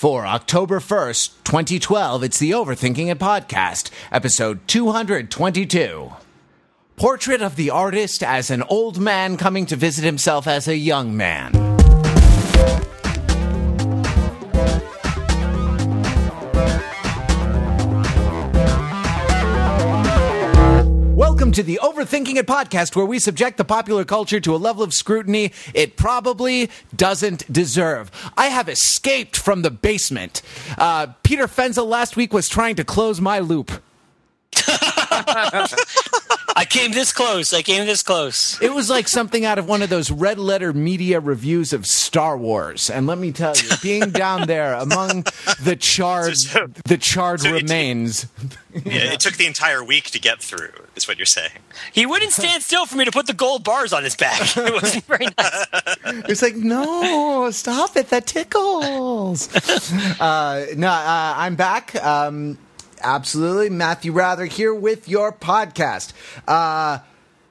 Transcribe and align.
For 0.00 0.24
October 0.24 0.80
1st, 0.80 1.44
2012, 1.44 2.24
it's 2.24 2.38
the 2.38 2.52
Overthinking 2.52 3.08
It 3.08 3.18
podcast, 3.18 3.90
episode 4.10 4.66
222. 4.66 6.12
Portrait 6.96 7.42
of 7.42 7.56
the 7.56 7.68
artist 7.68 8.22
as 8.22 8.48
an 8.50 8.62
old 8.62 8.98
man 8.98 9.36
coming 9.36 9.66
to 9.66 9.76
visit 9.76 10.06
himself 10.06 10.46
as 10.46 10.66
a 10.66 10.74
young 10.74 11.14
man. 11.18 11.69
Welcome 21.50 21.64
to 21.64 21.72
the 21.72 21.80
Overthinking 21.82 22.36
It 22.36 22.46
podcast, 22.46 22.94
where 22.94 23.04
we 23.04 23.18
subject 23.18 23.56
the 23.56 23.64
popular 23.64 24.04
culture 24.04 24.38
to 24.38 24.54
a 24.54 24.56
level 24.56 24.84
of 24.84 24.94
scrutiny 24.94 25.50
it 25.74 25.96
probably 25.96 26.70
doesn't 26.94 27.52
deserve. 27.52 28.12
I 28.36 28.46
have 28.46 28.68
escaped 28.68 29.36
from 29.36 29.62
the 29.62 29.70
basement. 29.72 30.42
Uh, 30.78 31.08
Peter 31.24 31.48
Fenzel 31.48 31.88
last 31.88 32.16
week 32.16 32.32
was 32.32 32.48
trying 32.48 32.76
to 32.76 32.84
close 32.84 33.20
my 33.20 33.40
loop. 33.40 33.72
I 36.56 36.64
came 36.64 36.92
this 36.92 37.12
close. 37.12 37.52
I 37.52 37.62
came 37.62 37.86
this 37.86 38.02
close. 38.02 38.60
It 38.60 38.74
was 38.74 38.90
like 38.90 39.08
something 39.08 39.44
out 39.44 39.58
of 39.58 39.66
one 39.68 39.82
of 39.82 39.90
those 39.90 40.10
red 40.10 40.38
letter 40.38 40.72
media 40.72 41.20
reviews 41.20 41.72
of 41.72 41.86
Star 41.86 42.36
Wars. 42.36 42.90
And 42.90 43.06
let 43.06 43.18
me 43.18 43.30
tell 43.32 43.56
you, 43.56 43.68
being 43.82 44.10
down 44.10 44.46
there 44.46 44.74
among 44.74 45.24
the 45.62 45.76
charred, 45.78 46.36
So- 46.50 46.68
the 46.84 46.98
charred 46.98 47.40
so 47.42 47.48
it- 47.54 47.62
remains. 47.62 48.26
Yeah, 48.72 49.12
it 49.12 49.20
took 49.20 49.34
the 49.34 49.46
entire 49.46 49.82
week 49.82 50.10
to 50.12 50.20
get 50.20 50.40
through, 50.40 50.70
is 50.94 51.08
what 51.08 51.18
you're 51.18 51.26
saying. 51.26 51.50
He 51.92 52.06
wouldn't 52.06 52.30
stand 52.32 52.62
still 52.62 52.86
for 52.86 52.96
me 52.96 53.04
to 53.04 53.10
put 53.10 53.26
the 53.26 53.32
gold 53.32 53.64
bars 53.64 53.92
on 53.92 54.04
his 54.04 54.14
back. 54.14 54.40
It 54.56 54.72
wasn't 54.72 55.04
very 55.06 55.26
nice. 55.36 55.66
It's 56.28 56.42
like, 56.42 56.54
no, 56.54 57.50
stop 57.50 57.96
it. 57.96 58.10
That 58.10 58.26
tickles. 58.28 59.48
uh, 60.20 60.66
no, 60.76 60.88
uh, 60.88 61.34
I'm 61.36 61.56
back. 61.56 61.96
Um, 61.96 62.58
absolutely. 63.02 63.70
Matthew 63.70 64.12
Wrather 64.12 64.46
here 64.46 64.74
with 64.74 65.08
your 65.08 65.32
podcast. 65.32 66.12
Uh, 66.46 66.98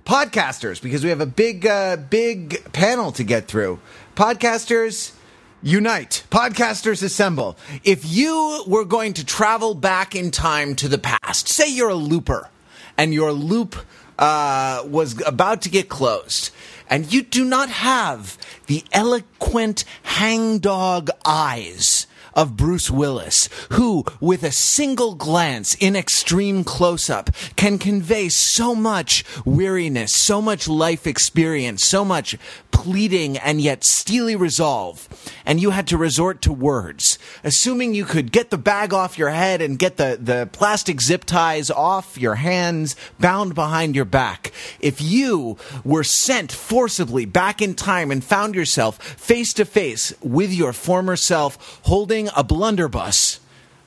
podcasters, 0.05 0.81
because 0.81 1.03
we 1.03 1.09
have 1.09 1.21
a 1.21 1.25
big, 1.25 1.65
uh, 1.65 1.97
big 1.97 2.71
panel 2.73 3.11
to 3.13 3.23
get 3.23 3.47
through. 3.47 3.79
Podcasters. 4.15 5.13
Unite. 5.61 6.23
Podcasters 6.31 7.03
assemble. 7.03 7.57
If 7.83 8.09
you 8.09 8.63
were 8.65 8.85
going 8.85 9.13
to 9.15 9.25
travel 9.25 9.75
back 9.75 10.15
in 10.15 10.31
time 10.31 10.75
to 10.75 10.87
the 10.87 10.97
past, 10.97 11.49
say 11.49 11.69
you're 11.69 11.89
a 11.89 11.95
looper 11.95 12.49
and 12.97 13.13
your 13.13 13.33
loop 13.33 13.75
uh, 14.17 14.83
was 14.85 15.21
about 15.25 15.61
to 15.63 15.69
get 15.69 15.89
closed, 15.89 16.51
and 16.89 17.11
you 17.11 17.21
do 17.21 17.45
not 17.45 17.69
have 17.69 18.37
the 18.67 18.83
eloquent 18.91 19.85
hangdog 20.03 21.09
eyes 21.25 22.07
of 22.39 22.55
Bruce 22.55 22.89
Willis, 22.89 23.49
who, 23.71 24.05
with 24.21 24.43
a 24.43 24.51
single 24.51 25.13
glance 25.13 25.75
in 25.75 25.93
extreme 25.93 26.63
close 26.63 27.09
up, 27.09 27.29
can 27.57 27.77
convey 27.77 28.29
so 28.29 28.73
much 28.73 29.25
weariness, 29.43 30.13
so 30.13 30.41
much 30.41 30.65
life 30.65 31.05
experience, 31.05 31.83
so 31.83 32.05
much 32.05 32.37
pleading 32.71 33.37
and 33.37 33.59
yet 33.59 33.83
steely 33.83 34.37
resolve. 34.37 35.09
And 35.45 35.59
you 35.59 35.71
had 35.71 35.85
to 35.87 35.97
resort 35.97 36.41
to 36.43 36.53
words, 36.53 37.19
assuming 37.43 37.93
you 37.93 38.05
could 38.05 38.31
get 38.31 38.51
the 38.51 38.57
bag 38.57 38.93
off 38.93 39.17
your 39.17 39.31
head 39.31 39.61
and 39.61 39.77
get 39.77 39.97
the, 39.97 40.17
the 40.21 40.47
plastic 40.53 41.01
zip 41.01 41.25
ties 41.25 41.69
off 41.69 42.17
your 42.17 42.35
hands, 42.35 42.95
bound 43.19 43.53
behind 43.53 43.97
your 43.97 44.05
back. 44.05 44.53
If 44.79 45.01
you 45.01 45.57
were 45.83 46.05
sent 46.05 46.53
forcibly 46.53 47.25
back 47.25 47.61
in 47.61 47.75
time 47.75 48.11
and 48.11 48.23
found 48.23 48.55
yourself 48.55 49.03
face 49.03 49.51
to 49.55 49.65
face 49.65 50.13
with 50.21 50.53
your 50.53 50.71
former 50.71 51.17
self 51.17 51.81
holding 51.83 52.28
a 52.35 52.43
blunderbuss 52.43 53.39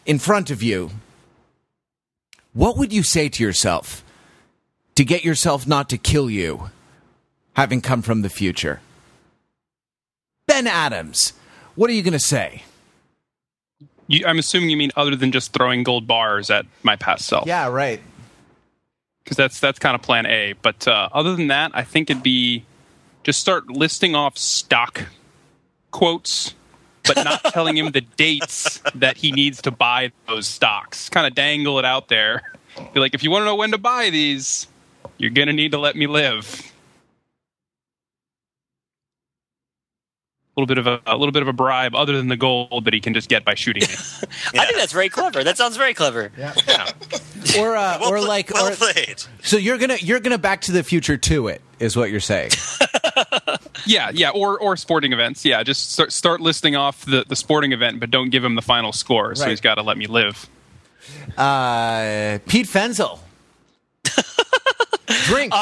in 0.07 0.19
front 0.19 0.51
of 0.51 0.63
you, 0.63 0.91
what 2.53 2.77
would 2.77 2.93
you 2.93 3.03
say 3.03 3.29
to 3.29 3.43
yourself 3.43 4.05
to 4.95 5.05
get 5.05 5.25
yourself 5.25 5.67
not 5.67 5.89
to 5.89 5.99
kill 5.99 6.29
you, 6.29 6.71
having 7.55 7.81
come 7.81 8.03
from 8.03 8.23
the 8.23 8.29
future? 8.29 8.81
Ben 10.47 10.67
Adams, 10.67 11.33
what 11.75 11.89
are 11.89 11.95
you 11.95 12.03
going 12.03 12.13
to 12.13 12.19
say? 12.19 12.63
You, 14.07 14.27
I'm 14.27 14.39
assuming 14.39 14.71
you 14.71 14.77
mean 14.77 14.91
other 14.97 15.17
than 15.17 15.33
just 15.33 15.53
throwing 15.53 15.83
gold 15.85 16.07
bars 16.07 16.51
at 16.51 16.67
my 16.83 16.97
past 16.97 17.27
self. 17.27 17.47
Yeah, 17.47 17.69
right. 17.69 18.03
Because 19.25 19.37
that's 19.37 19.61
that's 19.61 19.79
kind 19.79 19.95
of 19.95 20.03
plan 20.03 20.27
A. 20.27 20.55
But 20.61 20.87
uh, 20.87 21.09
other 21.13 21.37
than 21.37 21.47
that, 21.47 21.71
I 21.75 21.85
think 21.85 22.11
it'd 22.11 22.23
be 22.23 22.65
just 23.23 23.41
start 23.41 23.71
listing 23.71 24.15
off 24.15 24.37
stock 24.37 25.07
quotes, 25.93 26.55
but 27.05 27.17
not 27.25 27.43
telling 27.53 27.77
him 27.77 27.91
the 27.93 28.01
dates 28.03 28.81
that 28.95 29.17
he 29.17 29.33
needs 29.33 29.61
to 29.63 29.71
buy 29.71 30.13
those 30.29 30.47
stocks. 30.47 31.09
Kind 31.09 31.27
of 31.27 31.35
dangle 31.35 31.79
it 31.79 31.85
out 31.85 32.09
there. 32.09 32.43
Be 32.95 33.01
like, 33.01 33.15
if 33.15 33.23
you 33.23 33.31
want 33.31 33.43
to 33.43 33.47
know 33.47 33.55
when 33.57 33.71
to 33.73 33.79
buy 33.79 34.11
these, 34.11 34.67
you're 35.19 35.31
gonna 35.31 35.53
need 35.53 35.73
to 35.73 35.79
let 35.79 35.95
me 35.97 36.07
live. 36.07 36.73
A 40.55 40.61
little 40.61 40.67
bit 40.67 40.79
of 40.79 40.87
a, 40.87 41.01
a 41.07 41.17
little 41.17 41.33
bit 41.33 41.41
of 41.41 41.49
a 41.49 41.53
bribe, 41.55 41.95
other 41.95 42.15
than 42.15 42.29
the 42.29 42.37
gold 42.37 42.85
that 42.85 42.93
he 42.93 43.01
can 43.01 43.15
just 43.15 43.31
get 43.31 43.43
by 43.43 43.55
shooting 43.55 43.83
me. 43.89 43.89
I 44.59 44.67
think 44.67 44.77
that's 44.77 44.93
very 44.93 45.09
clever. 45.09 45.43
That 45.43 45.57
sounds 45.57 45.79
very 45.79 45.95
clever. 45.95 46.31
Yeah. 46.37 46.53
Or 47.59 47.75
uh, 47.75 47.99
Well 48.01 48.11
or 48.13 48.19
pla- 48.19 48.27
like 48.29 48.51
well 48.53 48.71
or, 48.71 48.77
played. 48.77 49.23
so 49.43 49.57
you're 49.57 49.79
gonna 49.79 49.97
you're 50.01 50.21
gonna 50.21 50.37
Back 50.37 50.61
to 50.63 50.73
the 50.73 50.83
Future 50.83 51.17
to 51.17 51.49
it 51.49 51.63
is 51.79 51.97
what 51.97 52.11
you're 52.11 52.21
saying. 52.21 52.51
Yeah, 53.87 54.11
yeah, 54.13 54.31
or 54.31 54.59
or 54.61 54.77
sporting 54.77 55.13
events. 55.13 55.45
Yeah, 55.45 55.63
just 55.63 55.93
start, 55.93 56.13
start 56.13 56.41
listing 56.41 56.77
off 56.77 57.05
the, 57.05 57.25
the 57.29 57.37
sporting 57.37 57.73
event, 57.73 58.01
but 58.01 58.11
don't 58.11 58.31
give 58.31 58.45
him 58.45 58.55
the 58.55 58.63
final 58.63 58.93
score. 58.93 59.35
So 59.35 59.43
Right. 59.45 59.51
he's 59.51 59.61
got 59.61 59.75
to 59.77 59.83
let 59.83 59.97
me 59.99 60.07
live. 60.07 60.49
Uh, 61.37 62.39
Pete 62.47 62.67
Fenzel. 62.67 63.19
Drink. 65.27 65.53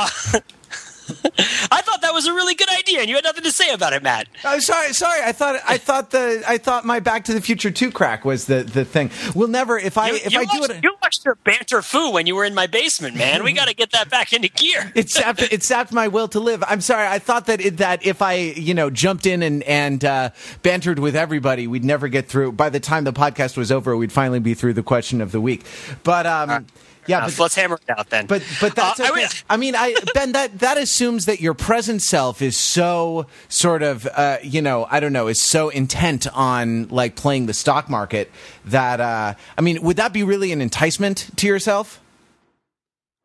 I 1.72 1.82
thought 1.82 2.02
that 2.02 2.12
was 2.12 2.26
a 2.26 2.32
really 2.32 2.54
good 2.54 2.68
idea, 2.70 3.00
and 3.00 3.08
you 3.08 3.14
had 3.14 3.24
nothing 3.24 3.44
to 3.44 3.52
say 3.52 3.70
about 3.72 3.92
it, 3.92 4.02
Matt. 4.02 4.28
Oh, 4.44 4.58
sorry, 4.58 4.92
sorry. 4.92 5.20
I 5.22 5.32
thought 5.32 5.60
I 5.66 5.78
thought 5.78 6.10
the 6.10 6.42
I 6.46 6.58
thought 6.58 6.84
my 6.84 7.00
Back 7.00 7.24
to 7.24 7.34
the 7.34 7.40
Future 7.40 7.70
two 7.70 7.90
crack 7.90 8.24
was 8.24 8.46
the, 8.46 8.62
the 8.62 8.84
thing. 8.84 9.10
We'll 9.34 9.48
never 9.48 9.78
if 9.78 9.96
I 9.98 10.10
You, 10.10 10.14
if 10.16 10.32
you 10.32 10.40
I 10.40 10.44
do 10.44 10.64
it. 10.64 10.82
you 10.82 10.94
watched 11.02 11.24
your 11.24 11.34
banter 11.36 11.82
foo 11.82 12.10
when 12.12 12.26
you 12.26 12.34
were 12.36 12.44
in 12.44 12.54
my 12.54 12.66
basement, 12.66 13.16
man. 13.16 13.42
We 13.44 13.52
got 13.52 13.68
to 13.68 13.74
get 13.74 13.90
that 13.92 14.10
back 14.10 14.32
into 14.32 14.48
gear. 14.48 14.92
It 15.00 15.08
sapped, 15.08 15.40
it 15.40 15.62
sapped 15.62 15.92
my 15.92 16.08
will 16.08 16.28
to 16.28 16.40
live. 16.40 16.62
I'm 16.66 16.80
sorry. 16.82 17.06
I 17.06 17.18
thought 17.18 17.46
that 17.46 17.60
it, 17.60 17.78
that 17.78 18.04
if 18.04 18.20
I 18.22 18.34
you 18.34 18.74
know 18.74 18.90
jumped 18.90 19.24
in 19.26 19.42
and 19.42 19.62
and 19.62 20.04
uh, 20.04 20.30
bantered 20.62 20.98
with 20.98 21.16
everybody, 21.16 21.66
we'd 21.66 21.84
never 21.84 22.08
get 22.08 22.28
through. 22.28 22.52
By 22.52 22.68
the 22.68 22.80
time 22.80 23.04
the 23.04 23.12
podcast 23.12 23.56
was 23.56 23.72
over, 23.72 23.96
we'd 23.96 24.12
finally 24.12 24.40
be 24.40 24.54
through 24.54 24.74
the 24.74 24.82
question 24.82 25.20
of 25.20 25.32
the 25.32 25.40
week. 25.40 25.64
But 26.04 26.26
um, 26.26 26.66
yeah, 27.06 27.18
Uh, 27.18 27.26
but, 27.26 27.38
let's 27.38 27.54
hammer 27.54 27.78
it 27.86 27.98
out 27.98 28.10
then. 28.10 28.26
But 28.26 28.42
but 28.60 28.74
that's 28.74 29.00
Uh, 29.00 29.04
I 29.04 29.10
okay. 29.10 29.26
I 29.48 29.56
mean, 29.56 29.74
I 29.76 29.94
Ben, 30.14 30.32
that 30.32 30.58
that 30.60 30.78
assumes 30.78 31.26
that 31.26 31.40
your 31.40 31.54
present 31.54 32.02
self 32.02 32.42
is 32.42 32.56
so 32.56 33.26
sort 33.48 33.82
of 33.82 34.06
uh, 34.06 34.38
you 34.42 34.62
know 34.62 34.86
I 34.90 35.00
don't 35.00 35.12
know 35.12 35.28
is 35.28 35.40
so 35.40 35.68
intent 35.70 36.26
on 36.34 36.88
like 36.88 37.16
playing 37.16 37.46
the 37.46 37.54
stock 37.54 37.88
market 37.88 38.30
that 38.64 39.00
uh, 39.00 39.34
I 39.56 39.60
mean, 39.60 39.82
would 39.82 39.96
that 39.96 40.12
be 40.12 40.22
really 40.22 40.52
an 40.52 40.60
enticement 40.60 41.30
to 41.36 41.46
yourself? 41.46 42.00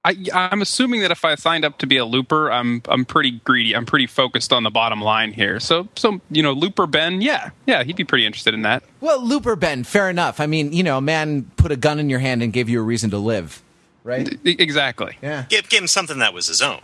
I, 0.08 0.16
I'm 0.34 0.62
assuming 0.62 1.02
that 1.02 1.10
if 1.10 1.26
I 1.26 1.34
signed 1.34 1.66
up 1.66 1.80
to 1.80 1.88
be 1.88 1.98
a 1.98 2.06
looper, 2.06 2.52
I'm 2.52 2.84
I'm 2.88 3.06
pretty 3.06 3.32
greedy. 3.44 3.76
I'm 3.76 3.88
pretty 3.88 4.06
focused 4.06 4.54
on 4.54 4.62
the 4.62 4.70
bottom 4.70 5.02
line 5.02 5.34
here. 5.34 5.60
So 5.60 5.88
so 5.96 6.22
you 6.30 6.44
know, 6.44 6.52
looper 6.52 6.86
Ben, 6.86 7.22
yeah, 7.22 7.50
yeah, 7.66 7.82
he'd 7.84 7.96
be 7.96 8.04
pretty 8.04 8.24
interested 8.24 8.54
in 8.54 8.62
that. 8.62 8.84
Well, 9.02 9.20
Looper 9.26 9.56
Ben, 9.56 9.84
fair 9.84 10.08
enough. 10.12 10.40
I 10.40 10.46
mean, 10.46 10.74
you 10.74 10.84
know, 10.84 11.00
a 11.00 11.02
man 11.02 11.50
put 11.58 11.72
a 11.72 11.76
gun 11.76 11.98
in 11.98 12.08
your 12.12 12.20
hand 12.20 12.44
and 12.44 12.54
gave 12.54 12.70
you 12.70 12.80
a 12.82 12.84
reason 12.84 13.10
to 13.10 13.18
live, 13.18 13.64
right? 14.06 14.40
Exactly. 14.46 15.18
Yeah. 15.22 15.44
Give, 15.50 15.68
give 15.68 15.82
him 15.82 15.88
something 15.88 16.20
that 16.20 16.34
was 16.34 16.48
his 16.48 16.62
own. 16.62 16.80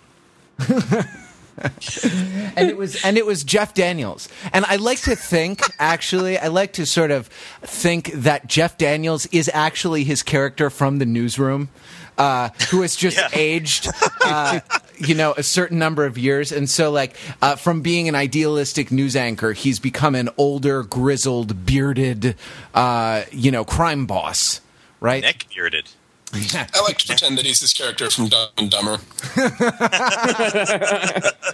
and 2.56 2.70
it 2.70 2.78
was 2.78 3.04
and 3.04 3.18
it 3.18 3.26
was 3.26 3.44
Jeff 3.44 3.74
Daniels. 3.74 4.28
And 4.54 4.66
I 4.66 4.76
like 4.78 5.00
to 5.02 5.16
think 5.16 5.62
actually 5.80 6.38
I 6.38 6.48
like 6.48 6.74
to 6.74 6.86
sort 6.86 7.12
of 7.12 7.28
think 7.62 8.12
that 8.14 8.48
Jeff 8.48 8.78
Daniels 8.78 9.26
is 9.28 9.50
actually 9.54 10.04
his 10.04 10.24
character 10.24 10.70
from 10.70 11.00
the 11.00 11.06
newsroom. 11.06 11.70
Uh, 12.18 12.50
who 12.70 12.82
has 12.84 12.96
just 12.96 13.18
Yeah. 13.18 13.30
aged, 13.34 13.88
uh, 14.24 14.60
you 14.98 15.16
know, 15.16 15.34
a 15.38 15.42
certain 15.44 15.80
number 15.80 16.06
of 16.06 16.18
years, 16.20 16.52
and 16.52 16.70
so 16.70 16.92
like 16.92 17.16
uh, 17.42 17.56
from 17.56 17.82
being 17.82 18.08
an 18.10 18.14
idealistic 18.16 18.92
news 18.92 19.16
anchor, 19.16 19.54
he's 19.54 19.80
become 19.80 20.14
an 20.14 20.30
older, 20.38 20.84
grizzled, 20.84 21.66
bearded, 21.66 22.36
uh, 22.76 23.24
you 23.32 23.50
know, 23.50 23.64
crime 23.66 24.06
boss, 24.06 24.62
right? 25.00 25.24
Neck 25.24 25.46
bearded. 25.56 25.90
I 26.34 26.82
like 26.84 26.98
to 27.00 27.08
pretend 27.08 27.38
that 27.38 27.46
he's 27.46 27.60
this 27.60 27.74
character 27.74 28.10
from 28.10 28.28
Dumb 28.30 28.50
and 28.58 28.70
Dumber. 28.72 28.98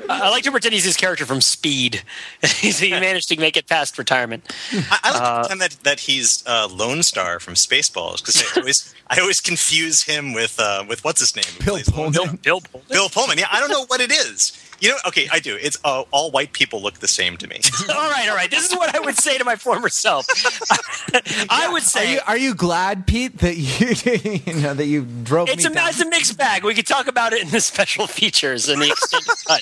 I 0.10 0.30
like 0.30 0.44
to 0.44 0.52
pretend 0.52 0.74
he's 0.74 0.84
his 0.86 0.98
character 0.98 1.26
from 1.26 1.42
Speed. 1.42 2.04
He 2.58 2.92
managed 2.92 3.30
to 3.30 3.38
make 3.40 3.58
it 3.58 3.68
past 3.68 3.98
retirement. 3.98 4.44
I, 4.72 5.00
I 5.04 5.12
like 5.12 5.22
Uh, 5.22 5.30
to 5.36 5.42
pretend 5.42 5.62
that, 5.62 5.72
that 5.84 6.00
he's 6.02 6.44
uh, 6.48 6.68
Lone 6.72 7.02
Star 7.04 7.40
from 7.40 7.54
Spaceballs 7.56 8.18
because 8.18 8.42
I 8.44 8.60
always 8.60 8.94
I 9.10 9.20
always 9.20 9.40
confuse 9.42 10.04
him 10.04 10.34
with 10.34 10.60
uh, 10.60 10.84
with 10.88 11.04
what's 11.04 11.20
his 11.20 11.36
name? 11.36 11.46
Bill 11.66 11.80
Pullman. 11.86 12.14
Star. 12.14 12.34
Bill 12.44 12.62
Pullman. 12.62 12.88
Bill 12.90 13.10
Pullman. 13.10 13.38
Yeah, 13.38 13.48
I 13.52 13.60
don't 13.60 13.70
know 13.72 13.86
what 13.86 14.02
it 14.02 14.12
is. 14.12 14.52
You 14.80 14.90
know, 14.90 14.98
okay, 15.08 15.28
I 15.32 15.40
do. 15.40 15.58
It's 15.60 15.78
uh, 15.84 16.04
all 16.12 16.32
white 16.32 16.54
people 16.54 16.82
look 16.82 16.96
the 16.96 17.08
same 17.08 17.38
to 17.38 17.48
me. 17.48 17.62
all 17.90 18.10
right, 18.10 18.28
all 18.30 18.36
right. 18.36 18.50
This 18.50 18.70
is 18.70 18.76
what 18.76 18.96
I 18.96 19.00
would 19.00 19.18
say 19.18 19.38
to 19.38 19.44
my 19.44 19.56
former 19.56 19.90
self. 19.90 20.28
I 21.50 21.70
would 21.72 21.82
Are 21.82 21.86
say 21.86 22.14
you, 22.14 22.20
are 22.28 22.38
you 22.38 22.54
glad, 22.54 23.08
Pete, 23.08 23.38
that 23.40 23.56
you 23.58 24.44
you 24.54 24.62
know 24.62 24.74
that 24.74 24.86
you 24.86 25.06
drove 25.24 25.50
it's 25.50 25.66
me 25.66 25.72
a, 25.72 25.74
down? 25.74 25.90
it's 25.90 26.02
a 26.02 26.08
mixed 26.08 26.38
bag. 26.38 26.64
We 26.64 26.74
could 26.74 26.88
talk 26.88 27.08
about 27.08 27.34
it 27.34 27.42
in 27.42 27.50
the 27.50 27.62
special 27.62 28.08
features 28.08 28.70
and 28.70 28.82
the 28.82 28.90
extended 28.90 29.32
cut. 29.48 29.62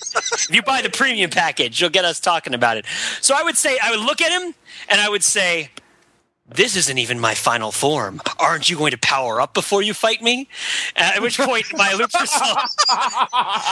If 0.50 0.53
you 0.53 0.62
buy 0.62 0.81
the 0.81 0.89
premium 0.89 1.29
package, 1.29 1.79
you'll 1.79 1.89
get 1.89 2.06
us 2.06 2.19
talking 2.19 2.53
about 2.53 2.77
it. 2.77 2.85
So 3.21 3.35
I 3.38 3.44
would 3.44 3.57
say 3.57 3.77
I 3.81 3.91
would 3.91 4.01
look 4.01 4.21
at 4.21 4.31
him 4.31 4.53
and 4.89 5.00
I 5.01 5.09
would 5.09 5.23
say, 5.23 5.69
"This 6.47 6.75
isn't 6.75 6.97
even 6.97 7.19
my 7.19 7.33
final 7.33 7.71
form. 7.71 8.21
Aren't 8.39 8.69
you 8.69 8.77
going 8.77 8.92
to 8.92 8.97
power 8.97 9.42
up 9.42 9.53
before 9.53 9.81
you 9.81 9.94
fight 9.94 10.21
me?" 10.21 10.47
At 10.95 11.21
which 11.21 11.38
point, 11.38 11.65
my 11.74 11.94
Looper 11.97 12.25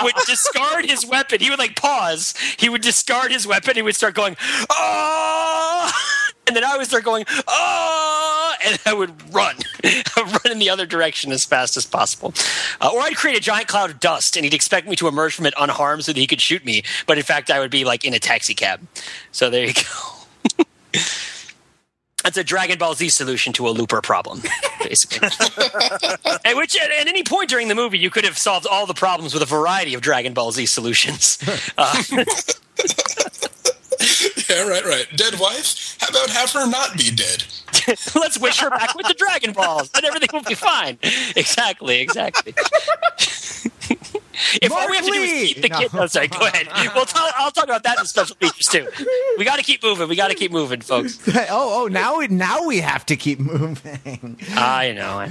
would 0.03 0.15
discard 0.25 0.85
his 0.85 1.05
weapon. 1.05 1.39
He 1.39 1.49
would 1.49 1.59
like 1.59 1.75
pause. 1.75 2.33
He 2.57 2.69
would 2.69 2.81
discard 2.81 3.31
his 3.31 3.45
weapon. 3.45 3.75
He 3.75 3.81
would 3.81 3.95
start 3.95 4.15
going, 4.15 4.35
"Oh!" 4.69 5.91
And 6.45 6.55
then 6.55 6.63
I 6.65 6.77
would 6.77 6.87
start 6.87 7.03
going, 7.03 7.25
"Oh!" 7.47 8.53
And 8.65 8.79
I 8.85 8.93
would 8.93 9.33
run, 9.33 9.55
run 10.17 10.51
in 10.51 10.59
the 10.59 10.69
other 10.69 10.85
direction 10.85 11.31
as 11.31 11.45
fast 11.45 11.77
as 11.77 11.85
possible. 11.85 12.33
Uh, 12.81 12.91
or 12.93 13.01
I'd 13.01 13.15
create 13.15 13.37
a 13.37 13.41
giant 13.41 13.67
cloud 13.67 13.91
of 13.91 13.99
dust, 13.99 14.35
and 14.35 14.43
he'd 14.43 14.53
expect 14.53 14.87
me 14.87 14.95
to 14.97 15.07
emerge 15.07 15.35
from 15.35 15.45
it 15.45 15.53
unharmed 15.59 16.05
so 16.05 16.13
that 16.13 16.19
he 16.19 16.27
could 16.27 16.41
shoot 16.41 16.65
me. 16.65 16.83
But 17.05 17.17
in 17.17 17.23
fact, 17.23 17.49
I 17.51 17.59
would 17.59 17.71
be 17.71 17.83
like 17.85 18.03
in 18.03 18.13
a 18.13 18.19
taxi 18.19 18.53
cab. 18.53 18.81
So 19.31 19.49
there 19.49 19.67
you 19.67 19.73
go. 19.73 20.63
That's 22.23 22.37
a 22.37 22.43
Dragon 22.43 22.77
Ball 22.77 22.93
Z 22.95 23.09
solution 23.09 23.53
to 23.53 23.67
a 23.67 23.71
looper 23.71 24.01
problem, 24.01 24.41
basically. 24.81 25.27
at 26.45 26.55
which, 26.55 26.75
at, 26.81 26.89
at 26.91 27.07
any 27.07 27.23
point 27.23 27.49
during 27.49 27.67
the 27.67 27.75
movie, 27.75 27.97
you 27.99 28.09
could 28.09 28.23
have 28.23 28.37
solved 28.37 28.65
all 28.65 28.85
the 28.85 28.93
problems 28.93 29.33
with 29.33 29.43
a 29.43 29.47
variety 29.47 29.93
of 29.93 30.01
Dragon 30.01 30.33
Ball 30.33 30.51
Z 30.51 30.65
solutions. 30.67 31.37
Uh, 31.77 32.03
Yeah, 34.49 34.67
right, 34.67 34.83
right. 34.85 35.07
Dead 35.15 35.39
wife? 35.39 35.97
How 35.99 36.09
about 36.09 36.29
have 36.29 36.51
her 36.51 36.67
not 36.67 36.97
be 36.97 37.09
dead? 37.11 37.45
let's 38.15 38.37
wish 38.39 38.59
her 38.59 38.69
back 38.69 38.95
with 38.95 39.07
the 39.07 39.13
Dragon 39.13 39.53
Balls, 39.53 39.89
and 39.95 40.05
everything 40.05 40.29
will 40.33 40.43
be 40.43 40.55
fine. 40.55 40.97
Exactly, 41.35 42.01
exactly. 42.01 42.53
If 44.61 44.71
all 44.71 44.89
we 44.89 44.95
have 44.95 45.05
to 45.05 45.11
do 45.11 45.17
is 45.21 45.53
keep 45.53 45.61
the 45.61 45.69
Lee! 45.69 45.79
kid, 45.83 45.93
no, 45.93 46.01
oh, 46.03 46.05
sorry, 46.07 46.27
go 46.27 46.45
ahead. 46.45 46.67
We'll 46.95 47.05
tell, 47.05 47.27
I'll 47.37 47.51
talk 47.51 47.65
about 47.65 47.83
that 47.83 47.99
in 47.99 48.05
special 48.05 48.35
features 48.35 48.67
too. 48.67 48.87
We 49.37 49.45
got 49.45 49.57
to 49.57 49.63
keep 49.63 49.83
moving. 49.83 50.07
We 50.09 50.15
got 50.15 50.29
to 50.29 50.35
keep 50.35 50.51
moving, 50.51 50.81
folks. 50.81 51.19
oh, 51.27 51.83
oh, 51.83 51.87
now 51.87 52.17
we 52.19 52.27
now 52.27 52.65
we 52.65 52.79
have 52.79 53.05
to 53.07 53.15
keep 53.15 53.39
moving. 53.39 54.37
I 54.55 54.91
know. 54.93 55.19
Uh, 55.19 55.29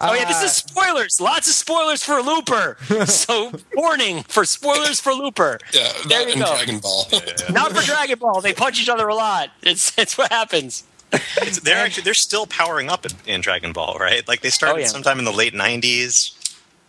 oh 0.00 0.14
yeah, 0.14 0.24
this 0.26 0.42
is 0.42 0.52
spoilers. 0.52 1.20
Lots 1.20 1.48
of 1.48 1.54
spoilers 1.54 2.02
for 2.02 2.20
Looper. 2.20 2.76
So 3.06 3.52
warning 3.74 4.22
for 4.24 4.44
spoilers 4.44 5.00
for 5.00 5.12
Looper. 5.12 5.58
Yeah, 5.72 5.88
There 6.08 6.28
you 6.28 6.34
go. 6.36 6.46
Dragon 6.56 6.78
Ball. 6.78 7.06
Not 7.50 7.72
for 7.72 7.82
Dragon 7.82 8.18
Ball. 8.18 8.40
They 8.40 8.52
punch 8.52 8.80
each 8.80 8.88
other 8.88 9.08
a 9.08 9.14
lot. 9.14 9.50
It's 9.62 9.96
it's 9.98 10.16
what 10.16 10.30
happens. 10.32 10.84
It's, 11.12 11.60
they're 11.60 11.76
actually 11.84 12.04
they're 12.04 12.14
still 12.14 12.46
powering 12.46 12.88
up 12.88 13.04
in, 13.04 13.12
in 13.26 13.40
Dragon 13.42 13.72
Ball, 13.72 13.96
right? 14.00 14.26
Like 14.26 14.40
they 14.40 14.48
started 14.50 14.76
Oh, 14.76 14.80
yeah. 14.80 14.86
sometime 14.86 15.18
in 15.18 15.24
the 15.24 15.32
late 15.32 15.52
'90s. 15.52 16.32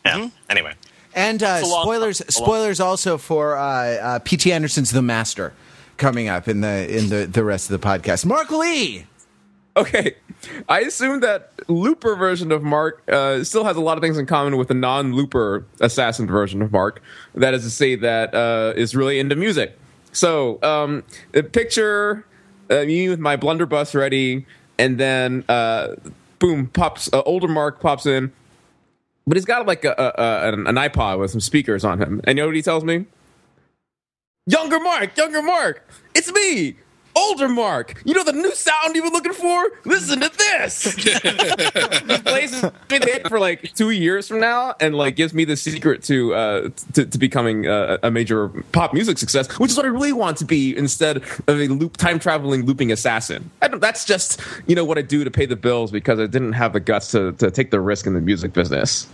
Yeah. 0.05 0.13
Mm-hmm. 0.19 0.27
Anyway, 0.49 0.73
And 1.15 1.41
uh, 1.43 1.61
long- 1.63 1.83
spoilers 1.83 2.21
spoilers 2.29 2.79
also 2.79 3.17
for 3.17 3.57
uh, 3.57 3.63
uh, 3.63 4.19
P.T. 4.19 4.51
Anderson's 4.51 4.91
The 4.91 5.01
Master 5.01 5.53
coming 5.97 6.27
up 6.27 6.47
in 6.47 6.61
the 6.61 6.97
in 6.97 7.09
the 7.09 7.25
the 7.25 7.43
rest 7.43 7.69
of 7.69 7.79
the 7.79 7.87
podcast. 7.87 8.25
Mark 8.25 8.49
Lee. 8.51 9.05
Okay, 9.75 10.15
I 10.69 10.81
assume 10.81 11.21
that 11.21 11.51
Looper 11.67 12.15
version 12.15 12.51
of 12.51 12.61
Mark 12.61 13.01
uh, 13.09 13.43
still 13.43 13.63
has 13.63 13.75
a 13.75 13.81
lot 13.81 13.97
of 13.97 14.03
things 14.03 14.19
in 14.19 14.27
common 14.27 14.57
with 14.57 14.67
the 14.67 14.75
non-Looper 14.75 15.65
assassin 15.79 16.27
version 16.27 16.61
of 16.61 16.71
Mark. 16.71 17.01
That 17.33 17.55
is 17.55 17.63
to 17.63 17.71
say, 17.71 17.95
that 17.95 18.35
uh, 18.35 18.73
is 18.75 18.95
really 18.95 19.17
into 19.17 19.35
music. 19.35 19.75
So, 20.11 20.59
um, 20.61 21.03
picture 21.51 22.23
uh, 22.69 22.83
me 22.83 23.09
with 23.09 23.19
my 23.19 23.35
blunderbuss 23.35 23.95
ready, 23.95 24.45
and 24.77 24.99
then 24.99 25.43
uh, 25.49 25.95
boom, 26.37 26.67
pops 26.67 27.11
uh, 27.11 27.23
older 27.25 27.47
Mark 27.47 27.79
pops 27.79 28.05
in, 28.05 28.31
but 29.25 29.37
he's 29.37 29.45
got 29.45 29.65
like 29.65 29.85
a, 29.85 29.93
a, 29.97 30.21
a 30.21 30.53
an, 30.53 30.67
an 30.67 30.75
iPod 30.75 31.19
with 31.19 31.31
some 31.31 31.41
speakers 31.41 31.83
on 31.83 31.99
him, 31.99 32.21
and 32.23 32.37
you 32.37 32.43
know 32.43 32.47
what 32.47 32.55
he 32.55 32.61
tells 32.61 32.83
me? 32.83 33.05
Younger 34.45 34.79
Mark, 34.79 35.15
younger 35.15 35.41
Mark, 35.41 35.87
it's 36.13 36.31
me, 36.31 36.75
older 37.15 37.47
Mark. 37.47 38.01
You 38.05 38.13
know 38.13 38.23
the 38.23 38.33
new 38.33 38.53
sound 38.53 38.95
you 38.95 39.03
were 39.03 39.09
looking 39.09 39.33
for? 39.33 39.71
Listen 39.85 40.19
to 40.21 40.29
this. 40.29 40.93
Plays 42.23 42.63
me 42.63 42.69
the 42.87 43.09
hit 43.11 43.27
for 43.27 43.39
like 43.39 43.73
two 43.73 43.91
years 43.91 44.27
from 44.27 44.39
now, 44.39 44.75
and 44.79 44.95
like 44.95 45.15
gives 45.15 45.33
me 45.33 45.45
the 45.45 45.55
secret 45.55 46.03
to 46.03 46.33
uh, 46.33 46.69
to, 46.93 47.05
to 47.05 47.17
becoming 47.17 47.67
uh, 47.67 47.97
a 48.03 48.11
major 48.11 48.49
pop 48.71 48.93
music 48.93 49.17
success, 49.17 49.47
which 49.59 49.71
is 49.71 49.77
what 49.77 49.85
I 49.85 49.89
really 49.89 50.13
want 50.13 50.37
to 50.37 50.45
be 50.45 50.75
instead 50.75 51.17
of 51.17 51.59
a 51.59 51.67
loop 51.67 51.97
time 51.97 52.19
traveling 52.19 52.65
looping 52.65 52.91
assassin. 52.91 53.49
I 53.61 53.67
don't, 53.67 53.79
that's 53.79 54.05
just 54.05 54.41
you 54.67 54.75
know 54.75 54.85
what 54.85 54.97
I 54.97 55.01
do 55.01 55.23
to 55.23 55.31
pay 55.31 55.45
the 55.45 55.55
bills 55.55 55.91
because 55.91 56.19
I 56.19 56.27
didn't 56.27 56.53
have 56.53 56.73
the 56.73 56.79
guts 56.79 57.11
to 57.11 57.33
to 57.33 57.51
take 57.51 57.71
the 57.71 57.79
risk 57.79 58.05
in 58.05 58.13
the 58.13 58.21
music 58.21 58.53
business. 58.53 59.07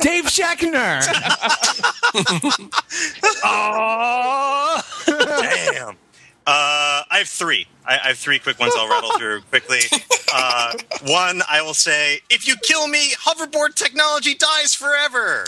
Dave 0.00 0.24
Shechner. 0.24 1.00
Oh, 3.42 4.82
damn. 5.06 5.90
Uh, 5.90 5.94
I 6.46 7.18
have 7.18 7.28
three. 7.28 7.66
I, 7.86 7.98
I 8.04 8.08
have 8.08 8.18
three 8.18 8.38
quick 8.38 8.58
ones 8.58 8.74
I'll 8.76 8.88
rattle 8.88 9.12
through 9.18 9.42
quickly. 9.42 9.80
Uh, 10.32 10.72
one, 11.06 11.42
I 11.48 11.62
will 11.62 11.74
say, 11.74 12.20
if 12.28 12.46
you 12.46 12.56
kill 12.62 12.88
me, 12.88 13.12
hoverboard 13.24 13.74
technology 13.74 14.34
dies 14.34 14.74
forever. 14.74 15.46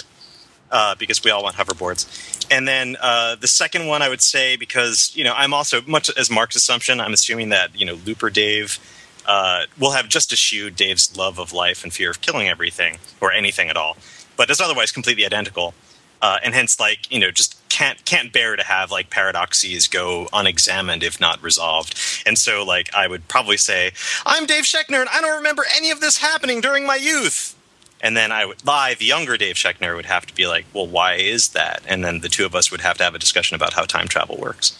Uh, 0.70 0.94
because 0.94 1.22
we 1.22 1.30
all 1.30 1.42
want 1.42 1.56
hoverboards. 1.56 2.46
And 2.50 2.66
then 2.66 2.96
uh, 3.00 3.34
the 3.36 3.46
second 3.48 3.86
one, 3.86 4.00
I 4.02 4.08
would 4.08 4.22
say, 4.22 4.56
because 4.56 5.14
you 5.14 5.24
know, 5.24 5.34
I'm 5.36 5.52
also 5.52 5.82
much 5.82 6.10
as 6.16 6.30
Mark's 6.30 6.56
assumption. 6.56 7.00
I'm 7.00 7.12
assuming 7.12 7.50
that 7.50 7.78
you 7.78 7.84
know, 7.84 7.94
Looper 8.06 8.30
Dave 8.30 8.78
uh, 9.26 9.64
will 9.78 9.92
have 9.92 10.08
just 10.08 10.32
eschewed 10.32 10.74
Dave's 10.76 11.16
love 11.16 11.38
of 11.38 11.52
life 11.52 11.84
and 11.84 11.92
fear 11.92 12.10
of 12.10 12.20
killing 12.20 12.48
everything 12.48 12.98
or 13.20 13.32
anything 13.32 13.68
at 13.68 13.76
all, 13.76 13.96
but 14.36 14.50
is 14.50 14.60
otherwise 14.60 14.90
completely 14.90 15.24
identical. 15.26 15.74
Uh, 16.20 16.38
and 16.44 16.54
hence 16.54 16.78
like 16.78 17.10
you 17.10 17.18
know 17.18 17.32
just 17.32 17.56
can't 17.68 18.04
can't 18.04 18.32
bear 18.32 18.54
to 18.54 18.62
have 18.62 18.92
like 18.92 19.10
paradoxes 19.10 19.88
go 19.88 20.28
unexamined 20.32 21.02
if 21.02 21.20
not 21.20 21.42
resolved. 21.42 21.98
And 22.24 22.38
so 22.38 22.64
like 22.64 22.94
i 22.94 23.08
would 23.08 23.26
probably 23.26 23.56
say 23.56 23.90
i'm 24.24 24.46
dave 24.46 24.62
shechner 24.64 25.00
and 25.00 25.08
i 25.08 25.20
don't 25.20 25.36
remember 25.36 25.64
any 25.76 25.90
of 25.90 26.00
this 26.00 26.18
happening 26.18 26.60
during 26.60 26.86
my 26.86 26.94
youth. 26.94 27.56
And 28.00 28.16
then 28.16 28.30
i 28.30 28.44
would 28.46 28.64
lie 28.64 28.94
the 28.94 29.04
younger 29.04 29.36
dave 29.36 29.56
shechner 29.56 29.96
would 29.96 30.06
have 30.06 30.24
to 30.26 30.34
be 30.34 30.46
like 30.46 30.64
well 30.72 30.86
why 30.86 31.14
is 31.14 31.48
that? 31.50 31.82
And 31.88 32.04
then 32.04 32.20
the 32.20 32.28
two 32.28 32.46
of 32.46 32.54
us 32.54 32.70
would 32.70 32.82
have 32.82 32.98
to 32.98 33.04
have 33.04 33.16
a 33.16 33.18
discussion 33.18 33.56
about 33.56 33.72
how 33.72 33.84
time 33.84 34.06
travel 34.06 34.36
works. 34.36 34.78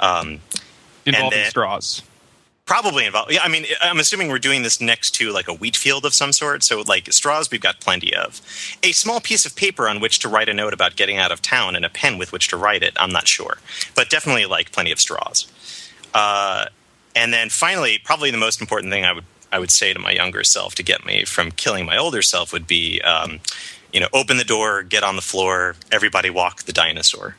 Um, 0.00 0.40
Involving 1.06 1.30
then- 1.38 1.50
straws. 1.50 2.02
Probably 2.70 3.04
involved. 3.04 3.32
Yeah, 3.32 3.40
I 3.42 3.48
mean, 3.48 3.66
I'm 3.82 3.98
assuming 3.98 4.28
we're 4.28 4.38
doing 4.38 4.62
this 4.62 4.80
next 4.80 5.10
to 5.16 5.32
like 5.32 5.48
a 5.48 5.52
wheat 5.52 5.76
field 5.76 6.04
of 6.04 6.14
some 6.14 6.32
sort. 6.32 6.62
So, 6.62 6.82
like 6.82 7.12
straws, 7.12 7.50
we've 7.50 7.60
got 7.60 7.80
plenty 7.80 8.14
of. 8.14 8.40
A 8.84 8.92
small 8.92 9.20
piece 9.20 9.44
of 9.44 9.56
paper 9.56 9.88
on 9.88 9.98
which 9.98 10.20
to 10.20 10.28
write 10.28 10.48
a 10.48 10.54
note 10.54 10.72
about 10.72 10.94
getting 10.94 11.16
out 11.16 11.32
of 11.32 11.42
town, 11.42 11.74
and 11.74 11.84
a 11.84 11.88
pen 11.88 12.16
with 12.16 12.30
which 12.30 12.46
to 12.46 12.56
write 12.56 12.84
it. 12.84 12.94
I'm 12.96 13.10
not 13.10 13.26
sure, 13.26 13.58
but 13.96 14.08
definitely 14.08 14.46
like 14.46 14.70
plenty 14.70 14.92
of 14.92 15.00
straws. 15.00 15.50
Uh, 16.14 16.66
and 17.16 17.34
then 17.34 17.48
finally, 17.48 17.98
probably 18.04 18.30
the 18.30 18.38
most 18.38 18.60
important 18.60 18.92
thing 18.92 19.04
I 19.04 19.14
would 19.14 19.24
I 19.50 19.58
would 19.58 19.72
say 19.72 19.92
to 19.92 19.98
my 19.98 20.12
younger 20.12 20.44
self 20.44 20.76
to 20.76 20.84
get 20.84 21.04
me 21.04 21.24
from 21.24 21.50
killing 21.50 21.84
my 21.84 21.96
older 21.96 22.22
self 22.22 22.52
would 22.52 22.68
be, 22.68 23.00
um, 23.00 23.40
you 23.92 23.98
know, 23.98 24.08
open 24.12 24.36
the 24.36 24.44
door, 24.44 24.84
get 24.84 25.02
on 25.02 25.16
the 25.16 25.22
floor, 25.22 25.74
everybody 25.90 26.30
walk 26.30 26.62
the 26.62 26.72
dinosaur. 26.72 27.34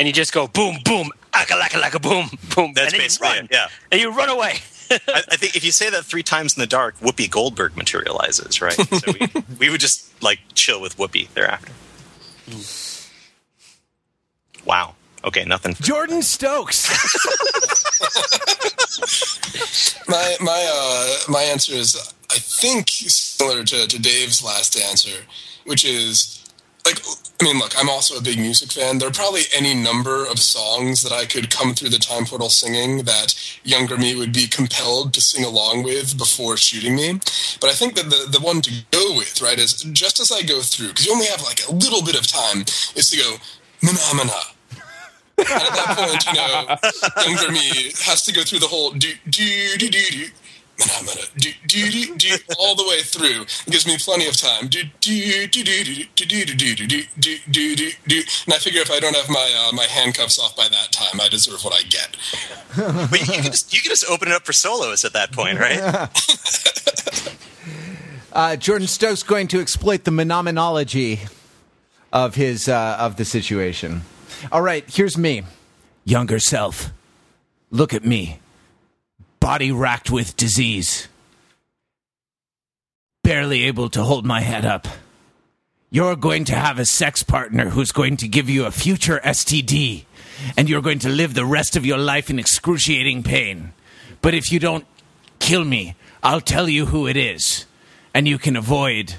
And 0.00 0.06
you 0.06 0.14
just 0.14 0.32
go 0.32 0.46
boom, 0.48 0.78
boom, 0.82 1.10
aka 1.34 1.54
laka 1.60 1.78
laka 1.78 2.00
boom, 2.00 2.30
boom. 2.56 2.72
That's 2.72 2.86
and 2.86 2.92
then 2.94 3.00
basically 3.00 3.28
you 3.28 3.34
run, 3.34 3.44
it. 3.44 3.50
Yeah. 3.52 3.68
and 3.92 4.00
you 4.00 4.10
run 4.12 4.30
away. 4.30 4.54
I, 4.90 5.22
I 5.30 5.36
think 5.36 5.56
if 5.56 5.62
you 5.62 5.72
say 5.72 5.90
that 5.90 6.06
three 6.06 6.22
times 6.22 6.56
in 6.56 6.60
the 6.60 6.66
dark, 6.66 6.98
Whoopi 7.00 7.30
Goldberg 7.30 7.76
materializes, 7.76 8.62
right? 8.62 8.74
So 8.98 9.12
we, 9.12 9.28
we 9.58 9.68
would 9.70 9.80
just 9.80 10.10
like 10.22 10.40
chill 10.54 10.80
with 10.80 10.96
Whoopi 10.96 11.28
thereafter. 11.34 11.72
Wow. 14.64 14.94
Okay, 15.22 15.44
nothing. 15.44 15.74
Jordan 15.74 16.22
Stokes. 16.22 16.88
My 20.08 20.36
my 20.40 20.70
uh, 20.74 21.16
my 21.28 21.42
answer 21.42 21.72
is 21.72 21.94
I 22.30 22.38
think 22.38 22.88
similar 22.90 23.62
to, 23.64 23.86
to 23.86 24.02
Dave's 24.02 24.42
last 24.42 24.76
answer, 24.76 25.24
which 25.64 25.84
is 25.84 26.39
like 26.84 27.00
I 27.40 27.44
mean, 27.44 27.58
look, 27.58 27.72
I'm 27.78 27.88
also 27.88 28.16
a 28.16 28.22
big 28.22 28.38
music 28.38 28.70
fan. 28.70 28.98
There 28.98 29.08
are 29.08 29.12
probably 29.12 29.44
any 29.56 29.72
number 29.72 30.26
of 30.26 30.38
songs 30.38 31.02
that 31.02 31.12
I 31.12 31.24
could 31.24 31.48
come 31.48 31.72
through 31.72 31.88
the 31.88 31.98
time 31.98 32.26
portal 32.26 32.50
singing 32.50 33.04
that 33.04 33.34
younger 33.64 33.96
me 33.96 34.14
would 34.14 34.32
be 34.32 34.46
compelled 34.46 35.14
to 35.14 35.22
sing 35.22 35.44
along 35.44 35.82
with 35.82 36.18
before 36.18 36.58
shooting 36.58 36.96
me. 36.96 37.14
But 37.58 37.70
I 37.70 37.72
think 37.72 37.94
that 37.94 38.10
the, 38.10 38.26
the 38.30 38.44
one 38.44 38.60
to 38.60 38.70
go 38.90 39.16
with, 39.16 39.40
right, 39.40 39.58
is 39.58 39.72
just 39.92 40.20
as 40.20 40.30
I 40.30 40.42
go 40.42 40.60
through, 40.60 40.88
because 40.88 41.06
you 41.06 41.14
only 41.14 41.26
have 41.26 41.42
like 41.42 41.66
a 41.66 41.72
little 41.72 42.02
bit 42.02 42.14
of 42.14 42.26
time, 42.26 42.60
is 42.94 43.08
to 43.10 43.16
go, 43.16 43.36
mana 43.82 43.98
mana. 44.14 44.32
And 45.38 45.48
at 45.48 45.72
that 45.72 45.96
point, 45.96 46.26
you 46.26 46.34
know, 46.34 47.24
younger 47.24 47.52
me 47.52 47.92
has 48.04 48.22
to 48.26 48.34
go 48.34 48.42
through 48.42 48.58
the 48.58 48.66
whole 48.66 48.90
do 48.90 49.14
do 49.30 49.78
do 49.78 49.88
do 49.88 50.02
do 50.10 50.26
Phenomena. 50.80 51.26
Do, 51.36 51.50
do, 51.66 51.90
do, 51.90 52.16
do, 52.16 52.36
all 52.58 52.74
the 52.74 52.86
way 52.88 53.02
through. 53.02 53.42
It 53.42 53.70
gives 53.70 53.86
me 53.86 53.96
plenty 53.98 54.26
of 54.26 54.36
time. 54.36 54.68
Do, 54.68 54.82
do, 55.00 55.46
do, 55.48 55.64
do, 55.64 55.84
do, 55.84 56.04
do, 56.16 56.26
do, 56.26 56.44
do, 56.44 56.54
do, 56.54 56.86
do, 56.86 57.02
do, 57.18 57.38
do, 57.50 57.76
do, 57.76 57.90
do. 58.06 58.22
And 58.46 58.54
I 58.54 58.58
figure 58.58 58.80
if 58.80 58.90
I 58.90 59.00
don't 59.00 59.16
have 59.16 59.28
my 59.28 59.68
uh, 59.68 59.72
my 59.72 59.84
handcuffs 59.84 60.38
off 60.38 60.56
by 60.56 60.68
that 60.68 60.92
time, 60.92 61.20
I 61.20 61.28
deserve 61.28 61.62
what 61.64 61.74
I 61.74 61.82
get. 61.82 62.16
But 63.10 63.20
you, 63.20 63.34
you, 63.34 63.42
can 63.42 63.50
just, 63.52 63.74
you 63.74 63.80
can 63.80 63.90
just 63.90 64.08
open 64.08 64.28
it 64.28 64.34
up 64.34 64.44
for 64.46 64.52
solos 64.52 65.04
at 65.04 65.12
that 65.12 65.32
point, 65.32 65.58
right? 65.58 66.08
Uh, 68.32 68.54
Jordan 68.54 68.86
Stokes 68.86 69.24
going 69.24 69.48
to 69.48 69.60
exploit 69.60 70.04
the 70.04 70.12
phenomenology 70.12 71.20
of 72.12 72.36
his 72.36 72.68
uh, 72.68 72.96
of 72.98 73.16
the 73.16 73.24
situation. 73.24 74.02
All 74.52 74.62
right, 74.62 74.84
here's 74.88 75.18
me, 75.18 75.42
younger 76.04 76.38
self. 76.38 76.90
Look 77.70 77.92
at 77.92 78.04
me, 78.04 78.38
body 79.40 79.72
racked 79.72 80.10
with 80.10 80.36
disease, 80.36 81.08
barely 83.24 83.64
able 83.64 83.88
to 83.90 84.02
hold 84.02 84.24
my 84.24 84.40
head 84.40 84.64
up. 84.64 84.86
You're 85.90 86.14
going 86.14 86.44
to 86.44 86.54
have 86.54 86.78
a 86.78 86.84
sex 86.84 87.22
partner 87.22 87.70
who's 87.70 87.90
going 87.90 88.18
to 88.18 88.28
give 88.28 88.48
you 88.48 88.64
a 88.66 88.70
future 88.70 89.20
STD, 89.24 90.04
and 90.56 90.68
you're 90.68 90.82
going 90.82 91.00
to 91.00 91.08
live 91.08 91.34
the 91.34 91.44
rest 91.44 91.74
of 91.74 91.84
your 91.84 91.98
life 91.98 92.30
in 92.30 92.38
excruciating 92.38 93.22
pain. 93.22 93.72
But 94.22 94.34
if 94.34 94.52
you 94.52 94.60
don't 94.60 94.86
kill 95.40 95.64
me, 95.64 95.96
I'll 96.22 96.40
tell 96.40 96.68
you 96.68 96.86
who 96.86 97.08
it 97.08 97.16
is, 97.16 97.64
and 98.14 98.28
you 98.28 98.38
can 98.38 98.56
avoid, 98.56 99.14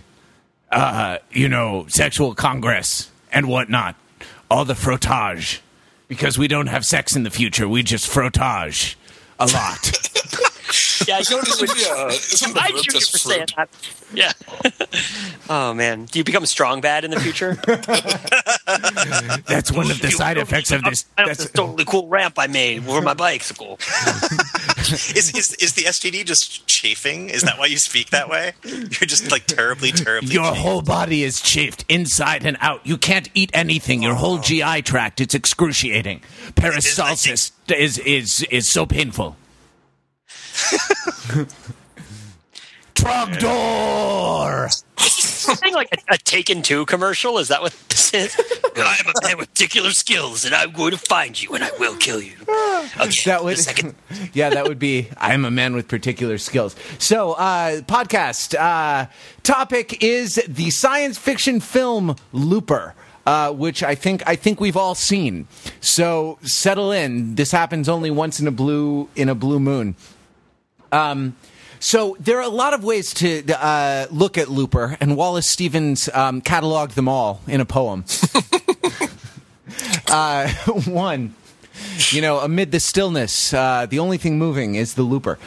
uh, 0.71 1.17
you 1.31 1.49
know, 1.49 1.87
sexual 1.89 2.35
congress 2.35 3.09
and 3.33 3.47
whatnot, 3.47 3.95
all 4.49 4.65
the 4.65 4.75
frottage, 4.75 5.59
because 6.07 6.37
we 6.37 6.47
don't 6.47 6.67
have 6.67 6.85
sex 6.85 7.15
in 7.15 7.23
the 7.23 7.31
future. 7.31 7.67
We 7.67 7.83
just 7.83 8.09
frottage 8.09 8.95
a 9.39 9.47
lot. 9.47 9.97
Yeah, 11.07 11.17
I 11.17 11.21
don't 11.21 11.47
Isn't 11.47 11.67
the, 11.67 11.95
uh, 11.95 12.07
isn't 12.09 12.57
I 12.57 12.71
verb 12.71 12.77
shoot 12.83 12.93
you 12.93 12.99
for 13.01 13.17
saying 13.17 13.47
that. 13.57 13.69
Yeah. 14.13 14.31
oh 15.49 15.73
man, 15.73 16.05
do 16.05 16.19
you 16.19 16.23
become 16.23 16.45
strong 16.45 16.81
bad 16.81 17.05
in 17.05 17.11
the 17.11 17.19
future? 17.19 17.55
That's 19.47 19.71
one 19.71 19.89
of 19.89 20.01
the 20.01 20.11
side 20.11 20.37
effects 20.37 20.71
of 20.71 20.83
this. 20.83 21.05
I 21.17 21.25
That's, 21.25 21.43
this 21.43 21.51
totally 21.51 21.85
cool 21.85 22.07
ramp 22.07 22.35
I 22.37 22.47
made 22.47 22.83
for 22.83 23.01
my 23.01 23.13
bicycle. 23.13 23.75
is, 24.79 25.31
is 25.35 25.53
is 25.55 25.73
the 25.73 25.83
STD 25.83 26.25
just 26.25 26.67
chafing? 26.67 27.29
Is 27.29 27.43
that 27.43 27.57
why 27.57 27.67
you 27.67 27.77
speak 27.77 28.09
that 28.09 28.29
way? 28.29 28.53
You're 28.63 28.89
just 28.89 29.31
like 29.31 29.45
terribly, 29.45 29.91
terribly. 29.91 30.33
your 30.33 30.45
chafed. 30.45 30.57
whole 30.57 30.81
body 30.81 31.23
is 31.23 31.41
chafed 31.41 31.85
inside 31.89 32.45
and 32.45 32.57
out. 32.59 32.85
You 32.85 32.97
can't 32.97 33.29
eat 33.33 33.51
anything. 33.53 34.01
Your 34.01 34.15
whole 34.15 34.39
GI 34.39 34.81
tract, 34.83 35.21
it's 35.21 35.35
excruciating. 35.35 36.21
Peristalsis 36.53 37.51
is 37.69 37.97
is 37.99 38.43
is 38.43 38.69
so 38.69 38.85
painful. 38.85 39.37
Trogdor. 42.95 44.69
Something 44.99 45.73
like 45.73 45.89
a, 45.91 46.13
a 46.13 46.17
Taken 46.17 46.61
Two 46.61 46.85
commercial. 46.85 47.37
Is 47.39 47.47
that 47.47 47.61
what 47.61 47.73
this 47.89 48.13
is? 48.13 48.35
I'm 48.75 49.07
a 49.07 49.27
man 49.27 49.37
with 49.37 49.49
particular 49.49 49.91
skills, 49.91 50.45
and 50.45 50.53
I'm 50.53 50.71
going 50.71 50.91
to 50.91 50.97
find 50.97 51.41
you, 51.41 51.53
and 51.53 51.63
I 51.63 51.71
will 51.79 51.95
kill 51.97 52.21
you. 52.21 52.35
Okay, 52.41 53.23
That 53.25 53.41
would, 53.43 53.57
second. 53.57 53.95
yeah, 54.33 54.49
that 54.51 54.67
would 54.67 54.79
be. 54.79 55.09
I'm 55.17 55.45
a 55.45 55.51
man 55.51 55.73
with 55.75 55.87
particular 55.87 56.37
skills. 56.37 56.75
So, 56.99 57.33
uh, 57.33 57.81
podcast 57.81 58.55
uh, 58.57 59.07
topic 59.43 60.03
is 60.03 60.35
the 60.47 60.69
science 60.69 61.17
fiction 61.17 61.59
film 61.59 62.15
Looper. 62.31 62.93
Uh, 63.23 63.51
which 63.51 63.83
I 63.83 63.93
think 63.93 64.23
I 64.25 64.35
think 64.35 64.59
we've 64.59 64.75
all 64.75 64.95
seen. 64.95 65.47
So 65.79 66.39
settle 66.41 66.91
in. 66.91 67.35
This 67.35 67.51
happens 67.51 67.87
only 67.87 68.09
once 68.09 68.39
in 68.39 68.47
a 68.47 68.51
blue 68.51 69.09
in 69.15 69.29
a 69.29 69.35
blue 69.35 69.59
moon. 69.59 69.95
Um, 70.91 71.35
so 71.79 72.15
there 72.19 72.37
are 72.37 72.43
a 72.43 72.49
lot 72.49 72.73
of 72.73 72.83
ways 72.83 73.13
to 73.15 73.43
uh, 73.57 74.05
look 74.11 74.37
at 74.37 74.49
Looper, 74.49 74.97
and 75.01 75.17
Wallace 75.17 75.47
Stevens 75.47 76.09
um, 76.13 76.41
cataloged 76.41 76.93
them 76.93 77.07
all 77.07 77.41
in 77.47 77.59
a 77.59 77.65
poem. 77.65 78.05
uh, 80.07 80.47
one, 80.85 81.33
you 82.11 82.21
know, 82.21 82.39
amid 82.39 82.71
the 82.71 82.79
stillness, 82.79 83.53
uh, 83.53 83.87
the 83.89 83.99
only 83.99 84.17
thing 84.17 84.37
moving 84.37 84.75
is 84.75 84.93
the 84.93 85.01
Looper. 85.03 85.39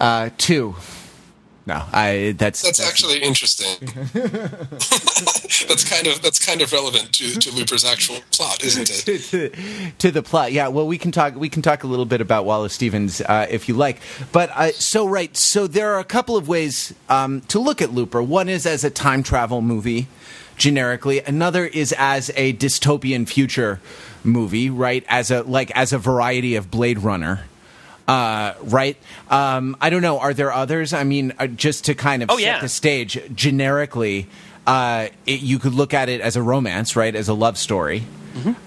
Uh, 0.00 0.30
two, 0.38 0.74
no, 1.66 1.82
I 1.92 2.34
that's 2.38 2.62
That's 2.62 2.78
actually 2.78 3.20
interesting. 3.22 3.76
that's 4.12 5.84
kind 5.88 6.06
of 6.06 6.22
that's 6.22 6.38
kind 6.44 6.62
of 6.62 6.72
relevant 6.72 7.12
to, 7.14 7.30
to 7.40 7.52
Looper's 7.52 7.84
actual 7.84 8.20
plot, 8.30 8.62
isn't 8.62 8.88
it? 8.88 9.04
to, 9.30 9.50
to, 9.50 9.92
to 9.98 10.10
the 10.12 10.22
plot. 10.22 10.52
Yeah, 10.52 10.68
well, 10.68 10.86
we 10.86 10.96
can 10.96 11.10
talk. 11.10 11.34
We 11.34 11.48
can 11.48 11.62
talk 11.62 11.82
a 11.82 11.88
little 11.88 12.04
bit 12.04 12.20
about 12.20 12.44
Wallace 12.44 12.72
Stevens 12.72 13.20
uh, 13.20 13.48
if 13.50 13.68
you 13.68 13.74
like. 13.74 14.00
But 14.30 14.50
uh, 14.50 14.70
so 14.72 15.08
right, 15.08 15.36
so 15.36 15.66
there 15.66 15.92
are 15.94 15.98
a 15.98 16.04
couple 16.04 16.36
of 16.36 16.46
ways 16.46 16.94
um, 17.08 17.40
to 17.42 17.58
look 17.58 17.82
at 17.82 17.92
Looper. 17.92 18.22
One 18.22 18.48
is 18.48 18.64
as 18.64 18.84
a 18.84 18.90
time 18.90 19.24
travel 19.24 19.60
movie, 19.60 20.06
generically. 20.56 21.20
Another 21.20 21.66
is 21.66 21.92
as 21.98 22.30
a 22.36 22.52
dystopian 22.52 23.26
future 23.26 23.80
movie, 24.22 24.70
right? 24.70 25.04
As 25.08 25.32
a 25.32 25.42
like 25.42 25.72
as 25.72 25.92
a 25.92 25.98
variety 25.98 26.54
of 26.54 26.70
Blade 26.70 27.00
Runner. 27.00 27.42
Uh, 28.08 28.54
right. 28.62 28.96
Um, 29.30 29.76
I 29.80 29.90
don't 29.90 30.02
know. 30.02 30.18
Are 30.18 30.32
there 30.34 30.52
others? 30.52 30.92
I 30.92 31.04
mean, 31.04 31.32
uh, 31.38 31.46
just 31.48 31.86
to 31.86 31.94
kind 31.94 32.22
of 32.22 32.30
Oh, 32.30 32.36
set 32.36 32.42
yeah. 32.44 32.60
the 32.60 32.68
stage 32.68 33.18
generically, 33.34 34.28
uh, 34.66 35.08
it, 35.26 35.40
you 35.40 35.58
could 35.58 35.74
look 35.74 35.92
at 35.94 36.08
it 36.08 36.20
as 36.20 36.36
a 36.36 36.42
romance, 36.42 36.94
right? 36.96 37.14
As 37.14 37.28
a 37.28 37.34
love 37.34 37.58
story. 37.58 38.04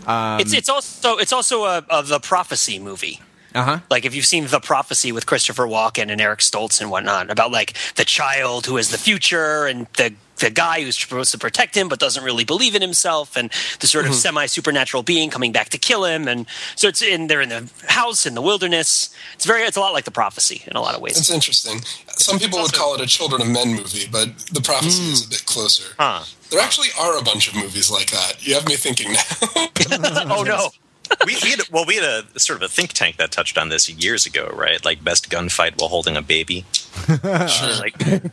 it's 0.07 0.53
it's 0.53 0.69
also 0.69 1.17
it's 1.17 1.31
also 1.31 1.63
a, 1.65 1.85
a 1.89 2.03
the 2.03 2.19
prophecy 2.19 2.79
movie. 2.79 3.21
Uh 3.55 3.63
huh. 3.63 3.79
Like 3.89 4.05
if 4.05 4.13
you've 4.13 4.25
seen 4.27 4.45
The 4.45 4.59
Prophecy 4.59 5.11
with 5.11 5.25
Christopher 5.25 5.65
Walken 5.65 6.11
and 6.11 6.21
Eric 6.21 6.39
Stoltz 6.39 6.81
and 6.81 6.91
whatnot, 6.91 7.31
about 7.31 7.51
like 7.51 7.73
the 7.95 8.05
child 8.05 8.67
who 8.67 8.77
is 8.77 8.91
the 8.91 8.97
future 8.97 9.65
and 9.65 9.87
the 9.97 10.13
the 10.39 10.49
guy 10.49 10.81
who's 10.81 10.97
supposed 10.97 11.31
to 11.31 11.37
protect 11.37 11.75
him 11.75 11.89
but 11.89 11.99
doesn't 11.99 12.23
really 12.23 12.43
believe 12.43 12.75
in 12.75 12.81
himself 12.81 13.35
and 13.35 13.51
the 13.79 13.87
sort 13.87 14.05
of 14.05 14.11
mm-hmm. 14.11 14.19
semi 14.19 14.45
supernatural 14.45 15.03
being 15.03 15.29
coming 15.29 15.51
back 15.51 15.69
to 15.69 15.77
kill 15.77 16.05
him 16.05 16.27
and 16.27 16.45
so 16.75 16.87
it's 16.87 17.01
in 17.01 17.27
they're 17.27 17.41
in 17.41 17.49
the 17.49 17.69
house 17.87 18.25
in 18.25 18.35
the 18.35 18.41
wilderness. 18.41 19.13
It's 19.33 19.45
very 19.45 19.63
it's 19.63 19.77
a 19.77 19.79
lot 19.79 19.93
like 19.93 20.05
The 20.05 20.11
Prophecy 20.11 20.63
in 20.67 20.75
a 20.75 20.81
lot 20.81 20.95
of 20.95 21.01
ways. 21.01 21.17
It's 21.17 21.31
interesting. 21.31 21.81
Some 22.17 22.39
people 22.39 22.61
would 22.61 22.73
call 22.73 22.95
it 22.95 23.01
a 23.01 23.05
Children 23.05 23.41
of 23.41 23.47
Men 23.49 23.75
movie, 23.75 24.07
but 24.11 24.37
the 24.51 24.61
prophecy 24.61 25.03
mm. 25.03 25.13
is 25.13 25.25
a 25.25 25.29
bit 25.29 25.45
closer. 25.45 25.95
Huh. 25.97 26.23
There 26.51 26.59
actually 26.59 26.89
are 26.99 27.17
a 27.17 27.23
bunch 27.23 27.47
of 27.47 27.55
movies 27.55 27.91
like 27.91 28.11
that. 28.11 28.45
You 28.45 28.55
have 28.55 28.67
me 28.67 28.75
thinking 28.75 29.13
now. 29.13 30.35
oh 30.35 30.43
no. 30.43 30.69
we, 31.25 31.35
we 31.43 31.51
had 31.51 31.61
well, 31.71 31.85
we 31.85 31.95
had 31.95 32.25
a 32.35 32.39
sort 32.39 32.57
of 32.57 32.63
a 32.63 32.67
think 32.67 32.93
tank 32.93 33.17
that 33.17 33.31
touched 33.31 33.57
on 33.57 33.69
this 33.69 33.89
years 33.89 34.25
ago, 34.25 34.51
right? 34.53 34.83
Like 34.83 35.03
best 35.03 35.29
gunfight 35.29 35.79
while 35.79 35.89
holding 35.89 36.15
a 36.17 36.21
baby. 36.21 36.65
sure. 37.07 37.75
Like, 37.79 37.95
I 38.07 38.21
was 38.21 38.21
gonna 38.21 38.31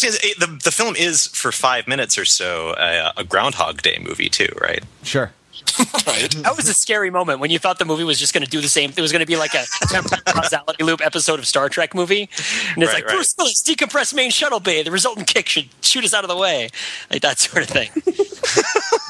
say, 0.00 0.34
the 0.38 0.58
the 0.64 0.70
film 0.72 0.96
is 0.96 1.26
for 1.28 1.52
five 1.52 1.86
minutes 1.86 2.18
or 2.18 2.24
so 2.24 2.74
a, 2.78 3.12
a 3.18 3.24
Groundhog 3.24 3.82
Day 3.82 3.98
movie 4.00 4.28
too, 4.28 4.48
right? 4.60 4.82
Sure. 5.02 5.32
right. 6.06 6.30
That 6.42 6.54
was 6.56 6.68
a 6.68 6.74
scary 6.74 7.10
moment 7.10 7.38
when 7.38 7.50
you 7.50 7.58
thought 7.58 7.78
the 7.78 7.84
movie 7.84 8.02
was 8.04 8.18
just 8.18 8.34
going 8.34 8.44
to 8.44 8.50
do 8.50 8.60
the 8.60 8.68
same. 8.68 8.90
Thing 8.90 8.98
it 8.98 9.02
was 9.02 9.12
going 9.12 9.20
to 9.20 9.26
be 9.26 9.36
like 9.36 9.54
a 9.54 9.64
temporal 9.88 10.20
causality 10.26 10.82
loop 10.82 11.00
episode 11.04 11.38
of 11.38 11.46
Star 11.46 11.68
Trek 11.68 11.94
movie, 11.94 12.22
and 12.22 12.82
it's 12.82 12.92
Right, 12.92 12.94
like 12.94 13.06
right. 13.06 13.14
Bruce 13.14 13.34
Willis 13.38 13.62
decompress 13.62 14.12
main 14.12 14.30
shuttle 14.30 14.60
bay. 14.60 14.82
The 14.82 14.90
resultant 14.90 15.28
kick 15.28 15.48
should 15.48 15.68
shoot 15.80 16.04
us 16.04 16.14
out 16.14 16.24
of 16.24 16.28
the 16.28 16.36
way, 16.36 16.68
like 17.10 17.22
that 17.22 17.38
sort 17.38 17.62
of 17.64 17.70
thing. 17.70 17.90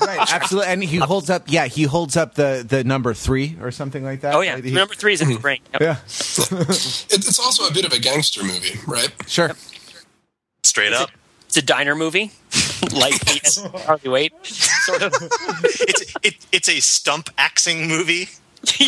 Right. 0.03 0.33
Absolutely. 0.33 0.69
And 0.73 0.83
he 0.83 0.97
holds 0.97 1.31
up. 1.31 1.45
Yeah, 1.47 1.67
he 1.67 1.85
holds 1.85 2.17
up 2.17 2.35
the 2.35 2.65
the 2.69 2.83
number 2.83 3.15
three 3.15 3.57
or 3.61 3.71
something 3.71 4.03
like 4.05 4.21
that. 4.23 4.35
Oh 4.35 4.41
yeah, 4.41 4.57
he- 4.57 4.73
number 4.73 4.95
three 4.95 5.13
is 5.13 5.21
in 5.23 5.29
his 5.29 5.39
brain. 5.39 5.61
Yep. 5.75 5.81
Yeah. 5.81 5.97
It's 7.15 7.39
also 7.39 7.69
a 7.69 7.73
bit 7.73 7.85
of 7.85 7.93
a 7.93 7.99
gangster 8.01 8.43
movie, 8.43 8.79
right? 8.87 9.11
Sure. 9.29 9.53
Straight 10.65 10.93
up. 10.93 11.11
It's 11.47 11.57
a 11.57 11.63
diner 11.63 11.95
movie, 11.95 12.31
like 12.95 13.15
Harley 13.85 14.09
Wait, 14.09 14.47
sort 14.47 15.03
of. 15.03 15.13
it's 15.65 16.15
it, 16.23 16.35
it's 16.51 16.69
a 16.69 16.81
stump 16.81 17.29
axing 17.37 17.89
movie. 17.89 18.29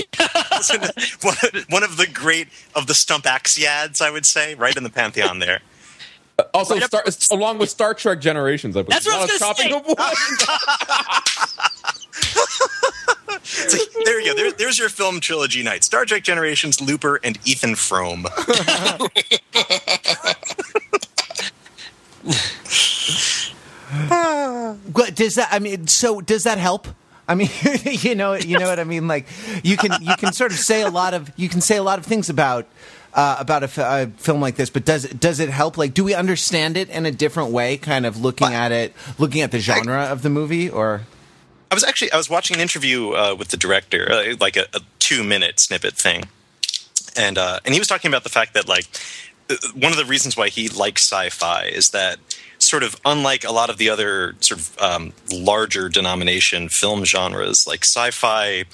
one, 1.23 1.37
one 1.69 1.83
of 1.83 1.97
the 1.97 2.07
great 2.07 2.49
of 2.75 2.87
the 2.87 2.95
stump 2.95 3.25
axiads, 3.25 4.01
I 4.01 4.11
would 4.11 4.25
say, 4.25 4.55
right 4.55 4.75
in 4.75 4.85
the 4.85 4.91
pantheon 4.91 5.41
there. 5.41 5.61
Uh, 6.39 6.45
also, 6.55 6.75
Right 6.77 6.85
Star, 6.85 7.05
along 7.33 7.59
with 7.59 7.71
Star 7.71 7.93
Trek 7.93 8.21
Generations, 8.21 8.77
I 8.77 8.83
believe. 8.83 9.03
That's 9.03 9.07
what 9.07 9.17
I 9.17 9.23
was 9.23 9.41
A 9.41 9.45
lot 9.45 9.61
of 9.61 9.69
gonna 9.69 9.83
topical 9.83 9.95
points. 9.95 10.47
It's 13.47 13.75
like, 13.79 14.05
there 14.05 14.21
you 14.21 14.35
go. 14.35 14.35
There, 14.37 14.53
there's 14.53 14.79
your 14.79 14.89
film 14.89 15.21
trilogy 15.21 15.63
night: 15.63 15.85
Star 15.85 16.05
Trek 16.05 16.23
Generations, 16.23 16.81
Looper, 16.81 17.21
and 17.23 17.39
Ethan 17.45 17.75
Frome. 17.75 18.27
What 24.93 25.15
does 25.15 25.37
that? 25.37 25.49
I 25.53 25.59
mean, 25.59 25.87
so 25.87 26.21
does 26.21 26.45
that 26.45 26.59
help? 26.59 26.89
I 27.29 27.35
mean, 27.35 27.49
you 27.85 28.15
know, 28.15 28.35
you 28.35 28.59
know 28.59 28.69
what 28.69 28.79
I 28.79 28.85
mean. 28.85 29.09
Like, 29.09 29.27
you 29.63 29.77
can 29.77 30.03
you 30.03 30.17
can 30.17 30.33
sort 30.33 30.53
of 30.53 30.59
say 30.59 30.83
a 30.83 30.91
lot 30.91 31.15
of 31.15 31.33
you 31.37 31.49
can 31.49 31.61
say 31.61 31.77
a 31.77 31.83
lot 31.83 31.99
of 31.99 32.07
things 32.07 32.29
about 32.29 32.67
uh, 33.15 33.37
about 33.39 33.63
a, 33.63 34.09
film 34.17 34.41
like 34.41 34.57
this, 34.57 34.71
but 34.71 34.85
does 34.85 35.05
does 35.05 35.41
it 35.41 35.49
help? 35.49 35.79
Like, 35.79 35.95
do 35.95 36.05
we 36.05 36.15
understand 36.15 36.77
it 36.77 36.89
in 36.91 37.07
a 37.07 37.13
different 37.13 37.51
way? 37.51 37.77
Kind 37.77 38.07
of 38.07 38.21
looking 38.21 38.53
at 38.53 38.73
it, 38.73 38.93
looking 39.19 39.41
at 39.43 39.53
the 39.53 39.61
genre 39.61 40.05
of 40.05 40.23
the 40.23 40.31
movie, 40.31 40.69
or 40.69 41.03
I 41.71 41.75
was 41.75 41.85
actually 41.85 42.13
I 42.13 42.17
was 42.17 42.29
watching 42.29 42.57
an 42.57 42.61
interview 42.61 43.11
uh, 43.11 43.35
with 43.39 43.49
the 43.49 43.57
director, 43.57 44.11
uh, 44.11 44.35
like 44.41 44.57
a, 44.57 44.67
a 44.75 44.81
two 44.99 45.23
minute 45.23 45.61
snippet 45.61 45.95
thing, 45.95 46.25
and 47.17 47.39
uh, 47.39 47.61
and 47.65 47.73
he 47.73 47.81
was 47.81 47.89
talking 47.89 48.11
about 48.11 48.25
the 48.25 48.31
fact 48.31 48.55
that 48.55 48.69
like 48.69 48.87
one 49.75 49.93
of 49.93 49.99
the 49.99 50.05
reasons 50.05 50.37
why 50.37 50.49
he 50.49 50.69
likes 50.69 51.03
sci-fi 51.03 51.65
is 51.65 51.91
that 51.91 52.19
sort 52.59 52.83
of 52.83 52.97
unlike 53.05 53.45
a 53.45 53.53
lot 53.53 53.71
of 53.71 53.79
the 53.79 53.91
other 53.91 54.35
sort 54.41 54.61
of 54.61 54.79
um, 54.81 55.13
larger 55.33 55.89
denomination 55.89 56.69
film 56.69 57.05
genres, 57.05 57.67
like 57.67 57.85
sci-fi 57.85 58.65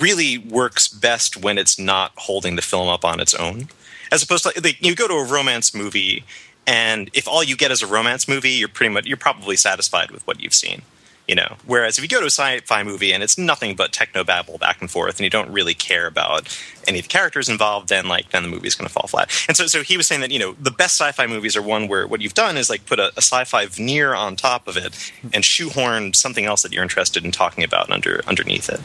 really 0.00 0.38
works 0.38 0.88
best 0.88 1.36
when 1.36 1.58
it's 1.58 1.78
not 1.78 2.12
holding 2.16 2.56
the 2.56 2.62
film 2.62 2.88
up 2.88 3.04
on 3.04 3.20
its 3.20 3.34
own, 3.34 3.68
as 4.10 4.22
opposed 4.22 4.44
to 4.44 4.60
like, 4.62 4.84
you 4.84 4.94
go 4.94 5.08
to 5.08 5.14
a 5.14 5.26
romance 5.26 5.74
movie 5.74 6.24
and 6.66 7.10
if 7.12 7.26
all 7.26 7.42
you 7.42 7.56
get 7.56 7.72
is 7.72 7.82
a 7.82 7.86
romance 7.88 8.28
movie, 8.28 8.50
you're 8.50 8.68
pretty 8.68 8.92
much 8.92 9.06
you're 9.06 9.16
probably 9.16 9.56
satisfied 9.56 10.10
with 10.10 10.24
what 10.26 10.40
you've 10.40 10.54
seen 10.54 10.82
you 11.28 11.34
know. 11.34 11.56
Whereas 11.66 11.98
if 11.98 12.04
you 12.04 12.08
go 12.08 12.20
to 12.20 12.26
a 12.26 12.30
sci-fi 12.30 12.82
movie 12.82 13.12
and 13.12 13.22
it's 13.22 13.38
nothing 13.38 13.76
but 13.76 13.92
techno 13.92 14.24
babble 14.24 14.58
back 14.58 14.80
and 14.80 14.90
forth 14.90 15.18
and 15.18 15.24
you 15.24 15.30
don't 15.30 15.50
really 15.50 15.74
care 15.74 16.06
about 16.06 16.58
any 16.88 16.98
of 16.98 17.04
the 17.04 17.08
characters 17.08 17.48
involved 17.48 17.88
then 17.88 18.08
like 18.08 18.30
then 18.30 18.42
the 18.42 18.48
movie's 18.48 18.74
going 18.74 18.88
to 18.88 18.92
fall 18.92 19.06
flat. 19.06 19.30
And 19.48 19.56
so 19.56 19.66
so 19.66 19.82
he 19.82 19.96
was 19.96 20.06
saying 20.06 20.20
that 20.20 20.30
you 20.30 20.38
know 20.38 20.52
the 20.60 20.70
best 20.70 21.00
sci-fi 21.00 21.26
movies 21.26 21.56
are 21.56 21.62
one 21.62 21.88
where 21.88 22.06
what 22.06 22.20
you've 22.20 22.34
done 22.34 22.56
is 22.56 22.70
like 22.70 22.86
put 22.86 22.98
a, 22.98 23.08
a 23.16 23.22
sci-fi 23.22 23.66
veneer 23.66 24.14
on 24.14 24.36
top 24.36 24.66
of 24.66 24.76
it 24.76 25.12
and 25.32 25.44
shoehorned 25.44 26.16
something 26.16 26.44
else 26.44 26.62
that 26.62 26.72
you're 26.72 26.82
interested 26.82 27.24
in 27.24 27.32
talking 27.32 27.64
about 27.64 27.90
under 27.90 28.22
underneath 28.26 28.68
it. 28.68 28.80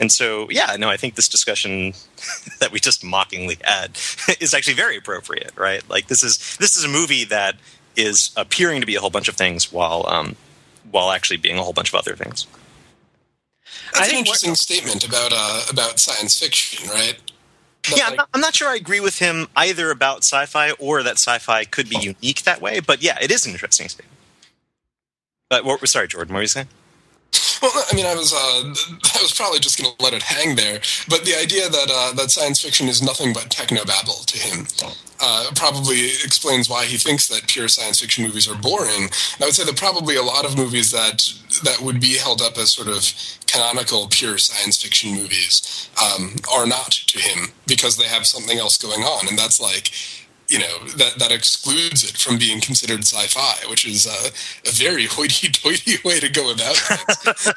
And 0.00 0.10
so 0.10 0.48
yeah 0.50 0.76
no 0.78 0.88
i 0.88 0.96
think 0.96 1.14
this 1.14 1.28
discussion 1.28 1.92
that 2.60 2.72
we 2.72 2.80
just 2.80 3.04
mockingly 3.04 3.58
had 3.62 3.90
is 4.40 4.54
actually 4.54 4.74
very 4.74 4.96
appropriate 4.96 5.52
right? 5.56 5.88
Like 5.88 6.08
this 6.08 6.22
is 6.22 6.56
this 6.58 6.76
is 6.76 6.84
a 6.84 6.88
movie 6.88 7.24
that 7.24 7.56
is 7.96 8.30
appearing 8.36 8.80
to 8.80 8.86
be 8.86 8.96
a 8.96 9.00
whole 9.00 9.10
bunch 9.10 9.28
of 9.28 9.36
things 9.36 9.72
while 9.72 10.06
um, 10.08 10.36
while 10.90 11.10
actually 11.10 11.36
being 11.36 11.58
a 11.58 11.62
whole 11.62 11.72
bunch 11.72 11.88
of 11.88 11.94
other 11.94 12.14
things. 12.14 12.46
That's 13.94 14.10
an 14.10 14.18
interesting 14.18 14.54
statement 14.54 15.06
about 15.06 15.32
uh, 15.34 15.64
about 15.70 15.98
science 15.98 16.38
fiction, 16.38 16.88
right? 16.90 17.18
But 17.82 17.96
yeah, 17.96 18.04
like, 18.04 18.10
I'm, 18.10 18.16
not, 18.16 18.28
I'm, 18.34 18.40
not, 18.40 18.54
sure 18.54 18.68
I 18.68 18.76
agree 18.76 19.00
with 19.00 19.18
him 19.18 19.48
either 19.56 19.90
about 19.90 20.18
sci-fi 20.18 20.72
or 20.72 21.02
that 21.02 21.14
sci-fi 21.14 21.64
could 21.64 21.88
be 21.88 21.96
unique 21.96 22.42
that 22.42 22.60
way. 22.60 22.80
But 22.80 23.02
yeah, 23.02 23.18
it 23.22 23.30
is 23.30 23.46
an 23.46 23.52
interesting 23.52 23.88
statement. 23.88 24.12
But 25.48 25.64
what, 25.64 25.86
sorry, 25.88 26.06
Jordan, 26.08 26.34
what 26.34 26.38
were 26.38 26.42
you 26.42 26.48
saying? 26.48 26.68
Well, 27.62 27.72
I 27.90 27.94
mean, 27.94 28.06
I 28.06 28.14
was 28.14 28.32
uh, 28.32 28.36
I 29.18 29.22
was 29.22 29.32
probably 29.34 29.60
just 29.60 29.80
going 29.80 29.94
to 29.94 30.04
let 30.04 30.12
it 30.12 30.22
hang 30.22 30.56
there. 30.56 30.80
But 31.08 31.24
the 31.24 31.34
idea 31.36 31.68
that 31.68 31.88
uh, 31.90 32.12
that 32.14 32.30
science 32.30 32.60
fiction 32.62 32.88
is 32.88 33.02
nothing 33.02 33.32
but 33.32 33.44
technobabble 33.44 34.26
to 34.26 34.38
him 34.38 34.66
uh, 35.20 35.50
probably 35.54 36.06
explains 36.24 36.68
why 36.68 36.84
he 36.84 36.96
thinks 36.96 37.28
that 37.28 37.46
pure 37.46 37.68
science 37.68 38.00
fiction 38.00 38.24
movies 38.24 38.48
are 38.48 38.56
boring. 38.56 39.04
And 39.04 39.42
I 39.42 39.46
would 39.46 39.54
say 39.54 39.64
that 39.64 39.76
probably 39.76 40.16
a 40.16 40.22
lot 40.22 40.44
of 40.44 40.56
movies 40.56 40.90
that 40.92 41.32
that 41.64 41.80
would 41.80 42.00
be 42.00 42.16
held 42.16 42.40
up 42.40 42.56
as 42.56 42.72
sort 42.72 42.88
of 42.88 43.12
canonical 43.46 44.08
pure 44.08 44.38
science 44.38 44.80
fiction 44.80 45.14
movies 45.14 45.90
um, 46.02 46.36
are 46.52 46.66
not 46.66 46.90
to 46.90 47.18
him 47.18 47.48
because 47.66 47.96
they 47.96 48.04
have 48.04 48.26
something 48.26 48.58
else 48.58 48.78
going 48.78 49.02
on, 49.02 49.28
and 49.28 49.38
that's 49.38 49.60
like 49.60 49.90
you 50.48 50.58
know 50.58 50.84
that 50.96 51.18
that 51.18 51.30
excludes 51.32 52.02
it 52.04 52.16
from 52.16 52.38
being 52.38 52.60
considered 52.60 53.00
sci-fi, 53.00 53.68
which 53.68 53.86
is 53.86 54.06
uh, 54.06 54.30
a 54.68 54.72
very 54.72 55.06
hoity-toity 55.06 55.96
way 56.04 56.18
to 56.20 56.28
go 56.28 56.52
about 56.52 56.76
it. 56.90 57.54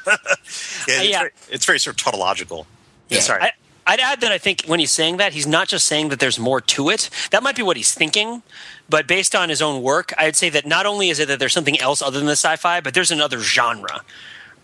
yeah, 0.88 1.00
it's, 1.00 1.08
yeah. 1.08 1.18
Very, 1.18 1.30
it's 1.50 1.66
very 1.66 1.78
sort 1.78 2.00
of 2.00 2.04
tautological. 2.04 2.66
Yeah, 3.08 3.20
sorry. 3.20 3.42
I, 3.42 3.52
I'd 3.86 4.00
add 4.00 4.20
that 4.22 4.32
I 4.32 4.38
think 4.38 4.64
when 4.66 4.80
he's 4.80 4.92
saying 4.92 5.18
that, 5.18 5.32
he's 5.32 5.46
not 5.46 5.68
just 5.68 5.86
saying 5.86 6.08
that 6.08 6.18
there's 6.18 6.38
more 6.38 6.60
to 6.60 6.88
it. 6.88 7.10
That 7.30 7.42
might 7.42 7.56
be 7.56 7.62
what 7.62 7.76
he's 7.76 7.92
thinking, 7.92 8.42
but 8.88 9.06
based 9.06 9.34
on 9.34 9.48
his 9.48 9.60
own 9.60 9.82
work, 9.82 10.12
I'd 10.16 10.36
say 10.36 10.48
that 10.50 10.66
not 10.66 10.86
only 10.86 11.10
is 11.10 11.18
it 11.18 11.28
that 11.28 11.38
there's 11.38 11.52
something 11.52 11.78
else 11.80 12.00
other 12.00 12.18
than 12.18 12.26
the 12.26 12.32
sci-fi, 12.32 12.80
but 12.80 12.94
there's 12.94 13.10
another 13.10 13.40
genre 13.40 14.02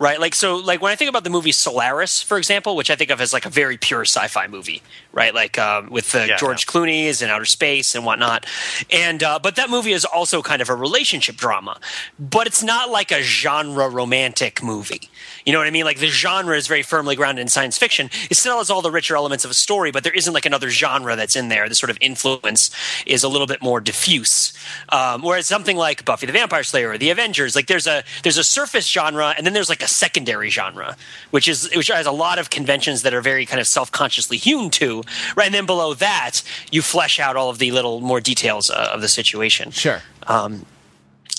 right? 0.01 0.19
Like 0.19 0.33
so, 0.33 0.55
like 0.55 0.81
when 0.81 0.91
I 0.91 0.95
think 0.95 1.09
about 1.09 1.23
the 1.23 1.29
movie 1.29 1.51
Solaris, 1.51 2.23
for 2.23 2.39
example, 2.39 2.75
which 2.75 2.89
I 2.89 2.95
think 2.95 3.11
of 3.11 3.21
as 3.21 3.33
like 3.33 3.45
a 3.45 3.49
very 3.49 3.77
pure 3.77 4.01
sci-fi 4.01 4.47
movie, 4.47 4.81
right? 5.13 5.33
Like 5.33 5.57
um, 5.59 5.89
with 5.89 6.11
the 6.11 6.27
yeah, 6.27 6.37
George 6.37 6.65
yeah. 6.65 6.71
Clooney's 6.71 7.21
in 7.21 7.29
outer 7.29 7.45
space 7.45 7.95
and 7.95 8.05
whatnot. 8.05 8.45
And 8.91 9.21
uh, 9.23 9.39
but 9.39 9.55
that 9.55 9.69
movie 9.69 9.91
is 9.91 10.05
also 10.05 10.41
kind 10.41 10.61
of 10.61 10.69
a 10.69 10.75
relationship 10.75 11.35
drama, 11.35 11.79
but 12.19 12.47
it's 12.47 12.63
not 12.63 12.89
like 12.89 13.11
a 13.11 13.21
genre 13.21 13.89
romantic 13.89 14.63
movie. 14.63 15.09
You 15.45 15.53
know 15.53 15.59
what 15.59 15.67
I 15.67 15.71
mean? 15.71 15.85
Like 15.85 15.99
the 15.99 16.07
genre 16.07 16.55
is 16.55 16.67
very 16.67 16.83
firmly 16.83 17.15
grounded 17.15 17.41
in 17.41 17.47
science 17.47 17.77
fiction. 17.77 18.09
It 18.29 18.37
still 18.37 18.57
has 18.57 18.69
all 18.69 18.81
the 18.81 18.91
richer 18.91 19.15
elements 19.15 19.45
of 19.45 19.51
a 19.51 19.55
story, 19.55 19.91
but 19.91 20.03
there 20.03 20.13
isn't 20.13 20.33
like 20.33 20.45
another 20.45 20.69
genre 20.69 21.15
that's 21.15 21.35
in 21.35 21.49
there. 21.49 21.67
The 21.67 21.75
sort 21.75 21.89
of 21.89 21.97
influence 22.01 22.71
is 23.05 23.23
a 23.23 23.29
little 23.29 23.47
bit 23.47 23.61
more 23.61 23.79
diffuse. 23.79 24.53
Um, 24.89 25.21
whereas 25.21 25.47
something 25.47 25.77
like 25.77 26.05
Buffy 26.05 26.25
the 26.25 26.33
Vampire 26.33 26.63
Slayer 26.63 26.91
or 26.91 26.97
The 26.97 27.09
Avengers, 27.09 27.55
like 27.55 27.67
there's 27.67 27.87
a 27.87 28.03
there's 28.23 28.37
a 28.37 28.43
surface 28.43 28.87
genre, 28.87 29.33
and 29.35 29.45
then 29.45 29.53
there's 29.53 29.69
like 29.69 29.81
a 29.81 29.87
secondary 29.87 30.49
genre, 30.49 30.95
which 31.31 31.47
is 31.47 31.69
which 31.75 31.87
has 31.87 32.05
a 32.05 32.11
lot 32.11 32.39
of 32.39 32.49
conventions 32.49 33.01
that 33.03 33.13
are 33.13 33.21
very 33.21 33.45
kind 33.45 33.59
of 33.59 33.67
self 33.67 33.91
consciously 33.91 34.37
hewn 34.37 34.69
to, 34.71 35.00
right? 35.35 35.45
And 35.45 35.55
then 35.55 35.65
below 35.65 35.93
that, 35.95 36.41
you 36.71 36.81
flesh 36.81 37.19
out 37.19 37.35
all 37.35 37.49
of 37.49 37.59
the 37.59 37.71
little 37.71 38.01
more 38.01 38.19
details 38.19 38.69
uh, 38.69 38.89
of 38.93 39.01
the 39.01 39.07
situation. 39.07 39.71
Sure. 39.71 40.01
Um, 40.27 40.65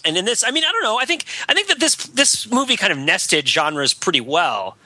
and 0.05 0.17
in 0.17 0.25
this, 0.25 0.45
I 0.45 0.51
mean, 0.51 0.65
I 0.65 0.73
don't 0.73 0.83
know. 0.83 0.99
I 0.99 1.05
think 1.05 1.25
I 1.49 1.55
think 1.55 1.69
that 1.69 1.81
this 1.81 1.95
this 1.95 2.51
movie 2.51 2.77
kind 2.77 2.93
of 2.93 2.99
nested 2.99 3.49
genres 3.49 3.95
pretty 3.95 4.21
well. 4.21 4.77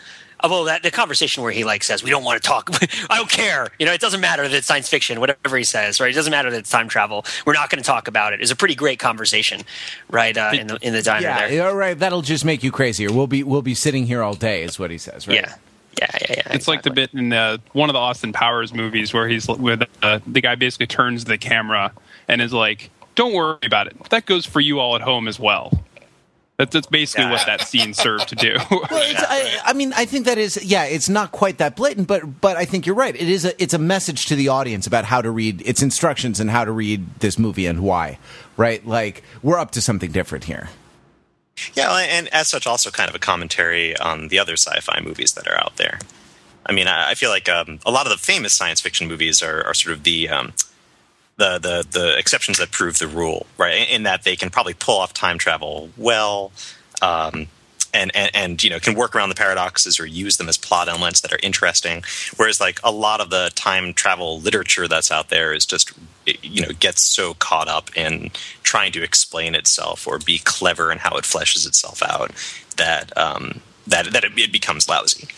Although 0.40 0.66
that 0.66 0.82
the 0.82 0.90
conversation 0.90 1.42
where 1.42 1.52
he 1.52 1.64
like 1.64 1.82
says 1.82 2.02
we 2.02 2.10
don't 2.10 2.24
want 2.24 2.42
to 2.42 2.46
talk, 2.46 2.70
I 3.10 3.16
don't 3.16 3.30
care. 3.30 3.68
You 3.78 3.86
know, 3.86 3.92
it 3.92 4.00
doesn't 4.00 4.20
matter 4.20 4.42
that 4.42 4.52
it's 4.54 4.66
science 4.66 4.88
fiction, 4.88 5.18
whatever 5.18 5.56
he 5.56 5.64
says, 5.64 5.98
right? 5.98 6.10
It 6.10 6.14
doesn't 6.14 6.30
matter 6.30 6.50
that 6.50 6.58
it's 6.58 6.70
time 6.70 6.88
travel. 6.88 7.24
We're 7.46 7.54
not 7.54 7.70
going 7.70 7.82
to 7.82 7.86
talk 7.86 8.06
about 8.06 8.34
it. 8.34 8.42
It's 8.42 8.50
a 8.50 8.56
pretty 8.56 8.74
great 8.74 8.98
conversation, 8.98 9.62
right? 10.10 10.36
Uh, 10.36 10.50
in 10.52 10.66
the 10.66 10.78
in 10.82 10.92
the 10.92 11.02
diner 11.02 11.26
yeah, 11.26 11.48
there. 11.48 11.56
Yeah, 11.56 11.70
right. 11.72 11.98
That'll 11.98 12.22
just 12.22 12.44
make 12.44 12.62
you 12.62 12.70
crazier. 12.70 13.10
We'll 13.12 13.26
be 13.26 13.42
we'll 13.42 13.62
be 13.62 13.74
sitting 13.74 14.06
here 14.06 14.22
all 14.22 14.34
day, 14.34 14.62
is 14.62 14.78
what 14.78 14.90
he 14.90 14.98
says, 14.98 15.26
right? 15.26 15.36
Yeah. 15.36 15.54
Yeah, 15.98 16.06
yeah, 16.12 16.26
yeah. 16.28 16.34
It's 16.36 16.46
exactly. 16.46 16.74
like 16.74 16.82
the 16.82 16.90
bit 16.90 17.14
in 17.14 17.28
the, 17.30 17.60
one 17.72 17.88
of 17.88 17.94
the 17.94 18.00
Austin 18.00 18.32
Powers 18.32 18.74
movies 18.74 19.14
where 19.14 19.28
he's 19.28 19.48
with 19.48 19.82
uh, 20.02 20.20
the 20.26 20.40
guy 20.40 20.54
basically 20.54 20.86
turns 20.86 21.24
the 21.24 21.38
camera 21.38 21.92
and 22.28 22.42
is 22.42 22.52
like, 22.52 22.90
"Don't 23.14 23.32
worry 23.32 23.58
about 23.62 23.86
it. 23.86 23.96
That 24.10 24.26
goes 24.26 24.44
for 24.44 24.60
you 24.60 24.78
all 24.78 24.94
at 24.94 25.02
home 25.02 25.28
as 25.28 25.40
well." 25.40 25.72
That's, 26.56 26.72
that's 26.72 26.86
basically 26.86 27.24
yeah. 27.24 27.32
what 27.32 27.46
that 27.46 27.60
scene 27.62 27.92
served 27.92 28.28
to 28.30 28.34
do. 28.34 28.56
well, 28.70 28.86
I, 28.90 29.60
I, 29.66 29.72
mean, 29.74 29.92
I 29.94 30.06
think 30.06 30.24
that 30.24 30.38
is, 30.38 30.64
yeah, 30.64 30.84
it's 30.84 31.08
not 31.08 31.30
quite 31.30 31.58
that 31.58 31.76
blatant, 31.76 32.08
but 32.08 32.40
but 32.40 32.56
I 32.56 32.64
think 32.64 32.86
you're 32.86 32.96
right. 32.96 33.14
It 33.14 33.28
is 33.28 33.44
a 33.44 33.62
it's 33.62 33.74
a 33.74 33.78
message 33.78 34.26
to 34.26 34.36
the 34.36 34.48
audience 34.48 34.86
about 34.86 35.04
how 35.04 35.20
to 35.20 35.30
read 35.30 35.62
its 35.66 35.82
instructions 35.82 36.40
and 36.40 36.50
how 36.50 36.64
to 36.64 36.72
read 36.72 37.20
this 37.20 37.38
movie 37.38 37.66
and 37.66 37.80
why, 37.80 38.18
right? 38.56 38.86
Like 38.86 39.22
we're 39.42 39.58
up 39.58 39.72
to 39.72 39.82
something 39.82 40.10
different 40.12 40.44
here. 40.44 40.70
Yeah, 41.74 41.92
and 41.92 42.28
as 42.28 42.48
such, 42.48 42.66
also 42.66 42.90
kind 42.90 43.08
of 43.08 43.14
a 43.14 43.18
commentary 43.18 43.96
on 43.96 44.28
the 44.28 44.38
other 44.38 44.54
sci-fi 44.54 45.00
movies 45.00 45.32
that 45.34 45.46
are 45.46 45.58
out 45.58 45.76
there. 45.76 45.98
I 46.68 46.72
mean, 46.72 46.88
I 46.88 47.14
feel 47.14 47.30
like 47.30 47.48
um, 47.48 47.78
a 47.86 47.90
lot 47.90 48.06
of 48.06 48.12
the 48.12 48.18
famous 48.18 48.52
science 48.52 48.80
fiction 48.80 49.06
movies 49.06 49.42
are, 49.42 49.64
are 49.64 49.74
sort 49.74 49.96
of 49.96 50.02
the 50.02 50.28
um, 50.28 50.52
the 51.36 51.58
the 51.58 51.86
the 51.88 52.18
exceptions 52.18 52.58
that 52.58 52.72
prove 52.72 52.98
the 52.98 53.06
rule, 53.06 53.46
right? 53.56 53.88
In 53.88 54.02
that 54.02 54.24
they 54.24 54.36
can 54.36 54.50
probably 54.50 54.74
pull 54.74 54.98
off 54.98 55.14
time 55.14 55.38
travel 55.38 55.90
well, 55.96 56.50
um, 57.02 57.46
and, 57.96 58.14
and 58.14 58.30
and 58.34 58.64
you 58.64 58.70
know 58.70 58.78
can 58.78 58.94
work 58.94 59.14
around 59.14 59.28
the 59.28 59.34
paradoxes 59.34 59.98
or 59.98 60.06
use 60.06 60.36
them 60.36 60.48
as 60.48 60.56
plot 60.56 60.88
elements 60.88 61.20
that 61.22 61.32
are 61.32 61.38
interesting. 61.42 62.04
Whereas 62.36 62.60
like 62.60 62.78
a 62.84 62.92
lot 62.92 63.20
of 63.20 63.30
the 63.30 63.50
time 63.54 63.92
travel 63.94 64.40
literature 64.40 64.86
that's 64.86 65.10
out 65.10 65.28
there 65.28 65.52
is 65.52 65.66
just 65.66 65.92
you 66.42 66.62
know 66.62 66.72
gets 66.78 67.02
so 67.02 67.34
caught 67.34 67.68
up 67.68 67.96
in 67.96 68.30
trying 68.62 68.92
to 68.92 69.02
explain 69.02 69.54
itself 69.54 70.06
or 70.06 70.18
be 70.18 70.38
clever 70.38 70.92
in 70.92 70.98
how 70.98 71.16
it 71.16 71.24
fleshes 71.24 71.66
itself 71.66 72.02
out 72.02 72.30
that 72.76 73.16
um, 73.16 73.60
that 73.86 74.12
that 74.12 74.24
it, 74.24 74.32
it 74.38 74.52
becomes 74.52 74.88
lousy 74.88 75.28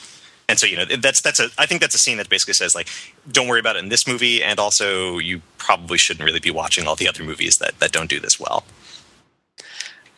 and 0.48 0.58
so 0.58 0.66
you 0.66 0.76
know 0.76 0.84
that's 0.84 1.20
that's 1.20 1.38
a 1.40 1.50
I 1.58 1.66
think 1.66 1.82
that's 1.82 1.94
a 1.94 1.98
scene 1.98 2.16
that 2.16 2.30
basically 2.30 2.54
says 2.54 2.74
like 2.74 2.88
don't 3.30 3.48
worry 3.48 3.60
about 3.60 3.76
it 3.76 3.80
in 3.80 3.90
this 3.90 4.06
movie, 4.06 4.42
and 4.42 4.58
also 4.58 5.18
you 5.18 5.42
probably 5.58 5.98
shouldn't 5.98 6.24
really 6.24 6.40
be 6.40 6.50
watching 6.50 6.86
all 6.86 6.96
the 6.96 7.06
other 7.06 7.22
movies 7.22 7.58
that 7.58 7.78
that 7.80 7.92
don't 7.92 8.08
do 8.08 8.18
this 8.18 8.40
well. 8.40 8.64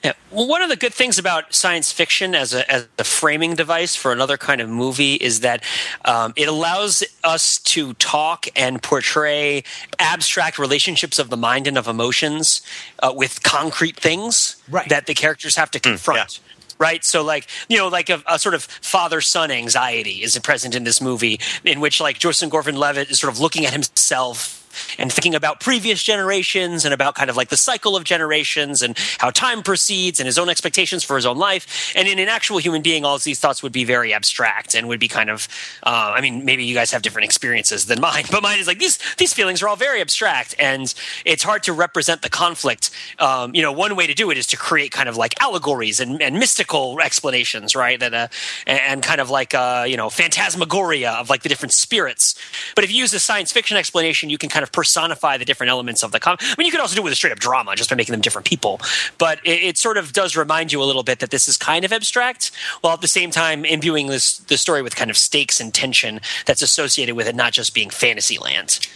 Yeah. 0.02 0.12
Well, 0.30 0.48
one 0.48 0.62
of 0.62 0.70
the 0.70 0.76
good 0.76 0.94
things 0.94 1.18
about 1.18 1.54
science 1.54 1.92
fiction 1.92 2.34
as 2.34 2.54
a, 2.54 2.70
as 2.70 2.88
a 2.98 3.04
framing 3.04 3.54
device 3.54 3.94
for 3.94 4.12
another 4.12 4.38
kind 4.38 4.60
of 4.60 4.68
movie 4.68 5.14
is 5.14 5.40
that 5.40 5.62
um, 6.06 6.32
it 6.36 6.48
allows 6.48 7.04
us 7.22 7.58
to 7.58 7.92
talk 7.94 8.46
and 8.56 8.82
portray 8.82 9.62
abstract 9.98 10.58
relationships 10.58 11.18
of 11.18 11.28
the 11.28 11.36
mind 11.36 11.66
and 11.66 11.76
of 11.76 11.86
emotions 11.86 12.62
uh, 13.00 13.12
with 13.14 13.42
concrete 13.42 13.96
things 13.96 14.56
right. 14.70 14.88
that 14.88 15.06
the 15.06 15.14
characters 15.14 15.56
have 15.56 15.70
to 15.72 15.78
hmm, 15.78 15.90
confront. 15.90 16.20
Mm, 16.30 16.38
yeah 16.38 16.46
right? 16.80 17.04
So 17.04 17.22
like 17.22 17.46
you 17.68 17.76
know 17.76 17.88
like 17.88 18.08
a, 18.08 18.22
a 18.26 18.38
sort 18.38 18.54
of 18.54 18.64
father 18.64 19.20
son 19.20 19.50
anxiety 19.50 20.22
is 20.22 20.36
present 20.38 20.74
in 20.74 20.84
this 20.84 21.00
movie 21.00 21.38
in 21.62 21.78
which 21.78 22.00
like 22.00 22.18
Joseph 22.18 22.48
Gordon-Levitt 22.48 23.10
is 23.10 23.20
sort 23.20 23.30
of 23.30 23.38
looking 23.38 23.66
at 23.66 23.74
himself 23.74 24.59
and 24.98 25.12
thinking 25.12 25.35
about 25.35 25.61
previous 25.61 26.02
generations 26.02 26.85
and 26.85 26.94
about 26.94 27.14
kind 27.14 27.30
of 27.30 27.37
like 27.37 27.48
the 27.48 27.56
cycle 27.56 27.96
of 27.96 28.04
generations 28.04 28.83
and 28.83 28.96
how 29.18 29.30
time 29.30 29.62
proceeds 29.62 30.20
and 30.20 30.26
his 30.26 30.38
own 30.38 30.48
expectations 30.48 31.04
for 31.04 31.16
his 31.16 31.26
own 31.26 31.37
life. 31.37 31.92
And 31.96 32.09
in 32.09 32.18
an 32.18 32.28
actual 32.28 32.59
human 32.59 32.83
being, 32.83 33.04
all 33.04 33.16
of 33.16 33.24
these 33.24 33.40
thoughts 33.40 33.62
would 33.62 33.72
be 33.72 33.85
very 33.85 34.12
abstract 34.12 34.74
and 34.74 34.88
would 34.88 35.00
be 35.00 35.09
kind 35.09 35.30
of, 35.30 35.48
uh, 35.83 36.12
I 36.14 36.20
mean, 36.20 36.44
maybe 36.44 36.64
you 36.64 36.74
guys 36.74 36.90
have 36.92 37.02
different 37.02 37.24
experiences 37.24 37.87
than 37.87 38.00
mine, 38.00 38.24
but 38.30 38.42
mine 38.42 38.59
is 38.59 38.66
like 38.66 38.78
these 38.78 38.98
these 39.16 39.33
feelings 39.33 39.62
are 39.62 39.68
all 39.68 39.76
very 39.76 40.00
abstract 40.00 40.54
and 40.59 40.92
it's 41.24 41.42
hard 41.42 41.62
to 41.64 41.72
represent 41.72 42.22
the 42.22 42.30
conflict. 42.30 42.90
Um, 43.18 43.54
you 43.54 43.62
know, 43.62 43.72
one 43.72 43.96
way 43.96 44.06
to 44.06 44.14
do 44.14 44.30
it 44.30 44.38
is 44.38 44.46
to 44.48 44.56
create 44.56 44.92
kind 44.92 45.09
of 45.09 45.16
like 45.16 45.40
allegories 45.40 46.00
and, 46.00 46.20
and 46.22 46.38
mystical 46.38 47.00
explanations, 47.00 47.74
right? 47.76 47.98
That 47.98 48.14
uh, 48.14 48.28
and 48.66 49.02
kind 49.02 49.20
of 49.20 49.30
like 49.30 49.54
uh, 49.54 49.85
you 49.87 49.96
know 49.96 50.11
phantasmagoria 50.11 51.12
of 51.12 51.30
like 51.30 51.42
the 51.42 51.48
different 51.48 51.72
spirits 51.72 52.35
But 52.74 52.85
if 52.85 52.90
you 52.90 52.98
use 52.98 53.12
a 53.14 53.20
science 53.20 53.52
fiction 53.52 53.76
explanation, 53.76 54.30
you 54.30 54.38
can 54.38 54.48
kind 54.48 54.59
of 54.62 54.72
personify 54.72 55.36
the 55.36 55.44
different 55.44 55.70
elements 55.70 56.02
of 56.02 56.12
the 56.12 56.20
comic. 56.20 56.40
I 56.42 56.54
mean, 56.58 56.66
you 56.66 56.72
could 56.72 56.80
also 56.80 56.94
do 56.94 57.02
it 57.02 57.04
with 57.04 57.12
a 57.12 57.16
straight 57.16 57.32
up 57.32 57.38
drama 57.38 57.74
just 57.76 57.90
by 57.90 57.96
making 57.96 58.12
them 58.12 58.20
different 58.20 58.46
people. 58.46 58.80
But 59.18 59.40
it, 59.44 59.62
it 59.62 59.78
sort 59.78 59.96
of 59.96 60.12
does 60.12 60.36
remind 60.36 60.72
you 60.72 60.82
a 60.82 60.84
little 60.84 61.02
bit 61.02 61.18
that 61.20 61.30
this 61.30 61.48
is 61.48 61.56
kind 61.56 61.84
of 61.84 61.92
abstract, 61.92 62.50
while 62.80 62.94
at 62.94 63.00
the 63.00 63.08
same 63.08 63.30
time 63.30 63.64
imbuing 63.64 64.06
this 64.08 64.38
the 64.38 64.56
story 64.56 64.82
with 64.82 64.96
kind 64.96 65.10
of 65.10 65.16
stakes 65.16 65.60
and 65.60 65.72
tension 65.72 66.20
that's 66.46 66.62
associated 66.62 67.14
with 67.14 67.26
it, 67.28 67.34
not 67.34 67.52
just 67.52 67.74
being 67.74 67.90
fantasy 67.90 68.38
land, 68.38 68.86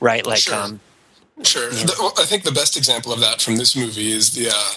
right? 0.00 0.26
Like, 0.26 0.38
Sure. 0.38 0.54
um, 0.54 0.80
Sure. 1.42 1.68
The, 1.68 1.94
well, 1.98 2.14
I 2.18 2.24
think 2.24 2.44
the 2.44 2.52
best 2.52 2.78
example 2.78 3.12
of 3.12 3.20
that 3.20 3.42
from 3.42 3.56
this 3.56 3.76
movie 3.76 4.10
is 4.10 4.32
the 4.32 4.48
uh, 4.48 4.72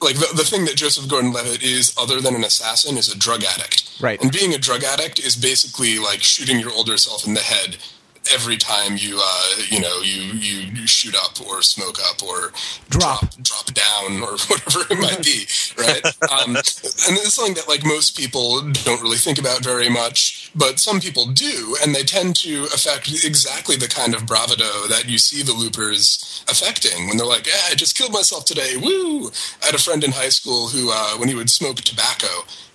like 0.00 0.16
the, 0.16 0.28
the 0.36 0.44
thing 0.44 0.64
that 0.66 0.76
Joseph 0.76 1.08
Gordon-Levitt 1.08 1.62
is, 1.62 1.94
other 1.98 2.20
than 2.20 2.34
an 2.34 2.44
assassin, 2.44 2.96
is 2.96 3.12
a 3.12 3.18
drug 3.18 3.42
addict. 3.42 3.98
Right. 4.00 4.20
And 4.22 4.30
being 4.30 4.54
a 4.54 4.58
drug 4.58 4.84
addict 4.84 5.18
is 5.18 5.34
basically 5.34 5.98
like 5.98 6.22
shooting 6.22 6.60
your 6.60 6.70
older 6.70 6.96
self 6.98 7.26
in 7.26 7.34
the 7.34 7.40
head 7.40 7.78
every 8.32 8.56
time 8.56 8.96
you 8.96 9.18
uh, 9.22 9.50
you 9.68 9.80
know 9.80 10.00
you 10.02 10.22
you 10.38 10.86
shoot 10.86 11.14
up 11.14 11.40
or 11.46 11.62
smoke 11.62 11.98
up 12.10 12.22
or 12.22 12.52
Drop. 12.88 13.20
drop, 13.20 13.42
drop 13.42 13.66
down 13.74 14.22
or 14.22 14.32
whatever 14.48 14.80
it 14.92 14.98
might 14.98 15.22
be, 15.24 15.46
right? 15.76 16.04
um, 16.30 16.56
and 16.56 16.58
it's 16.58 17.34
something 17.34 17.54
that 17.54 17.68
like 17.68 17.84
most 17.84 18.16
people 18.16 18.60
don't 18.84 19.02
really 19.02 19.16
think 19.16 19.38
about 19.38 19.62
very 19.64 19.88
much, 19.88 20.50
but 20.54 20.78
some 20.78 21.00
people 21.00 21.26
do, 21.26 21.76
and 21.82 21.94
they 21.94 22.02
tend 22.02 22.36
to 22.36 22.64
affect 22.74 23.08
exactly 23.24 23.76
the 23.76 23.88
kind 23.88 24.14
of 24.14 24.26
bravado 24.26 24.86
that 24.88 25.04
you 25.08 25.18
see 25.18 25.42
the 25.42 25.52
loopers 25.52 26.44
affecting 26.48 27.08
when 27.08 27.16
they're 27.16 27.26
like, 27.26 27.46
"Yeah, 27.46 27.60
I 27.70 27.74
just 27.74 27.96
killed 27.96 28.12
myself 28.12 28.44
today, 28.44 28.76
woo!" 28.76 29.30
I 29.62 29.66
had 29.66 29.74
a 29.74 29.78
friend 29.78 30.02
in 30.04 30.12
high 30.12 30.28
school 30.30 30.68
who, 30.68 30.90
uh, 30.92 31.16
when 31.18 31.28
he 31.28 31.34
would 31.34 31.50
smoke 31.50 31.76
tobacco, 31.76 32.28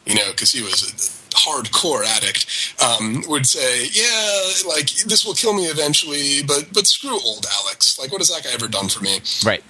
you 0.05 0.15
know, 0.15 0.31
because 0.31 0.51
he 0.51 0.61
was 0.61 1.19
hardcore 1.33 2.05
addict, 2.05 2.45
um, 2.83 3.23
would 3.27 3.45
say, 3.45 3.85
"Yeah, 3.91 4.41
like 4.67 4.89
this 5.05 5.25
will 5.25 5.33
kill 5.33 5.53
me 5.53 5.65
eventually, 5.65 6.43
but 6.43 6.67
but 6.73 6.87
screw 6.87 7.19
old 7.21 7.45
Alex. 7.63 7.97
Like, 7.99 8.11
what 8.11 8.19
has 8.21 8.29
that 8.29 8.43
guy 8.43 8.51
ever 8.53 8.67
done 8.67 8.89
for 8.89 9.01
me?" 9.01 9.19
Right. 9.45 9.63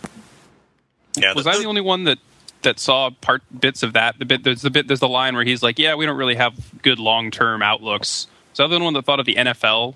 Yeah, 1.15 1.33
Was 1.33 1.45
I 1.47 1.57
the 1.57 1.65
only 1.65 1.81
one 1.81 2.05
that 2.05 2.17
that 2.63 2.79
saw 2.79 3.09
part 3.09 3.41
bits 3.59 3.83
of 3.83 3.93
that? 3.93 4.17
The 4.19 4.25
bit 4.25 4.43
there's 4.43 4.61
the 4.61 4.69
bit 4.71 4.87
there's 4.87 4.99
the 5.01 5.07
line 5.07 5.35
where 5.35 5.45
he's 5.45 5.61
like, 5.61 5.77
"Yeah, 5.79 5.95
we 5.95 6.05
don't 6.05 6.17
really 6.17 6.35
have 6.35 6.53
good 6.81 6.99
long 6.99 7.29
term 7.31 7.61
outlooks." 7.61 8.27
So 8.53 8.63
I 8.63 8.67
the 8.67 8.75
only 8.75 8.85
one 8.85 8.93
that 8.95 9.05
thought 9.05 9.19
of 9.19 9.25
the 9.25 9.35
NFL 9.35 9.95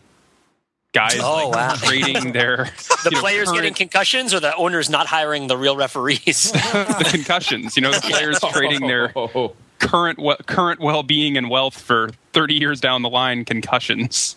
guys 0.93 1.19
Oh, 1.19 1.49
like 1.49 1.55
wow. 1.55 1.75
trading 1.75 2.31
their 2.33 2.69
the 3.03 3.11
know, 3.11 3.19
players 3.19 3.47
current- 3.47 3.57
getting 3.57 3.73
concussions 3.73 4.33
or 4.33 4.39
the 4.39 4.55
owners 4.55 4.89
not 4.89 5.05
hiring 5.07 5.47
the 5.47 5.57
real 5.57 5.75
referees. 5.75 6.51
the 6.51 7.07
concussions. 7.11 7.75
You 7.75 7.81
know, 7.83 7.91
the 7.91 8.01
players 8.09 8.39
trading 8.39 8.87
their 8.87 9.11
Oh, 9.15 9.53
current 9.87 10.19
we- 10.19 10.35
current 10.45 10.79
well 10.79 11.03
being 11.03 11.37
and 11.37 11.49
wealth 11.49 11.79
for 11.79 12.09
thirty 12.33 12.55
years 12.55 12.79
down 12.81 13.01
the 13.01 13.09
line 13.09 13.45
concussions. 13.45 14.35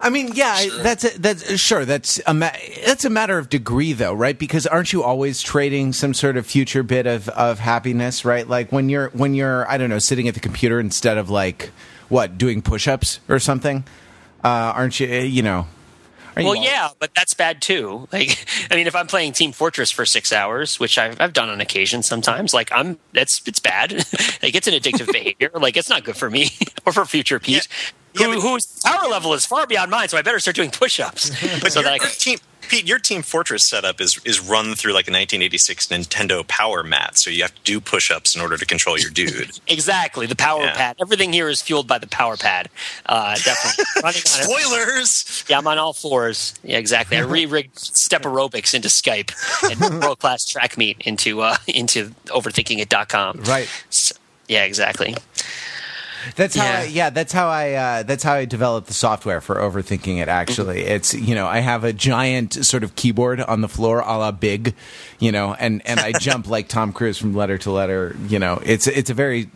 I 0.00 0.10
mean, 0.10 0.32
yeah, 0.34 0.52
I- 0.56 0.68
Sure. 0.68 0.82
that's 0.82 1.04
a, 1.04 1.18
that's 1.20 1.60
sure. 1.60 1.84
That's 1.84 2.20
a 2.26 2.34
ma- 2.34 2.50
that's 2.84 3.04
a 3.04 3.10
matter 3.10 3.38
of 3.38 3.48
degree, 3.48 3.92
though, 3.92 4.12
right? 4.12 4.36
Because 4.36 4.66
aren't 4.66 4.92
you 4.92 5.02
always 5.04 5.40
trading 5.42 5.92
some 5.92 6.12
sort 6.12 6.36
of 6.36 6.44
future 6.44 6.82
bit 6.82 7.06
of, 7.06 7.28
of 7.28 7.60
happiness, 7.60 8.24
right? 8.24 8.48
Like 8.48 8.72
when 8.72 8.88
you're 8.88 9.10
when 9.10 9.34
you're 9.34 9.68
I 9.70 9.78
don't 9.78 9.90
know 9.90 10.00
sitting 10.00 10.26
at 10.26 10.34
the 10.34 10.40
computer 10.40 10.80
instead 10.80 11.18
of 11.18 11.30
like 11.30 11.70
what 12.08 12.36
doing 12.36 12.62
push 12.62 12.88
ups 12.88 13.20
or 13.28 13.38
something. 13.38 13.84
Uh, 14.44 14.48
aren't 14.74 14.98
you? 14.98 15.06
You 15.06 15.42
know. 15.42 15.66
Well, 16.36 16.56
yeah, 16.56 16.90
but 16.98 17.14
that's 17.14 17.34
bad 17.34 17.60
too. 17.62 18.08
Like, 18.12 18.44
I 18.70 18.76
mean, 18.76 18.86
if 18.86 18.94
I'm 18.96 19.06
playing 19.06 19.32
Team 19.32 19.52
Fortress 19.52 19.90
for 19.90 20.06
six 20.06 20.32
hours, 20.32 20.78
which 20.80 20.98
I've, 20.98 21.20
I've 21.20 21.32
done 21.32 21.48
on 21.48 21.60
occasion 21.60 22.02
sometimes, 22.02 22.54
like 22.54 22.70
I'm 22.72 22.98
that's 23.12 23.42
it's 23.46 23.60
bad. 23.60 23.92
like 24.42 24.54
it's 24.54 24.66
an 24.66 24.74
addictive 24.74 25.06
behavior. 25.12 25.50
Like 25.54 25.76
it's 25.76 25.88
not 25.88 26.04
good 26.04 26.16
for 26.16 26.30
me 26.30 26.50
or 26.86 26.92
for 26.92 27.04
future 27.04 27.38
Pete, 27.38 27.68
Yeah, 28.14 28.26
who, 28.26 28.34
but- 28.34 28.40
whose 28.42 28.66
power 28.84 29.08
level 29.08 29.34
is 29.34 29.44
far 29.46 29.66
beyond 29.66 29.90
mine. 29.90 30.08
So 30.08 30.16
I 30.18 30.22
better 30.22 30.38
start 30.38 30.56
doing 30.56 30.70
push-ups. 30.70 31.30
But 31.60 31.72
so 31.72 31.82
that 31.82 31.92
I 31.92 31.98
can, 31.98 32.08
team, 32.10 32.38
Pete, 32.68 32.86
your 32.86 32.98
Team 32.98 33.22
Fortress 33.22 33.64
setup 33.64 34.00
is 34.00 34.18
is 34.24 34.40
run 34.40 34.74
through 34.74 34.92
like 34.92 35.06
a 35.06 35.12
1986 35.12 35.88
Nintendo 35.88 36.46
Power 36.46 36.82
Mat, 36.82 37.18
so 37.18 37.28
you 37.30 37.42
have 37.42 37.54
to 37.54 37.60
do 37.62 37.80
push-ups 37.80 38.34
in 38.34 38.40
order 38.40 38.56
to 38.56 38.64
control 38.64 38.98
your 38.98 39.10
dude. 39.10 39.50
exactly 39.68 40.26
the 40.26 40.36
power 40.36 40.62
Yeah. 40.64 40.74
pad. 40.76 40.96
Everything 41.00 41.32
here 41.32 41.48
is 41.48 41.60
fueled 41.60 41.86
by 41.86 41.98
the 41.98 42.06
power 42.06 42.36
pad. 42.36 42.68
Uh, 43.06 43.34
definitely 43.36 43.84
running 44.02 44.22
on 44.22 44.40
it. 44.40 44.44
Spoilers. 44.44 45.44
Yeah, 45.48 45.58
I'm 45.58 45.66
on 45.66 45.78
all 45.78 45.92
fours. 45.92 46.54
Yeah, 46.64 46.78
exactly. 46.78 47.16
I 47.18 47.20
re-rigged 47.20 47.78
step 47.78 48.22
aerobics 48.22 48.74
into 48.74 48.88
Skype 48.88 49.32
and 49.70 50.02
world 50.02 50.18
class 50.20 50.44
track 50.44 50.78
meet 50.78 50.96
into 51.00 51.42
uh, 51.42 51.56
into 51.66 52.08
overthinkingit.com. 52.26 53.40
Right. 53.42 53.68
So, 53.90 54.14
yeah, 54.48 54.64
exactly. 54.64 55.14
That's 56.36 56.56
how. 56.56 56.64
Yeah. 56.64 56.78
I, 56.78 56.82
yeah, 56.84 57.10
that's 57.10 57.32
how 57.32 57.48
I. 57.48 57.72
Uh, 57.72 58.02
that's 58.02 58.22
how 58.22 58.34
I 58.34 58.44
developed 58.44 58.88
the 58.88 58.94
software 58.94 59.40
for 59.40 59.56
overthinking 59.56 60.20
it. 60.20 60.28
Actually, 60.28 60.82
it's 60.82 61.14
you 61.14 61.34
know 61.34 61.46
I 61.46 61.60
have 61.60 61.84
a 61.84 61.92
giant 61.92 62.64
sort 62.64 62.84
of 62.84 62.94
keyboard 62.96 63.40
on 63.40 63.60
the 63.60 63.68
floor, 63.68 64.00
a 64.00 64.18
la 64.18 64.32
Big, 64.32 64.74
you 65.18 65.32
know, 65.32 65.54
and 65.54 65.82
and 65.86 66.00
I 66.00 66.12
jump 66.18 66.48
like 66.48 66.68
Tom 66.68 66.92
Cruise 66.92 67.18
from 67.18 67.34
letter 67.34 67.58
to 67.58 67.70
letter. 67.70 68.16
You 68.28 68.38
know, 68.38 68.60
it's 68.64 68.86
it's 68.86 69.10
a 69.10 69.14
very 69.14 69.50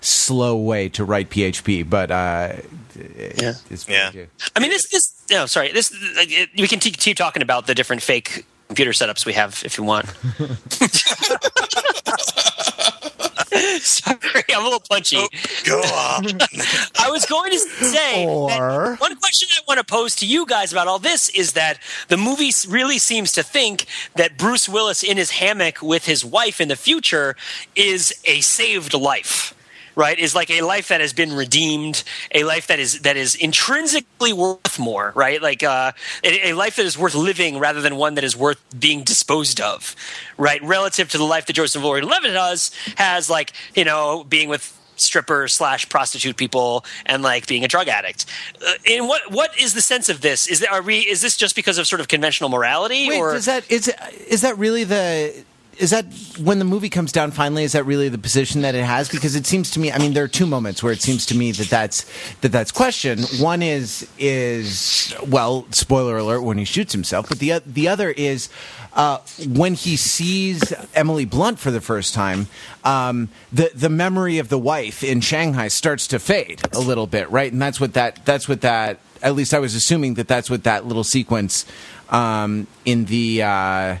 slow 0.00 0.56
way 0.56 0.88
to 0.90 1.04
write 1.04 1.30
PHP, 1.30 1.88
but 1.88 2.10
uh, 2.10 2.52
Yeah. 2.94 3.54
it's 3.70 3.88
Yeah. 3.88 4.10
I 4.54 4.60
mean, 4.60 4.70
this 4.70 4.88
this. 4.88 5.12
No, 5.30 5.46
sorry. 5.46 5.72
This 5.72 5.92
it, 5.92 6.50
we 6.56 6.68
can 6.68 6.78
keep 6.80 6.96
keep 6.98 7.16
talking 7.16 7.42
about 7.42 7.66
the 7.66 7.74
different 7.74 8.02
fake 8.02 8.44
computer 8.68 8.92
setups 8.92 9.26
we 9.26 9.32
have 9.32 9.62
if 9.64 9.78
you 9.78 9.84
want. 9.84 10.06
sorry, 13.80 14.18
I'm 14.54 14.60
a 14.60 14.64
little 14.64 14.80
punchy. 14.88 15.16
Oh, 15.18 15.28
go 15.64 15.78
on. 15.80 16.26
I 16.98 17.10
was 17.10 17.26
going 17.26 17.52
to 17.52 17.58
say 17.58 18.26
Or- 18.26 18.96
one 18.96 19.16
question 19.16 19.48
I 19.52 19.60
want 19.66 19.78
to 19.78 19.84
pose 19.84 20.14
to 20.16 20.26
you 20.26 20.46
guys 20.46 20.72
about 20.72 20.88
all 20.88 20.98
this 20.98 21.28
is 21.30 21.52
that 21.52 21.78
the 22.08 22.16
movie 22.16 22.50
really 22.68 22.98
seems 22.98 23.32
to 23.32 23.42
think 23.42 23.86
that 24.14 24.36
Bruce 24.38 24.68
Willis 24.68 25.02
in 25.02 25.16
his 25.16 25.30
hammock 25.30 25.82
with 25.82 26.06
his 26.06 26.24
wife 26.24 26.60
in 26.60 26.68
the 26.68 26.76
future 26.76 27.36
is 27.74 28.14
a 28.24 28.40
saved 28.40 28.94
life. 28.94 29.54
Right, 29.96 30.18
is 30.18 30.34
like 30.34 30.50
a 30.50 30.60
life 30.60 30.88
that 30.88 31.00
has 31.00 31.14
been 31.14 31.32
redeemed, 31.34 32.04
a 32.34 32.44
life 32.44 32.66
that 32.66 32.78
is 32.78 33.00
that 33.00 33.16
is 33.16 33.34
intrinsically 33.34 34.32
worth 34.32 34.78
more. 34.78 35.10
Right, 35.14 35.40
like 35.40 35.62
uh, 35.62 35.92
a, 36.22 36.50
a 36.50 36.52
life 36.52 36.76
that 36.76 36.84
is 36.84 36.98
worth 36.98 37.14
living 37.14 37.58
rather 37.58 37.80
than 37.80 37.96
one 37.96 38.14
that 38.14 38.24
is 38.24 38.36
worth 38.36 38.62
being 38.78 39.02
disposed 39.04 39.60
of. 39.60 39.96
Right, 40.36 40.62
relative 40.62 41.10
to 41.10 41.18
the 41.18 41.24
life 41.24 41.46
that 41.46 41.54
Joseph 41.54 41.82
Gordon-Levitt 41.82 42.32
does, 42.32 42.72
has 42.96 43.30
like 43.30 43.52
you 43.74 43.84
know 43.84 44.22
being 44.24 44.50
with 44.50 44.76
stripper 44.96 45.48
slash 45.48 45.88
prostitute 45.88 46.36
people 46.36 46.84
and 47.04 47.22
like 47.22 47.46
being 47.46 47.64
a 47.64 47.68
drug 47.68 47.88
addict. 47.88 48.26
Uh, 48.66 48.72
in 48.84 49.06
what 49.06 49.30
what 49.30 49.58
is 49.58 49.74
the 49.74 49.80
sense 49.80 50.08
of 50.08 50.20
this? 50.20 50.46
Is 50.46 50.60
that 50.60 50.70
are 50.70 50.82
we 50.82 51.00
is 51.00 51.22
this 51.22 51.36
just 51.36 51.56
because 51.56 51.78
of 51.78 51.86
sort 51.86 52.00
of 52.00 52.08
conventional 52.08 52.50
morality 52.50 53.08
Wait, 53.08 53.18
or 53.18 53.32
does 53.32 53.46
that 53.46 53.70
is 53.70 53.92
is 54.28 54.42
that 54.42 54.58
really 54.58 54.84
the 54.84 55.44
is 55.78 55.90
that 55.90 56.06
when 56.38 56.58
the 56.58 56.64
movie 56.64 56.88
comes 56.88 57.12
down 57.12 57.30
finally 57.30 57.64
is 57.64 57.72
that 57.72 57.84
really 57.84 58.08
the 58.08 58.18
position 58.18 58.62
that 58.62 58.74
it 58.74 58.84
has 58.84 59.08
because 59.08 59.34
it 59.34 59.46
seems 59.46 59.70
to 59.70 59.80
me 59.80 59.92
I 59.92 59.98
mean 59.98 60.14
there 60.14 60.24
are 60.24 60.28
two 60.28 60.46
moments 60.46 60.82
where 60.82 60.92
it 60.92 61.02
seems 61.02 61.26
to 61.26 61.36
me 61.36 61.52
that 61.52 61.68
that's 61.68 62.06
that 62.40 62.52
that's 62.52 62.70
question 62.70 63.20
one 63.38 63.62
is 63.62 64.08
is 64.18 65.14
well 65.26 65.66
spoiler 65.70 66.18
alert 66.18 66.42
when 66.42 66.58
he 66.58 66.64
shoots 66.64 66.92
himself 66.92 67.28
but 67.28 67.38
the 67.38 67.62
the 67.66 67.88
other 67.88 68.10
is 68.10 68.48
uh, 68.96 69.18
when 69.46 69.74
he 69.74 69.94
sees 69.94 70.72
Emily 70.94 71.26
Blunt 71.26 71.58
for 71.58 71.70
the 71.70 71.82
first 71.82 72.14
time, 72.14 72.46
um, 72.82 73.28
the 73.52 73.70
the 73.74 73.90
memory 73.90 74.38
of 74.38 74.48
the 74.48 74.58
wife 74.58 75.04
in 75.04 75.20
Shanghai 75.20 75.68
starts 75.68 76.06
to 76.08 76.18
fade 76.18 76.62
a 76.72 76.80
little 76.80 77.06
bit, 77.06 77.30
right? 77.30 77.52
And 77.52 77.60
that's 77.60 77.78
what 77.78 77.92
that 77.92 78.24
that's 78.24 78.48
what 78.48 78.62
that 78.62 78.98
at 79.22 79.34
least 79.34 79.52
I 79.52 79.58
was 79.58 79.74
assuming 79.74 80.14
that 80.14 80.28
that's 80.28 80.48
what 80.48 80.64
that 80.64 80.86
little 80.86 81.04
sequence 81.04 81.66
um, 82.08 82.66
in 82.86 83.04
the 83.04 83.42
uh, 83.42 83.96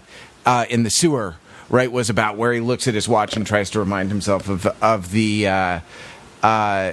uh, 0.46 0.64
in 0.70 0.82
the 0.82 0.90
sewer 0.90 1.36
right 1.68 1.90
was 1.90 2.10
about, 2.10 2.36
where 2.36 2.52
he 2.52 2.60
looks 2.60 2.86
at 2.88 2.94
his 2.94 3.08
watch 3.08 3.36
and 3.36 3.46
tries 3.46 3.70
to 3.70 3.78
remind 3.78 4.10
himself 4.10 4.48
of 4.48 4.66
of 4.82 5.10
the. 5.10 5.48
Uh, 5.48 5.80
uh, 6.42 6.92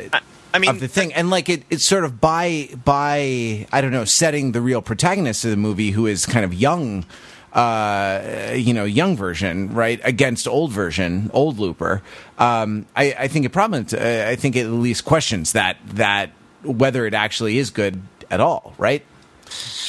I 0.55 0.59
mean, 0.59 0.69
of 0.69 0.79
the 0.79 0.88
thing, 0.88 1.13
and 1.13 1.29
like 1.29 1.49
it, 1.49 1.63
it's 1.69 1.86
sort 1.86 2.05
of 2.05 2.21
by 2.21 2.69
by 2.86 3.67
I 3.71 3.81
don't 3.81 3.91
know, 3.91 4.05
setting 4.05 4.51
the 4.51 4.62
real 4.62 4.81
protagonist 4.81 5.43
of 5.45 5.51
the 5.51 5.57
movie, 5.57 5.91
who 5.91 6.05
is 6.05 6.25
kind 6.25 6.45
of 6.45 6.53
young, 6.53 7.05
uh, 7.53 8.51
you 8.53 8.73
know, 8.73 8.86
young 8.86 9.17
version, 9.17 9.73
right, 9.73 9.99
against 10.03 10.47
old 10.47 10.71
version, 10.71 11.31
old 11.33 11.57
Looper. 11.57 12.01
Um, 12.38 12.86
I, 12.95 13.15
I 13.19 13.27
think 13.27 13.45
it 13.45 13.49
probably, 13.49 13.79
uh, 13.97 14.29
I 14.29 14.36
think 14.36 14.55
it 14.55 14.65
at 14.65 14.71
least 14.71 15.05
questions 15.05 15.53
that 15.53 15.77
that 15.88 16.29
whether 16.63 17.05
it 17.05 17.13
actually 17.13 17.57
is 17.57 17.71
good 17.71 18.01
at 18.29 18.39
all, 18.39 18.73
right? 18.77 19.03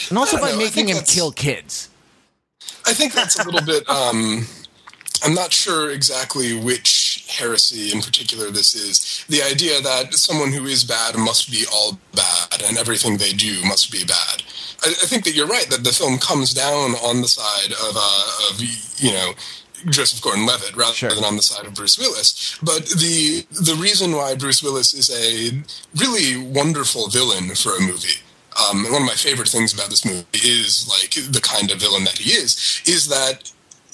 And 0.09 0.19
also 0.19 0.39
by 0.39 0.53
know, 0.53 0.59
making 0.59 0.89
him 0.89 1.03
kill 1.05 1.31
kids. 1.31 1.89
I 2.87 2.93
think 2.93 3.13
that's 3.13 3.39
a 3.39 3.45
little 3.45 3.65
bit. 3.65 3.89
Um, 3.89 4.47
I'm 5.23 5.35
not 5.35 5.53
sure 5.53 5.91
exactly 5.91 6.55
which 6.55 7.25
heresy 7.29 7.93
in 7.93 8.01
particular 8.03 8.51
this 8.51 8.75
is. 8.75 9.25
The 9.29 9.43
idea 9.43 9.81
that 9.81 10.15
someone 10.15 10.53
who 10.53 10.65
is 10.67 10.85
bad 10.85 11.17
must 11.17 11.51
be 11.51 11.65
all 11.73 11.99
bad 12.15 12.63
and 12.67 12.77
everything 12.77 13.17
they 13.17 13.33
do 13.33 13.63
must 13.65 13.91
be 13.91 14.05
bad. 14.05 14.43
I, 14.83 14.89
I 14.89 15.07
think 15.07 15.25
that 15.25 15.35
you're 15.35 15.47
right 15.47 15.69
that 15.71 15.85
the 15.85 15.93
film 15.93 16.19
comes 16.19 16.53
down 16.53 16.93
on 16.97 17.23
the 17.23 17.29
side 17.29 17.73
of, 17.73 17.97
uh, 17.97 18.51
of 18.51 18.61
you 18.99 19.13
know, 19.13 19.33
Joseph 19.91 20.23
Gordon-Levitt 20.23 20.77
rather 20.77 20.95
Sure. 20.95 21.15
than 21.15 21.25
on 21.25 21.37
the 21.37 21.43
side 21.43 21.67
of 21.67 21.75
Bruce 21.75 21.99
Willis. 21.99 22.59
But 22.63 22.87
the 22.87 23.47
the 23.51 23.77
reason 23.79 24.13
why 24.13 24.35
Bruce 24.35 24.63
Willis 24.63 24.95
is 24.95 25.11
a 25.11 25.63
really 25.95 26.43
wonderful 26.43 27.09
villain 27.09 27.55
for 27.55 27.77
a 27.77 27.81
movie 27.81 28.21
um, 28.71 28.85
one 28.85 29.03
of 29.03 29.07
my 29.07 29.15
favorite 29.15 29.49
things 29.49 29.75
about 29.75 29.91
this 29.91 30.05
movie 30.05 30.25
is 30.33 30.89
like 30.89 31.11
the 31.33 31.41
kind 31.41 31.71
of 31.71 31.81
villain 31.81 32.05
that 32.05 32.19
he 32.19 32.33
is, 32.33 32.81
is 32.87 33.09
that 33.09 33.51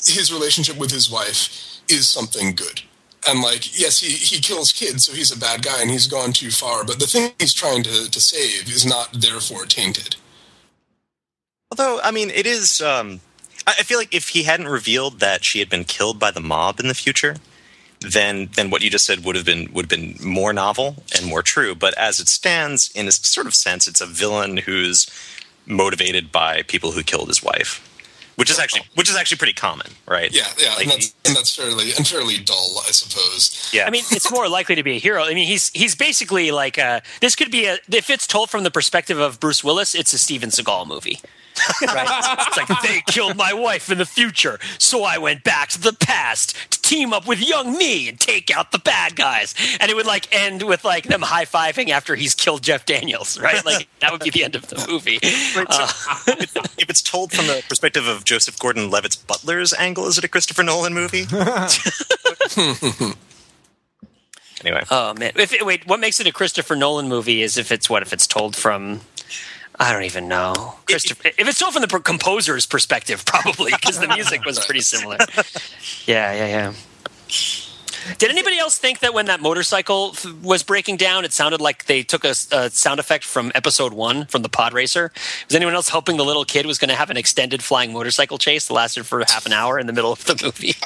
his 0.07 0.33
relationship 0.33 0.77
with 0.77 0.91
his 0.91 1.11
wife 1.11 1.81
is 1.89 2.07
something 2.07 2.55
good. 2.55 2.83
And 3.29 3.43
like, 3.43 3.79
yes, 3.79 4.01
he, 4.01 4.13
he 4.13 4.41
kills 4.41 4.73
kids, 4.73 5.05
so 5.05 5.13
he's 5.13 5.31
a 5.31 5.39
bad 5.39 5.63
guy 5.63 5.83
and 5.83 5.91
he's 5.91 6.07
gone 6.07 6.33
too 6.33 6.51
far, 6.51 6.85
but 6.85 6.99
the 6.99 7.07
thing 7.07 7.33
he's 7.39 7.53
trying 7.53 7.83
to, 7.83 8.11
to 8.11 8.21
save 8.21 8.69
is 8.69 8.87
not 8.87 9.13
therefore 9.13 9.67
tainted. 9.67 10.17
Although, 11.71 12.01
I 12.03 12.11
mean, 12.11 12.31
it 12.31 12.47
is. 12.47 12.81
Um, 12.81 13.21
I 13.67 13.83
feel 13.83 13.99
like 13.99 14.15
if 14.15 14.31
he 14.31 14.45
hadn't 14.45 14.69
revealed 14.69 15.21
that 15.21 15.45
she 15.45 15.59
had 15.59 15.69
been 15.69 15.85
killed 15.85 16.19
by 16.19 16.31
the 16.31 16.41
mob 16.41 16.81
in 16.81 16.89
the 16.89 16.95
future, 16.95 17.37
then 18.01 18.49
then 18.57 18.71
what 18.71 18.83
you 18.83 18.91
just 18.91 19.05
said 19.05 19.25
would 19.25 19.37
have 19.37 19.45
been 19.45 19.71
would 19.73 19.91
have 19.91 20.01
been 20.01 20.17
more 20.27 20.53
novel 20.53 21.05
and 21.15 21.27
more 21.27 21.43
true. 21.43 21.75
But 21.75 21.97
as 21.99 22.19
it 22.19 22.29
stands, 22.29 22.91
in 22.95 23.07
a 23.07 23.13
sort 23.13 23.47
of 23.47 23.55
sense, 23.55 23.87
it's 23.87 24.01
a 24.01 24.07
villain 24.07 24.57
who's 24.57 25.09
motivated 25.67 26.33
by 26.33 26.63
people 26.63 26.93
who 26.93 27.03
killed 27.03 27.29
his 27.29 27.43
wife, 27.43 27.87
which 28.40 28.50
is 28.50 28.59
actually 28.59 28.83
which 28.94 29.11
is 29.11 29.16
actually 29.16 29.37
pretty 29.37 29.53
common, 29.53 29.87
right? 30.09 30.35
Yeah, 30.35 30.42
yeah, 30.59 30.70
Like, 30.74 30.85
and, 30.85 30.92
that's, 30.92 31.14
and 31.26 31.37
that's 31.37 31.55
fairly 31.55 31.92
and 31.96 32.09
fairly 32.09 32.38
dull, 32.38 32.83
I 32.88 32.90
suppose. 32.90 33.70
yeah. 33.72 33.85
I 33.87 33.90
mean, 33.90 34.03
it's 34.11 34.33
more 34.33 34.48
likely 34.48 34.74
to 34.74 34.83
be 34.83 34.96
a 34.96 34.98
hero. 34.98 35.22
I 35.22 35.35
mean, 35.35 35.46
he's 35.46 35.68
he's 35.70 35.94
basically 35.94 36.50
like 36.50 36.79
uh 36.79 37.00
this 37.20 37.37
could 37.37 37.50
be 37.50 37.66
a 37.66 37.76
if 37.92 38.09
it's 38.09 38.26
told 38.26 38.48
from 38.50 38.64
the 38.64 38.70
perspective 38.70 39.18
of 39.18 39.38
Bruce 39.38 39.62
Willis, 39.62 39.94
it's 39.94 40.12
a 40.14 40.18
Steven 40.18 40.48
Seagal 40.48 40.87
movie. 40.87 41.20
right? 41.87 42.46
It's 42.46 42.57
like 42.57 42.83
they 42.83 43.03
killed 43.07 43.37
my 43.37 43.53
wife 43.53 43.90
in 43.90 43.99
the 43.99 44.07
future, 44.07 44.59
so 44.79 45.05
I 45.05 45.18
went 45.18 45.44
back 45.44 45.68
to 45.70 45.81
the 45.81 45.92
past 45.92 46.57
to 46.73 46.83
team 46.83 47.12
up 47.12 47.27
with 47.27 47.40
young 47.46 47.77
me 47.77 48.09
and 48.09 48.18
take 48.18 48.51
out 48.57 48.73
the 48.73 48.79
bad 48.79 49.16
guys. 49.16 49.55
And 49.81 49.90
it 49.90 49.94
would 49.94 50.07
like 50.07 50.29
end 50.35 50.62
with 50.62 50.85
like 50.85 51.05
them 51.05 51.23
high 51.23 51.44
fiving 51.44 51.90
after 51.90 52.14
he's 52.16 52.35
killed 52.35 52.62
Jeff 52.62 52.85
Daniels, 52.87 53.38
right? 53.38 53.64
Like 53.64 53.88
that 54.01 54.12
would 54.12 54.23
be 54.23 54.31
the 54.31 54.44
end 54.44 54.55
of 54.57 54.66
the 54.68 54.85
movie. 54.88 55.18
Uh, 55.23 55.92
if 56.79 56.90
it's 56.90 57.03
told 57.03 57.33
from 57.33 57.46
the 57.46 57.62
perspective 57.68 58.07
of 58.07 58.25
Joseph 58.25 58.59
Gordon-Levitt's 58.59 59.16
Butler's 59.16 59.73
angle, 59.75 60.07
is 60.07 60.18
it 60.18 60.25
a 60.25 60.29
Christopher 60.29 60.62
Nolan 60.62 60.94
movie? 60.94 61.27
anyway, 64.64 64.85
Oh 64.90 65.14
man! 65.14 65.33
If 65.37 65.53
it, 65.53 65.64
wait, 65.64 65.87
what 65.87 66.01
makes 66.01 66.20
it 66.20 66.27
a 66.27 66.33
Christopher 66.33 66.77
Nolan 66.77 67.09
movie 67.09 67.42
is 67.42 67.57
if 67.57 67.70
it's 67.73 67.88
what 67.88 68.03
if 68.03 68.12
it's 68.12 68.27
told 68.27 68.57
from. 68.57 69.01
I 69.81 69.93
don't 69.95 70.05
even 70.05 70.29
know. 70.29 70.75
Christopher, 70.87 71.29
if 71.29 71.49
it's 71.49 71.59
told 71.59 71.73
from 71.73 71.81
the 71.81 72.01
composer's 72.01 72.66
perspective, 72.66 73.25
probably 73.25 73.73
because 73.73 73.99
the 73.99 74.09
music 74.14 74.45
was 74.45 74.64
pretty 74.64 74.83
similar. 74.83 75.16
Yeah, 76.07 76.35
yeah, 76.35 76.47
yeah. 76.47 76.73
Did 78.19 78.31
anybody 78.31 78.59
else 78.59 78.79
think 78.79 79.01
that 79.01 79.15
when 79.15 79.27
that 79.27 79.41
motorcycle 79.41 80.11
f- 80.15 80.27
was 80.43 80.63
breaking 80.63 80.97
down, 80.97 81.25
it 81.25 81.33
sounded 81.33 81.61
like 81.61 81.87
they 81.87 82.03
took 82.03 82.25
a 82.25 82.35
sound 82.35 83.01
effect 83.01 83.25
from 83.25 83.51
episode 83.55 83.93
one 83.93 84.27
from 84.27 84.43
the 84.43 84.49
pod 84.49 84.73
racer? 84.73 85.13
Was 85.49 85.57
anyone 85.57 85.75
else 85.75 85.89
hoping 85.89 86.17
the 86.17 86.25
little 86.25 86.45
kid 86.45 86.67
was 86.67 86.79
going 86.79 86.89
to 86.91 86.95
have 86.95 87.11
an 87.11 87.17
extended 87.17 87.63
flying 87.63 87.93
motorcycle 87.93 88.39
chase 88.39 88.69
that 88.69 88.75
lasted 88.75 89.07
for 89.07 89.21
half 89.21 89.47
an 89.47 89.53
hour 89.53 89.79
in 89.79 89.87
the 89.87 89.93
middle 89.93 90.13
of 90.13 90.25
the 90.25 90.41
movie? 90.43 90.75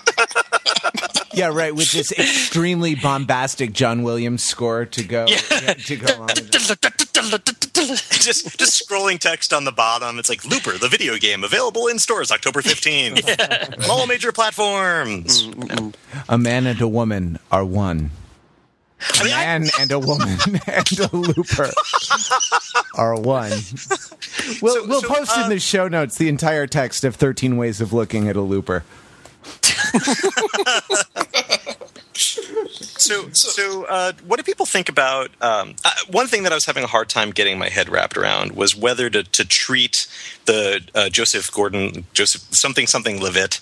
Yeah, 1.33 1.51
right. 1.53 1.75
With 1.75 1.91
this 1.91 2.13
extremely 2.13 2.95
bombastic 2.95 3.73
John 3.73 4.05
Williams 4.05 4.45
score 4.45 4.85
to 4.87 5.03
go 5.03 5.27
Yeah. 5.27 5.39
to 5.75 5.97
go 5.97 6.27
it. 6.29 6.49
just 6.55 6.69
just 8.59 8.89
scrolling 8.89 9.19
text 9.19 9.53
on 9.53 9.65
the 9.65 9.73
bottom. 9.73 10.21
It's 10.21 10.29
like 10.29 10.45
Looper, 10.45 10.79
the 10.79 10.87
video 10.89 11.17
game, 11.19 11.43
available 11.43 11.89
in 11.89 11.99
stores 11.99 12.31
October 12.31 12.63
fifteenth. 12.63 13.29
All 13.91 14.07
major 14.07 14.31
platforms. 14.31 15.49
A 16.29 16.39
man 16.39 16.67
and 16.67 16.81
a 16.81 16.87
woman 16.87 17.04
are 17.51 17.65
one. 17.65 18.11
A 19.21 19.25
mean, 19.25 19.33
I- 19.35 19.45
man 19.45 19.69
and 19.81 19.93
a 19.93 19.99
woman 19.99 20.39
and 20.67 21.01
a 21.01 21.17
looper 21.17 21.71
are 22.95 23.21
one. 23.21 23.51
We'll 24.63 24.75
So- 24.75 24.87
we'll 24.87 25.01
so, 25.03 25.09
post 25.09 25.37
uh, 25.37 25.43
in 25.43 25.51
the 25.51 25.59
show 25.59 25.89
notes 25.89 26.17
the 26.17 26.29
entire 26.29 26.67
text 26.67 27.05
of 27.05 27.17
13 27.17 27.57
ways 27.57 27.81
of 27.81 27.93
looking 27.93 28.29
at 28.29 28.37
a 28.37 28.41
looper. 28.41 28.85
So, 33.05 33.29
so 33.33 33.85
uh, 33.85 34.13
what 34.27 34.37
do 34.39 34.43
people 34.45 34.65
think 34.67 34.89
about? 34.89 35.31
Um, 35.43 35.75
uh, 35.85 35.91
one 36.11 36.27
thing 36.27 36.45
that 36.45 36.53
I 36.53 36.55
was 36.55 36.65
having 36.65 36.85
a 36.85 36.87
hard 36.87 37.09
time 37.11 37.33
getting 37.33 37.59
my 37.59 37.69
head 37.69 37.89
wrapped 37.91 38.17
around 38.17 38.53
was 38.53 38.75
whether 38.75 39.11
to, 39.11 39.23
to 39.25 39.45
treat 39.45 40.07
the 40.47 40.81
uh, 40.95 41.09
Joseph 41.11 41.51
Gordon, 41.53 42.07
Joseph 42.15 42.43
something 42.55 42.87
something 42.87 43.21
Levitt, 43.21 43.61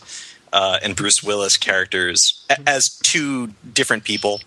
uh, 0.53 0.79
and 0.83 0.95
Bruce 0.97 1.23
Willis 1.23 1.57
characters 1.57 2.45
as 2.67 2.99
two 2.99 3.49
different 3.73 4.05
people 4.05 4.41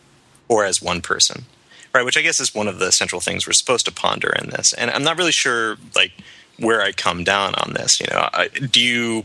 or 0.47 0.65
as 0.65 0.81
one 0.81 1.01
person, 1.01 1.45
right? 1.93 2.05
Which 2.05 2.17
I 2.17 2.21
guess 2.21 2.39
is 2.39 2.53
one 2.53 2.67
of 2.67 2.79
the 2.79 2.91
central 2.91 3.21
things 3.21 3.47
we're 3.47 3.53
supposed 3.53 3.85
to 3.85 3.91
ponder 3.91 4.29
in 4.29 4.49
this. 4.51 4.73
And 4.73 4.91
I'm 4.91 5.03
not 5.03 5.17
really 5.17 5.31
sure, 5.31 5.77
like, 5.95 6.11
where 6.59 6.81
I 6.81 6.91
come 6.91 7.23
down 7.23 7.55
on 7.55 7.73
this. 7.73 7.99
You 7.99 8.07
know, 8.11 8.29
I, 8.33 8.47
do 8.49 8.81
you? 8.81 9.23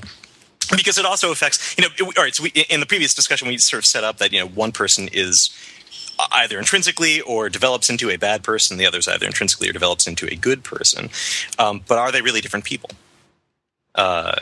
because 0.77 0.99
it 0.99 1.05
also 1.05 1.33
affects 1.33 1.75
you 1.77 1.83
know 1.83 1.89
it- 1.99 2.17
all 2.19 2.23
right 2.23 2.35
so 2.35 2.45
we, 2.45 2.51
in 2.51 2.79
the 2.79 2.87
previous 2.87 3.13
discussion 3.13 3.49
we 3.49 3.59
sort 3.59 3.81
of 3.81 3.87
set 3.87 4.05
up 4.05 4.19
that 4.19 4.33
you 4.33 4.39
know 4.39 4.47
one 4.47 4.71
person 4.71 5.09
is 5.13 5.51
either 6.31 6.59
intrinsically 6.59 7.21
or 7.23 7.49
develops 7.49 7.91
into 7.91 8.09
a 8.09 8.17
bad 8.17 8.45
person 8.45 8.77
the 8.77 8.87
other 8.87 8.99
is 8.99 9.09
either 9.09 9.27
intrinsically 9.27 9.69
or 9.69 9.73
develops 9.73 10.07
into 10.07 10.27
a 10.33 10.37
good 10.37 10.63
person 10.63 11.09
um, 11.59 11.81
but 11.89 11.99
are 11.99 12.13
they 12.13 12.23
really 12.23 12.41
different 12.41 12.65
people 12.65 12.91
uh, 13.97 14.37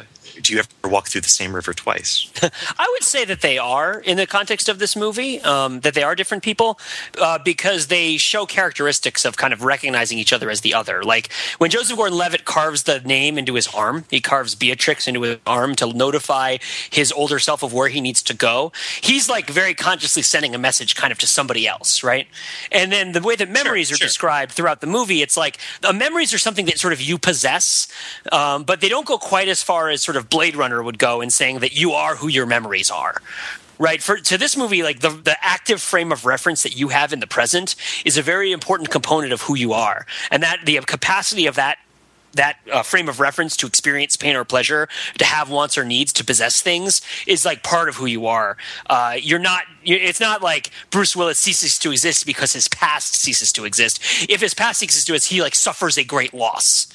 do 0.48 0.54
you 0.54 0.61
ever 0.61 0.92
walk 0.92 1.08
through 1.08 1.20
the 1.20 1.28
same 1.28 1.54
river 1.54 1.72
twice 1.72 2.28
I 2.78 2.88
would 2.92 3.04
say 3.04 3.24
that 3.24 3.40
they 3.40 3.58
are 3.58 4.00
in 4.00 4.16
the 4.16 4.26
context 4.26 4.68
of 4.68 4.78
this 4.78 4.96
movie, 4.96 5.40
um, 5.40 5.80
that 5.80 5.94
they 5.94 6.02
are 6.02 6.14
different 6.14 6.42
people 6.42 6.78
uh, 7.20 7.38
because 7.38 7.88
they 7.88 8.16
show 8.16 8.46
characteristics 8.46 9.24
of 9.24 9.37
kind 9.37 9.52
of 9.52 9.62
recognizing 9.62 10.18
each 10.18 10.32
other 10.32 10.50
as 10.50 10.61
the 10.61 10.74
other. 10.74 11.02
Like 11.02 11.32
when 11.58 11.70
Joseph 11.70 11.96
Gordon-Levitt 11.96 12.44
carves 12.44 12.84
the 12.84 13.00
name 13.00 13.38
into 13.38 13.54
his 13.54 13.68
arm, 13.68 14.04
he 14.11 14.20
carves 14.20 14.54
Beatrix 14.54 15.08
into 15.08 15.22
his 15.22 15.38
arm 15.46 15.74
to 15.76 15.92
notify 15.92 16.58
his 16.90 17.12
older 17.12 17.38
self 17.38 17.62
of 17.62 17.72
where 17.72 17.88
he 17.88 18.00
needs 18.00 18.22
to 18.22 18.34
go. 18.34 18.72
He's 19.00 19.28
like 19.28 19.48
very 19.48 19.74
consciously 19.74 20.22
sending 20.22 20.54
a 20.54 20.58
message 20.58 20.94
kind 20.94 21.12
of 21.12 21.18
to 21.18 21.26
somebody 21.26 21.66
else, 21.66 22.02
right? 22.02 22.26
And 22.70 22.92
then 22.92 23.12
the 23.12 23.20
way 23.20 23.37
that 23.37 23.50
memories 23.50 23.90
are 23.90 23.96
sure. 23.96 24.06
described 24.06 24.52
throughout 24.52 24.80
the 24.80 24.87
movie, 24.87 25.22
it's 25.22 25.37
like 25.37 25.58
uh, 25.82 25.92
memories 25.92 26.32
are 26.34 26.38
something 26.38 26.66
that 26.66 26.78
sort 26.78 26.92
of 26.92 27.00
you 27.00 27.18
possess, 27.18 27.88
um, 28.32 28.64
but 28.64 28.80
they 28.80 28.88
don't 28.88 29.06
go 29.06 29.18
quite 29.18 29.48
as 29.48 29.62
far 29.62 29.88
as 29.88 30.02
sort 30.02 30.16
of 30.16 30.28
Blade 30.38 30.55
Runner 30.55 30.81
would 30.81 31.01
go 31.01 31.20
in 31.20 31.31
saying 31.31 31.59
that 31.59 31.74
you 31.74 31.94
are 31.94 32.14
who 32.14 32.29
your 32.29 32.46
memories 32.46 32.92
are. 32.92 33.20
Right 33.77 34.01
for 34.01 34.18
to 34.18 34.38
this 34.38 34.57
movie, 34.57 34.85
like 34.85 35.01
the 35.01 35.11
the 35.11 35.37
active 35.44 35.83
frame 35.83 36.12
of 36.12 36.27
reference 36.27 36.62
that 36.62 36.77
you 36.77 36.90
have 36.90 37.12
in 37.12 37.18
the 37.18 37.27
present 37.27 37.74
is 38.05 38.16
a 38.16 38.22
very 38.22 38.53
important 38.53 38.88
component 38.88 39.33
of 39.33 39.42
who 39.42 39.57
you 39.57 39.72
are, 39.72 40.07
and 40.31 40.40
that 40.44 40.61
the 40.64 40.79
capacity 40.87 41.46
of 41.46 41.57
that 41.57 41.79
that 42.35 42.59
uh, 42.72 42.85
frame 42.85 43.09
of 43.09 43.18
reference 43.18 43.57
to 43.57 43.66
experience 43.66 44.16
pain 44.16 44.37
or 44.37 44.44
pleasure, 44.44 44.88
to 45.18 45.24
have 45.24 45.51
wants 45.51 45.77
or 45.77 45.85
needs, 45.85 46.12
to 46.12 46.24
possess 46.24 46.61
things 46.61 47.03
is 47.27 47.44
like 47.44 47.64
part 47.64 47.88
of 47.88 47.96
who 47.96 48.07
you 48.07 48.27
are. 48.27 48.57
Uh, 48.88 49.16
you're 49.20 49.40
not. 49.40 49.64
It's 49.83 50.20
not 50.20 50.40
like 50.40 50.70
Bruce 50.90 51.16
Willis 51.16 51.40
ceases 51.40 51.81
to 51.81 51.90
exist 51.90 52.27
because 52.27 52.53
his 52.53 52.68
past 52.68 53.16
ceases 53.16 53.53
to 53.55 53.64
exist. 53.64 54.01
If 54.29 54.40
his 54.40 54.55
past 54.55 54.79
ceases 54.79 55.05
to 55.07 55.14
exist, 55.14 55.33
he 55.33 55.42
like 55.42 55.57
suffers 55.57 55.98
a 55.98 56.05
great 56.05 56.33
loss. 56.33 56.87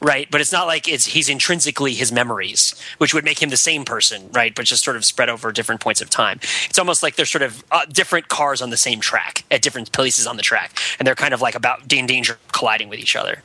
Right, 0.00 0.30
but 0.30 0.40
it's 0.40 0.52
not 0.52 0.68
like 0.68 0.88
it's 0.88 1.06
he's 1.06 1.28
intrinsically 1.28 1.92
his 1.92 2.12
memories, 2.12 2.74
which 2.98 3.12
would 3.14 3.24
make 3.24 3.42
him 3.42 3.50
the 3.50 3.56
same 3.56 3.84
person, 3.84 4.30
right? 4.32 4.54
But 4.54 4.66
just 4.66 4.84
sort 4.84 4.96
of 4.96 5.04
spread 5.04 5.28
over 5.28 5.50
different 5.50 5.80
points 5.80 6.00
of 6.00 6.08
time. 6.08 6.38
It's 6.68 6.78
almost 6.78 7.02
like 7.02 7.16
they're 7.16 7.26
sort 7.26 7.42
of 7.42 7.64
uh, 7.72 7.84
different 7.86 8.28
cars 8.28 8.62
on 8.62 8.70
the 8.70 8.76
same 8.76 9.00
track 9.00 9.44
at 9.50 9.60
different 9.60 9.90
places 9.90 10.26
on 10.26 10.36
the 10.36 10.42
track, 10.42 10.78
and 10.98 11.06
they're 11.06 11.16
kind 11.16 11.34
of 11.34 11.40
like 11.40 11.56
about 11.56 11.92
in 11.92 12.06
danger 12.06 12.34
of 12.34 12.52
colliding 12.52 12.88
with 12.88 13.00
each 13.00 13.16
other. 13.16 13.42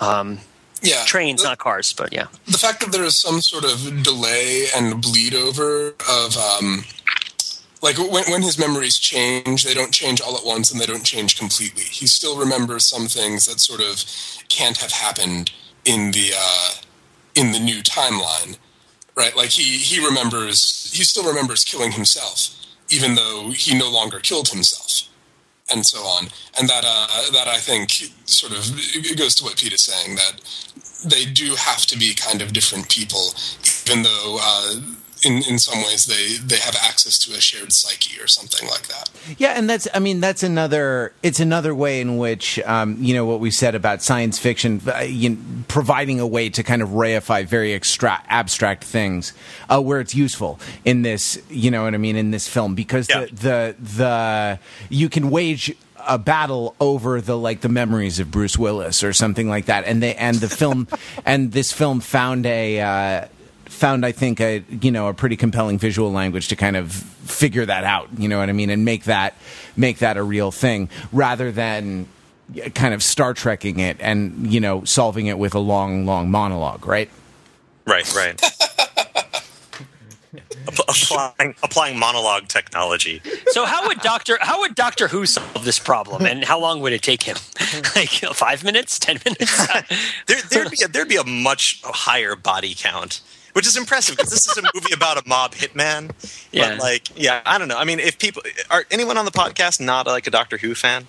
Um, 0.00 0.38
Yeah, 0.82 1.04
trains, 1.04 1.42
the, 1.42 1.48
not 1.48 1.58
cars, 1.58 1.92
but 1.92 2.12
yeah. 2.12 2.28
the 2.46 2.56
fact 2.56 2.80
that 2.80 2.92
there 2.92 3.04
is 3.04 3.16
some 3.16 3.42
sort 3.42 3.64
of 3.64 4.02
delay 4.02 4.68
and 4.74 5.02
bleed 5.02 5.34
over 5.34 5.94
of 6.08 6.36
um, 6.38 6.84
like 7.82 7.98
when, 7.98 8.24
when 8.30 8.42
his 8.42 8.58
memories 8.58 8.98
change, 8.98 9.64
they 9.64 9.74
don't 9.74 9.92
change 9.92 10.20
all 10.20 10.36
at 10.36 10.44
once 10.44 10.72
and 10.72 10.80
they 10.80 10.86
don't 10.86 11.04
change 11.04 11.38
completely. 11.38 11.82
He 11.82 12.06
still 12.06 12.38
remembers 12.38 12.86
some 12.86 13.06
things 13.06 13.46
that 13.46 13.60
sort 13.60 13.80
of 13.80 14.04
can't 14.48 14.78
have 14.78 14.92
happened 14.92 15.52
in 15.84 16.10
the 16.12 16.32
uh, 16.36 16.70
in 17.34 17.52
the 17.52 17.58
new 17.58 17.82
timeline, 17.82 18.58
right? 19.14 19.36
Like 19.36 19.50
he 19.50 19.78
he 19.78 20.04
remembers 20.04 20.92
he 20.92 21.04
still 21.04 21.26
remembers 21.26 21.64
killing 21.64 21.92
himself, 21.92 22.50
even 22.88 23.14
though 23.14 23.50
he 23.50 23.76
no 23.76 23.90
longer 23.90 24.20
killed 24.20 24.48
himself, 24.48 25.08
and 25.70 25.86
so 25.86 26.00
on. 26.00 26.28
And 26.58 26.68
that 26.68 26.84
uh, 26.86 27.30
that 27.32 27.48
I 27.48 27.58
think 27.58 27.90
sort 28.24 28.52
of 28.52 28.64
it 28.76 29.18
goes 29.18 29.34
to 29.36 29.44
what 29.44 29.56
Pete 29.56 29.72
is 29.72 29.84
saying 29.84 30.16
that 30.16 30.40
they 31.04 31.24
do 31.24 31.54
have 31.54 31.86
to 31.86 31.98
be 31.98 32.14
kind 32.14 32.42
of 32.42 32.52
different 32.52 32.88
people, 32.88 33.34
even 33.86 34.02
though 34.02 34.38
uh, 34.40 34.74
in 35.24 35.42
in 35.48 35.58
some 35.58 35.78
ways 35.82 36.06
they 36.06 36.36
they 36.36 36.56
have 36.60 36.76
access 36.82 37.18
to 37.20 37.32
a 37.36 37.40
shared 37.40 37.72
psyche 37.72 38.20
or 38.20 38.26
something 38.26 38.68
like 38.68 38.88
that. 38.88 39.10
Yeah, 39.38 39.54
and 39.56 39.68
that's 39.68 39.86
I 39.94 39.98
mean 39.98 40.20
that's 40.20 40.42
another 40.42 41.12
it's 41.22 41.40
another 41.40 41.74
way 41.74 42.00
in 42.00 42.16
which 42.18 42.58
um, 42.60 42.96
you 43.02 43.14
know 43.14 43.24
what 43.24 43.40
we 43.40 43.50
said 43.50 43.74
about 43.74 44.02
science 44.02 44.38
fiction 44.38 44.80
uh, 44.86 45.00
you 45.00 45.30
know, 45.30 45.36
providing 45.68 46.20
a 46.20 46.26
way 46.26 46.48
to 46.50 46.62
kind 46.62 46.82
of 46.82 46.90
reify 46.90 47.44
very 47.46 47.72
extra- 47.74 48.22
abstract 48.28 48.84
things 48.84 49.32
uh, 49.68 49.80
where 49.80 50.00
it's 50.00 50.14
useful 50.14 50.58
in 50.84 51.02
this 51.02 51.40
you 51.50 51.70
know 51.70 51.84
what 51.84 51.94
I 51.94 51.98
mean 51.98 52.16
in 52.16 52.30
this 52.30 52.48
film 52.48 52.74
because 52.74 53.08
Yeah. 53.08 53.26
the, 53.26 53.34
the 53.34 53.76
the 53.96 54.58
you 54.88 55.08
can 55.08 55.30
wage 55.30 55.74
a 56.06 56.18
battle 56.18 56.74
over 56.80 57.20
the 57.20 57.36
like 57.36 57.60
the 57.60 57.68
memories 57.68 58.18
of 58.18 58.30
Bruce 58.30 58.56
Willis 58.56 59.04
or 59.04 59.12
something 59.12 59.50
like 59.50 59.66
that, 59.66 59.84
and 59.84 60.02
they 60.02 60.14
and 60.14 60.36
the 60.36 60.48
film 60.48 60.88
and 61.26 61.52
this 61.52 61.72
film 61.72 62.00
found 62.00 62.46
a. 62.46 62.80
Uh, 62.80 63.26
found 63.70 64.04
I 64.04 64.12
think 64.12 64.40
a 64.40 64.64
you 64.82 64.90
know 64.90 65.08
a 65.08 65.14
pretty 65.14 65.36
compelling 65.36 65.78
visual 65.78 66.12
language 66.12 66.48
to 66.48 66.56
kind 66.56 66.76
of 66.76 66.92
figure 66.92 67.64
that 67.64 67.84
out 67.84 68.08
you 68.18 68.28
know 68.28 68.38
what 68.38 68.48
I 68.48 68.52
mean 68.52 68.70
and 68.70 68.84
make 68.84 69.04
that 69.04 69.34
make 69.76 69.98
that 69.98 70.16
a 70.16 70.22
real 70.22 70.50
thing 70.50 70.88
rather 71.12 71.50
than 71.50 72.06
kind 72.74 72.92
of 72.92 73.02
Star 73.02 73.32
Trekking 73.32 73.78
it 73.78 73.96
and 74.00 74.52
you 74.52 74.60
know 74.60 74.84
solving 74.84 75.26
it 75.26 75.38
with 75.38 75.54
a 75.54 75.60
long 75.60 76.04
long 76.04 76.30
monologue 76.30 76.86
right 76.86 77.08
Right, 77.86 78.14
right. 78.14 78.40
Applying 80.68 81.54
applying 81.62 81.98
monologue 81.98 82.46
technology. 82.46 83.20
So 83.48 83.64
how 83.64 83.88
would 83.88 83.98
Doctor 84.00 84.38
how 84.40 84.60
would 84.60 84.76
Doctor 84.76 85.08
Who 85.08 85.26
solve 85.26 85.64
this 85.64 85.80
problem, 85.80 86.24
and 86.24 86.44
how 86.44 86.60
long 86.60 86.80
would 86.82 86.92
it 86.92 87.02
take 87.02 87.24
him? 87.24 87.36
like 87.96 88.10
five 88.10 88.62
minutes, 88.62 88.98
ten 88.98 89.18
minutes? 89.24 89.66
There, 90.28 90.40
there'd 90.50 90.70
be 90.70 90.84
a, 90.84 90.88
there'd 90.88 91.08
be 91.08 91.16
a 91.16 91.24
much 91.24 91.80
higher 91.82 92.36
body 92.36 92.74
count, 92.76 93.20
which 93.52 93.66
is 93.66 93.76
impressive 93.76 94.16
because 94.16 94.30
this 94.30 94.46
is 94.46 94.56
a 94.56 94.62
movie 94.74 94.92
about 94.92 95.18
a 95.18 95.28
mob 95.28 95.54
hitman. 95.54 96.10
Yeah. 96.52 96.70
But 96.70 96.80
like, 96.80 97.18
yeah, 97.20 97.40
I 97.44 97.58
don't 97.58 97.68
know. 97.68 97.78
I 97.78 97.84
mean, 97.84 98.00
if 98.00 98.18
people 98.18 98.42
are 98.70 98.84
anyone 98.90 99.16
on 99.16 99.24
the 99.24 99.30
podcast 99.30 99.80
not 99.80 100.06
like 100.06 100.26
a 100.26 100.30
Doctor 100.30 100.58
Who 100.58 100.74
fan? 100.74 101.06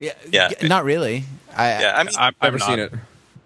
yeah 0.00 0.12
Yeah. 0.30 0.50
not 0.62 0.84
really 0.84 1.24
I, 1.56 1.80
Yeah, 1.80 1.92
I 1.96 2.04
mean, 2.04 2.14
I've, 2.18 2.34
I've 2.40 2.52
Never 2.52 2.58
seen 2.58 2.78
it. 2.78 2.92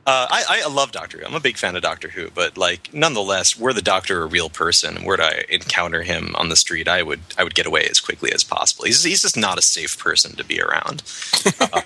Uh, 0.04 0.26
I, 0.28 0.62
I 0.64 0.68
love 0.68 0.90
Doctor 0.90 1.18
Who. 1.18 1.24
I'm 1.24 1.34
a 1.34 1.40
big 1.40 1.56
fan 1.56 1.76
of 1.76 1.82
Doctor 1.82 2.08
Who, 2.08 2.28
but 2.30 2.58
like, 2.58 2.92
nonetheless, 2.92 3.56
were 3.56 3.72
the 3.72 3.82
Doctor 3.82 4.22
a 4.22 4.26
real 4.26 4.50
person, 4.50 5.04
were 5.04 5.20
I 5.20 5.44
encounter 5.48 6.02
him 6.02 6.34
on 6.36 6.48
the 6.48 6.56
street, 6.56 6.88
I 6.88 7.04
would 7.04 7.20
I 7.38 7.44
would 7.44 7.54
get 7.54 7.66
away 7.66 7.86
as 7.88 8.00
quickly 8.00 8.32
as 8.32 8.42
possible. 8.42 8.84
He's 8.84 9.04
he's 9.04 9.22
just 9.22 9.36
not 9.36 9.58
a 9.58 9.62
safe 9.62 9.96
person 9.96 10.34
to 10.36 10.44
be 10.44 10.60
around. 10.60 11.02
Uh, 11.60 11.80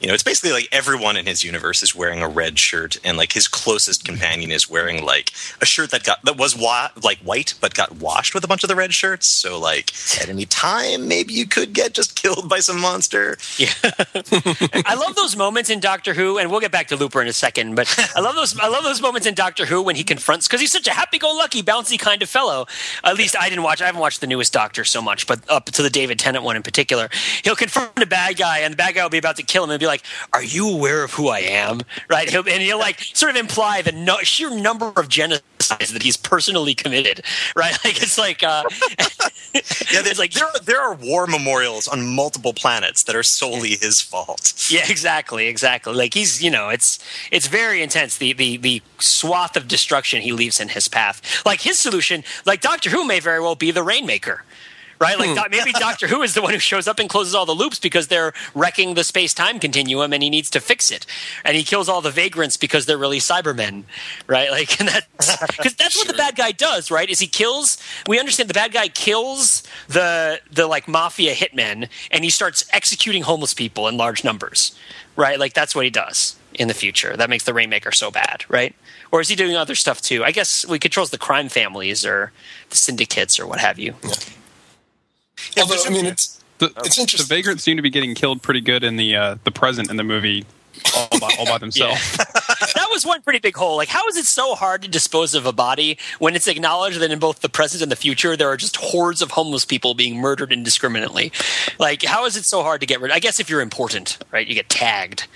you 0.00 0.08
know, 0.08 0.14
it's 0.14 0.22
basically 0.22 0.52
like 0.52 0.68
everyone 0.72 1.16
in 1.16 1.26
his 1.26 1.44
universe 1.44 1.82
is 1.82 1.94
wearing 1.94 2.22
a 2.22 2.28
red 2.28 2.58
shirt, 2.58 2.98
and 3.04 3.16
like 3.16 3.32
his 3.32 3.48
closest 3.48 4.04
companion 4.04 4.50
is 4.50 4.68
wearing 4.68 5.04
like 5.04 5.32
a 5.60 5.66
shirt 5.66 5.90
that 5.92 6.04
got 6.04 6.22
that 6.24 6.36
was 6.36 6.56
wa- 6.56 6.90
like 7.02 7.18
white 7.18 7.54
but 7.60 7.74
got 7.74 7.96
washed 7.96 8.34
with 8.34 8.44
a 8.44 8.48
bunch 8.48 8.62
of 8.62 8.68
the 8.68 8.76
red 8.76 8.92
shirts. 8.92 9.26
So 9.26 9.58
like, 9.58 9.92
at 10.20 10.28
any 10.28 10.46
time, 10.46 11.08
maybe 11.08 11.32
you 11.32 11.46
could 11.46 11.72
get 11.72 11.94
just 11.94 12.16
killed 12.22 12.48
by 12.48 12.60
some 12.60 12.80
monster. 12.80 13.36
Yeah. 13.56 13.72
I 13.82 14.94
love 14.94 15.14
those 15.14 15.36
moments 15.36 15.70
in 15.70 15.80
Doctor 15.80 16.14
Who, 16.14 16.38
and 16.38 16.50
we'll 16.50 16.60
get 16.60 16.72
back 16.72 16.88
to 16.88 16.96
Looper 16.96 17.22
in 17.22 17.28
a 17.28 17.32
second. 17.32 17.74
But 17.74 17.88
I 18.14 18.20
love 18.20 18.34
those. 18.34 18.58
I 18.58 18.68
love 18.68 18.84
those 18.84 19.00
moments 19.00 19.26
in 19.26 19.34
Doctor 19.34 19.66
Who 19.66 19.82
when 19.82 19.96
he 19.96 20.04
confronts 20.04 20.46
because 20.46 20.60
he's 20.60 20.72
such 20.72 20.86
a 20.86 20.92
happy-go-lucky, 20.92 21.62
bouncy 21.62 21.98
kind 21.98 22.22
of 22.22 22.28
fellow. 22.28 22.66
At 23.02 23.16
least 23.16 23.36
I 23.38 23.48
didn't 23.48 23.64
watch. 23.64 23.80
I 23.80 23.86
haven't 23.86 24.00
watched 24.00 24.20
the 24.20 24.26
newest 24.26 24.52
Doctor 24.52 24.84
so 24.84 25.00
much, 25.00 25.26
but 25.26 25.40
up 25.48 25.66
to 25.66 25.82
the 25.82 25.90
David 25.90 26.18
Tennant 26.18 26.44
one 26.44 26.56
in 26.56 26.62
particular, 26.62 27.08
he'll 27.42 27.56
confront 27.56 28.02
a 28.02 28.06
bad 28.06 28.36
guy, 28.36 28.58
and 28.58 28.72
the 28.72 28.76
bad 28.76 28.94
guy 28.94 29.02
will 29.02 29.10
be 29.10 29.18
about 29.18 29.36
to 29.36 29.42
kill 29.42 29.64
him, 29.64 29.70
and 29.70 29.80
be 29.84 29.88
like, 29.88 30.04
"Are 30.32 30.42
you 30.42 30.68
aware 30.68 31.04
of 31.04 31.12
who 31.12 31.28
I 31.28 31.40
am?" 31.40 31.82
Right? 32.08 32.28
He'll, 32.28 32.48
and 32.48 32.62
he'll 32.62 32.78
like 32.78 33.00
sort 33.00 33.30
of 33.30 33.36
imply 33.36 33.82
the 33.82 33.92
no, 33.92 34.18
sheer 34.18 34.50
number 34.50 34.88
of 34.88 35.08
genocides 35.08 35.92
that 35.92 36.02
he's 36.02 36.16
personally 36.16 36.74
committed. 36.74 37.22
Right? 37.56 37.76
Like 37.84 38.02
it's 38.02 38.18
like. 38.18 38.42
Uh, 38.42 38.64
Yeah, 39.54 40.02
it's 40.04 40.18
like 40.18 40.32
there 40.32 40.46
are, 40.46 40.58
there 40.64 40.80
are 40.80 40.94
war 40.94 41.28
memorials 41.28 41.86
on 41.86 42.16
multiple 42.16 42.52
planets 42.52 43.04
that 43.04 43.14
are 43.14 43.22
solely 43.22 43.76
his 43.76 44.00
fault. 44.00 44.52
Yeah, 44.68 44.84
exactly, 44.88 45.46
exactly. 45.46 45.94
Like 45.94 46.12
he's, 46.12 46.42
you 46.42 46.50
know, 46.50 46.70
it's 46.70 46.98
it's 47.30 47.46
very 47.46 47.80
intense. 47.80 48.18
The 48.18 48.32
the 48.32 48.56
the 48.56 48.82
swath 48.98 49.56
of 49.56 49.68
destruction 49.68 50.22
he 50.22 50.32
leaves 50.32 50.58
in 50.58 50.70
his 50.70 50.88
path. 50.88 51.46
Like 51.46 51.60
his 51.60 51.78
solution, 51.78 52.24
like 52.44 52.62
Doctor 52.62 52.90
Who 52.90 53.06
may 53.06 53.20
very 53.20 53.40
well 53.40 53.54
be 53.54 53.70
the 53.70 53.84
Rainmaker. 53.84 54.42
Right, 55.00 55.18
like 55.18 55.30
hmm. 55.30 55.34
doc- 55.34 55.50
maybe 55.50 55.72
Doctor 55.72 56.06
Who 56.06 56.22
is 56.22 56.34
the 56.34 56.42
one 56.42 56.52
who 56.52 56.58
shows 56.58 56.86
up 56.86 56.98
and 56.98 57.08
closes 57.08 57.34
all 57.34 57.46
the 57.46 57.52
loops 57.52 57.78
because 57.78 58.08
they're 58.08 58.32
wrecking 58.54 58.94
the 58.94 59.04
space 59.04 59.34
time 59.34 59.58
continuum, 59.58 60.12
and 60.12 60.22
he 60.22 60.30
needs 60.30 60.50
to 60.50 60.60
fix 60.60 60.90
it. 60.90 61.06
And 61.44 61.56
he 61.56 61.64
kills 61.64 61.88
all 61.88 62.00
the 62.00 62.10
vagrants 62.10 62.56
because 62.56 62.86
they're 62.86 62.98
really 62.98 63.18
Cybermen, 63.18 63.84
right? 64.26 64.50
Like, 64.50 64.80
and 64.80 64.88
that's 64.88 65.46
because 65.56 65.74
that's 65.74 65.96
what 65.96 66.06
the 66.06 66.14
bad 66.14 66.36
guy 66.36 66.52
does, 66.52 66.90
right? 66.90 67.08
Is 67.08 67.18
he 67.18 67.26
kills? 67.26 67.78
We 68.06 68.18
understand 68.18 68.48
the 68.48 68.54
bad 68.54 68.72
guy 68.72 68.88
kills 68.88 69.62
the 69.88 70.40
the 70.50 70.66
like 70.66 70.88
mafia 70.88 71.34
hitmen, 71.34 71.88
and 72.10 72.24
he 72.24 72.30
starts 72.30 72.64
executing 72.72 73.22
homeless 73.22 73.54
people 73.54 73.88
in 73.88 73.96
large 73.96 74.24
numbers, 74.24 74.76
right? 75.16 75.38
Like 75.38 75.54
that's 75.54 75.74
what 75.74 75.84
he 75.84 75.90
does 75.90 76.36
in 76.54 76.68
the 76.68 76.74
future. 76.74 77.16
That 77.16 77.30
makes 77.30 77.44
the 77.44 77.54
Rainmaker 77.54 77.92
so 77.92 78.10
bad, 78.10 78.44
right? 78.48 78.74
Or 79.10 79.20
is 79.20 79.28
he 79.28 79.36
doing 79.36 79.56
other 79.56 79.74
stuff 79.74 80.00
too? 80.00 80.24
I 80.24 80.30
guess 80.30 80.64
he 80.68 80.78
controls 80.78 81.10
the 81.10 81.18
crime 81.18 81.48
families 81.48 82.04
or 82.04 82.32
the 82.70 82.76
syndicates 82.76 83.38
or 83.38 83.46
what 83.46 83.60
have 83.60 83.78
you. 83.78 83.94
Although, 85.58 85.76
I 85.86 85.90
mean, 85.90 86.06
it's 86.06 86.40
The, 86.58 86.72
It's 86.84 86.96
the 86.96 87.02
interesting. 87.02 87.28
vagrants 87.28 87.62
seem 87.64 87.76
to 87.76 87.82
be 87.82 87.90
getting 87.90 88.14
killed 88.14 88.42
pretty 88.42 88.60
good 88.60 88.84
in 88.84 88.96
the 88.96 89.16
uh, 89.16 89.36
the 89.44 89.50
present 89.50 89.90
in 89.90 89.96
the 89.96 90.04
movie, 90.04 90.44
all 90.94 91.08
by, 91.20 91.30
all 91.38 91.46
by 91.46 91.58
themselves. 91.64 92.16
that 92.16 92.88
was 92.90 93.04
one 93.04 93.22
pretty 93.22 93.40
big 93.40 93.56
hole. 93.56 93.76
Like, 93.76 93.88
how 93.88 94.06
is 94.08 94.16
it 94.16 94.24
so 94.26 94.54
hard 94.54 94.82
to 94.82 94.88
dispose 94.88 95.34
of 95.34 95.46
a 95.46 95.52
body 95.52 95.98
when 96.20 96.34
it's 96.36 96.46
acknowledged 96.48 97.00
that 97.00 97.10
in 97.10 97.18
both 97.18 97.40
the 97.40 97.48
present 97.48 97.82
and 97.82 97.90
the 97.92 97.96
future 97.96 98.36
there 98.36 98.48
are 98.48 98.56
just 98.56 98.76
hordes 98.76 99.20
of 99.22 99.32
homeless 99.32 99.64
people 99.64 99.94
being 99.94 100.16
murdered 100.16 100.52
indiscriminately? 100.52 101.32
Like, 101.78 102.02
how 102.04 102.24
is 102.26 102.36
it 102.36 102.44
so 102.44 102.62
hard 102.62 102.80
to 102.80 102.86
get 102.86 103.00
rid? 103.00 103.10
Of? 103.10 103.16
I 103.16 103.20
guess 103.20 103.40
if 103.40 103.50
you're 103.50 103.60
important, 103.60 104.18
right, 104.32 104.46
you 104.46 104.54
get 104.54 104.68
tagged, 104.68 105.26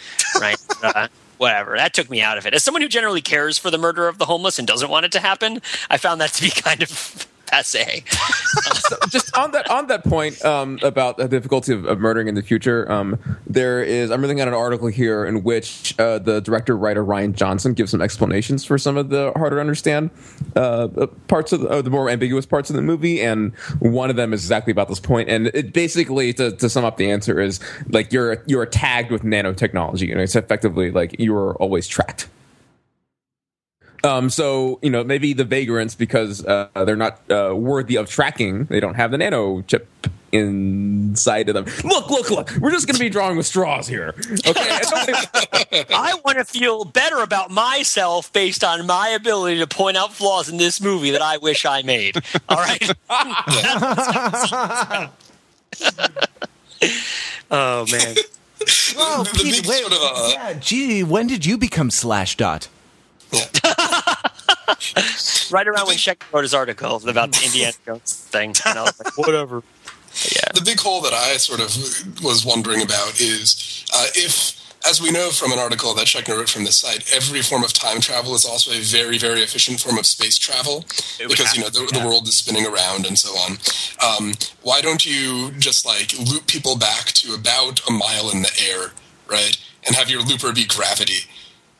right? 0.40 0.56
uh, 0.82 1.08
whatever. 1.38 1.76
That 1.76 1.94
took 1.94 2.10
me 2.10 2.20
out 2.22 2.38
of 2.38 2.46
it. 2.46 2.54
As 2.54 2.64
someone 2.64 2.82
who 2.82 2.88
generally 2.88 3.20
cares 3.22 3.58
for 3.58 3.70
the 3.70 3.78
murder 3.78 4.08
of 4.08 4.18
the 4.18 4.26
homeless 4.26 4.58
and 4.58 4.66
doesn't 4.68 4.88
want 4.90 5.06
it 5.06 5.12
to 5.12 5.20
happen, 5.20 5.62
I 5.90 5.96
found 5.98 6.20
that 6.20 6.30
to 6.34 6.42
be 6.42 6.50
kind 6.50 6.82
of 6.82 7.27
passe. 7.48 8.02
just 9.08 9.36
on 9.36 9.52
that 9.52 9.70
on 9.70 9.86
that 9.88 10.04
point 10.04 10.42
um, 10.44 10.78
about 10.82 11.16
the 11.16 11.28
difficulty 11.28 11.72
of, 11.72 11.84
of 11.84 11.98
murdering 11.98 12.28
in 12.28 12.34
the 12.34 12.42
future, 12.42 12.90
um, 12.90 13.18
there 13.46 13.82
is. 13.82 14.10
I'm 14.10 14.20
reading 14.20 14.40
out 14.40 14.48
an 14.48 14.54
article 14.54 14.88
here 14.88 15.24
in 15.24 15.42
which 15.42 15.98
uh, 15.98 16.18
the 16.18 16.40
director 16.40 16.76
writer 16.76 17.04
Rian 17.04 17.34
Johnson 17.34 17.74
gives 17.74 17.90
some 17.90 18.02
explanations 18.02 18.64
for 18.64 18.78
some 18.78 18.96
of 18.96 19.08
the 19.08 19.32
harder 19.36 19.56
to 19.56 19.60
understand 19.60 20.10
uh, 20.56 20.88
parts 21.26 21.52
of 21.52 21.60
the, 21.60 21.68
uh, 21.68 21.82
the 21.82 21.90
more 21.90 22.08
ambiguous 22.08 22.46
parts 22.46 22.70
of 22.70 22.76
the 22.76 22.82
movie, 22.82 23.20
and 23.20 23.54
one 23.80 24.10
of 24.10 24.16
them 24.16 24.32
is 24.32 24.44
exactly 24.44 24.70
about 24.70 24.88
this 24.88 25.00
point. 25.00 25.28
And 25.28 25.48
it 25.48 25.72
basically, 25.72 26.32
to, 26.34 26.52
to 26.52 26.68
sum 26.68 26.84
up 26.84 26.96
the 26.96 27.10
answer, 27.10 27.40
is 27.40 27.60
like 27.88 28.12
you're 28.12 28.42
you're 28.46 28.66
tagged 28.66 29.10
with 29.10 29.22
nanotechnology, 29.22 30.10
and 30.10 30.20
it's 30.20 30.36
effectively 30.36 30.90
like 30.90 31.18
you 31.18 31.34
are 31.34 31.54
always 31.56 31.86
tracked. 31.86 32.28
Um, 34.04 34.30
so 34.30 34.78
you 34.82 34.90
know 34.90 35.02
maybe 35.02 35.32
the 35.32 35.44
vagrants 35.44 35.94
because 35.94 36.44
uh, 36.44 36.68
they're 36.74 36.96
not 36.96 37.20
uh, 37.30 37.54
worthy 37.54 37.96
of 37.96 38.08
tracking. 38.08 38.64
They 38.66 38.80
don't 38.80 38.94
have 38.94 39.10
the 39.10 39.18
nano 39.18 39.62
chip 39.62 39.88
inside 40.30 41.48
of 41.48 41.54
them. 41.54 41.64
Look, 41.88 42.10
look, 42.10 42.30
look! 42.30 42.52
We're 42.60 42.70
just 42.70 42.86
going 42.86 42.94
to 42.96 43.00
be 43.02 43.08
drawing 43.08 43.36
with 43.36 43.46
straws 43.46 43.88
here. 43.88 44.14
Okay, 44.18 44.44
I 45.94 46.18
want 46.24 46.38
to 46.38 46.44
feel 46.44 46.84
better 46.84 47.22
about 47.22 47.50
myself 47.50 48.32
based 48.32 48.62
on 48.62 48.86
my 48.86 49.08
ability 49.08 49.58
to 49.58 49.66
point 49.66 49.96
out 49.96 50.12
flaws 50.12 50.48
in 50.48 50.58
this 50.58 50.80
movie 50.80 51.10
that 51.12 51.22
I 51.22 51.38
wish 51.38 51.64
I 51.64 51.82
made. 51.82 52.16
All 52.48 52.56
right. 52.58 52.90
oh 57.50 57.86
man. 57.90 58.14
Well, 58.96 59.24
The- 59.24 59.30
the 59.32 59.38
Pete, 59.42 59.66
wait, 59.66 59.80
sort 59.80 59.92
of, 59.92 59.98
uh, 60.02 60.28
yeah, 60.32 60.52
gee, 60.54 61.02
when 61.04 61.26
did 61.26 61.46
you 61.46 61.56
become 61.56 61.90
Slashdot? 61.90 62.68
Right 65.50 65.66
around 65.66 65.86
when 65.86 65.96
Sheck 65.96 66.22
wrote 66.32 66.42
his 66.42 66.54
article 66.54 66.96
about 67.08 67.32
the 67.32 67.42
Indiana 67.46 67.72
Jones 67.86 68.14
thing, 68.30 68.54
and 68.66 68.78
I 68.78 68.82
was 68.82 68.98
like, 69.02 69.16
whatever. 69.26 69.62
Yeah. 70.32 70.50
the 70.52 70.62
big 70.62 70.80
hole 70.80 71.00
that 71.02 71.12
I 71.12 71.36
sort 71.36 71.60
of 71.60 72.22
was 72.24 72.44
wondering 72.44 72.82
about 72.82 73.20
is 73.20 73.84
uh, 73.94 74.06
if, 74.14 74.58
as 74.86 75.00
we 75.00 75.10
know 75.10 75.30
from 75.30 75.52
an 75.52 75.58
article 75.58 75.94
that 75.94 76.06
Shechner 76.06 76.36
wrote 76.36 76.48
from 76.48 76.64
this 76.64 76.78
site, 76.78 77.10
every 77.14 77.40
form 77.40 77.62
of 77.64 77.72
time 77.72 78.00
travel 78.00 78.34
is 78.34 78.44
also 78.44 78.72
a 78.72 78.80
very, 78.80 79.16
very 79.16 79.42
efficient 79.42 79.80
form 79.80 79.96
of 79.96 80.06
space 80.06 80.36
travel 80.36 80.84
because 81.18 81.46
have 81.46 81.56
you 81.56 81.62
know 81.62 81.70
the, 81.70 81.86
to, 81.86 82.00
the 82.00 82.06
world 82.06 82.26
is 82.26 82.36
spinning 82.36 82.66
around 82.66 83.06
and 83.06 83.18
so 83.18 83.30
on. 83.38 83.58
Um, 84.04 84.34
why 84.62 84.80
don't 84.80 85.06
you 85.06 85.52
just 85.58 85.86
like 85.86 86.12
loop 86.18 86.46
people 86.46 86.76
back 86.76 87.06
to 87.22 87.34
about 87.34 87.80
a 87.88 87.92
mile 87.92 88.30
in 88.30 88.42
the 88.42 88.52
air, 88.70 88.92
right, 89.30 89.56
and 89.86 89.96
have 89.96 90.10
your 90.10 90.20
looper 90.22 90.52
be 90.52 90.66
gravity? 90.66 91.24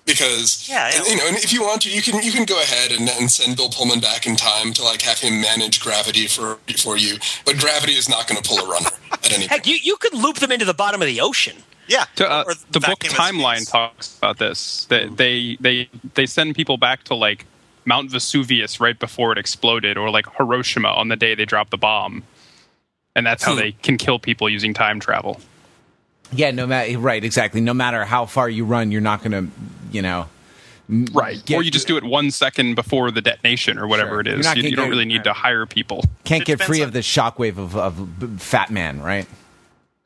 Because 0.09 0.69
Yeah, 0.69 0.91
yeah. 0.93 1.05
you 1.07 1.17
know, 1.17 1.27
and 1.29 1.37
if 1.37 1.53
you 1.53 1.63
want 1.63 1.83
to, 1.83 1.91
you 1.91 2.03
can 2.03 2.21
you 2.23 2.33
can 2.33 2.45
go 2.47 2.59
ahead 2.61 2.91
and, 2.91 3.09
and 3.09 3.31
send 3.31 3.57
Bill 3.57 3.69
Pullman 3.69 4.01
back 4.01 4.27
in 4.27 4.35
time 4.37 4.73
to 4.73 4.83
like 4.83 5.03
have 5.03 5.19
him 5.19 5.41
manage 5.41 5.79
gravity 5.81 6.27
for 6.27 6.59
for 6.83 6.97
you. 6.97 7.19
But 7.45 7.59
gravity 7.59 7.93
is 7.93 8.09
not 8.09 8.27
going 8.27 8.43
to 8.43 8.49
pull 8.49 8.59
a 8.59 8.69
runner 8.69 8.91
at 9.13 9.27
any 9.31 9.47
point. 9.47 9.51
Heck, 9.51 9.67
you, 9.67 9.77
you 9.83 9.97
could 9.99 10.15
loop 10.15 10.37
them 10.37 10.51
into 10.51 10.65
the 10.65 10.75
bottom 10.75 11.01
of 11.03 11.07
the 11.07 11.21
ocean. 11.21 11.59
Yeah. 11.87 12.05
To, 12.17 12.31
uh, 12.31 12.45
Or 12.47 12.55
the 12.71 12.81
book 12.81 13.01
Timeline 13.01 13.71
talks 13.71 14.17
about 14.19 14.39
this. 14.39 14.87
That 14.87 15.17
they 15.19 15.57
they 15.61 15.89
they 16.15 16.27
send 16.27 16.55
people 16.57 16.79
back 16.79 17.05
to 17.05 17.15
like 17.15 17.45
Mount 17.85 18.11
Vesuvius 18.11 18.81
right 18.81 18.99
before 18.99 19.33
it 19.33 19.39
exploded, 19.39 19.97
or 19.97 20.11
like 20.11 20.27
Hiroshima 20.37 20.89
on 20.89 21.09
the 21.09 21.17
day 21.17 21.35
they 21.35 21.45
dropped 21.47 21.71
the 21.71 21.79
bomb, 21.79 22.23
and 23.15 23.27
that's 23.27 23.45
how 23.45 23.53
Hmm. 23.55 23.61
they 23.61 23.73
can 23.73 23.97
kill 23.99 24.19
people 24.19 24.49
using 24.49 24.75
time 24.75 25.01
travel. 25.01 25.41
Yeah, 26.33 26.51
no 26.51 26.67
matter 26.67 26.99
right, 26.99 27.23
exactly. 27.25 27.61
No 27.61 27.73
matter 27.75 28.05
how 28.05 28.27
far 28.27 28.49
you 28.49 28.65
run, 28.65 28.91
you're 28.93 29.01
not 29.01 29.23
going 29.23 29.33
to, 29.33 29.53
you 29.93 30.03
know, 30.03 30.29
Right. 30.91 31.45
Get- 31.45 31.57
or 31.57 31.63
you 31.63 31.71
just 31.71 31.87
do 31.87 31.99
it 31.99 32.05
one 32.05 32.31
second 32.31 32.75
before 32.75 33.11
the 33.11 33.21
detonation 33.21 33.79
or 33.79 33.87
whatever 33.87 34.11
Sure. 34.13 34.21
it 34.21 34.27
You're 34.29 34.39
is. 34.41 34.47
not 34.47 34.57
You, 34.57 34.75
don't 34.75 34.87
get- 34.87 34.91
really 34.91 35.05
need 35.05 35.25
to 35.25 35.35
hire 35.35 35.67
people. 35.67 36.03
can't 36.25 36.41
It 36.43 36.47
get 36.47 36.63
free 36.63 36.81
on- 36.81 36.89
of 36.89 36.93
the 36.95 37.01
shockwave 37.01 37.59
of, 37.59 37.77
of 37.77 38.09
Fat 38.41 38.71
Man, 38.71 39.03
right? 39.03 39.27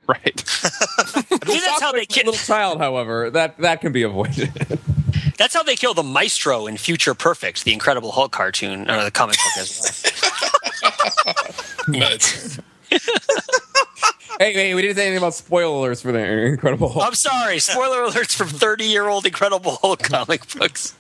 Right. 0.09 0.35
That's 0.65 1.81
how 1.81 1.93
they 1.93 2.05
kill 2.07 2.25
Little 2.25 2.33
kill. 2.33 2.33
child, 2.33 2.79
however, 2.81 3.31
that 3.31 3.57
that 3.59 3.81
can 3.81 3.93
be 3.93 4.03
avoided. 4.03 4.51
That's 5.39 5.55
how 5.55 5.63
they 5.63 5.77
kill 5.77 5.95
the 5.95 6.03
Maestro 6.03 6.67
in 6.67 6.77
Future 6.77 7.15
Perfect, 7.15 7.63
the 7.65 7.73
Incredible 7.73 8.11
Hulk 8.11 8.33
cartoon 8.33 8.91
or 8.91 9.05
the 9.05 9.11
comic 9.13 9.37
book 9.37 9.63
as 9.63 10.05
well. 10.83 11.45
Nuts. 11.89 12.59
Hey, 14.39 14.53
hey, 14.53 14.75
we 14.75 14.83
didn't 14.83 14.97
say 14.97 15.03
anything 15.07 15.19
about 15.19 15.35
spoiler 15.35 15.89
alerts 15.91 16.03
for 16.03 16.13
the 16.13 16.19
Incredible 16.21 16.89
Hulk. 16.89 17.07
I'm 17.07 17.15
sorry. 17.15 17.59
Spoiler 17.59 18.07
alerts 18.09 18.35
from 18.35 18.49
30 18.49 18.85
year 18.85 19.07
old 19.09 19.27
Incredible 19.27 19.79
Hulk 19.83 20.03
comic 20.03 20.49
books. 20.57 20.95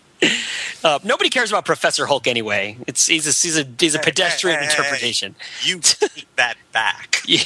Uh, 0.85 1.01
nobody 1.03 1.29
cares 1.29 1.51
about 1.51 1.65
Professor 1.65 2.07
Hulk 2.07 2.29
anyway. 2.29 2.77
It's 2.87 3.09
he's 3.09 3.27
a 3.27 3.31
he's 3.31 3.59
a, 3.59 3.67
he's 3.79 3.95
a 3.97 3.99
pedestrian 3.99 4.59
hey, 4.61 4.67
hey. 4.67 4.71
interpretation. 4.71 5.35
You 5.63 5.81
take 5.81 6.29
that 6.37 6.57
back. 6.73 7.23
yeah. 7.27 7.43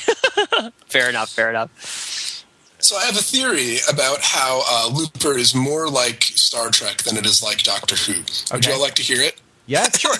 Fair 0.86 1.09
enough. 1.09 1.30
Fair 1.30 1.49
enough. 1.49 2.44
So 2.78 2.97
I 2.97 3.07
have 3.07 3.16
a 3.16 3.22
theory 3.22 3.78
about 3.90 4.18
how 4.20 4.62
uh, 4.68 4.90
Looper 4.94 5.38
is 5.38 5.55
more 5.55 5.88
like 5.88 6.22
Star 6.22 6.68
Trek 6.70 6.99
than 6.99 7.16
it 7.16 7.24
is 7.24 7.42
like 7.42 7.62
Doctor 7.62 7.97
Who. 7.97 8.12
Would 8.20 8.53
Okay. 8.53 8.68
you 8.68 8.74
all 8.74 8.80
like 8.82 8.94
to 8.97 9.03
hear 9.03 9.22
it? 9.22 9.40
Yeah, 9.64 9.88
sure. 9.97 10.14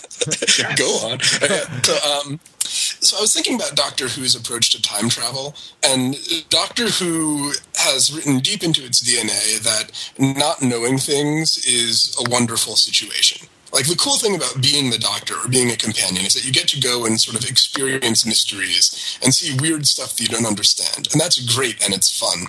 Go 0.77 0.87
on. 1.07 1.13
Okay. 1.15 1.61
So, 1.85 1.97
um, 2.11 2.41
so 3.07 3.19
I 3.19 3.21
was 3.21 3.33
thinking 3.33 3.55
about 3.55 3.77
Doctor 3.77 4.09
Who's 4.09 4.35
approach 4.35 4.71
to 4.71 4.83
time 4.83 5.09
travel, 5.09 5.55
and 5.83 6.17
Doctor 6.51 6.89
Who 6.89 7.53
has 7.77 8.13
written 8.15 8.41
deep 8.41 8.63
into 8.63 8.85
its 8.85 9.01
DNA 9.01 9.61
that 9.61 9.93
not 10.19 10.63
knowing 10.63 10.99
things 10.99 11.57
is 11.59 12.17
a 12.19 12.29
wonderful 12.29 12.75
situation. 12.75 13.49
Like 13.73 13.87
the 13.87 13.97
cool 13.97 14.17
thing 14.17 14.35
about 14.35 14.61
being 14.61 14.91
the 14.91 14.99
Doctor 14.99 15.35
or 15.35 15.49
being 15.49 15.71
a 15.71 15.77
companion 15.77 16.25
is 16.25 16.35
that 16.35 16.45
you 16.45 16.53
get 16.53 16.69
to 16.69 16.81
go 16.81 17.05
and 17.05 17.21
sort 17.21 17.37
of 17.37 17.49
experience 17.49 18.27
mysteries 18.27 19.19
and 19.23 19.35
see 19.35 19.57
weird 19.61 19.87
stuff 19.87 20.17
that 20.17 20.23
you 20.23 20.29
don't 20.29 20.47
understand, 20.47 21.09
and 21.13 21.21
that's 21.21 21.39
great 21.55 21.83
and 21.85 21.95
it's 21.95 22.19
fun. 22.19 22.47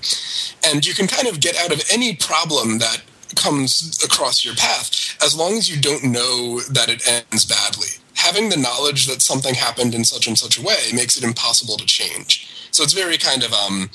And 0.63 0.85
you 0.85 0.93
can 0.93 1.07
kind 1.07 1.27
of 1.27 1.39
get 1.39 1.57
out 1.57 1.71
of 1.71 1.83
any 1.91 2.15
problem 2.15 2.79
that 2.79 3.01
comes 3.35 4.01
across 4.03 4.43
your 4.43 4.55
path 4.55 5.17
as 5.23 5.35
long 5.35 5.53
as 5.53 5.69
you 5.69 5.79
don't 5.79 6.03
know 6.03 6.61
that 6.61 6.89
it 6.89 7.07
ends 7.07 7.45
badly. 7.45 7.99
Having 8.17 8.49
the 8.49 8.57
knowledge 8.57 9.07
that 9.07 9.21
something 9.21 9.55
happened 9.55 9.93
in 9.95 10.03
such 10.03 10.27
and 10.27 10.37
such 10.37 10.57
a 10.57 10.61
way 10.61 10.91
makes 10.93 11.17
it 11.17 11.23
impossible 11.23 11.77
to 11.77 11.85
change. 11.85 12.47
So 12.71 12.83
it's 12.83 12.93
very 12.93 13.17
kind 13.17 13.43
of 13.43 13.53
um, 13.53 13.89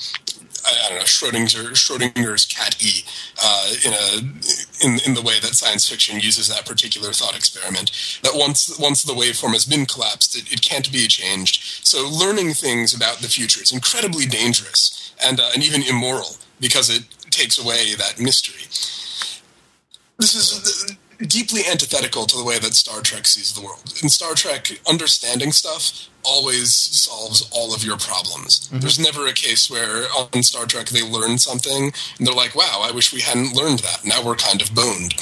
I, 0.65 0.89
don't 0.89 0.97
know 0.97 1.03
Schrodinger's 1.03 1.77
Schrodinger's 1.77 2.45
cat 2.45 2.81
E 2.83 3.03
uh, 3.43 3.73
in 3.85 3.93
a 3.93 4.85
in 4.85 4.99
in 5.05 5.13
the 5.13 5.21
way 5.21 5.39
that 5.39 5.55
science 5.55 5.87
fiction 5.87 6.19
uses 6.19 6.47
that 6.47 6.65
particular 6.65 7.11
thought 7.11 7.35
experiment. 7.35 7.91
That 8.23 8.33
once 8.35 8.77
once 8.79 9.03
the 9.03 9.13
waveform 9.13 9.53
has 9.53 9.65
been 9.65 9.85
collapsed, 9.85 10.35
it, 10.35 10.51
it 10.51 10.61
can't 10.61 10.91
be 10.91 11.07
changed. 11.07 11.85
So 11.85 12.07
learning 12.07 12.53
things 12.53 12.93
about 12.93 13.17
the 13.17 13.27
future 13.27 13.61
is 13.61 13.71
incredibly 13.71 14.25
dangerous 14.25 15.13
and 15.23 15.39
uh, 15.39 15.49
and 15.53 15.63
even 15.63 15.83
immoral 15.83 16.37
because 16.59 16.89
it 16.89 17.03
takes 17.29 17.57
away 17.59 17.95
that 17.95 18.19
mystery 18.19 18.67
this 20.23 20.35
is 20.35 20.95
deeply 21.19 21.61
antithetical 21.69 22.25
to 22.25 22.37
the 22.37 22.43
way 22.43 22.59
that 22.59 22.73
Star 22.73 23.01
Trek 23.01 23.25
sees 23.25 23.53
the 23.53 23.61
world. 23.61 23.93
In 24.01 24.09
Star 24.09 24.33
Trek, 24.33 24.79
understanding 24.87 25.51
stuff 25.51 26.09
always 26.25 26.73
solves 26.73 27.49
all 27.51 27.73
of 27.73 27.83
your 27.83 27.97
problems. 27.97 28.69
There's 28.71 28.99
never 28.99 29.27
a 29.27 29.33
case 29.33 29.69
where 29.69 30.05
on 30.33 30.41
Star 30.43 30.65
Trek 30.65 30.87
they 30.87 31.01
learn 31.01 31.37
something 31.37 31.91
and 32.17 32.27
they're 32.27 32.33
like, 32.33 32.55
wow, 32.55 32.81
I 32.81 32.91
wish 32.91 33.13
we 33.13 33.21
hadn't 33.21 33.55
learned 33.55 33.79
that. 33.79 34.05
Now 34.05 34.23
we're 34.23 34.35
kind 34.35 34.61
of 34.61 34.73
boned. 34.73 35.13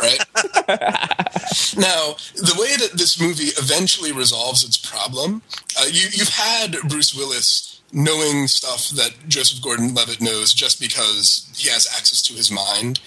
Right? 0.00 0.24
now, 1.76 2.16
the 2.34 2.56
way 2.58 2.76
that 2.76 2.92
this 2.94 3.20
movie 3.20 3.52
eventually 3.58 4.12
resolves 4.12 4.64
its 4.64 4.76
problem, 4.76 5.42
uh, 5.78 5.86
you, 5.86 6.08
you've 6.12 6.28
had 6.28 6.76
Bruce 6.88 7.14
Willis 7.14 7.80
knowing 7.92 8.46
stuff 8.46 8.88
that 8.90 9.12
Joseph 9.28 9.62
Gordon 9.62 9.94
Levitt 9.94 10.20
knows 10.20 10.52
just 10.52 10.80
because 10.80 11.50
he 11.56 11.68
has 11.70 11.86
access 11.96 12.22
to 12.22 12.34
his 12.34 12.50
mind. 12.50 13.00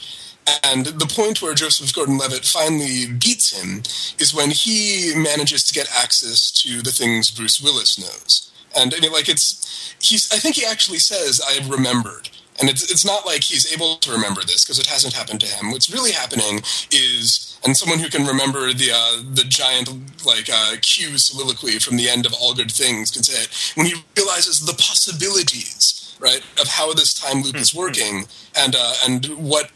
And 0.63 0.85
the 0.85 1.05
point 1.05 1.41
where 1.41 1.53
Joseph 1.53 1.93
Gordon 1.93 2.17
Levitt 2.17 2.45
finally 2.45 3.05
beats 3.07 3.51
him 3.51 3.83
is 4.19 4.33
when 4.33 4.49
he 4.49 5.13
manages 5.15 5.63
to 5.65 5.73
get 5.73 5.89
access 5.95 6.51
to 6.63 6.81
the 6.81 6.91
things 6.91 7.31
Bruce 7.31 7.61
Willis 7.61 7.99
knows. 7.99 8.51
And 8.77 8.93
I 8.95 8.99
mean, 8.99 9.11
like, 9.11 9.29
it's, 9.29 9.95
he's, 10.01 10.31
I 10.31 10.37
think 10.37 10.55
he 10.55 10.65
actually 10.65 10.99
says, 10.99 11.41
I 11.47 11.53
have 11.53 11.69
remembered. 11.69 12.29
And 12.59 12.69
it's, 12.69 12.89
it's 12.91 13.05
not 13.05 13.25
like 13.25 13.43
he's 13.43 13.71
able 13.73 13.95
to 13.97 14.11
remember 14.11 14.41
this 14.41 14.63
because 14.63 14.79
it 14.79 14.85
hasn't 14.85 15.13
happened 15.13 15.41
to 15.41 15.47
him. 15.47 15.71
What's 15.71 15.89
really 15.91 16.11
happening 16.11 16.61
is, 16.91 17.59
and 17.63 17.75
someone 17.75 17.99
who 17.99 18.09
can 18.09 18.25
remember 18.25 18.73
the 18.73 18.91
uh, 18.93 19.21
the 19.33 19.43
giant 19.43 19.89
like 20.25 20.49
uh, 20.51 20.75
Q 20.81 21.17
soliloquy 21.17 21.79
from 21.79 21.97
the 21.97 22.09
end 22.09 22.25
of 22.25 22.33
All 22.33 22.53
Good 22.53 22.71
Things 22.71 23.09
can 23.09 23.23
say 23.23 23.43
it 23.43 23.73
when 23.75 23.87
he 23.87 23.95
realizes 24.17 24.65
the 24.65 24.73
possibilities, 24.73 26.15
right, 26.19 26.43
of 26.59 26.67
how 26.67 26.93
this 26.93 27.13
time 27.13 27.41
loop 27.41 27.55
is 27.55 27.73
working 27.73 28.25
and 28.55 28.75
uh, 28.77 28.93
and 29.05 29.25
what 29.37 29.71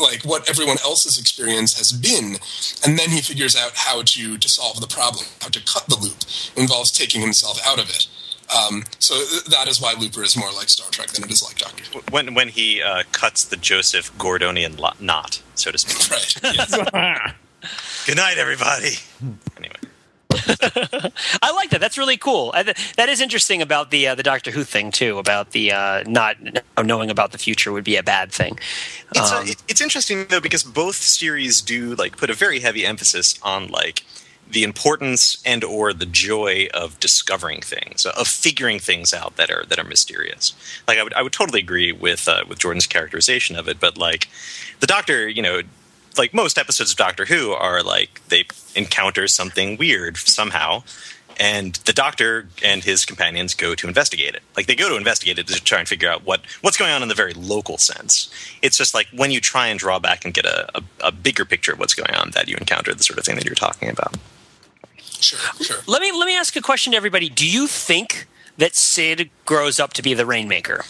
like 0.00 0.22
what 0.24 0.48
everyone 0.48 0.78
else's 0.84 1.18
experience 1.18 1.76
has 1.78 1.92
been, 1.92 2.36
and 2.84 2.98
then 2.98 3.10
he 3.10 3.20
figures 3.20 3.56
out 3.56 3.72
how 3.74 4.02
to 4.02 4.38
to 4.38 4.48
solve 4.48 4.80
the 4.80 4.86
problem, 4.86 5.26
how 5.40 5.48
to 5.48 5.60
cut 5.64 5.86
the 5.88 5.96
loop. 5.96 6.16
It 6.20 6.52
involves 6.56 6.90
taking 6.90 7.20
himself 7.20 7.60
out 7.66 7.78
of 7.78 7.88
it. 7.90 8.06
Um, 8.48 8.84
so 8.98 9.14
th- 9.14 9.44
that 9.44 9.68
is 9.68 9.78
why 9.78 9.94
Looper 9.98 10.22
is 10.22 10.34
more 10.36 10.50
like 10.52 10.70
Star 10.70 10.88
Trek 10.90 11.08
than 11.08 11.22
it 11.24 11.30
is 11.30 11.42
like 11.42 11.58
Doctor 11.58 11.84
Who. 11.92 12.00
When 12.10 12.34
when 12.34 12.48
he 12.48 12.82
uh, 12.82 13.02
cuts 13.12 13.44
the 13.44 13.56
Joseph 13.56 14.10
Gordonian 14.16 14.78
lo- 14.78 14.94
knot, 15.00 15.42
so 15.54 15.70
to 15.70 15.78
speak. 15.78 15.98
Right. 16.42 17.34
Good 18.06 18.16
night, 18.16 18.38
everybody. 18.38 18.92
Anyway, 19.56 19.74
I 21.42 21.52
like 21.52 21.70
that. 21.70 21.78
That's 21.80 21.98
really 21.98 22.16
cool. 22.16 22.50
I, 22.54 22.62
th- 22.62 22.94
that 22.96 23.08
is 23.08 23.20
interesting 23.20 23.62
about 23.62 23.90
the 23.90 24.08
uh, 24.08 24.14
the 24.14 24.22
Doctor 24.22 24.50
Who 24.50 24.64
thing 24.64 24.90
too. 24.90 25.18
About 25.18 25.50
the 25.50 25.72
uh, 25.72 26.04
not 26.06 26.36
knowing 26.82 27.10
about 27.10 27.32
the 27.32 27.38
future 27.38 27.72
would 27.72 27.84
be 27.84 27.96
a 27.96 28.02
bad 28.02 28.32
thing. 28.32 28.58
it's 29.14 29.30
Um, 29.32 29.38
uh, 29.38 29.50
it- 29.50 29.62
it's 29.68 29.80
interesting 29.80 30.26
though 30.28 30.40
because 30.40 30.62
both 30.62 30.96
series 30.96 31.60
do 31.60 31.94
like 31.94 32.16
put 32.16 32.30
a 32.30 32.34
very 32.34 32.60
heavy 32.60 32.84
emphasis 32.86 33.38
on 33.42 33.68
like 33.68 34.04
the 34.50 34.64
importance 34.64 35.42
and 35.44 35.62
or 35.62 35.92
the 35.92 36.06
joy 36.06 36.68
of 36.72 36.98
discovering 37.00 37.60
things, 37.60 38.06
of 38.06 38.26
figuring 38.26 38.78
things 38.78 39.12
out 39.12 39.36
that 39.36 39.50
are 39.50 39.64
that 39.68 39.78
are 39.78 39.84
mysterious. 39.84 40.54
Like 40.88 40.98
I 40.98 41.02
would 41.02 41.14
I 41.14 41.22
would 41.22 41.32
totally 41.32 41.60
agree 41.60 41.92
with 41.92 42.26
uh, 42.28 42.44
with 42.48 42.58
Jordan's 42.58 42.86
characterization 42.86 43.56
of 43.56 43.68
it, 43.68 43.78
but 43.78 43.98
like 43.98 44.28
the 44.80 44.86
Doctor, 44.86 45.28
you 45.28 45.42
know, 45.42 45.60
like 46.16 46.32
most 46.32 46.58
episodes 46.58 46.92
of 46.92 46.96
Doctor 46.96 47.24
Who 47.24 47.52
are 47.52 47.82
like 47.82 48.26
they 48.28 48.44
encounter 48.74 49.28
something 49.28 49.76
weird 49.76 50.16
somehow. 50.16 50.82
And 51.40 51.74
the 51.84 51.92
doctor 51.92 52.48
and 52.64 52.82
his 52.82 53.04
companions 53.04 53.54
go 53.54 53.76
to 53.76 53.86
investigate 53.86 54.34
it. 54.34 54.42
Like 54.56 54.66
they 54.66 54.74
go 54.74 54.88
to 54.88 54.96
investigate 54.96 55.38
it 55.38 55.46
to 55.46 55.62
try 55.62 55.78
and 55.78 55.88
figure 55.88 56.10
out 56.10 56.24
what 56.24 56.40
what's 56.62 56.76
going 56.76 56.90
on 56.90 57.02
in 57.02 57.08
the 57.08 57.14
very 57.14 57.32
local 57.32 57.78
sense. 57.78 58.28
It's 58.60 58.76
just 58.76 58.92
like 58.92 59.06
when 59.14 59.30
you 59.30 59.40
try 59.40 59.68
and 59.68 59.78
draw 59.78 60.00
back 60.00 60.24
and 60.24 60.34
get 60.34 60.46
a, 60.46 60.68
a, 60.76 60.82
a 61.04 61.12
bigger 61.12 61.44
picture 61.44 61.72
of 61.72 61.78
what's 61.78 61.94
going 61.94 62.14
on, 62.14 62.32
that 62.32 62.48
you 62.48 62.56
encounter 62.56 62.92
the 62.92 63.04
sort 63.04 63.18
of 63.18 63.24
thing 63.24 63.36
that 63.36 63.44
you're 63.44 63.54
talking 63.54 63.88
about. 63.88 64.16
Sure. 65.20 65.38
Sure. 65.62 65.78
let 65.86 66.00
me 66.02 66.10
let 66.12 66.26
me 66.26 66.36
ask 66.36 66.56
a 66.56 66.60
question 66.60 66.90
to 66.92 66.96
everybody. 66.96 67.28
Do 67.28 67.48
you 67.48 67.68
think 67.68 68.26
that 68.56 68.74
Sid 68.74 69.30
grows 69.44 69.78
up 69.78 69.92
to 69.94 70.02
be 70.02 70.14
the 70.14 70.26
Rainmaker 70.26 70.84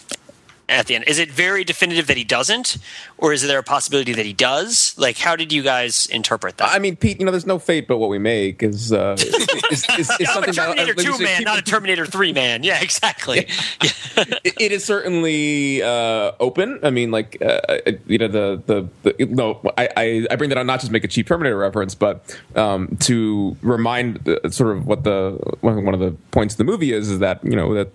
at 0.68 0.86
the 0.86 0.94
end? 0.94 1.04
Is 1.06 1.18
it 1.18 1.30
very 1.30 1.64
definitive 1.64 2.06
that 2.08 2.16
he 2.16 2.24
doesn't, 2.24 2.78
or 3.16 3.32
is 3.32 3.42
there 3.42 3.58
a 3.58 3.62
possibility 3.62 4.12
that 4.12 4.26
he 4.26 4.32
does? 4.32 4.94
Like, 4.98 5.18
how 5.18 5.36
did 5.36 5.52
you 5.52 5.62
guys 5.62 6.06
interpret 6.06 6.58
that? 6.58 6.70
I 6.72 6.78
mean, 6.78 6.96
Pete, 6.96 7.18
you 7.18 7.24
know, 7.26 7.30
there's 7.32 7.46
no 7.46 7.58
fate 7.58 7.88
but 7.88 7.98
what 7.98 8.10
we 8.10 8.18
make. 8.18 8.62
Is 8.62 8.92
uh, 8.92 9.16
is, 9.18 9.24
is, 9.72 9.86
is 9.98 10.10
I'm 10.10 10.44
a 10.44 10.52
something 10.52 10.54
that 10.54 10.76
Terminator 10.76 10.94
like 10.94 11.06
Two 11.06 11.22
man, 11.24 11.38
people- 11.38 11.52
not 11.52 11.58
a 11.58 11.62
Terminator 11.62 12.06
Three 12.06 12.32
man. 12.32 12.62
Yeah, 12.62 12.80
exactly. 12.82 13.46
it, 13.80 14.54
it 14.60 14.72
is 14.72 14.84
certainly 14.84 15.82
uh, 15.82 16.32
open. 16.40 16.80
I 16.82 16.90
mean, 16.90 17.10
like 17.10 17.40
uh, 17.42 17.60
you 18.06 18.18
know, 18.18 18.28
the 18.28 18.62
the, 18.66 18.88
the 19.14 19.26
no, 19.26 19.60
I, 19.76 19.88
I 19.96 20.26
I 20.30 20.36
bring 20.36 20.50
that 20.50 20.58
on 20.58 20.66
not 20.66 20.80
just 20.80 20.86
to 20.86 20.92
make 20.92 21.04
a 21.04 21.08
cheap 21.08 21.26
Terminator 21.26 21.56
reference, 21.56 21.94
but 21.94 22.38
um, 22.54 22.96
to 23.00 23.56
remind 23.62 24.28
uh, 24.28 24.50
sort 24.50 24.76
of 24.76 24.86
what 24.86 25.04
the 25.04 25.38
one 25.60 25.84
one 25.84 25.94
of 25.94 26.00
the 26.00 26.12
points 26.30 26.54
of 26.54 26.58
the 26.58 26.64
movie 26.64 26.92
is 26.92 27.08
is 27.10 27.18
that 27.20 27.42
you 27.44 27.56
know 27.56 27.74
that. 27.74 27.92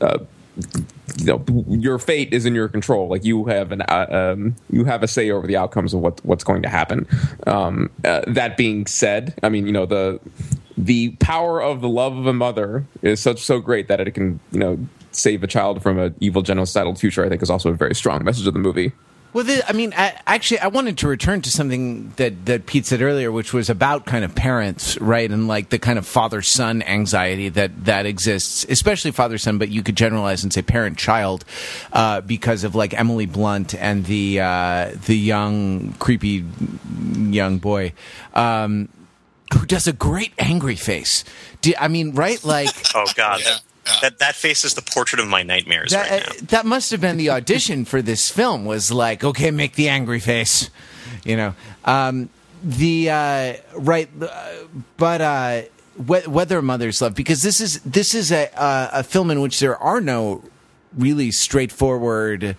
Uh, 0.00 0.18
you 1.16 1.24
know, 1.24 1.44
your 1.68 1.98
fate 1.98 2.32
is 2.32 2.46
in 2.46 2.54
your 2.54 2.68
control. 2.68 3.08
Like 3.08 3.24
you 3.24 3.44
have 3.46 3.72
an, 3.72 3.82
uh, 3.82 4.06
um, 4.10 4.56
you 4.70 4.84
have 4.84 5.02
a 5.02 5.08
say 5.08 5.30
over 5.30 5.46
the 5.46 5.56
outcomes 5.56 5.94
of 5.94 6.00
what 6.00 6.24
what's 6.24 6.44
going 6.44 6.62
to 6.62 6.68
happen. 6.68 7.06
Um, 7.46 7.90
uh, 8.04 8.22
that 8.26 8.56
being 8.56 8.86
said, 8.86 9.38
I 9.42 9.48
mean, 9.48 9.66
you 9.66 9.72
know, 9.72 9.86
the 9.86 10.20
the 10.76 11.10
power 11.20 11.62
of 11.62 11.80
the 11.80 11.88
love 11.88 12.16
of 12.16 12.26
a 12.26 12.32
mother 12.32 12.84
is 13.02 13.20
such 13.20 13.40
so 13.40 13.60
great 13.60 13.88
that 13.88 14.00
it 14.00 14.12
can, 14.12 14.40
you 14.52 14.58
know, 14.58 14.78
save 15.12 15.42
a 15.42 15.46
child 15.46 15.82
from 15.82 15.98
an 15.98 16.14
evil 16.20 16.42
genocidal 16.42 16.98
future. 16.98 17.24
I 17.24 17.28
think 17.28 17.42
is 17.42 17.50
also 17.50 17.70
a 17.70 17.74
very 17.74 17.94
strong 17.94 18.24
message 18.24 18.46
of 18.46 18.52
the 18.52 18.60
movie. 18.60 18.92
Well, 19.32 19.44
the, 19.44 19.68
I 19.68 19.72
mean, 19.72 19.92
I, 19.94 20.18
actually, 20.26 20.60
I 20.60 20.68
wanted 20.68 20.96
to 20.98 21.08
return 21.08 21.42
to 21.42 21.50
something 21.50 22.12
that, 22.16 22.46
that 22.46 22.64
Pete 22.64 22.86
said 22.86 23.02
earlier, 23.02 23.30
which 23.30 23.52
was 23.52 23.68
about 23.68 24.06
kind 24.06 24.24
of 24.24 24.34
parents, 24.34 24.98
right, 24.98 25.30
and 25.30 25.46
like 25.46 25.68
the 25.68 25.78
kind 25.78 25.98
of 25.98 26.06
father 26.06 26.40
son 26.40 26.82
anxiety 26.82 27.50
that 27.50 27.84
that 27.84 28.06
exists, 28.06 28.64
especially 28.68 29.10
father 29.10 29.36
son, 29.36 29.58
but 29.58 29.68
you 29.68 29.82
could 29.82 29.96
generalize 29.96 30.42
and 30.42 30.52
say 30.52 30.62
parent 30.62 30.96
child, 30.96 31.44
uh, 31.92 32.22
because 32.22 32.64
of 32.64 32.74
like 32.74 32.94
Emily 32.94 33.26
Blunt 33.26 33.74
and 33.74 34.06
the 34.06 34.40
uh, 34.40 34.92
the 35.04 35.16
young 35.16 35.92
creepy 35.98 36.44
young 37.14 37.58
boy. 37.58 37.92
Um, 38.32 38.88
who 39.52 39.66
does 39.66 39.86
a 39.86 39.92
great 39.92 40.32
angry 40.38 40.76
face? 40.76 41.24
Do, 41.60 41.72
I 41.78 41.88
mean, 41.88 42.12
right? 42.14 42.42
Like, 42.42 42.74
Oh 42.94 43.06
God, 43.14 43.40
Yeah. 43.44 43.58
That 44.02 44.18
that 44.18 44.34
face 44.34 44.64
is 44.64 44.74
the 44.74 44.82
portrait 44.82 45.20
of 45.20 45.28
my 45.28 45.42
nightmares 45.42 45.92
That, 45.92 46.10
right 46.10 46.22
uh, 46.28 46.32
now. 46.32 46.38
that 46.48 46.66
must 46.66 46.90
have 46.90 47.00
been 47.00 47.16
the 47.16 47.30
audition 47.30 47.84
for 47.84 48.02
this 48.02 48.30
film. 48.30 48.64
Was 48.64 48.90
like, 48.90 49.22
okay, 49.24 49.50
make 49.50 49.74
the 49.74 49.88
angry 49.88 50.20
face, 50.20 50.70
you 51.24 51.36
know. 51.36 51.54
Um, 51.84 52.28
the 52.62 53.10
uh, 53.10 53.54
right, 53.74 54.08
uh, 54.20 54.52
but 54.96 55.20
uh, 55.20 55.62
wh- 55.96 56.26
whether 56.28 56.60
mothers 56.62 57.00
love 57.00 57.14
because 57.14 57.42
this 57.42 57.60
is 57.60 57.80
this 57.82 58.14
is 58.14 58.32
a 58.32 58.52
uh, 58.60 58.90
a 58.92 59.02
film 59.02 59.30
in 59.30 59.40
which 59.40 59.60
there 59.60 59.76
are 59.78 60.00
no 60.00 60.42
really 60.96 61.30
straightforward 61.30 62.56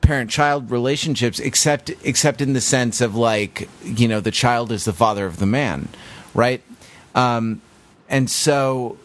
parent 0.00 0.30
child 0.30 0.70
relationships 0.70 1.38
except 1.38 1.90
except 2.02 2.40
in 2.40 2.52
the 2.52 2.60
sense 2.60 3.00
of 3.00 3.14
like 3.14 3.68
you 3.84 4.08
know 4.08 4.20
the 4.20 4.30
child 4.30 4.72
is 4.72 4.84
the 4.84 4.92
father 4.92 5.26
of 5.26 5.38
the 5.38 5.46
man 5.46 5.88
right 6.34 6.62
um 7.14 7.60
and 8.08 8.30
so 8.30 8.96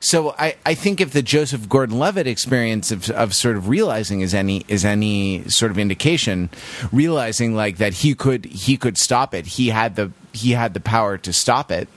so 0.00 0.34
I, 0.38 0.56
I 0.64 0.74
think 0.74 1.00
if 1.00 1.12
the 1.12 1.22
Joseph 1.22 1.68
Gordon-Levitt 1.68 2.26
experience 2.26 2.90
of, 2.90 3.10
of 3.10 3.34
sort 3.34 3.56
of 3.56 3.68
realizing 3.68 4.20
is 4.20 4.34
any 4.34 4.64
is 4.68 4.84
any 4.84 5.48
sort 5.48 5.70
of 5.70 5.78
indication, 5.78 6.50
realizing 6.92 7.54
like 7.54 7.78
that 7.78 7.94
he 7.94 8.14
could 8.14 8.44
he 8.46 8.76
could 8.76 8.96
stop 8.96 9.34
it. 9.34 9.46
He 9.46 9.68
had 9.68 9.96
the 9.96 10.12
he 10.32 10.52
had 10.52 10.74
the 10.74 10.80
power 10.80 11.18
to 11.18 11.32
stop 11.32 11.70
it. 11.70 11.88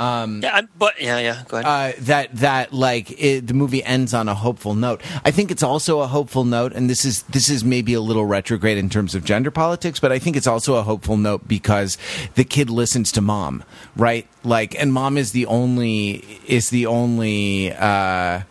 Yeah, 0.00 0.50
I'm, 0.54 0.68
but 0.78 1.00
yeah, 1.00 1.18
yeah. 1.18 1.42
Go 1.48 1.56
ahead. 1.58 1.66
Uh, 1.66 2.00
that 2.04 2.34
that 2.36 2.72
like 2.72 3.10
it, 3.20 3.46
the 3.48 3.54
movie 3.54 3.82
ends 3.82 4.14
on 4.14 4.28
a 4.28 4.34
hopeful 4.34 4.74
note. 4.74 5.00
I 5.24 5.32
think 5.32 5.50
it's 5.50 5.62
also 5.62 6.00
a 6.00 6.06
hopeful 6.06 6.44
note, 6.44 6.72
and 6.72 6.88
this 6.88 7.04
is 7.04 7.24
this 7.24 7.50
is 7.50 7.64
maybe 7.64 7.94
a 7.94 8.00
little 8.00 8.24
retrograde 8.24 8.78
in 8.78 8.88
terms 8.90 9.16
of 9.16 9.24
gender 9.24 9.50
politics, 9.50 9.98
but 9.98 10.12
I 10.12 10.20
think 10.20 10.36
it's 10.36 10.46
also 10.46 10.76
a 10.76 10.82
hopeful 10.82 11.16
note 11.16 11.48
because 11.48 11.98
the 12.36 12.44
kid 12.44 12.70
listens 12.70 13.10
to 13.12 13.20
mom, 13.20 13.64
right? 13.96 14.26
Like, 14.44 14.80
and 14.80 14.92
mom 14.92 15.18
is 15.18 15.32
the 15.32 15.46
only 15.46 16.24
is 16.46 16.70
the 16.70 16.86
only 16.86 17.72
uh, 17.72 18.42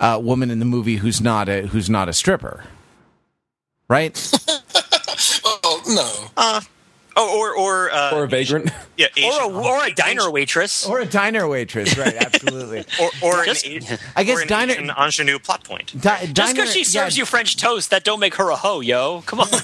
uh, 0.00 0.20
woman 0.20 0.50
in 0.50 0.58
the 0.58 0.64
movie 0.64 0.96
who's 0.96 1.20
not 1.20 1.48
a 1.48 1.62
who's 1.68 1.88
not 1.88 2.08
a 2.08 2.12
stripper, 2.12 2.64
right? 3.88 4.16
oh 5.44 5.82
no. 6.36 6.60
Oh, 7.20 7.36
or 7.40 7.52
or 7.56 7.90
uh, 7.90 8.14
or 8.14 8.24
a 8.24 8.28
vagrant. 8.28 8.70
yeah, 8.96 9.08
or 9.24 9.42
a, 9.42 9.48
or 9.48 9.84
a 9.84 9.90
diner 9.92 10.30
waitress. 10.30 10.86
or 10.86 11.00
a 11.00 11.04
diner 11.06 11.48
waitress, 11.48 11.98
right? 11.98 12.14
Absolutely. 12.26 12.84
or, 13.00 13.10
or 13.22 13.44
Just- 13.44 13.66
an, 13.66 13.72
Asian- 13.72 13.98
I 14.14 14.22
guess 14.22 14.38
or 14.38 14.42
an 14.42 14.48
diner- 14.48 14.72
Asian 14.74 14.90
ingenue 14.96 15.38
plot 15.40 15.64
point. 15.64 16.00
Di- 16.00 16.20
Just 16.20 16.34
diner- 16.34 16.54
because 16.54 16.72
she 16.72 16.84
serves 16.84 17.16
yeah, 17.16 17.22
you 17.22 17.26
French 17.26 17.56
toast, 17.56 17.90
that 17.90 18.04
don't 18.04 18.20
make 18.20 18.36
her 18.36 18.50
a 18.50 18.56
hoe, 18.56 18.80
yo. 18.80 19.22
Come 19.26 19.40
on. 19.40 19.48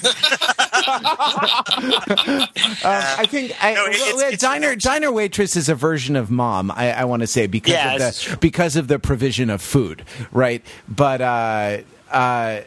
Um, 2.83 2.83
I 2.83 3.25
think 3.27 3.51
I, 3.63 3.73
No, 3.73 3.85
it- 3.85 3.89
well, 3.91 3.95
it's- 3.95 4.21
yeah, 4.21 4.27
it's- 4.27 4.41
diner 4.41 4.75
diner 4.75 5.11
waitress 5.11 5.55
is 5.55 5.69
a 5.69 5.75
version 5.75 6.15
of 6.15 6.29
mom. 6.29 6.71
I, 6.71 6.91
I 6.91 7.05
want 7.05 7.21
to 7.21 7.27
say 7.27 7.47
because 7.47 7.73
Yeah, 7.73 7.93
of 7.93 7.99
that's 7.99 8.19
the 8.23 8.29
true. 8.31 8.37
because 8.37 8.75
of 8.75 8.87
the 8.87 8.99
provision 8.99 9.49
of 9.49 9.61
food, 9.61 10.03
right? 10.31 10.63
But 10.87 11.21
uh, 11.21 11.77
uh, 12.11 12.61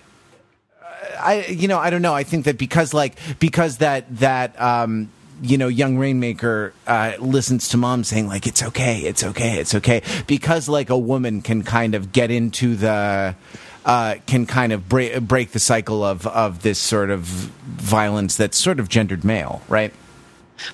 I 1.18 1.46
you 1.46 1.68
know 1.68 1.78
I 1.78 1.90
don't 1.90 2.02
know. 2.02 2.14
I 2.14 2.24
think 2.24 2.44
that 2.46 2.58
because 2.58 2.92
like 2.94 3.16
because 3.38 3.78
that 3.78 4.04
that 4.18 4.60
um, 4.60 5.10
you 5.42 5.58
know 5.58 5.68
young 5.68 5.98
rainmaker 5.98 6.72
uh, 6.86 7.12
listens 7.18 7.68
to 7.70 7.76
mom 7.76 8.04
saying 8.04 8.26
like 8.26 8.46
it's 8.46 8.62
okay, 8.62 9.00
it's 9.00 9.22
okay, 9.24 9.58
it's 9.58 9.74
okay 9.74 10.02
because 10.26 10.68
like 10.68 10.90
a 10.90 10.98
woman 10.98 11.42
can 11.42 11.62
kind 11.62 11.94
of 11.94 12.12
get 12.12 12.30
into 12.30 12.76
the. 12.76 13.34
Uh, 13.84 14.16
can 14.26 14.44
kind 14.44 14.70
of 14.74 14.86
break 14.86 15.18
break 15.22 15.52
the 15.52 15.58
cycle 15.58 16.04
of 16.04 16.26
of 16.26 16.60
this 16.60 16.78
sort 16.78 17.08
of 17.08 17.20
violence 17.22 18.36
that's 18.36 18.58
sort 18.58 18.78
of 18.80 18.88
gendered 18.90 19.24
male, 19.24 19.62
right? 19.66 19.94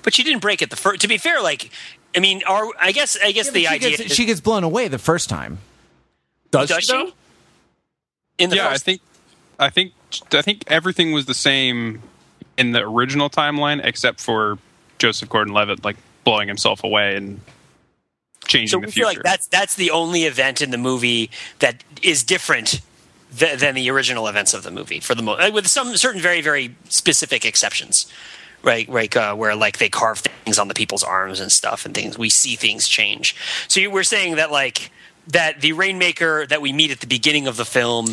but 0.03 0.15
she 0.15 0.23
didn't 0.23 0.41
break 0.41 0.63
it 0.63 0.71
the 0.71 0.77
first. 0.77 1.01
To 1.03 1.09
be 1.09 1.19
fair, 1.19 1.43
like, 1.43 1.71
I 2.17 2.21
mean, 2.21 2.43
are 2.47 2.67
I 2.81 2.93
guess 2.93 3.17
I 3.23 3.33
guess 3.33 3.47
Yeah, 3.47 3.53
the 3.53 3.61
she 3.61 3.69
idea 3.69 3.91
gets, 3.91 4.03
is, 4.11 4.13
she 4.13 4.25
gets 4.25 4.41
blown 4.41 4.65
away 4.65 4.89
the 4.89 4.99
first 4.99 5.29
time. 5.29 5.59
Does, 6.51 6.69
does 6.69 6.87
though? 6.87 7.07
she? 7.07 7.15
In 8.39 8.51
the 8.51 8.57
yeah, 8.57 8.69
I 8.69 8.79
think, 8.79 9.01
I 9.59 9.71
think, 9.71 9.93
I 10.33 10.43
think 10.43 10.65
everything 10.67 11.13
was 11.13 11.27
the 11.27 11.35
same 11.35 12.03
in 12.57 12.73
the 12.73 12.81
original 12.81 13.31
timeline, 13.31 13.85
except 13.85 14.21
for 14.21 14.59
Joseph 14.99 15.29
Gordon-Levitt 15.29 15.85
like 15.85 15.97
blowing 16.25 16.49
himself 16.49 16.85
away 16.85 17.17
and 17.17 17.41
changing 18.47 18.69
so 18.69 18.77
the 18.81 18.87
we 18.87 18.93
future. 18.93 19.01
feel 19.01 19.09
like 19.09 19.23
that's 19.23 19.47
that's 19.47 19.75
the 19.75 19.91
only 19.91 20.25
event 20.25 20.61
in 20.61 20.71
the 20.71 20.79
movie 20.79 21.31
that 21.59 21.83
is 22.03 22.23
different 22.23 22.81
th- 23.37 23.59
than 23.59 23.75
the 23.75 23.91
original 23.91 24.27
events 24.29 24.55
of 24.55 24.63
the 24.63 24.71
movie 24.71 25.01
for 25.01 25.15
the 25.15 25.23
mo- 25.23 25.35
uh, 25.35 25.51
with 25.53 25.67
some 25.67 25.97
certain 25.97 26.21
very 26.21 26.41
very 26.41 26.77
specific 26.89 27.45
exceptions. 27.45 28.07
Right, 28.63 28.89
right, 28.89 29.15
uh, 29.15 29.35
where 29.35 29.55
like 29.55 29.77
they 29.77 29.91
carve 29.91 30.21
things 30.21 30.59
on 30.59 30.69
the 30.69 30.75
people's 30.75 31.03
arms 31.03 31.39
and 31.39 31.53
stuff, 31.53 31.85
and 31.85 31.95
things 31.95 32.17
we 32.17 32.31
see 32.31 32.57
things 32.57 32.89
change. 32.89 33.37
So 33.69 33.79
you, 33.79 33.91
we're 33.91 34.05
saying 34.05 34.37
that 34.37 34.51
like 34.51 34.91
that 35.27 35.61
the 35.61 35.73
Rainmaker 35.73 36.47
that 36.47 36.63
we 36.63 36.73
meet 36.73 36.91
at 36.91 37.01
the 37.01 37.07
beginning 37.07 37.47
of 37.47 37.59
the 37.59 37.67
film 37.67 38.07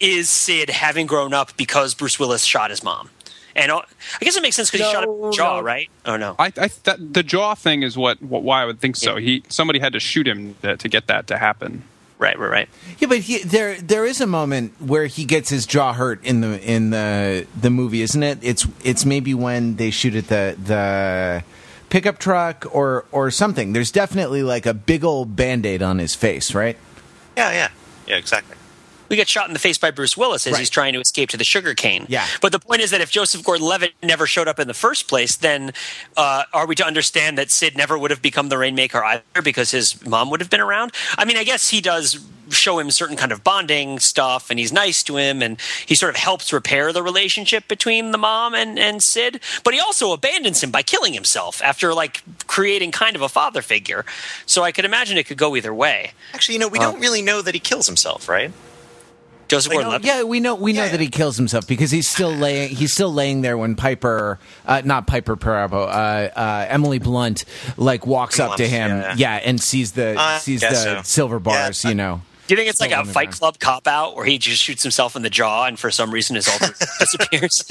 is 0.00 0.28
Sid 0.30 0.70
having 0.70 1.06
grown 1.06 1.32
up 1.34 1.56
because 1.56 1.94
Bruce 1.94 2.18
Willis 2.18 2.44
shot 2.44 2.70
his 2.70 2.82
mom, 2.82 3.10
and 3.56 3.70
I 3.72 3.82
guess 4.20 4.36
it 4.36 4.42
makes 4.42 4.56
sense 4.56 4.70
because 4.70 4.86
he 4.86 4.92
shot 4.92 5.04
him 5.04 5.10
in 5.10 5.20
No, 5.20 5.30
the 5.30 5.36
jaw, 5.36 5.56
no. 5.58 5.62
right? 5.62 5.88
Oh 6.06 6.16
no, 6.16 6.36
I, 6.38 6.46
I 6.56 6.68
that, 6.84 7.12
the 7.14 7.22
jaw 7.22 7.54
thing 7.54 7.82
is 7.82 7.96
what, 7.96 8.20
what 8.22 8.42
why 8.42 8.62
I 8.62 8.64
would 8.66 8.80
think 8.80 8.96
so. 8.96 9.16
Yeah. 9.16 9.20
He 9.24 9.42
somebody 9.48 9.78
had 9.78 9.92
to 9.94 10.00
shoot 10.00 10.26
him 10.28 10.54
to, 10.62 10.76
to 10.76 10.88
get 10.88 11.06
that 11.08 11.26
to 11.28 11.38
happen. 11.38 11.82
right, 12.18 12.38
right, 12.38 12.50
right. 12.50 12.68
Yeah, 12.98 13.08
but 13.08 13.18
he, 13.20 13.38
there 13.44 13.76
there 13.80 14.04
is 14.04 14.20
a 14.20 14.26
moment 14.26 14.72
where 14.80 15.06
he 15.06 15.24
gets 15.24 15.50
his 15.50 15.66
jaw 15.66 15.92
hurt 15.92 16.22
in 16.24 16.40
the 16.40 16.60
in 16.62 16.90
the 16.90 17.46
the 17.60 17.70
movie, 17.70 18.02
isn't 18.02 18.22
it? 18.22 18.38
It's 18.42 18.66
it's 18.84 19.04
maybe 19.04 19.34
when 19.34 19.76
they 19.76 19.90
shoot 19.90 20.14
at 20.14 20.28
the 20.28 20.56
the 20.62 21.44
pickup 21.90 22.18
truck 22.18 22.66
or 22.74 23.06
or 23.12 23.30
something. 23.30 23.72
There's 23.72 23.90
definitely 23.90 24.42
like 24.42 24.66
a 24.66 24.74
big 24.74 25.04
old 25.04 25.34
band-aid 25.36 25.82
on 25.82 25.98
his 25.98 26.14
face, 26.14 26.54
right? 26.54 26.76
Yeah, 27.36 27.50
yeah, 27.52 27.68
yeah, 28.06 28.16
exactly. 28.16 28.56
We 29.08 29.16
get 29.16 29.28
shot 29.28 29.46
in 29.48 29.52
the 29.52 29.58
face 29.58 29.78
by 29.78 29.90
Bruce 29.90 30.16
Willis 30.16 30.46
as 30.46 30.52
Right. 30.52 30.60
he's 30.60 30.70
trying 30.70 30.92
to 30.92 31.00
escape 31.00 31.30
to 31.30 31.36
the 31.36 31.44
sugar 31.44 31.74
cane. 31.74 32.06
Yeah. 32.08 32.26
But 32.40 32.52
the 32.52 32.58
point 32.58 32.82
is 32.82 32.90
that 32.90 33.00
if 33.00 33.10
Joseph 33.10 33.42
Gordon-Levitt 33.44 33.94
never 34.02 34.26
showed 34.26 34.48
up 34.48 34.58
in 34.58 34.68
the 34.68 34.74
first 34.74 35.08
place, 35.08 35.36
then 35.36 35.72
uh, 36.16 36.44
are 36.52 36.66
we 36.66 36.74
to 36.76 36.84
understand 36.84 37.38
that 37.38 37.50
Sid 37.50 37.76
never 37.76 37.98
would 37.98 38.10
have 38.10 38.22
become 38.22 38.48
the 38.48 38.58
Rainmaker 38.58 39.02
either 39.04 39.22
because 39.42 39.70
his 39.70 40.04
mom 40.06 40.30
would 40.30 40.40
have 40.40 40.50
been 40.50 40.60
around? 40.60 40.92
I 41.16 41.24
mean, 41.24 41.36
I 41.36 41.44
guess 41.44 41.68
he 41.70 41.80
does 41.80 42.24
show 42.50 42.78
him 42.78 42.90
certain 42.90 43.16
kind 43.16 43.30
of 43.30 43.44
bonding 43.44 43.98
stuff, 43.98 44.48
and 44.48 44.58
he's 44.58 44.72
nice 44.72 45.02
to 45.02 45.16
him, 45.18 45.42
and 45.42 45.58
he 45.84 45.94
sort 45.94 46.08
of 46.08 46.16
helps 46.16 46.50
repair 46.50 46.94
the 46.94 47.02
relationship 47.02 47.68
between 47.68 48.10
the 48.10 48.16
mom 48.16 48.54
and, 48.54 48.78
and 48.78 49.02
Sid. 49.02 49.40
But 49.64 49.74
he 49.74 49.80
also 49.80 50.12
abandons 50.12 50.62
him 50.62 50.70
by 50.70 50.82
killing 50.82 51.12
himself 51.12 51.60
after 51.62 51.92
like 51.92 52.22
creating 52.46 52.90
kind 52.90 53.16
of 53.16 53.22
a 53.22 53.28
father 53.28 53.60
figure. 53.60 54.06
So 54.46 54.62
I 54.62 54.72
could 54.72 54.86
imagine 54.86 55.18
it 55.18 55.26
could 55.26 55.36
go 55.36 55.56
either 55.56 55.74
way. 55.74 56.12
Actually, 56.32 56.54
you 56.54 56.58
know, 56.60 56.68
we 56.68 56.78
don't 56.78 57.00
really 57.00 57.20
know 57.20 57.42
that 57.42 57.52
he 57.52 57.60
kills 57.60 57.86
himself, 57.86 58.28
right? 58.30 58.50
Joseph 59.48 59.70
Like, 59.72 59.76
Gordon-Levitt. 59.84 60.06
Yeah, 60.06 60.22
we 60.24 60.40
know 60.40 60.54
we 60.54 60.72
know 60.72 60.84
Yeah. 60.84 60.90
that 60.90 61.00
he 61.00 61.08
kills 61.08 61.36
himself 61.36 61.66
because 61.66 61.90
he's 61.90 62.08
still 62.08 62.32
laying 62.32 62.68
he's 62.74 62.92
still 62.92 63.12
laying 63.12 63.40
there 63.42 63.56
when 63.58 63.74
Piper, 63.76 64.38
uh, 64.66 64.82
not 64.84 65.06
Piper 65.06 65.36
Perabo, 65.36 65.86
uh, 65.86 66.38
uh, 66.38 66.66
Emily 66.68 66.98
Blunt, 66.98 67.44
like 67.76 68.06
walks 68.06 68.38
up 68.38 68.56
to 68.56 68.68
him, 68.68 68.90
yeah. 68.90 69.14
yeah, 69.16 69.34
and 69.36 69.60
sees 69.60 69.92
the 69.92 70.14
Uh, 70.18 70.38
sees 70.38 70.60
the 70.60 70.74
so. 70.74 71.00
silver 71.04 71.38
bars, 71.38 71.82
Yeah. 71.84 71.88
you 71.90 71.94
know. 71.96 72.20
Do 72.46 72.54
you 72.54 72.56
think 72.56 72.70
it's 72.70 72.80
like 72.80 72.92
a 72.92 73.04
Fight. 73.04 73.30
Club 73.32 73.58
cop 73.58 73.86
out 73.86 74.16
where 74.16 74.24
he 74.24 74.38
just 74.38 74.62
shoots 74.62 74.82
himself 74.82 75.14
in 75.16 75.20
the 75.22 75.28
jaw 75.28 75.66
and 75.66 75.78
for 75.78 75.90
some 75.90 76.10
reason 76.10 76.34
his 76.34 76.48
alter 76.48 76.72
disappears? 76.98 77.62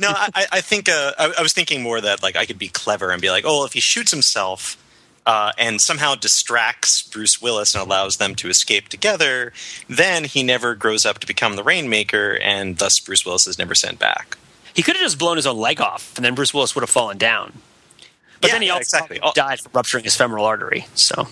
no, 0.00 0.08
I, 0.08 0.30
I- 0.34 0.46
I 0.52 0.60
think 0.62 0.88
uh, 0.88 1.12
I, 1.18 1.34
I 1.38 1.42
was 1.42 1.52
thinking 1.52 1.82
more 1.82 2.00
that 2.00 2.22
like 2.22 2.34
I 2.36 2.46
could 2.46 2.58
be 2.58 2.68
clever 2.68 3.10
and 3.10 3.20
be 3.20 3.28
like, 3.30 3.44
oh, 3.46 3.66
if 3.66 3.74
he 3.74 3.80
shoots 3.80 4.10
himself 4.10 4.78
uh, 5.26 5.52
and 5.58 5.80
somehow 5.80 6.14
distracts 6.14 7.02
Bruce 7.02 7.40
Willis 7.40 7.74
and 7.74 7.82
allows 7.82 8.16
them 8.16 8.34
to 8.36 8.48
escape 8.48 8.88
together, 8.88 9.52
then 9.88 10.24
he 10.24 10.42
never 10.42 10.74
grows 10.74 11.06
up 11.06 11.18
to 11.20 11.26
become 11.26 11.56
the 11.56 11.62
Rainmaker, 11.62 12.38
and 12.42 12.78
thus 12.78 12.98
Bruce 13.00 13.24
Willis 13.24 13.46
is 13.46 13.58
never 13.58 13.74
sent 13.74 13.98
back. 13.98 14.36
he 14.74 14.82
could 14.82 14.96
have 14.96 15.04
just 15.04 15.18
blown 15.18 15.36
his 15.36 15.46
own 15.46 15.58
leg 15.58 15.80
off 15.80 16.12
and 16.16 16.24
then 16.24 16.34
Bruce 16.34 16.52
Willis 16.54 16.74
would 16.74 16.82
have 16.82 16.90
fallen 16.90 17.18
down. 17.18 17.52
But 18.40 18.48
Yeah, 18.48 18.54
then 18.54 18.62
he 18.62 18.70
also 18.70 18.80
exactly. 18.80 19.20
died 19.34 19.60
from 19.60 19.70
rupturing 19.74 20.02
his 20.04 20.16
femoral 20.16 20.44
artery. 20.46 20.86
So, 20.94 21.28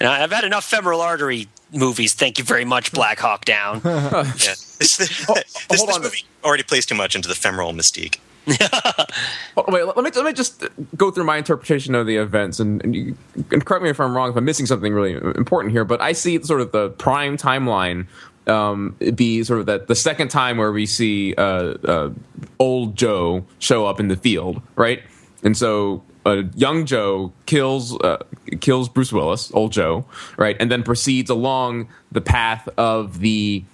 and 0.00 0.08
I- 0.08 0.22
I've 0.22 0.32
had 0.32 0.44
enough 0.44 0.64
femoral 0.64 1.00
artery 1.00 1.48
movies. 1.72 2.12
Thank 2.12 2.36
you 2.38 2.44
very 2.44 2.64
much, 2.66 2.92
Black 2.92 3.18
Hawk 3.20 3.44
Down. 3.46 3.80
Yeah. 3.84 4.54
This, 4.78 4.98
this, 4.98 5.24
hold 5.24 5.38
this 5.70 5.82
on. 5.82 6.02
movie 6.02 6.26
already 6.44 6.62
plays 6.62 6.84
too 6.84 6.94
much 6.94 7.16
into 7.16 7.28
the 7.28 7.34
femoral 7.34 7.72
mystique. 7.72 8.18
Wait, 9.68 9.84
let 9.84 9.96
me 9.96 10.10
let 10.14 10.24
me 10.24 10.32
just 10.32 10.64
go 10.96 11.10
through 11.10 11.24
my 11.24 11.36
interpretation 11.36 11.96
of 11.96 12.06
the 12.06 12.16
events, 12.16 12.60
and, 12.60 12.82
and, 12.84 12.94
you, 12.94 13.16
and 13.50 13.64
correct 13.64 13.82
me 13.82 13.90
if 13.90 14.00
I'm 14.00 14.16
wrong 14.16 14.30
if 14.30 14.36
I'm 14.36 14.44
missing 14.44 14.66
something 14.66 14.92
really 14.92 15.12
important 15.12 15.72
here. 15.72 15.84
But 15.84 16.00
I 16.00 16.12
see 16.12 16.40
sort 16.42 16.60
of 16.60 16.70
the 16.70 16.90
prime 16.90 17.36
timeline 17.36 18.06
um, 18.46 18.96
be 19.14 19.42
sort 19.42 19.60
of 19.60 19.66
that 19.66 19.88
the 19.88 19.96
second 19.96 20.28
time 20.28 20.58
where 20.58 20.70
we 20.70 20.86
see 20.86 21.34
uh, 21.34 21.74
uh, 21.84 22.10
old 22.58 22.96
Joe 22.96 23.44
show 23.58 23.86
up 23.86 23.98
in 23.98 24.08
the 24.08 24.16
field, 24.16 24.62
right? 24.76 25.02
And 25.42 25.56
so 25.56 26.04
uh, 26.24 26.42
young 26.54 26.86
Joe 26.86 27.32
kills 27.46 27.98
uh, 28.00 28.18
kills 28.60 28.88
Bruce 28.88 29.12
Willis, 29.12 29.52
old 29.54 29.72
Joe, 29.72 30.04
right, 30.36 30.56
and 30.60 30.70
then 30.70 30.82
proceeds 30.82 31.30
along 31.30 31.88
the 32.12 32.20
path 32.20 32.68
of 32.76 33.20
the 33.20 33.64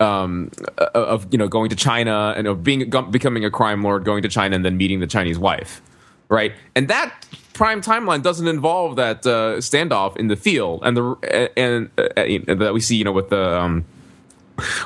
um, 0.00 0.50
uh, 0.78 0.88
of 0.94 1.26
you 1.32 1.38
know 1.38 1.48
going 1.48 1.70
to 1.70 1.76
China 1.76 2.34
and 2.36 2.46
of 2.46 2.62
being 2.62 2.90
becoming 3.10 3.44
a 3.44 3.50
crime 3.50 3.82
lord, 3.82 4.04
going 4.04 4.22
to 4.22 4.28
China, 4.28 4.56
and 4.56 4.64
then 4.64 4.76
meeting 4.76 5.00
the 5.00 5.06
Chinese 5.06 5.38
wife. 5.38 5.80
right? 6.28 6.52
And 6.74 6.88
that 6.88 7.26
prime 7.52 7.80
timeline 7.80 8.22
doesn't 8.22 8.46
involve 8.46 8.96
that 8.96 9.26
uh, 9.26 9.56
standoff 9.58 10.16
in 10.16 10.28
the 10.28 10.36
field 10.36 10.82
and 10.84 10.96
the 10.96 11.50
and, 11.56 11.90
uh, 11.98 12.54
that 12.54 12.72
we 12.74 12.80
see, 12.80 12.96
you 12.96 13.04
know, 13.04 13.12
with 13.12 13.30
the 13.30 13.58
um, 13.58 13.84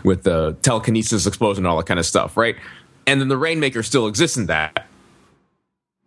with 0.04 0.24
the 0.24 0.56
telekinesis 0.62 1.26
explosion 1.26 1.64
and 1.64 1.70
all 1.70 1.76
that 1.76 1.86
kind 1.86 2.00
of 2.00 2.06
stuff, 2.06 2.36
right? 2.36 2.56
And 3.06 3.20
then 3.20 3.28
the 3.28 3.36
Rainmaker 3.36 3.82
still 3.82 4.06
exists 4.06 4.36
in 4.36 4.46
that. 4.46 4.86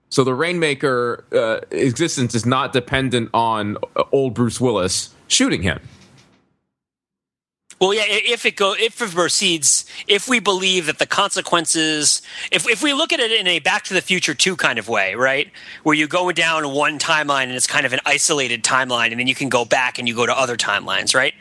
So 0.09 0.23
the 0.23 0.35
Rainmaker 0.35 1.25
uh, 1.31 1.59
existence 1.71 2.35
is 2.35 2.45
not 2.45 2.71
dependent 2.71 3.31
on 3.33 3.77
old 4.11 4.35
Bruce 4.35 4.61
Willis 4.61 5.13
shooting 5.27 5.63
him. 5.63 5.79
Well, 7.83 7.93
yeah. 7.93 8.03
If 8.07 8.45
it 8.45 8.55
go, 8.55 8.73
if 8.77 9.01
it 9.01 9.11
proceeds, 9.11 9.85
if 10.07 10.27
we 10.27 10.39
believe 10.39 10.85
that 10.87 10.99
the 10.99 11.05
consequences, 11.05 12.21
if 12.51 12.67
if 12.67 12.81
we 12.81 12.93
look 12.93 13.11
at 13.13 13.19
it 13.19 13.31
in 13.31 13.47
a 13.47 13.59
Back 13.59 13.83
to 13.85 13.93
the 13.93 14.01
Future 14.01 14.33
two 14.33 14.55
kind 14.55 14.79
of 14.79 14.87
way, 14.87 15.15
right, 15.15 15.51
where 15.83 15.95
you 15.95 16.07
go 16.07 16.31
down 16.31 16.69
one 16.73 16.99
timeline 16.99 17.43
and 17.43 17.53
it's 17.53 17.67
kind 17.67 17.85
of 17.85 17.93
an 17.93 17.99
isolated 18.05 18.63
timeline, 18.63 19.11
and 19.11 19.19
then 19.19 19.27
you 19.27 19.35
can 19.35 19.49
go 19.49 19.65
back 19.65 19.99
and 19.99 20.07
you 20.07 20.15
go 20.15 20.25
to 20.25 20.37
other 20.37 20.55
timelines, 20.57 21.13
right? 21.13 21.33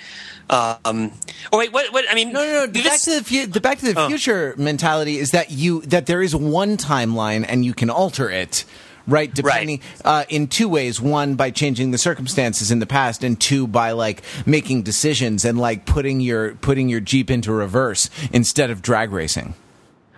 Um, 0.50 1.12
oh 1.52 1.58
wait, 1.58 1.72
what? 1.72 1.92
What? 1.92 2.04
I 2.10 2.14
mean, 2.14 2.32
No, 2.32 2.44
no, 2.44 2.52
no. 2.52 2.66
The 2.66 2.72
this- 2.72 2.84
back 2.84 3.00
to 3.02 3.10
the, 3.20 3.24
fu- 3.24 3.46
the 3.46 3.60
Back 3.60 3.78
to 3.78 3.92
the 3.92 4.00
Oh. 4.00 4.08
Future 4.08 4.54
mentality 4.58 5.18
is 5.18 5.30
that 5.30 5.50
you 5.50 5.80
that 5.82 6.06
there 6.06 6.20
is 6.22 6.34
one 6.36 6.76
timeline 6.76 7.44
and 7.48 7.64
you 7.64 7.72
can 7.72 7.88
alter 7.88 8.28
it, 8.28 8.64
right? 9.06 9.32
Depending 9.32 9.80
Uh, 10.04 10.24
in 10.28 10.46
two 10.46 10.68
ways: 10.68 11.00
one 11.00 11.34
by 11.34 11.50
changing 11.50 11.90
the 11.90 11.98
circumstances 11.98 12.70
in 12.70 12.78
the 12.78 12.86
past, 12.86 13.22
and 13.24 13.40
two 13.40 13.66
by 13.66 13.92
like 13.92 14.22
making 14.46 14.82
decisions 14.82 15.44
and 15.44 15.58
like 15.58 15.86
putting 15.86 16.20
your 16.20 16.54
putting 16.56 16.88
your 16.88 17.00
jeep 17.00 17.30
into 17.30 17.52
reverse 17.52 18.10
instead 18.32 18.70
of 18.70 18.82
drag 18.82 19.12
racing. 19.12 19.54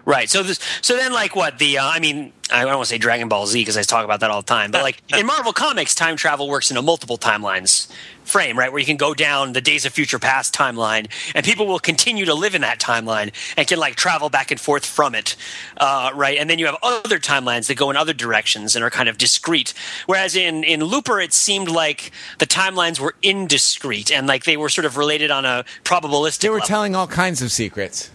Right. 0.04 0.28
So 0.28 0.42
this. 0.42 0.60
So 0.82 0.96
then, 0.96 1.12
like, 1.12 1.34
what 1.34 1.58
the? 1.58 1.78
Uh, 1.78 1.88
I 1.88 1.98
mean, 1.98 2.32
I 2.52 2.62
don't 2.62 2.74
want 2.74 2.82
to 2.82 2.90
say 2.90 2.98
Dragon 2.98 3.28
Ball 3.28 3.46
Z 3.46 3.58
because 3.58 3.76
I 3.76 3.82
talk 3.82 4.04
about 4.04 4.20
that 4.20 4.30
all 4.30 4.42
the 4.42 4.46
time. 4.46 4.70
But 4.70 4.82
like 4.82 5.02
in 5.16 5.24
Marvel 5.24 5.52
Comics, 5.52 5.94
time 5.94 6.16
travel 6.16 6.48
works 6.48 6.70
in 6.70 6.76
a 6.76 6.82
multiple 6.82 7.16
timelines 7.16 7.90
frame, 8.24 8.58
right? 8.58 8.70
Where 8.70 8.78
you 8.78 8.86
can 8.86 8.98
go 8.98 9.14
down 9.14 9.54
the 9.54 9.60
Days 9.62 9.86
of 9.86 9.92
Future 9.92 10.18
Past 10.18 10.54
timeline, 10.54 11.10
and 11.34 11.44
people 11.44 11.66
will 11.66 11.78
continue 11.78 12.26
to 12.26 12.34
live 12.34 12.54
in 12.54 12.60
that 12.60 12.78
timeline 12.80 13.32
and 13.56 13.66
can 13.66 13.78
like 13.78 13.94
travel 13.96 14.28
back 14.28 14.50
and 14.50 14.60
forth 14.60 14.84
from 14.84 15.14
it, 15.14 15.36
uh, 15.78 16.10
right? 16.14 16.36
And 16.38 16.50
then 16.50 16.58
you 16.58 16.66
have 16.66 16.76
other 16.82 17.18
timelines 17.18 17.68
that 17.68 17.76
go 17.76 17.90
in 17.90 17.96
other 17.96 18.12
directions 18.12 18.76
and 18.76 18.84
are 18.84 18.90
kind 18.90 19.08
of 19.08 19.16
discrete. 19.16 19.72
Whereas 20.04 20.36
in 20.36 20.64
in 20.64 20.84
Looper, 20.84 21.20
it 21.20 21.32
seemed 21.32 21.70
like 21.70 22.10
the 22.40 22.46
timelines 22.46 23.00
were 23.00 23.14
indiscrete 23.22 24.12
and 24.12 24.26
like 24.26 24.44
they 24.44 24.58
were 24.58 24.68
sort 24.68 24.84
of 24.84 24.98
related 24.98 25.30
on 25.30 25.46
a 25.46 25.64
probabilistic. 25.82 26.40
They 26.40 26.50
were 26.50 26.56
level. 26.56 26.68
telling 26.68 26.94
all 26.94 27.06
kinds 27.06 27.40
of 27.40 27.50
secrets. 27.50 28.10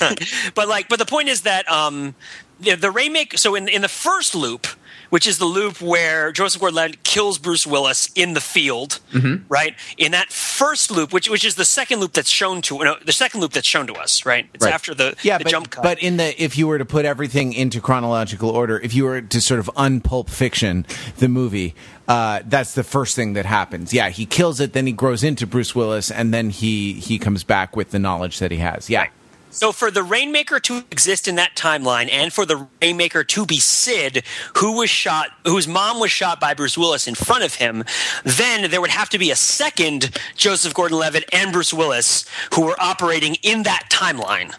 but 0.54 0.68
like 0.68 0.88
but 0.88 0.98
the 0.98 1.06
point 1.06 1.28
is 1.28 1.42
that 1.42 1.70
um 1.70 2.14
the, 2.60 2.74
the 2.74 3.26
so 3.36 3.54
in 3.54 3.68
in 3.68 3.82
the 3.82 3.88
first 3.88 4.34
loop 4.34 4.66
which 5.10 5.26
is 5.26 5.38
the 5.38 5.44
loop 5.44 5.80
where 5.80 6.32
Joseph 6.32 6.60
Gordon-Levitt 6.60 7.02
kills 7.02 7.36
Bruce 7.38 7.66
Willis 7.66 8.10
in 8.14 8.34
the 8.34 8.40
field, 8.40 9.00
right? 9.48 9.74
In 9.98 10.12
that 10.12 10.32
first 10.32 10.90
loop, 10.90 11.12
which 11.12 11.28
which 11.28 11.44
is 11.44 11.56
the 11.56 11.64
second 11.64 12.00
loop 12.00 12.12
that's 12.12 12.30
shown 12.30 12.62
to 12.62 12.78
no, 12.78 12.96
the 13.04 13.12
second 13.12 13.40
loop 13.40 13.52
that's 13.52 13.66
shown 13.66 13.86
to 13.88 13.94
us, 13.94 14.24
right? 14.24 14.48
It's 14.54 14.64
Right. 14.64 14.72
after 14.72 14.94
the, 14.94 15.16
yeah, 15.22 15.38
the 15.38 15.44
but, 15.44 15.50
jump 15.50 15.70
cut. 15.70 15.82
but 15.82 15.98
in 15.98 16.16
the 16.16 16.42
if 16.42 16.56
you 16.56 16.66
were 16.66 16.78
to 16.78 16.84
put 16.84 17.04
everything 17.04 17.52
into 17.52 17.80
chronological 17.80 18.50
order, 18.50 18.78
if 18.78 18.94
you 18.94 19.04
were 19.04 19.20
to 19.20 19.40
sort 19.40 19.60
of 19.60 19.68
unpulp 19.76 20.30
fiction 20.30 20.86
the 21.18 21.28
movie, 21.28 21.74
uh, 22.08 22.40
that's 22.46 22.74
the 22.74 22.84
first 22.84 23.16
thing 23.16 23.32
that 23.32 23.46
happens. 23.46 23.92
Yeah, 23.92 24.10
he 24.10 24.26
kills 24.26 24.60
it, 24.60 24.72
then 24.72 24.86
he 24.86 24.92
grows 24.92 25.24
into 25.24 25.46
Bruce 25.46 25.74
Willis, 25.74 26.10
and 26.10 26.32
then 26.32 26.50
he 26.50 26.94
he 26.94 27.18
comes 27.18 27.42
back 27.42 27.74
with 27.74 27.90
the 27.90 27.98
knowledge 27.98 28.38
that 28.38 28.52
he 28.52 28.58
has. 28.58 28.88
Yeah, 28.88 29.08
So 29.50 29.72
for 29.72 29.90
the 29.90 30.04
Rainmaker 30.04 30.60
to 30.60 30.84
exist 30.92 31.26
in 31.26 31.34
that 31.34 31.56
timeline, 31.56 32.08
and 32.10 32.32
for 32.32 32.46
the 32.46 32.68
Rainmaker 32.80 33.24
to 33.24 33.44
be 33.44 33.58
Sid, 33.58 34.22
who 34.58 34.76
was 34.76 34.88
shot, 34.88 35.30
whose 35.44 35.66
mom 35.66 35.98
was 35.98 36.12
shot 36.12 36.40
by 36.40 36.54
Bruce 36.54 36.78
Willis 36.78 37.08
in 37.08 37.16
front 37.16 37.42
of 37.42 37.54
him, 37.54 37.84
then 38.24 38.70
there 38.70 38.80
would 38.80 38.90
have 38.90 39.10
to 39.10 39.18
be 39.18 39.32
a 39.32 39.36
second 39.36 40.16
Joseph 40.36 40.72
Gordon-Levitt 40.72 41.28
and 41.32 41.52
Bruce 41.52 41.74
Willis 41.74 42.26
who 42.54 42.64
were 42.64 42.76
operating 42.80 43.34
in 43.42 43.64
that 43.64 43.86
timeline. 43.90 44.54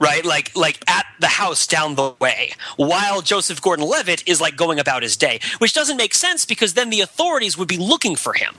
Right, 0.00 0.24
like 0.24 0.50
like 0.56 0.82
at 0.88 1.06
the 1.20 1.28
house 1.28 1.64
down 1.64 1.94
the 1.94 2.14
way, 2.20 2.54
while 2.74 3.22
Joseph 3.22 3.62
Gordon-Levitt 3.62 4.26
is 4.26 4.40
like 4.40 4.56
going 4.56 4.80
about 4.80 5.04
his 5.04 5.16
day, 5.16 5.38
which 5.58 5.74
doesn't 5.74 5.96
make 5.96 6.12
sense 6.12 6.44
because 6.44 6.74
then 6.74 6.90
the 6.90 7.02
authorities 7.02 7.56
would 7.56 7.68
be 7.68 7.76
looking 7.76 8.16
for 8.16 8.32
him 8.32 8.56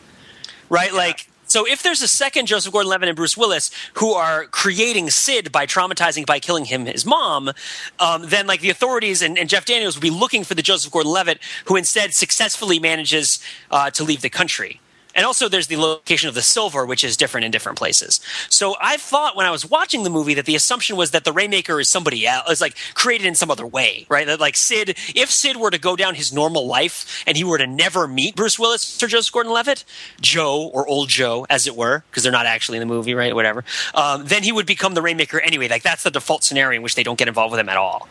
right? 0.73 0.93
Like, 0.93 1.27
so 1.53 1.67
if 1.67 1.83
there's 1.83 2.01
a 2.01 2.07
second 2.07 2.47
Joseph 2.47 2.73
Gordon-Levitt 2.73 3.09
and 3.09 3.15
Bruce 3.15 3.37
Willis 3.37 3.69
who 3.93 4.13
are 4.13 4.45
creating 4.45 5.11
Sid 5.11 5.51
by 5.51 5.67
traumatizing, 5.67 6.25
by 6.25 6.39
killing 6.39 6.65
him, 6.65 6.87
his 6.87 7.05
mom, 7.05 7.51
um, 7.99 8.23
then 8.25 8.47
like 8.47 8.61
the 8.61 8.71
authorities 8.71 9.21
and, 9.21 9.37
and 9.37 9.47
Jeff 9.47 9.63
Daniels 9.63 9.95
would 9.95 10.01
be 10.01 10.09
looking 10.09 10.43
for 10.43 10.55
the 10.55 10.63
Joseph 10.63 10.91
Gordon-Levitt 10.91 11.37
who 11.65 11.75
instead 11.75 12.15
successfully 12.15 12.79
manages 12.79 13.37
uh, 13.69 13.91
to 13.91 14.03
leave 14.03 14.23
the 14.23 14.31
country. 14.31 14.81
And 15.15 15.25
also, 15.25 15.47
there's 15.47 15.67
the 15.67 15.77
location 15.77 16.27
of 16.29 16.35
the 16.35 16.41
silver, 16.41 16.85
which 16.85 17.03
is 17.03 17.17
different 17.17 17.45
in 17.45 17.51
different 17.51 17.77
places. 17.77 18.19
So 18.49 18.75
I 18.81 18.97
thought 18.97 19.35
when 19.35 19.45
I 19.45 19.51
was 19.51 19.69
watching 19.69 20.03
the 20.03 20.09
movie 20.09 20.33
that 20.33 20.45
the 20.45 20.55
assumption 20.55 20.95
was 20.95 21.11
that 21.11 21.23
the 21.23 21.31
Rainmaker 21.31 21.79
is 21.79 21.89
somebody 21.89 22.25
else, 22.25 22.49
is 22.49 22.61
like 22.61 22.75
created 22.93 23.27
in 23.27 23.35
some 23.35 23.51
other 23.51 23.65
way, 23.65 24.05
right? 24.09 24.25
That 24.25 24.39
like 24.39 24.55
Sid, 24.55 24.97
if 25.15 25.29
Sid 25.29 25.57
were 25.57 25.71
to 25.71 25.77
go 25.77 25.95
down 25.95 26.15
his 26.15 26.33
normal 26.33 26.65
life 26.65 27.23
and 27.27 27.37
he 27.37 27.43
were 27.43 27.57
to 27.57 27.67
never 27.67 28.07
meet 28.07 28.35
Bruce 28.35 28.57
Willis 28.57 29.01
or 29.01 29.07
Joseph 29.07 29.33
Gordon-Levitt, 29.33 29.83
Joe 30.21 30.69
or 30.73 30.87
Old 30.87 31.09
Joe, 31.09 31.45
as 31.49 31.67
it 31.67 31.75
were, 31.75 32.03
because 32.09 32.23
they're 32.23 32.31
not 32.31 32.45
actually 32.45 32.77
in 32.77 32.87
the 32.87 32.93
movie, 32.93 33.13
right? 33.13 33.35
Whatever. 33.35 33.63
Um, 33.93 34.25
then 34.25 34.43
he 34.43 34.51
would 34.51 34.65
become 34.65 34.93
the 34.93 35.01
Rainmaker 35.01 35.39
anyway. 35.39 35.67
Like 35.67 35.83
that's 35.83 36.03
the 36.03 36.11
default 36.11 36.43
scenario 36.43 36.77
in 36.77 36.83
which 36.83 36.95
they 36.95 37.03
don't 37.03 37.19
get 37.19 37.27
involved 37.27 37.51
with 37.51 37.59
him 37.59 37.69
at 37.69 37.77
all, 37.77 38.07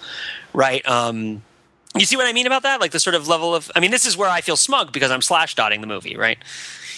right? 0.53 0.87
Um, 0.87 1.43
you 1.95 2.07
see 2.07 2.17
what 2.17 2.27
I 2.27 2.33
mean 2.33 2.47
about 2.47 2.63
that? 2.63 2.81
Like 2.81 2.93
the 2.93 3.01
sort 3.01 3.15
of 3.15 3.29
level 3.29 3.55
of. 3.55 3.71
I 3.77 3.81
mean, 3.81 3.91
this 3.91 4.07
is 4.07 4.17
where 4.17 4.31
I 4.31 4.41
feel 4.41 4.57
smug 4.57 4.93
because 4.93 5.11
I'm 5.11 5.21
slash 5.21 5.55
dotting 5.55 5.81
the 5.81 5.87
movie, 5.87 6.17
right? 6.17 6.39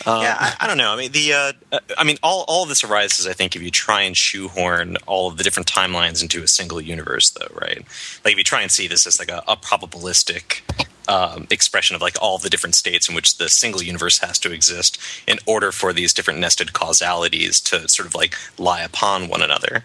Yeah, 0.06 0.36
I, 0.38 0.56
I 0.60 0.66
don't 0.66 0.78
know. 0.78 0.92
I 0.92 0.96
mean, 0.96 1.12
the 1.12 1.32
uh, 1.32 1.52
uh, 1.72 1.78
I 1.96 2.04
mean, 2.04 2.16
all 2.22 2.44
all 2.48 2.64
of 2.64 2.68
this 2.68 2.84
arises, 2.84 3.26
I 3.26 3.32
think, 3.32 3.56
if 3.56 3.62
you 3.62 3.70
try 3.70 4.02
and 4.02 4.16
shoehorn 4.16 4.96
all 5.06 5.28
of 5.28 5.36
the 5.36 5.44
different 5.44 5.70
timelines 5.70 6.22
into 6.22 6.42
a 6.42 6.48
single 6.48 6.80
universe, 6.80 7.30
though, 7.30 7.48
right? 7.54 7.84
Like 8.24 8.32
if 8.32 8.38
you 8.38 8.44
try 8.44 8.62
and 8.62 8.70
see 8.70 8.86
this 8.86 9.06
as 9.06 9.18
like 9.18 9.30
a, 9.30 9.42
a 9.46 9.56
probabilistic 9.56 10.62
um, 11.08 11.46
expression 11.50 11.94
of 11.96 12.02
like 12.02 12.16
all 12.20 12.38
the 12.38 12.50
different 12.50 12.74
states 12.74 13.08
in 13.08 13.14
which 13.14 13.38
the 13.38 13.48
single 13.48 13.82
universe 13.82 14.18
has 14.18 14.38
to 14.40 14.52
exist 14.52 14.98
in 15.26 15.38
order 15.46 15.70
for 15.72 15.92
these 15.92 16.12
different 16.12 16.40
nested 16.40 16.72
causalities 16.72 17.60
to 17.60 17.88
sort 17.88 18.06
of 18.06 18.14
like 18.14 18.34
lie 18.58 18.82
upon 18.82 19.28
one 19.28 19.42
another. 19.42 19.84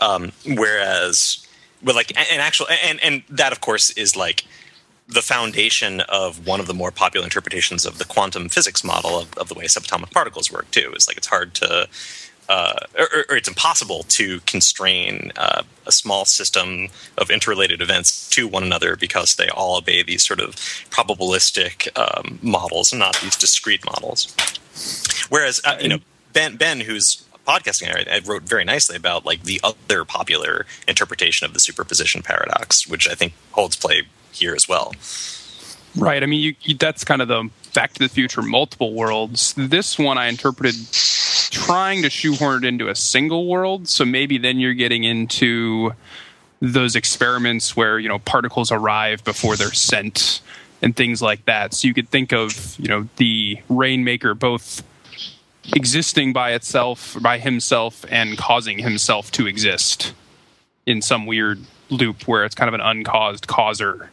Um, 0.00 0.32
whereas, 0.46 1.46
but 1.82 1.94
like, 1.94 2.16
and, 2.16 2.26
and 2.32 2.40
actual, 2.40 2.66
and 2.84 3.00
and 3.00 3.22
that 3.28 3.52
of 3.52 3.60
course 3.60 3.90
is 3.90 4.16
like 4.16 4.44
the 5.12 5.22
foundation 5.22 6.00
of 6.02 6.46
one 6.46 6.60
of 6.60 6.66
the 6.66 6.74
more 6.74 6.90
popular 6.90 7.24
interpretations 7.24 7.86
of 7.86 7.98
the 7.98 8.04
quantum 8.04 8.48
physics 8.48 8.84
model 8.84 9.18
of, 9.18 9.36
of 9.38 9.48
the 9.48 9.54
way 9.54 9.64
subatomic 9.64 10.10
particles 10.10 10.50
work 10.50 10.70
too 10.70 10.92
is 10.96 11.06
like 11.06 11.16
it's 11.16 11.26
hard 11.26 11.54
to 11.54 11.88
uh, 12.48 12.74
or, 12.98 13.06
or 13.30 13.36
it's 13.36 13.48
impossible 13.48 14.02
to 14.04 14.40
constrain 14.40 15.32
uh, 15.36 15.62
a 15.86 15.92
small 15.92 16.24
system 16.24 16.88
of 17.16 17.30
interrelated 17.30 17.80
events 17.80 18.28
to 18.28 18.46
one 18.48 18.62
another 18.62 18.96
because 18.96 19.36
they 19.36 19.48
all 19.48 19.78
obey 19.78 20.02
these 20.02 20.26
sort 20.26 20.40
of 20.40 20.56
probabilistic 20.90 21.88
um, 21.96 22.38
models 22.42 22.92
and 22.92 22.98
not 22.98 23.16
these 23.22 23.36
discrete 23.36 23.84
models. 23.86 24.34
Whereas, 25.28 25.60
uh, 25.64 25.78
you 25.80 25.88
know, 25.88 25.98
Ben, 26.32 26.56
Ben, 26.56 26.80
who's 26.80 27.24
podcasting, 27.46 27.94
I 27.94 28.16
I 28.16 28.18
wrote 28.18 28.42
very 28.42 28.64
nicely 28.64 28.96
about 28.96 29.24
like 29.24 29.44
the 29.44 29.60
other 29.62 30.04
popular 30.04 30.66
interpretation 30.86 31.46
of 31.46 31.54
the 31.54 31.60
superposition 31.60 32.22
paradox, 32.22 32.86
which 32.86 33.08
I 33.08 33.14
think 33.14 33.34
holds 33.52 33.76
play 33.76 34.02
here 34.32 34.54
as 34.54 34.68
well. 34.68 34.92
Right. 35.96 36.22
I 36.22 36.26
mean, 36.26 36.40
you, 36.40 36.54
you, 36.62 36.74
that's 36.74 37.04
kind 37.04 37.20
of 37.22 37.28
the 37.28 37.50
Back 37.74 37.92
to 37.94 37.98
the 38.00 38.08
Future 38.08 38.42
multiple 38.42 38.92
worlds. 38.92 39.54
This 39.56 39.98
one 39.98 40.18
I 40.18 40.26
interpreted 40.26 40.74
trying 41.50 42.02
to 42.02 42.10
shoehorn 42.10 42.64
it 42.64 42.68
into 42.68 42.88
a 42.88 42.94
single 42.94 43.46
world. 43.46 43.88
So 43.88 44.04
maybe 44.04 44.38
then 44.38 44.58
you're 44.58 44.74
getting 44.74 45.04
into 45.04 45.92
those 46.60 46.94
experiments 46.96 47.76
where 47.76 47.98
you 47.98 48.08
know 48.08 48.20
particles 48.20 48.70
arrive 48.70 49.24
before 49.24 49.56
they're 49.56 49.72
sent 49.72 50.40
and 50.80 50.96
things 50.96 51.20
like 51.20 51.44
that. 51.44 51.74
So 51.74 51.88
you 51.88 51.94
could 51.94 52.08
think 52.08 52.32
of 52.32 52.76
you 52.78 52.88
know 52.88 53.08
the 53.16 53.58
Rainmaker 53.68 54.34
both 54.34 54.82
existing 55.74 56.32
by 56.32 56.52
itself, 56.52 57.16
by 57.20 57.38
himself, 57.38 58.04
and 58.10 58.36
causing 58.38 58.78
himself 58.78 59.30
to 59.32 59.46
exist 59.46 60.14
in 60.86 61.02
some 61.02 61.26
weird 61.26 61.60
loop 61.90 62.26
where 62.26 62.44
it's 62.44 62.54
kind 62.54 62.68
of 62.68 62.74
an 62.74 62.80
uncaused 62.80 63.46
causer. 63.46 64.10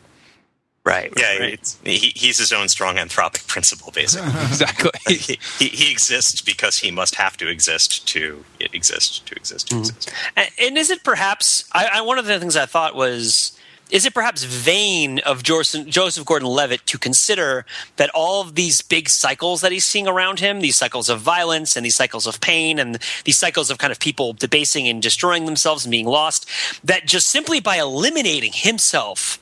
Right. 0.89 1.13
Yeah, 1.15 1.37
right. 1.37 1.53
it's, 1.53 1.79
he, 1.83 2.11
he's 2.15 2.39
his 2.39 2.51
own 2.51 2.67
strong 2.67 2.95
anthropic 2.95 3.45
principle, 3.45 3.91
basically. 3.91 4.29
Exactly. 4.49 4.91
he, 5.07 5.37
he, 5.59 5.67
he 5.67 5.91
exists 5.91 6.41
because 6.41 6.79
he 6.79 6.89
must 6.89 7.15
have 7.15 7.37
to 7.37 7.47
exist 7.47 8.07
to 8.07 8.43
exist 8.59 9.27
to 9.27 9.35
exist 9.35 9.67
to 9.67 9.75
mm-hmm. 9.75 9.81
exist. 9.81 10.11
And, 10.35 10.49
and 10.59 10.77
is 10.77 10.89
it 10.89 11.03
perhaps? 11.03 11.63
I, 11.71 11.89
I, 11.93 12.01
one 12.01 12.17
of 12.17 12.25
the 12.25 12.39
things 12.39 12.55
I 12.55 12.65
thought 12.65 12.95
was. 12.95 13.55
Is 13.91 14.05
it 14.05 14.13
perhaps 14.13 14.43
vain 14.43 15.17
of 15.25 15.41
Joseph, 15.41 15.87
Joseph 15.87 16.23
Gordon-Levitt 16.23 16.85
to 16.85 16.99
consider 16.99 17.65
that 17.95 18.11
all 18.13 18.39
of 18.43 18.53
these 18.53 18.83
big 18.83 19.09
cycles 19.09 19.61
that 19.61 19.71
he's 19.71 19.83
seeing 19.83 20.07
around 20.07 20.39
him, 20.39 20.61
these 20.61 20.75
cycles 20.75 21.09
of 21.09 21.21
violence 21.21 21.75
and 21.75 21.83
these 21.83 21.95
cycles 21.95 22.27
of 22.27 22.39
pain 22.39 22.77
and 22.77 22.99
these 23.25 23.39
cycles 23.39 23.71
of 23.71 23.79
kind 23.79 23.91
of 23.91 23.99
people 23.99 24.33
debasing 24.33 24.87
and 24.87 25.01
destroying 25.01 25.47
themselves 25.47 25.85
and 25.85 25.91
being 25.91 26.05
lost, 26.05 26.47
that 26.83 27.07
just 27.07 27.29
simply 27.29 27.59
by 27.59 27.77
eliminating 27.77 28.51
himself 28.53 29.39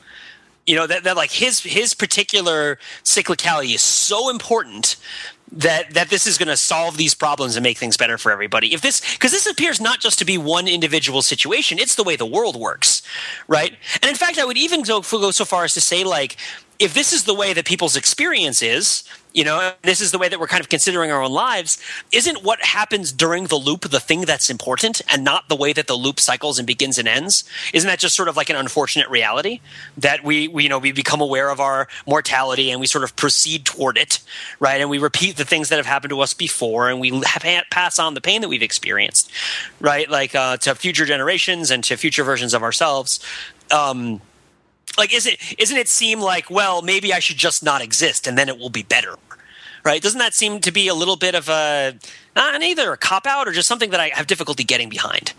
You 0.68 0.74
know 0.74 0.86
that, 0.86 1.04
that 1.04 1.16
like 1.16 1.30
his 1.30 1.60
his 1.60 1.94
particular 1.94 2.78
cyclicality 3.02 3.74
is 3.74 3.80
so 3.80 4.28
important 4.28 4.96
that 5.50 5.94
that 5.94 6.10
this 6.10 6.26
is 6.26 6.36
going 6.36 6.48
to 6.48 6.58
solve 6.58 6.98
these 6.98 7.14
problems 7.14 7.56
and 7.56 7.62
make 7.62 7.78
things 7.78 7.96
better 7.96 8.18
for 8.18 8.30
everybody. 8.30 8.74
If 8.74 8.82
this 8.82 9.00
because 9.14 9.32
this 9.32 9.46
appears 9.46 9.80
not 9.80 10.00
just 10.00 10.18
to 10.18 10.26
be 10.26 10.36
one 10.36 10.68
individual 10.68 11.22
situation, 11.22 11.78
it's 11.78 11.94
the 11.94 12.04
way 12.04 12.16
the 12.16 12.26
world 12.26 12.54
works, 12.54 13.00
right? 13.46 13.74
And 14.02 14.10
in 14.10 14.14
fact, 14.14 14.38
I 14.38 14.44
would 14.44 14.58
even 14.58 14.82
go, 14.82 15.00
go 15.00 15.30
so 15.30 15.46
far 15.46 15.64
as 15.64 15.72
to 15.72 15.80
say 15.80 16.04
like 16.04 16.36
if 16.78 16.94
this 16.94 17.12
is 17.12 17.24
the 17.24 17.34
way 17.34 17.52
that 17.52 17.64
people's 17.64 17.96
experience 17.96 18.62
is, 18.62 19.02
you 19.34 19.44
know, 19.44 19.72
this 19.82 20.00
is 20.00 20.10
the 20.10 20.18
way 20.18 20.28
that 20.28 20.40
we're 20.40 20.46
kind 20.46 20.60
of 20.60 20.68
considering 20.68 21.10
our 21.10 21.22
own 21.22 21.32
lives, 21.32 21.78
isn't 22.12 22.42
what 22.42 22.60
happens 22.60 23.12
during 23.12 23.44
the 23.44 23.56
loop 23.56 23.82
the 23.82 24.00
thing 24.00 24.22
that's 24.22 24.48
important 24.48 25.02
and 25.08 25.22
not 25.22 25.48
the 25.48 25.56
way 25.56 25.72
that 25.72 25.86
the 25.86 25.94
loop 25.94 26.18
cycles 26.18 26.58
and 26.58 26.66
begins 26.66 26.98
and 26.98 27.06
ends? 27.06 27.44
Isn't 27.74 27.88
that 27.88 27.98
just 27.98 28.16
sort 28.16 28.28
of 28.28 28.36
like 28.36 28.48
an 28.48 28.56
unfortunate 28.56 29.08
reality 29.08 29.60
that 29.96 30.24
we, 30.24 30.48
we 30.48 30.64
you 30.64 30.68
know, 30.68 30.78
we 30.78 30.92
become 30.92 31.20
aware 31.20 31.50
of 31.50 31.60
our 31.60 31.88
mortality 32.06 32.70
and 32.70 32.80
we 32.80 32.86
sort 32.86 33.04
of 33.04 33.16
proceed 33.16 33.64
toward 33.64 33.98
it, 33.98 34.20
right? 34.60 34.80
And 34.80 34.88
we 34.88 34.98
repeat 34.98 35.36
the 35.36 35.44
things 35.44 35.68
that 35.68 35.76
have 35.76 35.86
happened 35.86 36.10
to 36.10 36.20
us 36.20 36.32
before 36.32 36.88
and 36.88 37.00
we 37.00 37.22
pass 37.70 37.98
on 37.98 38.14
the 38.14 38.20
pain 38.20 38.40
that 38.40 38.48
we've 38.48 38.62
experienced, 38.62 39.30
right? 39.80 40.08
Like 40.08 40.34
uh, 40.34 40.56
to 40.58 40.74
future 40.74 41.04
generations 41.04 41.70
and 41.70 41.82
to 41.84 41.96
future 41.96 42.24
versions 42.24 42.54
of 42.54 42.62
ourselves. 42.62 43.20
Um, 43.70 44.20
like 44.96 45.12
is 45.12 45.26
it 45.26 45.38
isn't 45.58 45.76
it 45.76 45.88
seem 45.88 46.20
like 46.20 46.50
well 46.50 46.82
maybe 46.82 47.12
i 47.12 47.18
should 47.18 47.36
just 47.36 47.62
not 47.62 47.82
exist 47.82 48.26
and 48.26 48.38
then 48.38 48.48
it 48.48 48.58
will 48.58 48.70
be 48.70 48.82
better 48.82 49.16
right? 49.84 50.02
Doesn't 50.02 50.18
that 50.18 50.34
seem 50.34 50.60
to 50.60 50.72
be 50.72 50.88
a 50.88 50.94
little 50.94 51.16
bit 51.16 51.34
of 51.34 51.48
a 51.48 51.94
not 52.36 52.62
either 52.62 52.92
a 52.92 52.96
cop 52.96 53.26
out 53.26 53.48
or 53.48 53.52
just 53.52 53.66
something 53.66 53.90
that 53.90 54.00
i 54.00 54.08
have 54.08 54.26
difficulty 54.26 54.62
getting 54.62 54.88
behind 54.88 55.32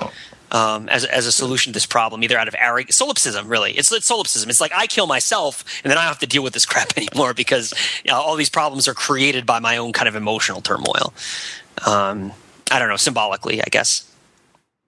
um, 0.51 0.89
as, 0.89 1.05
as 1.05 1.27
a 1.27 1.31
solution 1.31 1.71
to 1.71 1.77
this 1.77 1.85
problem 1.85 2.23
either 2.23 2.37
out 2.37 2.47
of 2.47 2.55
arrogance 2.57 2.97
solipsism 2.97 3.47
really. 3.47 3.73
It's, 3.73 3.91
it's 3.91 4.07
solipsism. 4.07 4.49
It's 4.49 4.59
like 4.59 4.71
i 4.73 4.87
kill 4.87 5.07
myself 5.07 5.63
and 5.83 5.91
then 5.91 5.97
i 5.97 6.01
don't 6.01 6.09
have 6.09 6.19
to 6.19 6.27
deal 6.27 6.43
with 6.43 6.53
this 6.53 6.65
crap 6.71 6.97
anymore 6.97 7.33
because 7.33 7.73
you 8.03 8.11
know, 8.11 8.17
all 8.17 8.35
these 8.35 8.49
problems 8.49 8.87
are 8.87 8.93
created 8.93 9.45
by 9.45 9.59
my 9.59 9.77
own 9.77 9.93
kind 9.93 10.07
of 10.07 10.15
emotional 10.15 10.61
turmoil. 10.61 11.13
Um, 11.85 12.33
i 12.71 12.79
don't 12.79 12.89
know 12.89 12.97
symbolically 12.97 13.61
i 13.61 13.67
guess. 13.69 14.05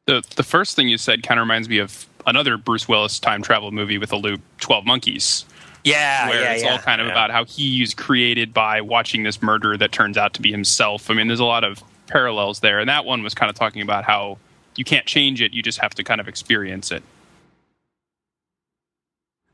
The 0.07 0.23
the 0.35 0.43
first 0.43 0.75
thing 0.75 0.89
you 0.89 0.97
said 0.97 1.23
kind 1.23 1.39
of 1.39 1.43
reminds 1.43 1.69
me 1.69 1.77
of 1.77 2.07
another 2.25 2.57
Bruce 2.57 2.87
Willis 2.87 3.19
time 3.19 3.41
travel 3.41 3.71
movie 3.71 3.97
with 3.97 4.11
a 4.11 4.17
loop, 4.17 4.41
Twelve 4.59 4.85
Monkeys. 4.85 5.45
Yeah, 5.83 6.29
where 6.29 6.41
yeah, 6.41 6.53
it's 6.53 6.63
yeah, 6.63 6.71
all 6.71 6.77
kind 6.77 7.01
of 7.01 7.07
yeah. 7.07 7.13
about 7.13 7.31
how 7.31 7.45
he's 7.45 7.93
created 7.93 8.53
by 8.53 8.81
watching 8.81 9.23
this 9.23 9.41
murder 9.41 9.77
that 9.77 9.91
turns 9.91 10.17
out 10.17 10.33
to 10.35 10.41
be 10.41 10.51
himself. 10.51 11.09
I 11.09 11.15
mean, 11.15 11.27
there's 11.27 11.39
a 11.39 11.45
lot 11.45 11.63
of 11.63 11.83
parallels 12.07 12.59
there, 12.59 12.79
and 12.79 12.89
that 12.89 13.05
one 13.05 13.23
was 13.23 13.33
kind 13.33 13.49
of 13.49 13.55
talking 13.55 13.81
about 13.81 14.03
how 14.03 14.37
you 14.75 14.83
can't 14.83 15.05
change 15.05 15.41
it; 15.41 15.53
you 15.53 15.63
just 15.63 15.79
have 15.79 15.95
to 15.95 16.03
kind 16.03 16.21
of 16.21 16.27
experience 16.27 16.91
it. 16.91 17.03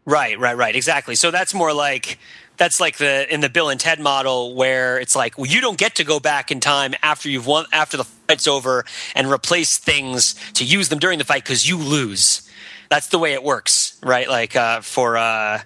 Right, 0.05 0.39
right, 0.39 0.55
right. 0.55 0.73
Exactly. 0.73 1.15
So 1.15 1.31
that's 1.31 1.53
more 1.53 1.73
like 1.73 2.17
that's 2.55 2.79
like 2.79 2.97
the 2.97 3.31
in 3.31 3.41
the 3.41 3.49
Bill 3.49 3.69
and 3.69 3.79
Ted 3.79 3.99
model 3.99 4.55
where 4.55 4.99
it's 4.99 5.15
like 5.15 5.37
well, 5.37 5.47
you 5.47 5.61
don't 5.61 5.77
get 5.77 5.95
to 5.95 6.03
go 6.03 6.19
back 6.19 6.51
in 6.51 6.59
time 6.59 6.93
after 7.03 7.29
you've 7.29 7.45
won 7.45 7.65
after 7.71 7.97
the 7.97 8.05
fight's 8.05 8.47
over 8.47 8.85
and 9.15 9.29
replace 9.29 9.77
things 9.77 10.35
to 10.53 10.63
use 10.63 10.89
them 10.89 10.99
during 10.99 11.19
the 11.19 11.25
fight 11.25 11.43
because 11.43 11.67
you 11.67 11.77
lose. 11.77 12.46
That's 12.89 13.07
the 13.07 13.19
way 13.19 13.33
it 13.33 13.43
works, 13.43 13.97
right? 14.03 14.27
Like 14.29 14.55
uh, 14.55 14.81
for 14.81 15.17
uh, 15.17 15.61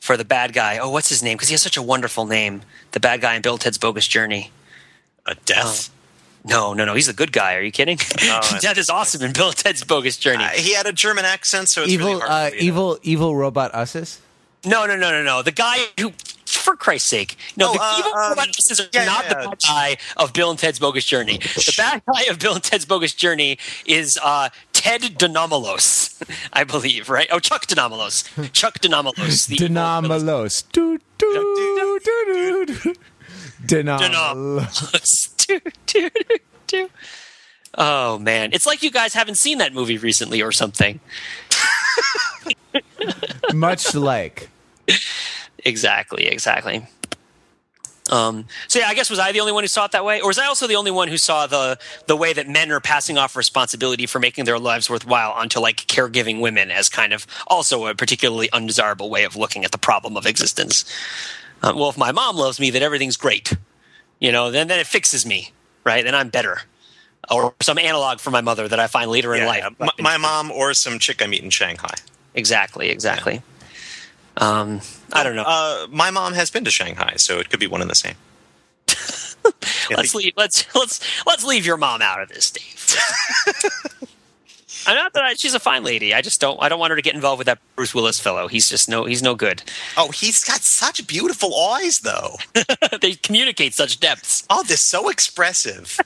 for 0.00 0.16
the 0.16 0.24
bad 0.24 0.52
guy. 0.52 0.78
Oh, 0.78 0.90
what's 0.90 1.08
his 1.08 1.22
name? 1.22 1.36
Because 1.36 1.48
he 1.48 1.54
has 1.54 1.62
such 1.62 1.76
a 1.76 1.82
wonderful 1.82 2.26
name. 2.26 2.62
The 2.92 3.00
bad 3.00 3.20
guy 3.20 3.34
in 3.34 3.42
Bill 3.42 3.54
and 3.54 3.60
Ted's 3.60 3.78
Bogus 3.78 4.06
Journey. 4.06 4.50
A 5.26 5.34
death. 5.44 5.90
No, 6.44 6.72
no, 6.74 6.84
no. 6.84 6.94
He's 6.94 7.08
a 7.08 7.12
good 7.12 7.32
guy. 7.32 7.54
Are 7.54 7.62
you 7.62 7.70
kidding? 7.70 7.96
that's 8.18 8.60
Death 8.60 8.76
is 8.78 8.90
awesome 8.90 9.22
in 9.22 9.32
Bill 9.32 9.48
and 9.48 9.56
Ted's 9.56 9.84
Bogus 9.84 10.16
Journey. 10.16 10.44
Uh, 10.44 10.48
he 10.48 10.74
had 10.74 10.86
a 10.86 10.92
German 10.92 11.24
accent, 11.24 11.68
so 11.68 11.82
it's 11.82 11.92
evil, 11.92 12.08
really 12.08 12.20
hard 12.20 12.30
uh, 12.30 12.48
for 12.48 12.54
me 12.54 12.58
to- 12.58 12.64
evil, 12.66 12.98
evil 13.02 13.36
robot 13.36 13.72
Us's. 13.74 14.20
No, 14.64 14.86
no, 14.86 14.96
no, 14.96 15.10
no, 15.10 15.22
no. 15.22 15.42
The 15.42 15.50
guy 15.52 15.76
who, 15.98 16.12
for 16.46 16.76
Christ's 16.76 17.08
sake, 17.08 17.36
no, 17.56 17.70
Oh, 17.70 17.72
the 17.74 17.80
uh, 17.82 17.96
evil 17.98 18.12
um, 18.14 18.30
robot 18.30 18.48
is 18.48 18.88
yeah, 18.92 19.04
not 19.04 19.24
yeah, 19.24 19.28
the 19.28 19.48
bad 19.48 19.58
guy 19.66 19.96
of 20.16 20.32
Bill 20.32 20.50
and 20.50 20.58
Ted's 20.58 20.78
Bogus 20.78 21.04
Journey. 21.04 21.38
The 21.38 21.74
bad 21.76 22.02
guy 22.12 22.22
of 22.30 22.38
Bill 22.38 22.54
and 22.54 22.62
Ted's 22.62 22.84
Bogus 22.84 23.12
Journey 23.14 23.58
is 23.86 24.18
uh, 24.22 24.50
Ted 24.82 25.16
De 25.16 25.28
Nomolos, 25.28 26.20
I 26.52 26.64
believe, 26.64 27.08
right? 27.08 27.28
Oh, 27.30 27.38
Chuck 27.38 27.68
De 27.68 27.76
Nomolos. 27.76 28.24
Chuck 28.52 28.80
De 28.80 28.88
Nomolos. 28.88 29.46
the 29.46 29.54
evil 29.54 29.68
Do, 30.72 30.98
do, 31.18 32.00
do, 32.04 32.66
do, 32.66 32.66
do. 32.66 32.94
De 33.64 33.82
Nomolos. 33.84 35.46
Do, 35.46 35.60
do, 35.86 36.10
do, 36.10 36.36
do. 36.66 36.90
Oh 37.74 38.18
man, 38.18 38.50
it's 38.52 38.66
like 38.66 38.82
you 38.82 38.90
guys 38.90 39.14
haven't 39.14 39.36
seen 39.36 39.58
that 39.58 39.72
movie 39.72 39.98
recently 39.98 40.42
or 40.42 40.50
something. 40.50 40.98
Much 43.54 43.94
like. 43.94 44.50
Exactly, 45.64 46.26
exactly. 46.26 46.84
Um, 48.10 48.46
so 48.66 48.80
yeah, 48.80 48.88
I 48.88 48.94
guess 48.94 49.08
was 49.10 49.18
I 49.20 49.30
the 49.30 49.40
only 49.40 49.52
one 49.52 49.62
who 49.62 49.68
saw 49.68 49.84
it 49.84 49.92
that 49.92 50.04
way, 50.04 50.20
or 50.20 50.26
was 50.28 50.38
I 50.38 50.46
also 50.46 50.66
the 50.66 50.74
only 50.74 50.90
one 50.90 51.06
who 51.08 51.16
saw 51.16 51.46
the 51.46 51.78
the 52.08 52.16
way 52.16 52.32
that 52.32 52.48
men 52.48 52.70
are 52.72 52.80
passing 52.80 53.16
off 53.16 53.36
responsibility 53.36 54.06
for 54.06 54.18
making 54.18 54.44
their 54.44 54.58
lives 54.58 54.90
worthwhile 54.90 55.30
onto 55.32 55.60
like 55.60 55.76
caregiving 55.86 56.40
women 56.40 56.70
as 56.72 56.88
kind 56.88 57.12
of 57.12 57.26
also 57.46 57.86
a 57.86 57.94
particularly 57.94 58.50
undesirable 58.52 59.08
way 59.08 59.22
of 59.24 59.36
looking 59.36 59.64
at 59.64 59.70
the 59.70 59.78
problem 59.78 60.16
of 60.16 60.26
existence? 60.26 60.84
Uh, 61.62 61.72
well, 61.76 61.90
if 61.90 61.96
my 61.96 62.10
mom 62.10 62.36
loves 62.36 62.58
me, 62.58 62.70
then 62.70 62.82
everything's 62.82 63.16
great, 63.16 63.52
you 64.18 64.32
know. 64.32 64.50
Then 64.50 64.66
then 64.66 64.80
it 64.80 64.86
fixes 64.88 65.24
me, 65.24 65.52
right? 65.84 66.02
Then 66.04 66.14
I'm 66.16 66.28
better, 66.28 66.62
or 67.30 67.54
some 67.60 67.78
analog 67.78 68.18
for 68.18 68.32
my 68.32 68.40
mother 68.40 68.66
that 68.66 68.80
I 68.80 68.88
find 68.88 69.12
later 69.12 69.32
in 69.32 69.42
Yeah, 69.42 69.46
life. 69.46 69.64
yeah. 69.78 69.86
My, 69.86 69.92
my 70.00 70.16
mom 70.16 70.50
or 70.50 70.74
some 70.74 70.98
chick 70.98 71.22
I 71.22 71.26
meet 71.28 71.44
in 71.44 71.50
Shanghai. 71.50 71.94
exactly, 72.34 72.88
exactly. 72.90 73.42
Um, 74.36 74.80
I 75.12 75.22
don't 75.22 75.36
know. 75.36 75.44
Uh, 75.46 75.86
my 75.90 76.10
mom 76.10 76.34
has 76.34 76.50
been 76.50 76.64
to 76.64 76.70
Shanghai, 76.70 77.14
so 77.16 77.38
it 77.38 77.50
could 77.50 77.60
be 77.60 77.66
one 77.66 77.80
and 77.80 77.90
the 77.90 77.94
same. 77.94 78.14
Let's 79.90 80.14
leave 80.14 80.34
let's 80.36 80.72
let's 80.74 81.00
let's 81.26 81.44
leave 81.44 81.66
your 81.66 81.76
mom 81.76 82.00
out 82.00 82.22
of 82.22 82.28
this, 82.28 82.50
Dave. 82.50 82.96
I'm 84.86 84.96
not 84.96 85.12
that 85.12 85.24
I, 85.24 85.34
she's 85.34 85.54
a 85.54 85.60
fine 85.60 85.84
lady. 85.84 86.14
I 86.14 86.22
just 86.22 86.40
don't 86.40 86.62
I 86.62 86.68
don't 86.68 86.78
want 86.78 86.90
her 86.90 86.96
to 86.96 87.02
get 87.02 87.14
involved 87.14 87.38
with 87.38 87.46
that 87.46 87.58
Bruce 87.74 87.94
Willis 87.94 88.20
fellow. 88.20 88.46
He's 88.48 88.68
just 88.68 88.88
no 88.88 89.04
he's 89.04 89.22
no 89.22 89.34
good. 89.34 89.62
Oh, 89.96 90.10
he's 90.10 90.44
got 90.44 90.60
such 90.60 91.06
beautiful 91.06 91.58
eyes, 91.58 92.00
though. 92.00 92.36
they 93.00 93.14
communicate 93.14 93.74
such 93.74 93.98
depths. 94.00 94.44
Oh, 94.48 94.62
they're 94.62 94.76
so 94.76 95.08
expressive. 95.08 95.98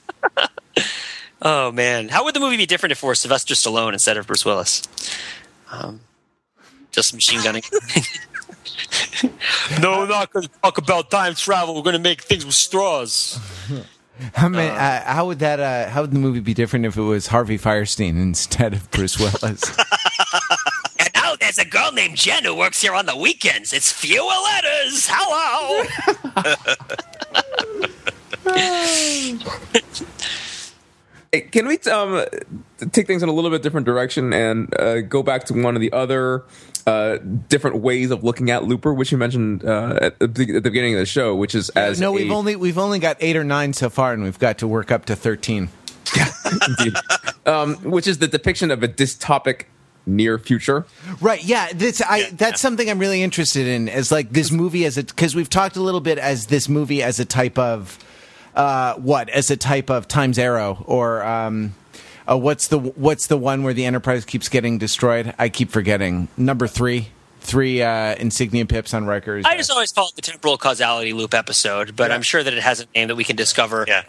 Oh 1.41 1.71
man, 1.71 2.09
how 2.09 2.23
would 2.23 2.33
the 2.33 2.39
movie 2.39 2.57
be 2.57 2.65
different 2.65 2.91
if 2.91 3.03
it 3.03 3.05
were 3.05 3.15
Sylvester 3.15 3.53
Stallone 3.53 3.93
instead 3.93 4.17
of 4.17 4.27
Bruce 4.27 4.45
Willis? 4.45 4.81
Um, 5.71 6.01
just 6.97 7.13
machine 7.13 7.43
gunning. 7.43 7.61
no, 9.79 9.99
we're 9.99 10.07
not 10.07 10.33
going 10.33 10.47
to 10.47 10.51
talk 10.63 10.79
about 10.79 11.11
time 11.11 11.35
travel. 11.35 11.75
We're 11.75 11.83
going 11.83 11.95
to 11.95 12.01
make 12.01 12.23
things 12.23 12.43
with 12.43 12.55
straws. 12.55 13.39
How 14.33 14.49
many, 14.49 14.67
uh, 14.67 15.01
how 15.03 15.27
would 15.27 15.37
that? 15.39 15.59
Uh, 15.59 15.89
how 15.89 16.01
would 16.01 16.11
the 16.11 16.17
movie 16.17 16.39
be 16.39 16.55
different 16.55 16.87
if 16.87 16.97
it 16.97 17.03
was 17.03 17.27
Harvey 17.27 17.59
Fierstein 17.59 18.19
instead 18.19 18.73
of 18.73 18.89
Bruce 18.89 19.19
Willis? 19.19 19.77
And 20.99 21.09
now 21.13 21.35
there's 21.35 21.59
a 21.59 21.65
girl 21.65 21.91
named 21.91 22.17
Jen 22.17 22.43
who 22.43 22.55
works 22.55 22.81
here 22.81 22.95
on 22.95 23.05
the 23.05 23.15
weekends. 23.15 23.73
It's 23.73 23.91
fewer 23.91 24.25
letters. 24.25 25.07
Hello. 25.07 25.83
Hey, 31.33 31.41
Can 31.41 31.67
we 31.67 31.77
um, 31.91 32.23
take 32.93 33.05
things 33.05 33.21
in 33.21 33.27
a 33.27 33.33
little 33.33 33.51
bit 33.51 33.61
different 33.61 33.85
direction 33.85 34.31
and 34.31 34.73
uh, 34.79 35.01
go 35.01 35.21
back 35.21 35.43
to 35.45 35.53
one 35.53 35.75
of 35.75 35.81
the 35.81 35.91
other 35.91 36.45
uh, 36.87 37.17
different 37.49 37.81
ways 37.81 38.11
of 38.11 38.23
looking 38.23 38.49
at 38.49 38.63
Looper, 38.63 38.93
which 38.93 39.11
you 39.11 39.17
mentioned 39.17 39.65
uh, 39.65 39.99
at, 40.01 40.19
the, 40.19 40.25
at 40.25 40.37
the 40.37 40.61
beginning 40.61 40.93
of 40.93 40.99
the 40.99 41.05
show, 41.05 41.35
which 41.35 41.53
is 41.53 41.69
as 41.71 41.99
no, 41.99 42.13
we've 42.13 42.31
a- 42.31 42.33
only 42.33 42.55
we've 42.55 42.77
only 42.77 42.97
got 42.97 43.17
eight 43.19 43.35
or 43.35 43.43
nine 43.43 43.73
so 43.73 43.89
far, 43.89 44.13
and 44.13 44.23
we've 44.23 44.39
got 44.39 44.57
to 44.59 44.67
work 44.67 44.89
up 44.89 45.03
to 45.05 45.15
thirteen. 45.15 45.67
Indeed. 46.65 46.95
um, 47.45 47.75
which 47.91 48.07
is 48.07 48.19
the 48.19 48.27
depiction 48.27 48.71
of 48.71 48.81
a 48.83 48.87
dystopic 48.87 49.65
near 50.05 50.39
future. 50.39 50.85
Right. 51.19 51.43
Yeah. 51.43 51.67
This, 51.73 52.01
I, 52.01 52.29
that's 52.31 52.61
something 52.61 52.89
I'm 52.89 52.99
really 52.99 53.21
interested 53.21 53.67
in. 53.67 53.89
Is 53.89 54.09
like 54.09 54.29
this 54.29 54.49
movie 54.49 54.85
as 54.85 54.97
a 54.97 55.03
because 55.03 55.35
we've 55.35 55.49
talked 55.49 55.75
a 55.75 55.81
little 55.81 55.99
bit 55.99 56.17
as 56.17 56.45
this 56.45 56.69
movie 56.69 57.03
as 57.03 57.19
a 57.19 57.25
type 57.25 57.59
of 57.59 57.99
uh, 58.55 58.93
what 58.95 59.29
as 59.29 59.51
a 59.51 59.57
type 59.57 59.89
of 59.89 60.07
Time's 60.07 60.39
Arrow 60.39 60.85
or 60.87 61.21
um, 61.23 61.75
uh, 62.29 62.37
what's 62.37 62.67
the 62.67 62.77
what's 62.79 63.27
the 63.27 63.37
one 63.37 63.63
where 63.63 63.73
the 63.73 63.85
Enterprise 63.85 64.25
keeps 64.25 64.49
getting 64.49 64.77
destroyed? 64.77 65.33
I 65.37 65.49
keep 65.49 65.69
forgetting. 65.69 66.27
Number 66.37 66.67
three. 66.67 67.09
Three 67.39 67.81
uh, 67.81 68.15
insignia 68.15 68.65
pips 68.65 68.93
on 68.93 69.05
Riker's. 69.05 69.45
I 69.45 69.55
just 69.55 69.71
always 69.71 69.93
call 69.93 70.09
it 70.09 70.15
the 70.15 70.21
temporal 70.21 70.57
causality 70.57 71.13
loop 71.13 71.33
episode, 71.33 71.95
but 71.95 72.11
I'm 72.11 72.21
sure 72.21 72.43
that 72.43 72.53
it 72.53 72.61
has 72.61 72.81
a 72.81 72.85
name 72.93 73.07
that 73.07 73.15
we 73.15 73.23
can 73.23 73.37
discover. 73.37 73.85
Yeah. 73.87 74.03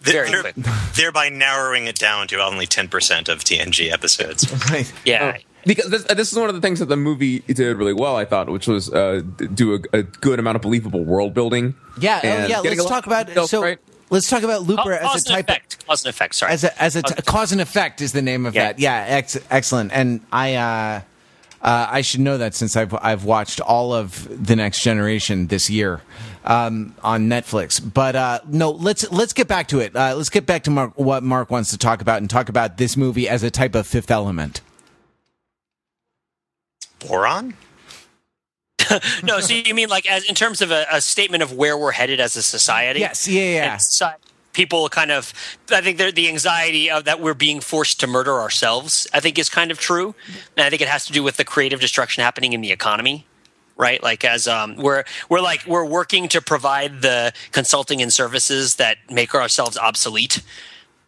Very 0.00 0.30
They're- 0.30 0.40
quick. 0.40 0.54
Thereby 0.96 1.28
narrowing 1.28 1.86
it 1.86 1.96
down 1.98 2.28
to 2.28 2.42
only 2.42 2.66
10% 2.66 3.28
of 3.28 3.40
TNG 3.44 3.92
episodes. 3.92 4.46
Right. 4.70 4.90
Yeah. 5.04 5.36
Because 5.66 5.90
this, 5.90 6.04
this 6.04 6.32
is 6.32 6.38
one 6.38 6.48
of 6.48 6.54
the 6.54 6.62
things 6.62 6.78
that 6.78 6.86
the 6.88 6.96
movie 6.96 7.40
did 7.40 7.76
really 7.76 7.92
well, 7.92 8.16
I 8.16 8.24
thought, 8.24 8.48
which 8.48 8.66
was 8.68 8.90
uh, 8.90 9.20
do 9.52 9.74
a, 9.74 9.98
a 9.98 10.02
good 10.04 10.38
amount 10.38 10.56
of 10.56 10.62
believable 10.62 11.04
world 11.04 11.34
building. 11.34 11.74
Yeah. 12.00 12.20
Oh, 12.22 12.26
yeah. 12.46 12.60
Let's 12.60 12.86
talk 12.86 13.06
about 13.06 13.26
details 13.26 13.50
so. 13.50 13.60
right. 13.60 13.78
Let's 14.10 14.28
talk 14.28 14.42
about 14.42 14.62
Looper 14.62 14.96
Ca- 14.98 15.14
as 15.14 15.26
a 15.26 15.34
and 15.34 15.46
type 15.46 15.48
of 15.48 15.50
effect. 15.56 15.86
Cause 15.86 16.04
and 16.04 16.10
effect. 16.10 16.34
Sorry. 16.34 16.52
as 16.52 16.64
a 16.64 16.82
as 16.82 16.96
a 16.96 17.02
t- 17.02 17.14
cause 17.22 17.52
and 17.52 17.60
effect 17.60 18.00
is 18.00 18.12
the 18.12 18.22
name 18.22 18.46
of 18.46 18.54
Yeah. 18.54 18.64
that. 18.72 18.78
Yeah, 18.78 19.04
ex- 19.08 19.38
excellent. 19.50 19.92
And 19.92 20.20
I 20.32 20.54
uh, 20.54 21.00
Uh, 21.60 21.86
I 21.90 22.02
should 22.02 22.20
know 22.20 22.38
that 22.38 22.54
since 22.54 22.76
I've 22.76 22.94
I've 22.94 23.24
watched 23.24 23.60
all 23.60 23.92
of 23.92 24.28
the 24.46 24.54
Next 24.54 24.80
Generation 24.80 25.48
this 25.48 25.68
year 25.68 26.00
um, 26.44 26.94
on 27.02 27.28
Netflix. 27.28 27.80
But 27.82 28.14
uh, 28.14 28.38
no, 28.46 28.70
let's 28.70 29.10
let's 29.10 29.32
get 29.32 29.48
back 29.48 29.66
to 29.68 29.80
it. 29.80 29.94
Uh, 29.96 30.14
let's 30.16 30.30
get 30.30 30.46
back 30.46 30.62
to 30.64 30.70
Mark, 30.70 30.92
what 30.96 31.24
Mark 31.24 31.50
wants 31.50 31.70
to 31.70 31.76
talk 31.78 32.00
about 32.00 32.18
and 32.18 32.30
talk 32.30 32.48
about 32.48 32.76
this 32.78 32.96
movie 32.96 33.28
as 33.28 33.42
a 33.42 33.50
type 33.50 33.74
of 33.74 33.88
Fifth 33.88 34.08
Element. 34.10 34.60
Boron? 37.00 37.54
no, 39.22 39.40
so 39.40 39.54
you 39.54 39.74
mean 39.74 39.88
like 39.88 40.10
as 40.10 40.24
in 40.24 40.34
terms 40.34 40.60
of 40.60 40.70
a, 40.70 40.86
a 40.90 41.00
statement 41.00 41.42
of 41.42 41.52
where 41.52 41.76
we're 41.76 41.92
headed 41.92 42.20
as 42.20 42.36
a 42.36 42.42
society? 42.42 43.00
Yes, 43.00 43.26
yeah, 43.28 43.42
yeah. 43.42 43.76
So- 43.78 44.10
people 44.58 44.88
kind 44.88 45.12
of, 45.12 45.32
I 45.70 45.80
think 45.80 45.98
the 45.98 46.28
anxiety 46.28 46.90
of 46.90 47.04
that 47.04 47.20
we're 47.20 47.32
being 47.32 47.60
forced 47.60 48.00
to 48.00 48.08
murder 48.08 48.40
ourselves. 48.40 49.06
I 49.14 49.20
think 49.20 49.38
is 49.38 49.48
kind 49.48 49.70
of 49.70 49.78
true, 49.78 50.16
and 50.56 50.66
I 50.66 50.68
think 50.70 50.82
it 50.82 50.88
has 50.88 51.06
to 51.06 51.12
do 51.12 51.22
with 51.22 51.36
the 51.36 51.44
creative 51.44 51.80
destruction 51.80 52.24
happening 52.24 52.52
in 52.52 52.60
the 52.60 52.72
economy. 52.72 53.24
Right, 53.76 54.02
like 54.02 54.24
as 54.24 54.48
um, 54.48 54.74
we're 54.74 55.04
we're 55.28 55.40
like 55.40 55.64
we're 55.64 55.84
working 55.84 56.26
to 56.30 56.42
provide 56.42 57.00
the 57.00 57.32
consulting 57.52 58.02
and 58.02 58.12
services 58.12 58.74
that 58.74 58.98
make 59.08 59.32
ourselves 59.32 59.78
obsolete. 59.78 60.42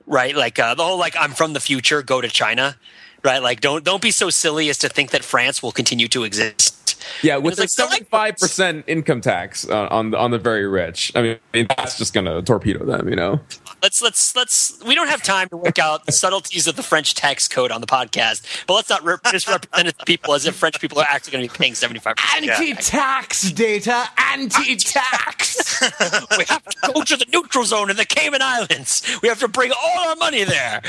Right, 0.06 0.36
like 0.36 0.56
uh, 0.60 0.76
the 0.76 0.84
whole 0.84 0.96
like 0.96 1.16
I'm 1.18 1.32
from 1.32 1.52
the 1.52 1.58
future, 1.60 2.00
go 2.02 2.20
to 2.20 2.28
China. 2.28 2.76
Right, 3.24 3.42
like 3.42 3.60
don't 3.60 3.82
don't 3.84 4.00
be 4.00 4.12
so 4.12 4.30
silly 4.30 4.68
as 4.68 4.78
to 4.78 4.88
think 4.88 5.10
that 5.10 5.24
France 5.24 5.60
will 5.60 5.72
continue 5.72 6.06
to 6.08 6.22
exist. 6.22 6.79
Yeah, 7.22 7.36
with 7.36 7.52
It's 7.52 7.60
like- 7.60 7.68
seventy 7.68 8.04
five 8.04 8.36
percent 8.36 8.84
income 8.86 9.20
tax 9.20 9.68
uh, 9.68 9.88
on 9.90 10.10
the, 10.10 10.18
on 10.18 10.30
the 10.30 10.38
very 10.38 10.66
rich. 10.66 11.12
I 11.14 11.22
mean, 11.52 11.66
that's 11.76 11.98
just 11.98 12.12
going 12.14 12.26
to 12.26 12.42
torpedo 12.42 12.84
them, 12.84 13.08
you 13.08 13.16
know. 13.16 13.40
let's 13.82 14.02
let's 14.02 14.34
let's 14.36 14.82
we 14.84 14.94
don't 14.94 15.08
have 15.08 15.22
time 15.22 15.48
to 15.48 15.56
work 15.56 15.78
out 15.78 16.06
the 16.06 16.12
subtleties 16.12 16.66
of 16.66 16.76
the 16.76 16.82
French 16.82 17.14
tax 17.14 17.48
code 17.48 17.70
on 17.70 17.80
the 17.80 17.86
podcast, 17.86 18.64
but 18.66 18.74
let's 18.74 18.90
not 18.90 19.02
re- 19.04 19.16
misrepresent 19.32 19.94
people 20.06 20.34
as 20.34 20.46
if 20.46 20.54
French 20.56 20.80
people 20.80 20.98
are 20.98 21.06
actually 21.08 21.32
going 21.32 21.46
to 21.48 21.52
be 21.52 21.56
paying 21.58 21.74
seventy 21.74 22.00
five 22.00 22.16
percent. 22.16 22.48
Anti-tax 22.48 23.52
data. 23.52 24.04
Anti-tax. 24.32 25.80
We 26.36 26.44
have 26.48 26.62
to 26.64 26.92
go 26.92 27.02
to 27.02 27.16
the 27.16 27.26
neutral 27.32 27.64
zone 27.64 27.90
in 27.90 27.96
the 27.96 28.04
Cayman 28.04 28.42
Islands. 28.42 29.18
We 29.22 29.28
have 29.28 29.40
to 29.40 29.48
bring 29.48 29.72
all 29.72 30.08
our 30.08 30.16
money 30.16 30.44
there. 30.44 30.82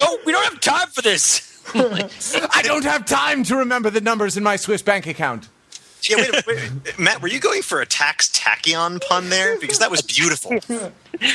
No, 0.00 0.18
we 0.24 0.32
don't 0.32 0.44
have 0.44 0.60
time 0.60 0.88
for 0.88 1.02
this. 1.02 1.47
I 1.74 2.62
don't 2.62 2.84
have 2.84 3.04
time 3.04 3.44
to 3.44 3.56
remember 3.56 3.90
the 3.90 4.00
numbers 4.00 4.36
in 4.36 4.42
my 4.42 4.56
Swiss 4.56 4.82
bank 4.82 5.06
account. 5.06 5.48
Yeah, 6.08 6.16
wait, 6.16 6.46
wait, 6.46 6.98
Matt, 6.98 7.20
were 7.20 7.28
you 7.28 7.40
going 7.40 7.60
for 7.62 7.80
a 7.80 7.86
tax 7.86 8.28
tachyon 8.30 9.00
pun 9.08 9.30
there? 9.30 9.58
Because 9.58 9.80
that 9.80 9.90
was 9.90 10.00
beautiful. 10.02 10.52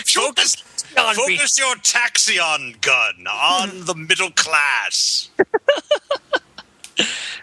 Focus, 0.05 0.55
focus 0.55 1.59
your 1.59 1.75
taxion 1.77 2.79
gun 2.79 3.27
on 3.27 3.84
the 3.86 3.93
middle 3.93 4.31
class. 4.31 5.29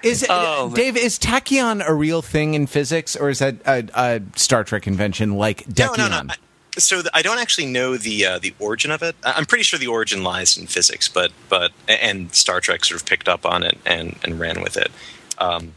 Is 0.03 0.24
Oh. 0.30 0.72
Dave? 0.74 0.97
Is 0.97 1.18
tachyon 1.18 1.86
a 1.86 1.93
real 1.93 2.22
thing 2.22 2.55
in 2.55 2.66
physics, 2.66 3.14
or 3.16 3.28
is 3.28 3.41
that 3.41 3.57
a, 3.66 3.86
a 3.95 4.22
Star 4.36 4.64
Trek 4.64 4.86
invention 4.86 5.34
like 5.36 5.66
No, 5.68 5.88
dekyon? 5.91 5.99
no, 5.99 6.09
no. 6.09 6.22
I- 6.30 6.36
So 6.79 7.03
the, 7.03 7.11
I 7.14 7.23
don't 7.23 7.39
actually 7.39 7.66
know 7.66 7.97
the 7.97 8.25
uh, 8.25 8.39
the 8.39 8.55
origin 8.59 8.91
of 8.91 9.03
it. 9.03 9.16
I'm 9.23 9.47
pretty 9.47 9.64
sure 9.64 9.79
the 9.79 9.89
origin 9.89 10.23
lies 10.23 10.57
in 10.57 10.66
physics, 10.66 11.09
but 11.09 11.33
but 11.49 11.73
and 11.89 12.35
Star 12.35 12.61
Trek 12.61 12.85
sort 12.85 13.01
of 13.01 13.07
picked 13.07 13.29
up 13.29 13.45
on 13.45 13.62
it 13.62 13.79
and 13.85 14.18
and 14.23 14.39
ran 14.39 14.62
with 14.62 14.77
it. 14.77 14.91
Um, 15.39 15.75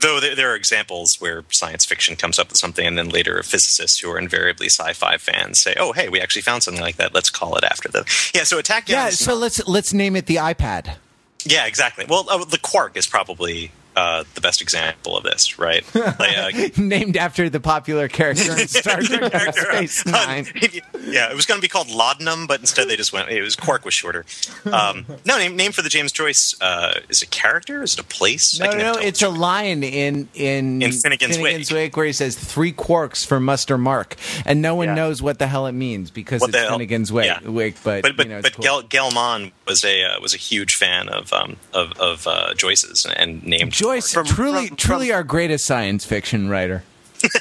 though 0.00 0.20
there, 0.20 0.36
there 0.36 0.52
are 0.52 0.56
examples 0.56 1.20
where 1.20 1.44
science 1.50 1.84
fiction 1.84 2.16
comes 2.16 2.38
up 2.38 2.48
with 2.48 2.58
something, 2.58 2.86
and 2.86 2.98
then 2.98 3.08
later 3.08 3.42
physicists 3.42 4.00
who 4.00 4.10
are 4.10 4.18
invariably 4.18 4.66
sci-fi 4.66 5.16
fans 5.16 5.58
say, 5.58 5.74
"Oh, 5.78 5.92
hey, 5.92 6.08
we 6.08 6.20
actually 6.20 6.42
found 6.42 6.62
something 6.62 6.82
like 6.82 6.96
that. 6.96 7.14
Let's 7.14 7.30
call 7.30 7.56
it 7.56 7.64
after 7.64 7.88
them." 7.88 8.04
Yeah. 8.34 8.44
So 8.44 8.58
attack. 8.58 8.88
Yeah, 8.88 9.10
so 9.10 9.34
let's 9.34 9.66
let's 9.66 9.92
name 9.92 10.14
it 10.16 10.26
the 10.26 10.36
iPad. 10.36 10.96
Yeah, 11.44 11.66
exactly. 11.66 12.06
Well, 12.08 12.26
uh, 12.30 12.44
the 12.44 12.58
quark 12.58 12.96
is 12.96 13.06
probably 13.06 13.70
uh, 13.96 14.24
the 14.34 14.40
best 14.40 14.60
example 14.62 15.16
of 15.16 15.24
this, 15.24 15.58
right? 15.58 15.84
Like, 15.94 16.54
uh, 16.54 16.68
Named 16.76 17.16
after 17.16 17.48
the 17.50 17.60
popular 17.60 18.08
character 18.08 18.52
in 18.58 18.68
Star 18.68 19.00
Trek 19.00 19.54
Space 19.56 20.06
Nine. 20.06 20.46
yeah, 21.06 21.30
it 21.30 21.34
was 21.36 21.46
going 21.46 21.58
to 21.58 21.62
be 21.62 21.68
called 21.68 21.90
Laudanum, 21.90 22.46
but 22.46 22.60
instead 22.60 22.88
they 22.88 22.96
just 22.96 23.12
went. 23.12 23.28
It 23.30 23.42
was 23.42 23.56
Quark 23.56 23.84
was 23.84 23.94
shorter. 23.94 24.24
Um, 24.70 25.06
no 25.24 25.38
name, 25.38 25.56
name 25.56 25.72
for 25.72 25.82
the 25.82 25.88
James 25.88 26.12
Joyce. 26.12 26.54
Uh, 26.60 27.00
is 27.08 27.22
it 27.22 27.26
a 27.28 27.30
character? 27.30 27.82
Is 27.82 27.94
it 27.94 28.00
a 28.00 28.04
place? 28.04 28.60
I 28.60 28.66
No, 28.68 28.92
no, 28.92 28.92
it's 29.00 29.22
a 29.22 29.28
line 29.28 29.82
in 29.82 30.28
in, 30.34 30.82
In 30.82 30.92
Finnegan's 30.92 31.38
Wake. 31.72 31.96
where 31.96 32.06
he 32.06 32.12
says 32.12 32.36
three 32.36 32.72
quarks 32.72 33.24
for 33.26 33.40
Muster 33.40 33.76
Mark, 33.78 34.16
and 34.46 34.62
no 34.62 34.74
one 34.74 34.88
Yeah. 34.88 34.94
knows 34.94 35.22
what 35.22 35.38
the 35.38 35.46
hell 35.46 35.66
it 35.66 35.72
means 35.72 36.10
because 36.10 36.40
What 36.40 36.54
it's? 36.54 36.68
Finnegan's 36.70 37.12
Wake. 37.12 37.26
Yeah. 37.26 37.48
Wake 37.48 37.76
but 37.82 38.02
but 38.02 38.16
but 38.16 38.26
you 38.26 38.32
know, 38.32 38.42
but 38.42 38.52
cool. 38.54 38.62
Gel, 38.62 38.82
Gell-Mann 38.82 39.52
was 39.66 39.84
a 39.84 40.04
uh, 40.04 40.20
was 40.20 40.34
a 40.34 40.38
huge 40.38 40.74
fan 40.74 41.08
of 41.08 41.32
um, 41.32 41.56
of 41.72 41.92
of 42.00 42.26
uh, 42.26 42.54
Joyce's 42.54 43.04
and 43.16 43.42
named 43.44 43.72
Joyce, 43.84 44.12
From- 44.12 44.26
truly, 44.26 44.68
from- 44.68 44.76
truly 44.76 45.12
our 45.12 45.22
greatest 45.22 45.64
science 45.66 46.04
fiction 46.04 46.48
writer. 46.48 46.84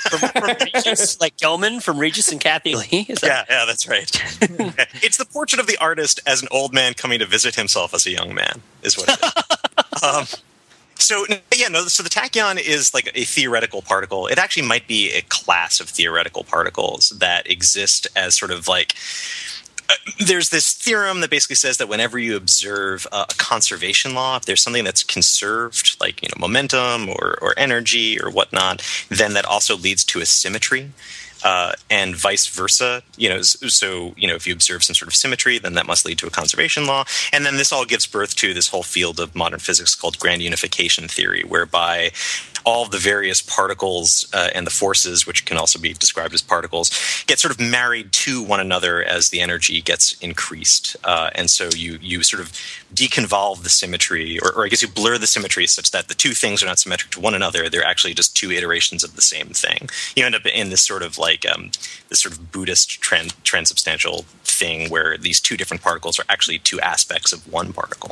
From 0.10 0.44
Regis, 0.44 1.20
like 1.22 1.36
Gelman 1.38 1.82
from 1.82 1.98
Regis 2.00 2.32
and 2.32 2.40
Kathie 2.40 2.76
Lee. 2.76 3.06
Is 3.10 3.20
that, 3.20 3.48
Yeah, 3.50 3.60
yeah, 3.60 3.66
that's 3.66 3.88
right. 3.88 4.10
it's 5.04 5.18
the 5.18 5.26
portrait 5.26 5.60
of 5.60 5.68
the 5.68 5.78
artist 5.78 6.22
as 6.26 6.42
an 6.42 6.48
old 6.52 6.74
man 6.74 6.94
coming 6.94 7.20
to 7.20 7.26
visit 7.26 7.56
himself 7.56 7.94
as 7.94 8.06
a 8.06 8.12
young 8.12 8.34
man, 8.34 8.62
is 8.82 8.98
what 8.98 9.10
it 9.10 9.20
is. 9.24 10.04
um, 10.04 10.26
so, 10.96 11.26
yeah, 11.56 11.68
no, 11.68 11.86
so 11.86 12.02
the 12.04 12.10
tachyon 12.10 12.62
is 12.62 12.94
like 12.94 13.12
a 13.14 13.26
theoretical 13.26 13.82
particle. 13.82 14.28
It 14.28 14.38
actually 14.38 14.68
might 14.68 14.88
be 14.88 15.12
a 15.12 15.22
class 15.24 15.80
of 15.82 15.90
theoretical 15.90 16.44
particles 16.46 17.10
that 17.10 17.50
exist 17.50 18.08
as 18.16 18.36
sort 18.38 18.52
of 18.52 18.68
like. 18.68 18.96
Uh, 19.90 19.94
There's 20.26 20.50
this 20.50 20.74
theorem 20.74 21.22
that 21.22 21.30
basically 21.30 21.56
says 21.56 21.78
that 21.78 21.90
whenever 21.90 22.18
you 22.20 22.36
observe 22.36 23.08
a 23.12 23.26
conservation 23.38 24.14
law, 24.14 24.38
if 24.38 24.46
there's 24.46 24.62
something 24.62 24.84
that's 24.84 25.04
conserved, 25.04 25.98
like 26.00 26.22
you 26.22 26.30
know 26.30 26.40
momentum 26.40 27.10
or, 27.10 27.38
or 27.42 27.54
energy 27.58 28.20
or 28.20 28.30
whatnot, 28.30 28.82
then 29.10 29.34
that 29.34 29.46
also 29.46 29.76
leads 29.76 30.04
to 30.06 30.20
a 30.20 30.26
symmetry 30.26 30.92
uh, 31.44 31.74
and 31.90 32.16
vice 32.16 32.48
versa. 32.48 33.04
You 33.18 33.30
know, 33.30 33.42
so 33.42 34.14
you 34.18 34.28
know, 34.28 34.36
if 34.36 34.48
you 34.48 34.54
observe 34.54 34.84
some 34.84 34.96
sort 34.96 35.08
of 35.08 35.16
symmetry, 35.16 35.58
then 35.60 35.74
that 35.74 35.86
must 35.86 36.06
lead 36.06 36.18
to 36.20 36.28
a 36.28 36.32
conservation 36.32 36.86
law, 36.86 37.06
and 37.32 37.46
then 37.46 37.58
this 37.58 37.72
all 37.72 37.86
gives 37.86 38.08
birth 38.08 38.36
to 38.38 38.54
this 38.54 38.70
whole 38.70 38.84
field 38.84 39.20
of 39.20 39.36
modern 39.36 39.60
physics 39.60 39.96
called 39.96 40.20
grand 40.20 40.42
unification 40.42 41.08
theory, 41.08 41.44
whereby 41.44 42.12
all 42.66 42.86
the 42.86 42.98
various 42.98 43.42
particles 43.42 44.28
uh, 44.34 44.50
and 44.54 44.66
the 44.66 44.72
forces, 44.72 45.28
which 45.28 45.46
can 45.46 45.58
also 45.58 45.80
be 45.80 45.94
described 45.94 46.34
as 46.34 46.42
particles, 46.42 46.90
get 47.28 47.40
sort 47.40 47.54
of 47.54 47.60
married 47.60 48.12
to 48.12 48.44
one 48.44 48.60
another 48.60 49.04
as 49.04 49.30
the 49.30 49.42
energy 49.42 49.82
gets 49.82 50.14
increased, 50.20 50.96
uh, 51.04 51.30
and 51.36 51.50
so 51.50 51.70
you 51.76 52.00
you 52.02 52.24
sort 52.24 52.42
of 52.42 52.52
deconvolve 52.94 53.64
the 53.64 53.70
symmetry, 53.70 54.40
or, 54.40 54.52
or 54.54 54.66
I 54.66 54.70
guess 54.70 54.82
you 54.82 54.88
blur 54.88 55.18
the 55.18 55.28
symmetry 55.28 55.68
such 55.68 55.92
that 55.92 56.08
the 56.08 56.14
two 56.14 56.32
things 56.32 56.64
are 56.64 56.68
not 56.68 56.80
symmetric 56.80 57.12
to 57.12 57.20
one 57.20 57.36
another; 57.36 57.70
they're 57.70 57.86
actually 57.86 58.14
just 58.14 58.36
two 58.36 58.52
iterations 58.52 59.04
of 59.04 59.16
the 59.16 59.22
same 59.22 59.48
thing. 59.48 59.90
You 60.16 60.26
end 60.26 60.36
up 60.36 60.46
in 60.46 60.70
this 60.70 60.82
sort 60.82 61.04
of 61.04 61.18
like 61.18 61.46
um, 61.46 61.72
this 62.10 62.22
sort 62.22 62.34
of 62.34 62.52
Buddhist 62.52 63.02
trans- 63.02 63.34
transubstantial 63.44 64.26
thing 64.44 64.90
where 64.90 65.18
these 65.18 65.40
two 65.42 65.58
different 65.58 65.82
particles 65.82 66.20
are 66.20 66.26
actually 66.30 66.60
two 66.60 66.80
aspects 66.82 67.34
of 67.34 67.52
one 67.52 67.74
particle. 67.74 68.12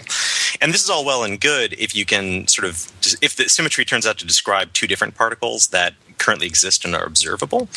And 0.60 0.74
this 0.74 0.84
is 0.84 0.90
all 0.90 1.06
well 1.06 1.24
and 1.24 1.40
good 1.40 1.74
if 1.74 1.96
you 1.96 2.06
can 2.06 2.48
sort 2.48 2.68
of 2.68 2.92
if 3.22 3.36
the 3.36 3.48
symmetry 3.48 3.86
turns 3.86 4.06
out 4.08 4.18
to 4.18 4.26
describe 4.26 4.41
two 4.74 4.88
different 4.88 5.16
particles 5.16 5.68
that 5.68 5.94
currently 6.22 6.46
exist 6.46 6.86
and 6.86 6.96
are 6.96 7.04
observable. 7.04 7.68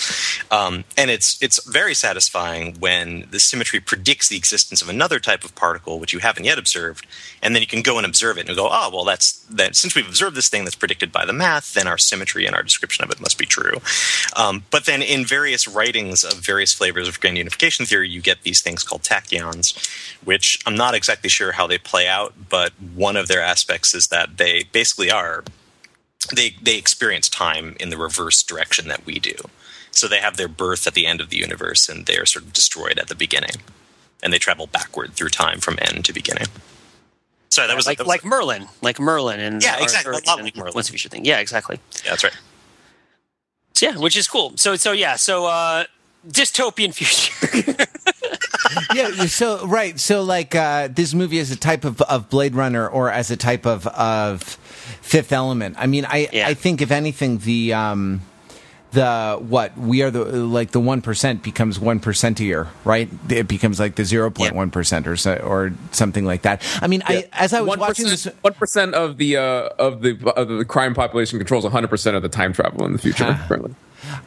Um, 0.50 0.84
and 0.98 1.10
it's 1.10 1.42
it's 1.42 1.64
very 1.64 1.94
satisfying 1.94 2.78
when 2.78 3.26
the 3.30 3.40
symmetry 3.40 3.80
predicts 3.80 4.28
the 4.28 4.36
existence 4.36 4.82
of 4.82 4.88
another 4.88 5.18
type 5.18 5.44
of 5.44 5.54
particle 5.54 5.98
which 5.98 6.12
you 6.12 6.18
haven't 6.18 6.44
yet 6.44 6.58
observed, 6.58 7.06
and 7.42 7.54
then 7.54 7.62
you 7.62 7.66
can 7.66 7.82
go 7.82 7.96
and 7.96 8.06
observe 8.06 8.36
it 8.36 8.46
and 8.46 8.56
go, 8.56 8.68
oh 8.70 8.90
well, 8.92 9.04
that's 9.04 9.32
that. 9.44 9.74
Since 9.74 9.96
we've 9.96 10.06
observed 10.06 10.36
this 10.36 10.48
thing 10.48 10.64
that's 10.64 10.76
predicted 10.76 11.10
by 11.10 11.24
the 11.24 11.32
math, 11.32 11.72
then 11.72 11.88
our 11.88 11.98
symmetry 11.98 12.44
and 12.46 12.54
our 12.54 12.62
description 12.62 13.02
of 13.02 13.10
it 13.10 13.20
must 13.20 13.38
be 13.38 13.46
true. 13.46 13.78
Um, 14.36 14.64
but 14.70 14.84
then 14.84 15.00
in 15.00 15.24
various 15.24 15.66
writings 15.66 16.22
of 16.22 16.34
various 16.34 16.74
flavors 16.74 17.08
of 17.08 17.20
grand 17.20 17.38
unification 17.38 17.86
theory, 17.86 18.10
you 18.10 18.20
get 18.20 18.42
these 18.42 18.60
things 18.60 18.84
called 18.84 19.02
tachyons, 19.02 19.74
which 20.22 20.58
I'm 20.66 20.76
not 20.76 20.94
exactly 20.94 21.30
sure 21.30 21.52
how 21.52 21.66
they 21.66 21.78
play 21.78 22.06
out, 22.06 22.34
but 22.50 22.72
one 22.94 23.16
of 23.16 23.28
their 23.28 23.40
aspects 23.40 23.94
is 23.94 24.08
that 24.08 24.36
they 24.36 24.64
basically 24.72 25.10
are 25.10 25.44
they 26.34 26.56
they 26.62 26.76
experience 26.78 27.28
time 27.28 27.76
in 27.80 27.90
the 27.90 27.96
reverse 27.98 28.42
direction 28.42 28.88
that 28.88 29.04
we 29.06 29.18
do. 29.18 29.34
So 29.90 30.08
they 30.08 30.18
have 30.18 30.36
their 30.36 30.48
birth 30.48 30.86
at 30.86 30.94
the 30.94 31.06
end 31.06 31.20
of 31.20 31.30
the 31.30 31.36
universe, 31.36 31.88
and 31.88 32.06
they 32.06 32.16
are 32.16 32.26
sort 32.26 32.44
of 32.44 32.52
destroyed 32.52 32.98
at 32.98 33.08
the 33.08 33.14
beginning, 33.14 33.56
and 34.22 34.32
they 34.32 34.38
travel 34.38 34.66
backward 34.66 35.12
through 35.14 35.28
time 35.28 35.60
from 35.60 35.78
end 35.80 36.04
to 36.06 36.12
beginning. 36.12 36.46
Sorry, 37.50 37.68
that 37.68 37.76
was 37.76 37.86
like 37.86 37.98
that 37.98 38.04
was- 38.04 38.08
like 38.08 38.24
Merlin, 38.24 38.66
like 38.82 38.98
Merlin, 38.98 39.38
and 39.38 39.62
Yeah, 39.62 39.80
exactly, 39.80 40.10
a 40.12 40.26
lot 40.28 40.42
like 40.42 40.56
Merlin. 40.56 40.72
What's 40.74 40.88
the 40.88 40.92
future 40.92 41.08
thing? 41.08 41.24
Yeah, 41.24 41.38
exactly. 41.38 41.78
yeah, 42.04 42.10
that's 42.10 42.24
right. 42.24 42.36
So, 43.74 43.86
yeah, 43.86 43.96
which 43.96 44.16
is 44.16 44.26
cool. 44.26 44.52
So 44.56 44.74
so 44.76 44.90
yeah, 44.92 45.14
so 45.16 45.46
uh, 45.46 45.84
dystopian 46.26 46.92
future. 46.92 47.86
yeah, 48.94 49.26
so 49.26 49.66
right, 49.66 49.98
so 49.98 50.22
like 50.22 50.54
uh, 50.54 50.88
this 50.88 51.14
movie 51.14 51.38
is 51.38 51.50
a 51.50 51.56
type 51.56 51.84
of, 51.84 52.00
of 52.02 52.28
Blade 52.30 52.54
Runner 52.54 52.88
or 52.88 53.10
as 53.10 53.30
a 53.30 53.36
type 53.36 53.66
of 53.66 53.86
of 53.86 54.42
Fifth 55.02 55.32
Element. 55.32 55.76
I 55.78 55.86
mean, 55.86 56.04
I 56.04 56.28
Yeah. 56.32 56.48
I 56.48 56.54
think 56.54 56.80
if 56.80 56.90
anything, 56.90 57.38
the 57.38 57.74
um, 57.74 58.22
the 58.92 59.38
what 59.40 59.76
we 59.76 60.02
are 60.02 60.10
the 60.10 60.24
like 60.24 60.70
the 60.70 60.80
one 60.80 61.02
percent 61.02 61.42
becomes 61.42 61.78
one 61.78 62.00
percent 62.00 62.40
a 62.40 62.44
year, 62.44 62.68
right? 62.84 63.08
It 63.28 63.48
becomes 63.48 63.78
like 63.78 63.96
the 63.96 64.04
zero 64.04 64.30
point 64.30 64.54
one 64.54 64.70
percent 64.70 65.06
or 65.06 65.16
so, 65.16 65.36
or 65.36 65.72
something 65.90 66.24
like 66.24 66.42
that. 66.42 66.62
I 66.80 66.86
mean, 66.86 67.02
I 67.04 67.28
as 67.32 67.52
I 67.52 67.60
was 67.60 67.78
watching 67.78 68.06
this, 68.06 68.26
one 68.40 68.54
percent 68.54 68.94
of 68.94 69.18
the 69.18 69.36
uh, 69.36 69.68
of 69.78 70.00
the 70.02 70.32
of 70.36 70.48
the 70.48 70.64
crime 70.64 70.94
population 70.94 71.38
controls 71.38 71.64
one 71.64 71.72
hundred 71.72 71.88
percent 71.88 72.16
of 72.16 72.22
the 72.22 72.28
time 72.28 72.52
travel 72.52 72.86
in 72.86 72.92
the 72.92 72.98
future. 72.98 73.32
Huh. 73.32 73.68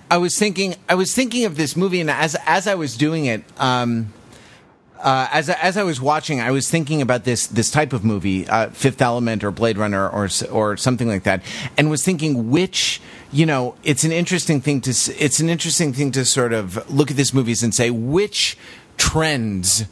I 0.09 0.17
was 0.17 0.37
thinking, 0.37 0.75
I 0.89 0.95
was 0.95 1.13
thinking 1.13 1.45
of 1.45 1.55
this 1.55 1.75
movie, 1.75 2.01
and 2.01 2.09
as 2.09 2.35
as 2.45 2.67
I 2.67 2.75
was 2.75 2.97
doing 2.97 3.25
it, 3.25 3.43
um, 3.57 4.11
uh, 4.99 5.27
as 5.31 5.49
as 5.49 5.77
I 5.77 5.83
was 5.83 6.01
watching, 6.01 6.41
I 6.41 6.51
was 6.51 6.69
thinking 6.69 7.01
about 7.01 7.23
this 7.23 7.47
this 7.47 7.69
type 7.71 7.93
of 7.93 8.03
movie, 8.03 8.47
uh, 8.47 8.69
Fifth 8.69 9.01
Element 9.01 9.43
or 9.43 9.51
Blade 9.51 9.77
Runner 9.77 10.09
or 10.09 10.29
or 10.49 10.77
something 10.77 11.07
like 11.07 11.23
that, 11.23 11.41
and 11.77 11.89
was 11.89 12.03
thinking 12.03 12.49
which 12.49 13.01
you 13.31 13.45
know 13.45 13.75
it's 13.83 14.03
an 14.03 14.11
interesting 14.11 14.61
thing 14.61 14.81
to 14.81 14.91
it's 14.91 15.39
an 15.39 15.49
interesting 15.49 15.93
thing 15.93 16.11
to 16.11 16.25
sort 16.25 16.53
of 16.53 16.89
look 16.89 17.11
at 17.11 17.17
these 17.17 17.33
movies 17.33 17.63
and 17.63 17.73
say 17.73 17.89
which 17.89 18.57
trends 18.97 19.85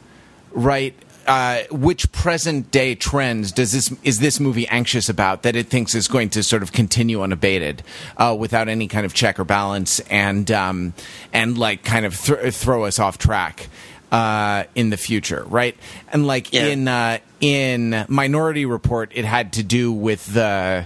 right 0.51 0.95
uh, 1.27 1.63
which 1.71 2.11
present 2.11 2.71
day 2.71 2.95
trends 2.95 3.51
does 3.51 3.71
this 3.71 3.93
is 4.03 4.19
this 4.19 4.39
movie 4.39 4.67
anxious 4.67 5.09
about 5.09 5.43
that 5.43 5.55
it 5.55 5.67
thinks 5.67 5.95
is 5.95 6.07
going 6.07 6.29
to 6.29 6.43
sort 6.43 6.61
of 6.61 6.71
continue 6.71 7.21
unabated 7.21 7.83
uh, 8.17 8.35
without 8.37 8.67
any 8.67 8.87
kind 8.87 9.05
of 9.05 9.13
check 9.13 9.39
or 9.39 9.43
balance 9.43 9.99
and 10.01 10.51
um, 10.51 10.93
and 11.33 11.57
like 11.57 11.83
kind 11.83 12.05
of 12.05 12.19
th- 12.19 12.53
throw 12.53 12.85
us 12.85 12.99
off 12.99 13.17
track 13.17 13.67
uh, 14.11 14.63
in 14.75 14.89
the 14.89 14.97
future, 14.97 15.43
right? 15.47 15.75
And 16.11 16.25
like 16.27 16.53
Yeah. 16.53 16.65
in 16.67 16.87
uh, 16.87 17.17
in 17.41 18.05
Minority 18.07 18.65
Report, 18.65 19.11
it 19.13 19.25
had 19.25 19.53
to 19.53 19.63
do 19.63 19.91
with 19.91 20.25
the 20.33 20.85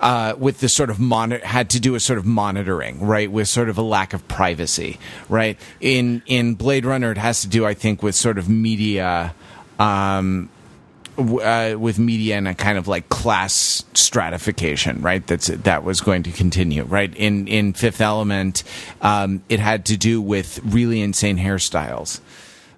uh, 0.00 0.34
with 0.38 0.60
the 0.60 0.68
sort 0.68 0.90
of 0.90 0.98
mon- 0.98 1.30
had 1.30 1.70
to 1.70 1.80
do 1.80 1.92
with 1.92 2.02
sort 2.02 2.18
of 2.18 2.26
monitoring, 2.26 3.00
right? 3.06 3.30
With 3.30 3.48
sort 3.48 3.68
of 3.68 3.78
a 3.78 3.82
lack 3.82 4.12
of 4.12 4.26
privacy, 4.28 4.98
right? 5.28 5.58
In 5.80 6.22
in 6.26 6.54
Blade 6.54 6.84
Runner, 6.84 7.10
it 7.10 7.18
has 7.18 7.40
to 7.42 7.48
do, 7.48 7.64
I 7.66 7.74
think, 7.74 8.02
with 8.02 8.14
sort 8.14 8.38
of 8.38 8.48
media. 8.48 9.34
Um, 9.78 10.50
uh, 11.16 11.76
with 11.78 11.96
media 11.96 12.36
and 12.36 12.48
a 12.48 12.54
kind 12.54 12.76
of 12.76 12.88
like 12.88 13.08
class 13.08 13.84
stratification, 13.94 15.00
right? 15.00 15.24
That's 15.24 15.46
that 15.46 15.84
was 15.84 16.00
going 16.00 16.24
to 16.24 16.32
continue, 16.32 16.82
right? 16.82 17.14
In 17.14 17.46
in 17.46 17.72
Fifth 17.72 18.00
Element, 18.00 18.64
um, 19.00 19.42
it 19.48 19.60
had 19.60 19.84
to 19.86 19.96
do 19.96 20.20
with 20.20 20.58
really 20.64 21.00
insane 21.00 21.38
hairstyles. 21.38 22.18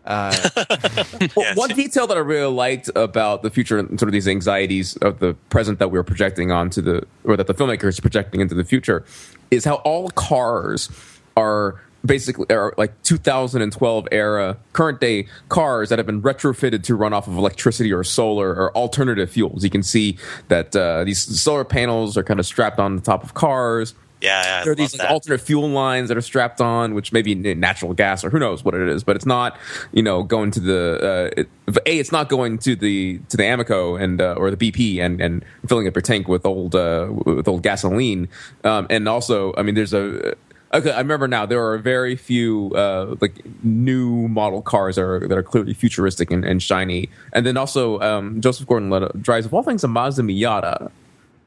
Well, 1.36 1.54
one 1.54 1.70
detail 1.70 2.07
that 2.07 2.16
I 2.16 2.20
really 2.20 2.52
liked 2.52 2.90
about 2.94 3.42
the 3.42 3.50
future 3.50 3.78
and 3.78 3.98
sort 3.98 4.09
of 4.09 4.12
these 4.12 4.28
anxieties 4.28 4.96
of 4.98 5.18
the 5.18 5.34
present 5.50 5.78
that 5.78 5.90
we 5.90 5.98
were 5.98 6.04
projecting 6.04 6.52
onto 6.52 6.80
the, 6.80 7.07
or 7.24 7.36
that 7.36 7.46
the 7.46 7.54
filmmaker 7.54 7.84
is 7.84 8.00
projecting 8.00 8.40
into 8.40 8.54
the 8.54 8.64
future, 8.64 9.04
is 9.50 9.64
how 9.64 9.76
all 9.76 10.09
cars 10.11 10.88
are 11.36 11.80
basically 12.04 12.46
are 12.50 12.72
like 12.76 13.02
2012 13.02 14.09
era 14.12 14.57
current 14.72 15.00
day 15.00 15.26
cars 15.48 15.88
that 15.88 15.98
have 15.98 16.07
been 16.07 16.22
retrofitted 16.22 16.82
to 16.84 16.94
run 16.94 17.12
off 17.12 17.26
of 17.26 17.36
electricity 17.36 17.92
or 17.92 18.04
solar 18.04 18.50
or 18.50 18.74
alternative 18.76 19.30
fuels. 19.30 19.64
You 19.64 19.70
can 19.70 19.82
see 19.82 20.16
that 20.48 20.74
uh, 20.76 21.04
these 21.04 21.18
solar 21.40 21.64
panels 21.64 22.16
are 22.16 22.22
kind 22.22 22.38
of 22.38 22.46
strapped 22.46 22.78
on 22.78 22.96
the 22.96 23.02
top 23.02 23.24
of 23.24 23.34
cars 23.34 23.94
Yeah, 24.21 24.43
yeah 24.43 24.64
there 24.64 24.73
are 24.73 24.77
these 24.77 24.99
like, 24.99 25.11
alternate 25.11 25.41
fuel 25.41 25.69
lines 25.69 26.09
that 26.09 26.17
are 26.17 26.23
strapped 26.23 26.61
on, 26.61 26.95
which 26.95 27.12
may 27.12 27.23
be 27.23 27.35
natural 27.35 27.93
gas 27.93 28.25
or 28.25 28.31
who 28.31 28.39
knows 28.39 28.64
what 28.64 28.75
it 28.75 28.89
is, 28.89 29.05
but 29.05 29.14
it's 29.14 29.27
not, 29.27 29.59
you 29.93 30.03
know, 30.03 30.23
going 30.23 30.51
to 30.53 30.61
the 30.61 31.33
uh, 31.37 31.41
it, 31.41 31.49
a. 31.87 31.99
It's 31.99 32.12
not 32.12 32.29
going 32.29 32.59
to 32.59 32.75
the 32.77 33.19
to 33.29 33.37
the 33.37 33.43
Amoco 33.43 34.01
and 34.01 34.21
uh, 34.21 34.35
or 34.37 34.51
the 34.51 34.57
BP 34.57 35.01
and 35.01 35.21
and 35.21 35.45
filling 35.67 35.87
up 35.87 35.95
your 35.95 36.03
tank 36.03 36.29
with 36.29 36.47
old 36.47 36.75
uh, 36.75 37.09
with 37.11 37.47
old 37.47 37.62
gasoline. 37.62 38.29
Um, 38.64 38.87
and 38.89 39.09
also, 39.09 39.53
I 39.57 39.62
mean, 39.62 39.75
there's 39.75 39.93
a. 39.93 40.35
Okay, 40.75 40.91
I 40.91 40.99
remember 40.99 41.29
now. 41.29 41.47
There 41.47 41.64
are 41.64 41.79
very 41.79 42.17
few 42.17 42.73
uh, 42.75 43.17
like 43.21 43.45
new 43.62 44.29
model 44.29 44.62
cars 44.62 44.97
that 44.97 45.03
are 45.03 45.29
that 45.29 45.37
are 45.37 45.43
clearly 45.43 45.75
futuristic 45.75 46.31
and, 46.31 46.45
and 46.45 46.62
shiny, 46.62 47.11
and 47.33 47.47
then 47.47 47.57
also 47.57 48.01
um, 48.01 48.41
Joseph 48.41 48.67
Gordon-Levitt 48.67 49.23
drives 49.23 49.47
of 49.47 49.55
all 49.55 49.62
things 49.62 49.85
a 49.85 49.89
Mazda 49.89 50.23
Miata, 50.23 50.91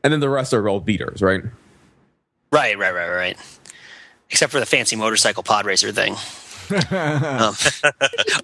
and 0.04 0.14
then 0.14 0.20
the 0.20 0.30
rest 0.30 0.54
are 0.54 0.70
all 0.70 0.80
beaters, 0.80 1.22
right? 1.22 1.44
Right, 2.52 2.78
right, 2.78 2.94
right, 2.94 3.10
right. 3.10 3.38
Except 4.30 4.52
for 4.52 4.60
the 4.60 4.66
fancy 4.66 4.96
motorcycle 4.96 5.44
pod 5.44 5.66
racer 5.66 5.92
thing. 5.92 6.14
um, 6.92 7.56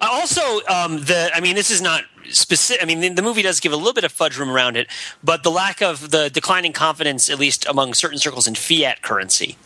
also, 0.00 0.42
um, 0.68 0.98
the 1.04 1.30
I 1.34 1.40
mean, 1.40 1.54
this 1.54 1.70
is 1.70 1.80
not 1.80 2.02
specific. 2.30 2.82
I 2.82 2.86
mean, 2.86 3.00
the, 3.00 3.08
the 3.10 3.22
movie 3.22 3.42
does 3.42 3.60
give 3.60 3.72
a 3.72 3.76
little 3.76 3.92
bit 3.92 4.04
of 4.04 4.10
fudge 4.10 4.36
room 4.36 4.50
around 4.50 4.76
it, 4.76 4.88
but 5.22 5.42
the 5.44 5.50
lack 5.50 5.80
of 5.80 6.10
the 6.10 6.28
declining 6.28 6.72
confidence, 6.72 7.30
at 7.30 7.38
least 7.38 7.66
among 7.66 7.94
certain 7.94 8.18
circles, 8.18 8.48
in 8.48 8.54
fiat 8.54 9.02
currency. 9.02 9.56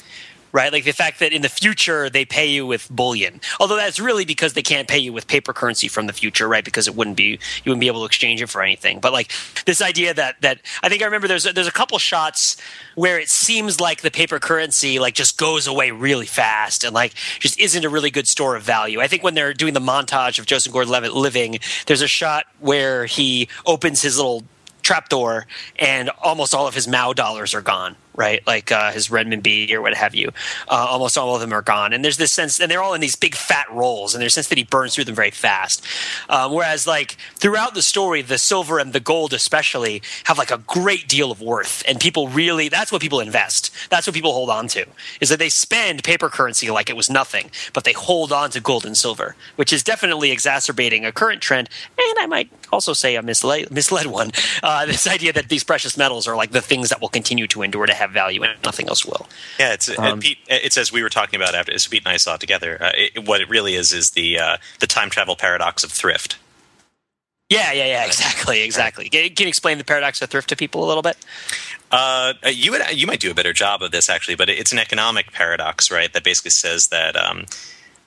Right, 0.52 0.72
like 0.72 0.84
the 0.84 0.92
fact 0.92 1.20
that 1.20 1.32
in 1.32 1.42
the 1.42 1.48
future 1.48 2.10
they 2.10 2.24
pay 2.24 2.46
you 2.46 2.66
with 2.66 2.90
bullion, 2.90 3.40
although 3.60 3.76
that's 3.76 4.00
really 4.00 4.24
because 4.24 4.54
they 4.54 4.62
can't 4.62 4.88
pay 4.88 4.98
you 4.98 5.12
with 5.12 5.28
paper 5.28 5.52
currency 5.52 5.86
from 5.86 6.06
the 6.08 6.12
future, 6.12 6.48
right? 6.48 6.64
Because 6.64 6.88
it 6.88 6.96
wouldn't 6.96 7.16
be 7.16 7.38
you 7.64 7.70
wouldn't 7.70 7.80
be 7.80 7.86
able 7.86 8.00
to 8.00 8.06
exchange 8.06 8.42
it 8.42 8.48
for 8.48 8.60
anything. 8.60 8.98
But 8.98 9.12
like 9.12 9.30
this 9.64 9.80
idea 9.80 10.12
that 10.14 10.40
that 10.40 10.60
I 10.82 10.88
think 10.88 11.02
I 11.02 11.04
remember 11.04 11.28
there's 11.28 11.46
a, 11.46 11.52
there's 11.52 11.68
a 11.68 11.72
couple 11.72 11.98
shots 11.98 12.56
where 12.96 13.18
it 13.20 13.28
seems 13.28 13.78
like 13.80 14.00
the 14.00 14.10
paper 14.10 14.40
currency 14.40 14.98
like 14.98 15.14
just 15.14 15.38
goes 15.38 15.68
away 15.68 15.92
really 15.92 16.26
fast 16.26 16.82
and 16.82 16.92
like 16.94 17.14
just 17.38 17.58
isn't 17.60 17.84
a 17.84 17.88
really 17.88 18.10
good 18.10 18.26
store 18.26 18.56
of 18.56 18.62
value. 18.62 19.00
I 19.00 19.06
think 19.06 19.22
when 19.22 19.34
they're 19.34 19.54
doing 19.54 19.74
the 19.74 19.80
montage 19.80 20.38
of 20.38 20.46
Joseph 20.46 20.72
Gordon-Levitt 20.72 21.12
living, 21.12 21.58
there's 21.86 22.02
a 22.02 22.08
shot 22.08 22.46
where 22.58 23.06
he 23.06 23.48
opens 23.66 24.02
his 24.02 24.16
little 24.16 24.42
trapdoor 24.82 25.46
and 25.78 26.10
almost 26.22 26.54
all 26.54 26.66
of 26.66 26.74
his 26.74 26.88
Mao 26.88 27.12
dollars 27.12 27.54
are 27.54 27.60
gone, 27.60 27.96
right? 28.14 28.46
Like 28.46 28.72
uh, 28.72 28.92
his 28.92 29.08
renminbi 29.08 29.72
or 29.72 29.82
what 29.82 29.94
have 29.94 30.14
you. 30.14 30.28
Uh, 30.68 30.86
almost 30.88 31.16
all 31.16 31.34
of 31.34 31.40
them 31.40 31.52
are 31.52 31.62
gone. 31.62 31.92
And 31.92 32.04
there's 32.04 32.16
this 32.16 32.32
sense, 32.32 32.60
and 32.60 32.70
they're 32.70 32.82
all 32.82 32.94
in 32.94 33.00
these 33.00 33.16
big 33.16 33.34
fat 33.34 33.66
rolls, 33.72 34.14
and 34.14 34.20
there's 34.20 34.32
a 34.32 34.34
sense 34.34 34.48
that 34.48 34.58
he 34.58 34.64
burns 34.64 34.94
through 34.94 35.04
them 35.04 35.14
very 35.14 35.30
fast. 35.30 35.84
Um, 36.28 36.52
whereas, 36.52 36.86
like, 36.86 37.16
throughout 37.34 37.74
the 37.74 37.82
story, 37.82 38.22
the 38.22 38.38
silver 38.38 38.78
and 38.78 38.92
the 38.92 39.00
gold, 39.00 39.32
especially, 39.32 40.02
have 40.24 40.38
like 40.38 40.50
a 40.50 40.58
great 40.58 41.08
deal 41.08 41.30
of 41.30 41.40
worth. 41.40 41.82
And 41.86 42.00
people 42.00 42.28
really, 42.28 42.68
that's 42.68 42.92
what 42.92 43.02
people 43.02 43.20
invest. 43.20 43.72
That's 43.90 44.06
what 44.06 44.14
people 44.14 44.32
hold 44.32 44.50
on 44.50 44.68
to, 44.68 44.86
is 45.20 45.28
that 45.28 45.38
they 45.38 45.48
spend 45.48 46.04
paper 46.04 46.28
currency 46.28 46.70
like 46.70 46.90
it 46.90 46.96
was 46.96 47.10
nothing, 47.10 47.50
but 47.72 47.84
they 47.84 47.92
hold 47.92 48.32
on 48.32 48.50
to 48.50 48.60
gold 48.60 48.84
and 48.84 48.96
silver, 48.96 49.36
which 49.56 49.72
is 49.72 49.82
definitely 49.82 50.30
exacerbating 50.30 51.04
a 51.04 51.12
current 51.12 51.40
trend. 51.40 51.68
And 51.98 52.18
I 52.18 52.26
might 52.26 52.50
also 52.72 52.92
say 52.92 53.16
a 53.16 53.22
misled, 53.22 53.70
misled 53.70 54.06
one. 54.06 54.32
Uh, 54.62 54.86
this 54.86 55.06
idea 55.06 55.32
that 55.32 55.48
these 55.48 55.64
precious 55.64 55.96
metals 55.96 56.26
are 56.26 56.36
like 56.36 56.50
the 56.52 56.60
things 56.60 56.88
that 56.88 57.00
will 57.00 57.08
continue 57.08 57.46
to 57.48 57.62
endure 57.62 57.86
to 57.86 57.94
have 58.00 58.10
value 58.10 58.42
and 58.42 58.60
nothing 58.64 58.88
else 58.88 59.04
will. 59.04 59.28
Yeah, 59.58 59.74
it's 59.74 59.88
Um, 59.88 60.04
and 60.04 60.20
Pete. 60.20 60.38
It's 60.48 60.76
as 60.76 60.90
we 60.92 61.02
were 61.02 61.08
talking 61.08 61.40
about 61.40 61.54
after. 61.54 61.72
As 61.72 61.86
Pete 61.86 62.02
and 62.04 62.12
I 62.12 62.16
saw 62.16 62.34
it 62.34 62.40
together. 62.40 62.78
Uh, 62.80 62.92
it, 62.94 63.26
what 63.26 63.40
it 63.40 63.48
really 63.48 63.74
is 63.74 63.92
is 63.92 64.10
the 64.10 64.38
uh, 64.38 64.56
the 64.80 64.86
time 64.86 65.10
travel 65.10 65.36
paradox 65.36 65.84
of 65.84 65.92
thrift. 65.92 66.36
Yeah, 67.48 67.72
yeah, 67.72 67.86
yeah, 67.86 68.04
exactly, 68.06 68.62
exactly. 68.62 69.08
Can, 69.08 69.28
can 69.34 69.44
you 69.44 69.48
explain 69.48 69.78
the 69.78 69.84
paradox 69.84 70.22
of 70.22 70.30
thrift 70.30 70.48
to 70.50 70.56
people 70.56 70.84
a 70.84 70.86
little 70.86 71.02
bit? 71.02 71.16
Uh, 71.90 72.34
you 72.46 72.70
would 72.70 72.82
you 72.92 73.06
might 73.06 73.20
do 73.20 73.30
a 73.30 73.34
better 73.34 73.52
job 73.52 73.82
of 73.82 73.90
this 73.90 74.08
actually, 74.08 74.36
but 74.36 74.48
it's 74.48 74.72
an 74.72 74.78
economic 74.78 75.32
paradox, 75.32 75.90
right? 75.90 76.12
That 76.12 76.24
basically 76.24 76.52
says 76.52 76.88
that. 76.88 77.16
Um, 77.16 77.46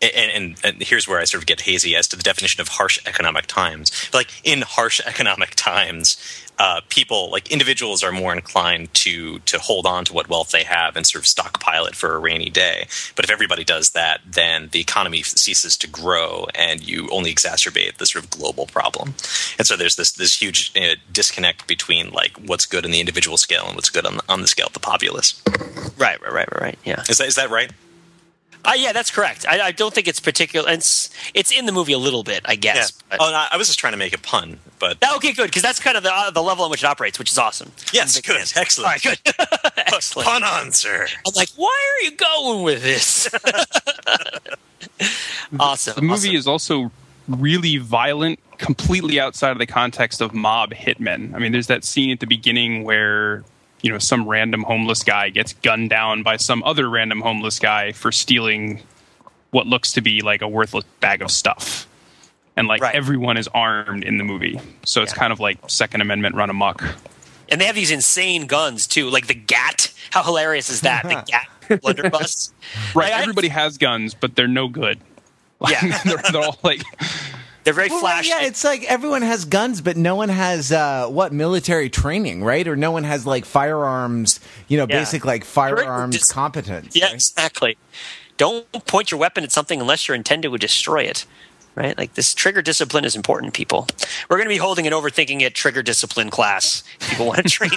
and, 0.04 0.32
and, 0.32 0.56
and 0.64 0.84
here's 0.84 1.08
where 1.08 1.20
I 1.20 1.26
sort 1.26 1.44
of 1.44 1.48
get 1.48 1.62
hazy 1.62 1.96
as 1.96 2.08
to 2.10 2.16
the 2.16 2.24
definition 2.24 2.62
of 2.62 2.68
harsh 2.68 3.00
economic 3.06 3.46
times. 3.48 3.92
But 4.12 4.20
like 4.20 4.30
in 4.44 4.62
harsh 4.62 5.02
economic 5.06 5.52
times, 5.56 6.18
uh, 6.60 6.82
people 6.90 7.32
like 7.32 7.52
individuals 7.52 8.04
are 8.04 8.12
more 8.12 8.32
inclined 8.32 8.94
to 8.94 9.40
to 9.40 9.58
hold 9.58 9.86
on 9.86 10.06
to 10.06 10.14
what 10.14 10.30
wealth 10.30 10.52
they 10.52 10.64
have 10.64 10.96
and 10.96 11.06
sort 11.06 11.24
of 11.24 11.28
stockpile 11.28 11.86
it 11.86 11.96
for 11.96 12.14
a 12.14 12.20
rainy 12.20 12.50
day. 12.50 12.88
But 13.16 13.26
if 13.26 13.32
everybody 13.32 13.64
does 13.64 13.92
that, 13.92 14.22
then 14.26 14.70
the 14.72 14.80
economy 14.80 15.24
ceases 15.24 15.76
to 15.78 15.88
grow, 15.88 16.48
and 16.54 16.88
you 16.88 17.10
only 17.12 17.34
exacerbate 17.34 17.98
the 17.98 18.06
sort 18.06 18.24
of 18.24 18.30
global 18.30 18.68
problem. 18.68 19.16
And 19.58 19.66
so 19.66 19.76
there's 19.76 19.96
this 19.96 20.12
this 20.12 20.40
huge 20.42 20.72
uh, 20.78 20.96
disconnect 21.12 21.68
between 21.68 22.12
like 22.12 22.38
what's 22.38 22.66
good 22.66 22.86
on 22.86 22.92
the 22.92 23.00
individual 23.00 23.38
scale 23.38 23.66
and 23.66 23.76
what's 23.76 23.90
good 23.90 24.06
on 24.06 24.18
the, 24.18 24.24
on 24.30 24.42
the 24.42 24.48
scale 24.48 24.68
of 24.68 24.74
the 24.74 24.80
populace. 24.80 25.42
Right, 25.98 26.22
right, 26.22 26.32
right, 26.32 26.52
right, 26.52 26.62
right. 26.62 26.80
Yeah. 26.86 27.04
Is 27.10 27.18
that 27.18 27.28
is 27.28 27.36
that 27.36 27.50
right? 27.50 27.72
Uh, 28.66 28.74
yeah, 28.78 28.94
that's 28.94 29.12
correct. 29.12 29.46
I, 29.48 29.60
I 29.60 29.72
don't 29.72 29.94
think 29.94 30.08
it's 30.08 30.20
particular. 30.22 30.70
It's 30.72 31.10
it's 31.34 31.52
in 31.52 31.66
the 31.66 31.72
movie 31.72 31.94
a 31.94 31.98
little 31.98 32.24
bit, 32.24 32.42
I 32.46 32.56
guess. 32.56 32.94
Yeah. 33.12 33.18
but- 33.18 33.22
Oh, 33.22 33.32
no, 33.32 33.46
I 33.52 33.58
was 33.58 33.68
just 33.68 33.80
trying 33.80 33.94
to 33.94 33.98
make 33.98 34.14
a 34.16 34.20
pun, 34.20 34.60
but 34.80 34.98
Oh, 35.04 35.18
okay, 35.18 35.34
good, 35.34 35.48
because 35.48 35.62
that's 35.62 35.80
kind 35.80 35.98
of 35.98 36.04
the 36.04 36.14
uh, 36.14 36.32
the 36.32 36.42
level 36.42 36.64
on 36.66 36.72
which 36.72 36.84
it 36.84 36.88
operates, 36.88 37.20
which 37.20 37.32
is 37.32 37.38
awesome. 37.38 37.72
yes, 37.92 38.16
I'm 38.16 38.20
a 38.20 38.22
big 38.22 38.26
good, 38.40 38.48
fan. 38.48 38.62
excellent. 38.62 38.88
All 38.88 38.94
right, 38.94 39.02
good, 39.02 39.20
excellent. 39.94 40.28
Pun 40.30 40.44
on, 40.44 40.72
sir. 40.72 41.08
I'm 41.28 41.34
like, 41.36 41.50
why 41.56 41.78
are 42.00 42.04
you 42.06 42.12
going 42.16 42.64
with 42.64 42.82
this? 42.84 43.28
awesome. 45.60 45.96
The 45.96 46.02
movie 46.02 46.30
awesome. 46.30 46.36
is 46.36 46.48
also 46.48 46.92
really 47.28 47.78
violent, 47.78 48.40
completely 48.58 49.20
outside 49.20 49.52
of 49.52 49.58
the 49.60 49.68
context 49.68 50.22
of 50.22 50.34
mob 50.34 50.72
hitmen. 50.74 51.34
I 51.34 51.40
mean, 51.40 51.52
there's 51.52 51.68
that 51.68 51.84
scene 51.84 52.12
at 52.12 52.20
the 52.20 52.28
beginning 52.28 52.84
where 52.84 53.44
you 53.84 53.92
know 53.92 54.00
some 54.00 54.28
random 54.28 54.64
homeless 54.64 55.04
guy 55.04 55.30
gets 55.30 55.54
gunned 55.54 55.92
down 55.92 56.24
by 56.24 56.38
some 56.38 56.64
other 56.64 56.90
random 56.90 57.22
homeless 57.22 57.60
guy 57.60 57.92
for 57.92 58.12
stealing 58.12 58.82
what 59.52 59.68
looks 59.68 59.92
to 59.94 60.02
be 60.02 60.22
like 60.22 60.42
a 60.42 60.48
worthless 60.48 60.84
bag 61.00 61.22
of 61.22 61.30
stuff. 61.30 61.88
And 62.58 62.68
like 62.68 62.82
Right. 62.82 62.96
everyone 62.96 63.38
is 63.38 63.48
armed 63.54 64.04
in 64.04 64.18
the 64.18 64.24
movie. 64.24 64.60
So 64.86 65.04
it's 65.04 65.14
Yeah. 65.14 65.20
kind 65.20 65.34
of 65.34 65.40
like 65.40 65.58
Second 65.70 66.02
Amendment 66.02 66.34
run 66.36 66.50
amok. 66.50 66.84
and 67.50 67.62
they 67.62 67.66
have 67.66 67.76
these 67.76 67.92
insane 67.92 68.48
guns 68.48 68.88
too, 68.88 69.10
like 69.12 69.28
the 69.28 69.34
Gat. 69.36 69.92
How 70.12 70.24
hilarious 70.24 70.70
is 70.72 70.82
that? 70.82 71.04
The 71.04 71.24
Gat 71.70 71.82
blunderbuss. 71.82 72.52
Right. 72.96 73.12
I- 73.12 73.18
I- 73.18 73.22
Everybody 73.22 73.50
has 73.50 73.78
guns, 73.78 74.14
but 74.16 74.36
they're 74.36 74.48
no 74.48 74.68
good. 74.70 75.00
Yeah. 75.70 76.00
they're, 76.06 76.18
they're 76.32 76.42
all 76.42 76.58
like 76.64 76.82
They're 77.64 77.74
very 77.74 77.90
Well, 77.90 78.00
flashy. 78.02 78.30
yeah, 78.30 78.42
it's 78.44 78.64
like 78.64 78.84
everyone 78.86 79.22
has 79.22 79.46
guns, 79.46 79.80
but 79.82 79.96
no 79.98 80.16
one 80.16 80.30
has 80.30 80.72
uh, 80.72 81.08
what 81.08 81.32
military 81.32 81.90
training, 81.90 82.44
right? 82.44 82.68
Or 82.68 82.76
no 82.76 82.92
one 82.92 83.04
has 83.06 83.26
like 83.26 83.46
firearms, 83.46 84.40
you 84.68 84.78
know, 84.78 84.86
Yeah. 84.90 85.00
basic 85.00 85.24
like 85.26 85.46
firearms 85.46 86.18
dis- 86.18 86.32
competence. 86.32 86.96
Yeah, 86.96 87.06
right? 87.06 87.14
exactly. 87.16 87.78
Don't 88.38 88.70
point 88.86 89.12
your 89.12 89.20
weapon 89.20 89.44
at 89.44 89.52
something 89.52 89.80
unless 89.80 90.08
you're 90.08 90.16
intended 90.16 90.52
to 90.52 90.58
destroy 90.58 91.04
it. 91.04 91.26
Right? 91.76 91.98
Like 91.98 92.14
this 92.14 92.36
trigger 92.36 92.62
discipline 92.62 93.04
is 93.06 93.16
important, 93.16 93.54
people. 93.56 93.88
We're 94.30 94.38
going 94.38 94.46
to 94.48 94.54
be 94.54 94.58
holding 94.58 94.86
an 94.86 94.94
overthinking 94.94 95.42
it 95.42 95.56
trigger 95.56 95.82
discipline 95.82 96.30
class. 96.30 96.84
People 97.00 97.26
want 97.26 97.38
to 97.40 97.44
train. 97.50 97.72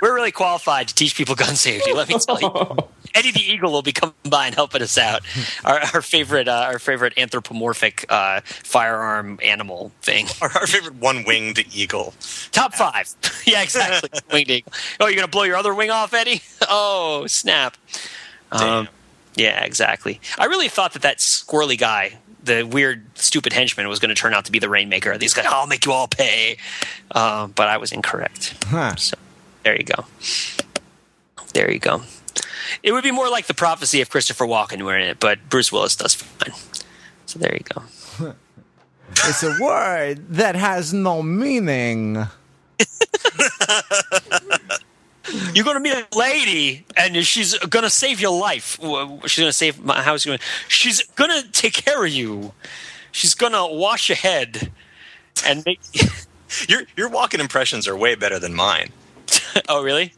We're 0.00 0.14
really 0.14 0.32
qualified 0.32 0.88
to 0.88 0.94
teach 0.94 1.16
people 1.16 1.34
gun 1.34 1.56
safety. 1.56 1.92
Let 1.92 2.08
me 2.08 2.18
tell 2.18 2.40
you. 2.40 2.76
Eddie 3.14 3.32
the 3.32 3.40
Eagle 3.40 3.72
will 3.72 3.82
be 3.82 3.92
coming 3.92 4.14
by 4.28 4.46
and 4.46 4.54
helping 4.54 4.82
us 4.82 4.98
out. 4.98 5.22
Our, 5.64 5.80
our 5.94 6.02
favorite, 6.02 6.48
uh, 6.48 6.68
our 6.70 6.78
favorite 6.78 7.14
anthropomorphic 7.16 8.04
uh, 8.10 8.42
firearm 8.44 9.38
animal 9.42 9.90
thing. 10.02 10.26
Our, 10.42 10.50
our 10.54 10.66
favorite 10.66 10.96
one-winged 10.96 11.64
eagle. 11.74 12.12
Top 12.52 12.74
five. 12.74 13.14
yeah, 13.46 13.62
exactly. 13.62 14.10
Winged 14.32 14.50
eagle. 14.50 14.72
Oh, 15.00 15.06
you're 15.06 15.16
gonna 15.16 15.28
blow 15.28 15.44
your 15.44 15.56
other 15.56 15.74
wing 15.74 15.90
off, 15.90 16.12
Eddie? 16.12 16.42
Oh, 16.68 17.26
snap. 17.26 17.76
Um, 18.52 18.88
yeah, 19.34 19.64
exactly. 19.64 20.20
I 20.38 20.46
really 20.46 20.68
thought 20.68 20.92
that 20.94 21.02
that 21.02 21.18
squirrely 21.18 21.78
guy, 21.78 22.18
the 22.42 22.62
weird, 22.64 23.04
stupid 23.18 23.52
henchman, 23.52 23.88
was 23.88 23.98
going 23.98 24.08
to 24.08 24.14
turn 24.14 24.32
out 24.34 24.46
to 24.46 24.52
be 24.52 24.58
the 24.58 24.68
rainmaker. 24.68 25.16
These 25.18 25.34
guys, 25.34 25.46
I'll 25.46 25.66
make 25.66 25.84
you 25.84 25.92
all 25.92 26.08
pay. 26.08 26.56
Um, 27.10 27.52
but 27.52 27.68
I 27.68 27.76
was 27.76 27.92
incorrect. 27.92 28.54
Huh. 28.66 28.96
So 28.96 29.16
there 29.66 29.76
you 29.76 29.82
go. 29.82 30.04
There 31.52 31.72
you 31.72 31.80
go. 31.80 32.02
It 32.84 32.92
would 32.92 33.02
be 33.02 33.10
more 33.10 33.28
like 33.28 33.46
the 33.46 33.54
prophecy 33.54 34.00
if 34.00 34.08
Christopher 34.08 34.46
Walken 34.46 34.80
were 34.82 34.96
in 34.96 35.08
it, 35.08 35.18
but 35.18 35.48
Bruce 35.48 35.72
Willis 35.72 35.96
does 35.96 36.14
fine. 36.14 36.54
So 37.26 37.40
there 37.40 37.52
you 37.52 37.64
go. 37.74 38.34
It's 39.10 39.42
a 39.42 39.56
word 39.60 40.28
that 40.30 40.56
has 40.56 40.92
no 40.92 41.22
meaning. 41.22 42.14
You're 45.54 45.64
going 45.64 45.76
to 45.76 45.80
meet 45.80 45.94
a 45.94 46.06
lady, 46.16 46.84
and 46.96 47.24
she's 47.24 47.56
going 47.58 47.84
to 47.84 47.90
save 47.90 48.20
your 48.20 48.38
life. 48.38 48.78
She's 48.80 49.38
going 49.38 49.48
to 49.48 49.52
save 49.52 49.82
my 49.84 50.02
house. 50.02 50.26
She's 50.68 51.02
going 51.14 51.30
to 51.30 51.50
take 51.50 51.72
care 51.72 52.04
of 52.04 52.10
you. 52.12 52.52
She's 53.10 53.34
going 53.34 53.52
to 53.52 53.66
wash 53.66 54.08
your 54.08 54.16
head, 54.16 54.70
and 55.44 55.64
make. 55.64 55.80
Your 56.68 56.82
your 56.96 57.08
walking 57.08 57.40
impressions 57.40 57.88
are 57.88 57.96
way 57.96 58.14
better 58.14 58.38
than 58.38 58.54
mine. 58.54 58.92
oh, 59.68 59.82
really? 59.82 60.12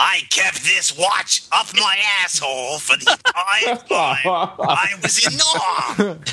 I 0.00 0.20
kept 0.30 0.62
this 0.62 0.96
watch 0.96 1.42
up 1.50 1.66
my 1.74 1.98
asshole 2.22 2.78
for 2.78 2.96
the 2.96 3.10
entire 3.10 3.76
time 3.88 4.54
I 4.60 4.90
was 5.02 5.26
in 5.26 5.40
awe. 5.40 5.94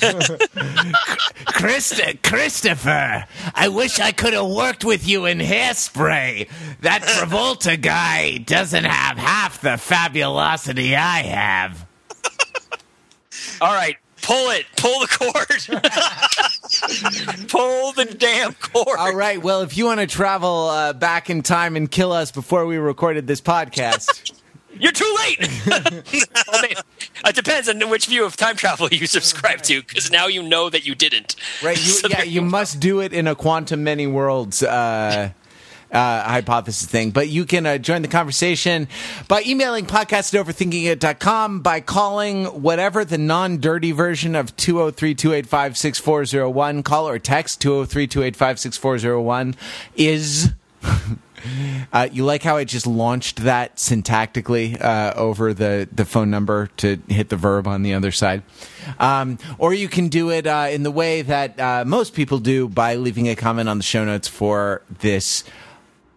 Christa- 1.52 2.22
Christopher, 2.22 3.26
I 3.56 3.68
wish 3.70 4.00
I 4.00 4.12
could 4.12 4.34
have 4.34 4.46
worked 4.46 4.86
with 4.86 5.08
you 5.08 5.26
in 5.26 5.40
hairspray. 5.40 6.48
That 6.82 7.02
Travolta 7.02 7.82
guy 7.82 8.38
doesn't 8.38 8.84
have 8.84 9.18
half 9.18 9.62
the 9.62 9.78
fabulosity 9.78 10.96
I 10.96 11.24
have. 11.24 11.88
All 13.62 13.74
right, 13.74 13.96
pull 14.26 14.50
it. 14.50 14.66
Pull 14.76 15.00
the 15.00 15.08
cord. 15.08 15.46
pull 17.50 17.92
the 17.94 18.06
damn 18.06 18.54
cord. 18.54 19.00
All 19.00 19.16
right. 19.16 19.42
Well, 19.42 19.62
if 19.62 19.78
you 19.78 19.86
want 19.86 20.00
to 20.00 20.08
travel 20.08 20.68
uh, 20.68 20.94
back 20.94 21.30
in 21.30 21.44
time 21.44 21.76
and 21.76 21.90
kill 21.90 22.12
us 22.12 22.32
before 22.32 22.66
we 22.66 22.78
recorded 22.78 23.28
this 23.28 23.42
podcast, 23.42 24.32
You're 24.78 24.92
too 24.92 25.16
late. 25.20 25.38
I 25.40 26.60
mean, 26.62 26.74
it 27.26 27.36
depends 27.36 27.70
on 27.70 27.80
which 27.90 28.08
view 28.08 28.26
of 28.26 28.36
time 28.36 28.58
travel 28.58 28.90
you 28.90 29.08
subscribe 29.08 29.62
to, 29.64 29.82
because 29.82 30.12
now 30.12 30.28
you 30.28 30.44
know 30.44 30.70
that 30.70 30.86
you 30.86 30.96
didn't. 30.96 31.38
right? 31.64 31.78
You, 31.78 31.84
So 31.94 32.10
yeah, 32.10 32.18
there 32.18 32.26
you 32.26 32.42
must 32.42 32.82
do 32.82 33.00
it 33.00 33.14
in 33.14 33.26
a 33.26 33.36
quantum 33.36 33.86
many 33.86 34.06
worlds. 34.06 34.62
Uh, 34.62 35.30
uh, 35.92 36.24
hypothesis 36.24 36.88
thing, 36.88 37.12
but 37.12 37.30
you 37.30 37.46
can 37.46 37.66
uh, 37.66 37.78
join 37.78 38.02
the 38.02 38.08
conversation 38.08 38.88
by 39.28 39.44
emailing 39.46 39.86
podcast 39.86 40.34
at 40.34 40.46
overthinkingit.com, 40.46 41.62
by 41.62 41.80
calling 41.80 42.46
whatever 42.46 43.06
the 43.06 43.18
non 43.18 43.60
dirty 43.60 43.92
version 43.92 44.36
of 44.36 44.56
203 44.58 45.16
285 45.16 45.78
6401, 45.78 46.84
call 46.84 47.08
or 47.08 47.20
text 47.20 47.62
203 47.62 48.08
285 48.08 48.60
6401 48.60 49.56
is. 49.96 50.54
Uh, 51.94 52.08
you 52.12 52.26
like 52.26 52.44
how 52.44 52.58
I 52.58 52.64
just 52.64 52.88
launched 52.88 53.44
that 53.44 53.76
syntactically 53.78 54.82
uh, 54.82 55.14
over 55.16 55.54
the, 55.54 55.88
the 55.92 56.06
phone 56.06 56.30
number 56.30 56.68
to 56.78 57.00
hit 57.08 57.30
the 57.30 57.36
verb 57.36 57.68
on 57.68 57.84
the 57.84 57.94
other 57.94 58.12
side. 58.12 58.44
Um, 59.00 59.38
or 59.58 59.74
you 59.74 59.88
can 59.88 60.08
do 60.08 60.32
it 60.32 60.48
uh, 60.48 60.68
in 60.72 60.84
the 60.84 60.92
way 60.92 61.22
that 61.22 61.60
uh, 61.60 61.84
most 61.86 62.14
people 62.14 62.40
do 62.40 62.68
by 62.68 62.96
leaving 62.96 63.30
a 63.30 63.36
comment 63.36 63.70
on 63.70 63.78
the 63.78 63.84
show 63.84 64.04
notes 64.04 64.28
for 64.28 64.82
this 64.90 65.44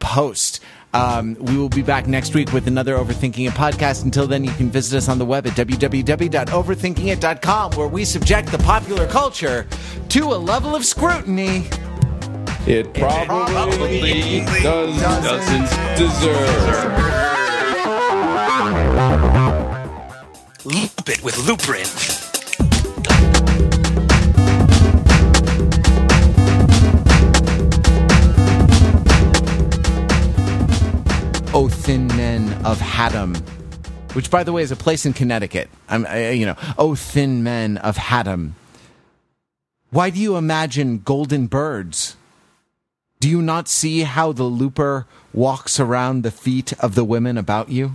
post. 0.01 0.61
Um, 0.95 1.37
we 1.41 1.57
will 1.57 1.69
be 1.69 1.83
back 1.83 2.07
next 2.07 2.35
week 2.35 2.53
with 2.53 2.67
another 2.67 2.97
Overthinking 2.97 3.47
It 3.47 3.53
podcast. 3.53 4.05
Until 4.05 4.27
then, 4.27 4.43
you 4.43 4.51
can 4.53 4.71
visit 4.71 4.97
us 4.97 5.09
on 5.09 5.19
the 5.19 5.25
web 5.27 5.47
at 5.47 5.53
www.overthinkingit.com, 5.53 7.73
where 7.73 7.89
we 7.89 8.05
subject 8.05 8.51
the 8.51 8.59
popular 8.59 9.07
culture 9.07 9.67
to 10.09 10.33
a 10.33 10.39
level 10.39 10.75
of 10.75 10.85
scrutiny. 10.85 11.67
It 12.67 12.93
probably, 12.95 13.53
probably 13.55 14.41
does, 14.63 15.01
doesn't 15.01 15.97
deserve. 15.97 16.85
Loop 20.65 21.09
it 21.09 21.23
with 21.23 21.37
Luprin. 21.47 22.28
O 31.55 31.67
Thin 31.67 32.09
Men 32.09 32.53
of 32.67 32.79
Haddam, 32.79 33.35
which, 34.13 34.31
by 34.31 34.45
the 34.45 34.53
way, 34.53 34.63
is 34.63 34.71
a 34.71 34.77
place 34.77 35.07
in 35.07 35.15
Connecticut. 35.15 35.71
I'm, 35.89 36.05
I, 36.07 36.31
you 36.31 36.45
know, 36.45 36.57
O 36.77 36.95
Thin 36.95 37.43
Men 37.43 37.79
of 37.79 37.97
Haddam. 37.97 38.55
Why 39.91 40.11
do 40.11 40.21
you 40.21 40.37
imagine 40.37 40.99
golden 40.99 41.47
birds? 41.47 42.17
Do 43.19 43.31
you 43.31 43.41
not 43.41 43.67
see 43.67 44.01
how 44.01 44.33
the 44.33 44.45
looper 44.45 45.07
walks 45.33 45.81
around 45.81 46.23
the 46.23 46.31
feet 46.31 46.75
of 46.81 46.95
the 46.95 47.05
women 47.05 47.39
about 47.39 47.71
you? 47.71 47.95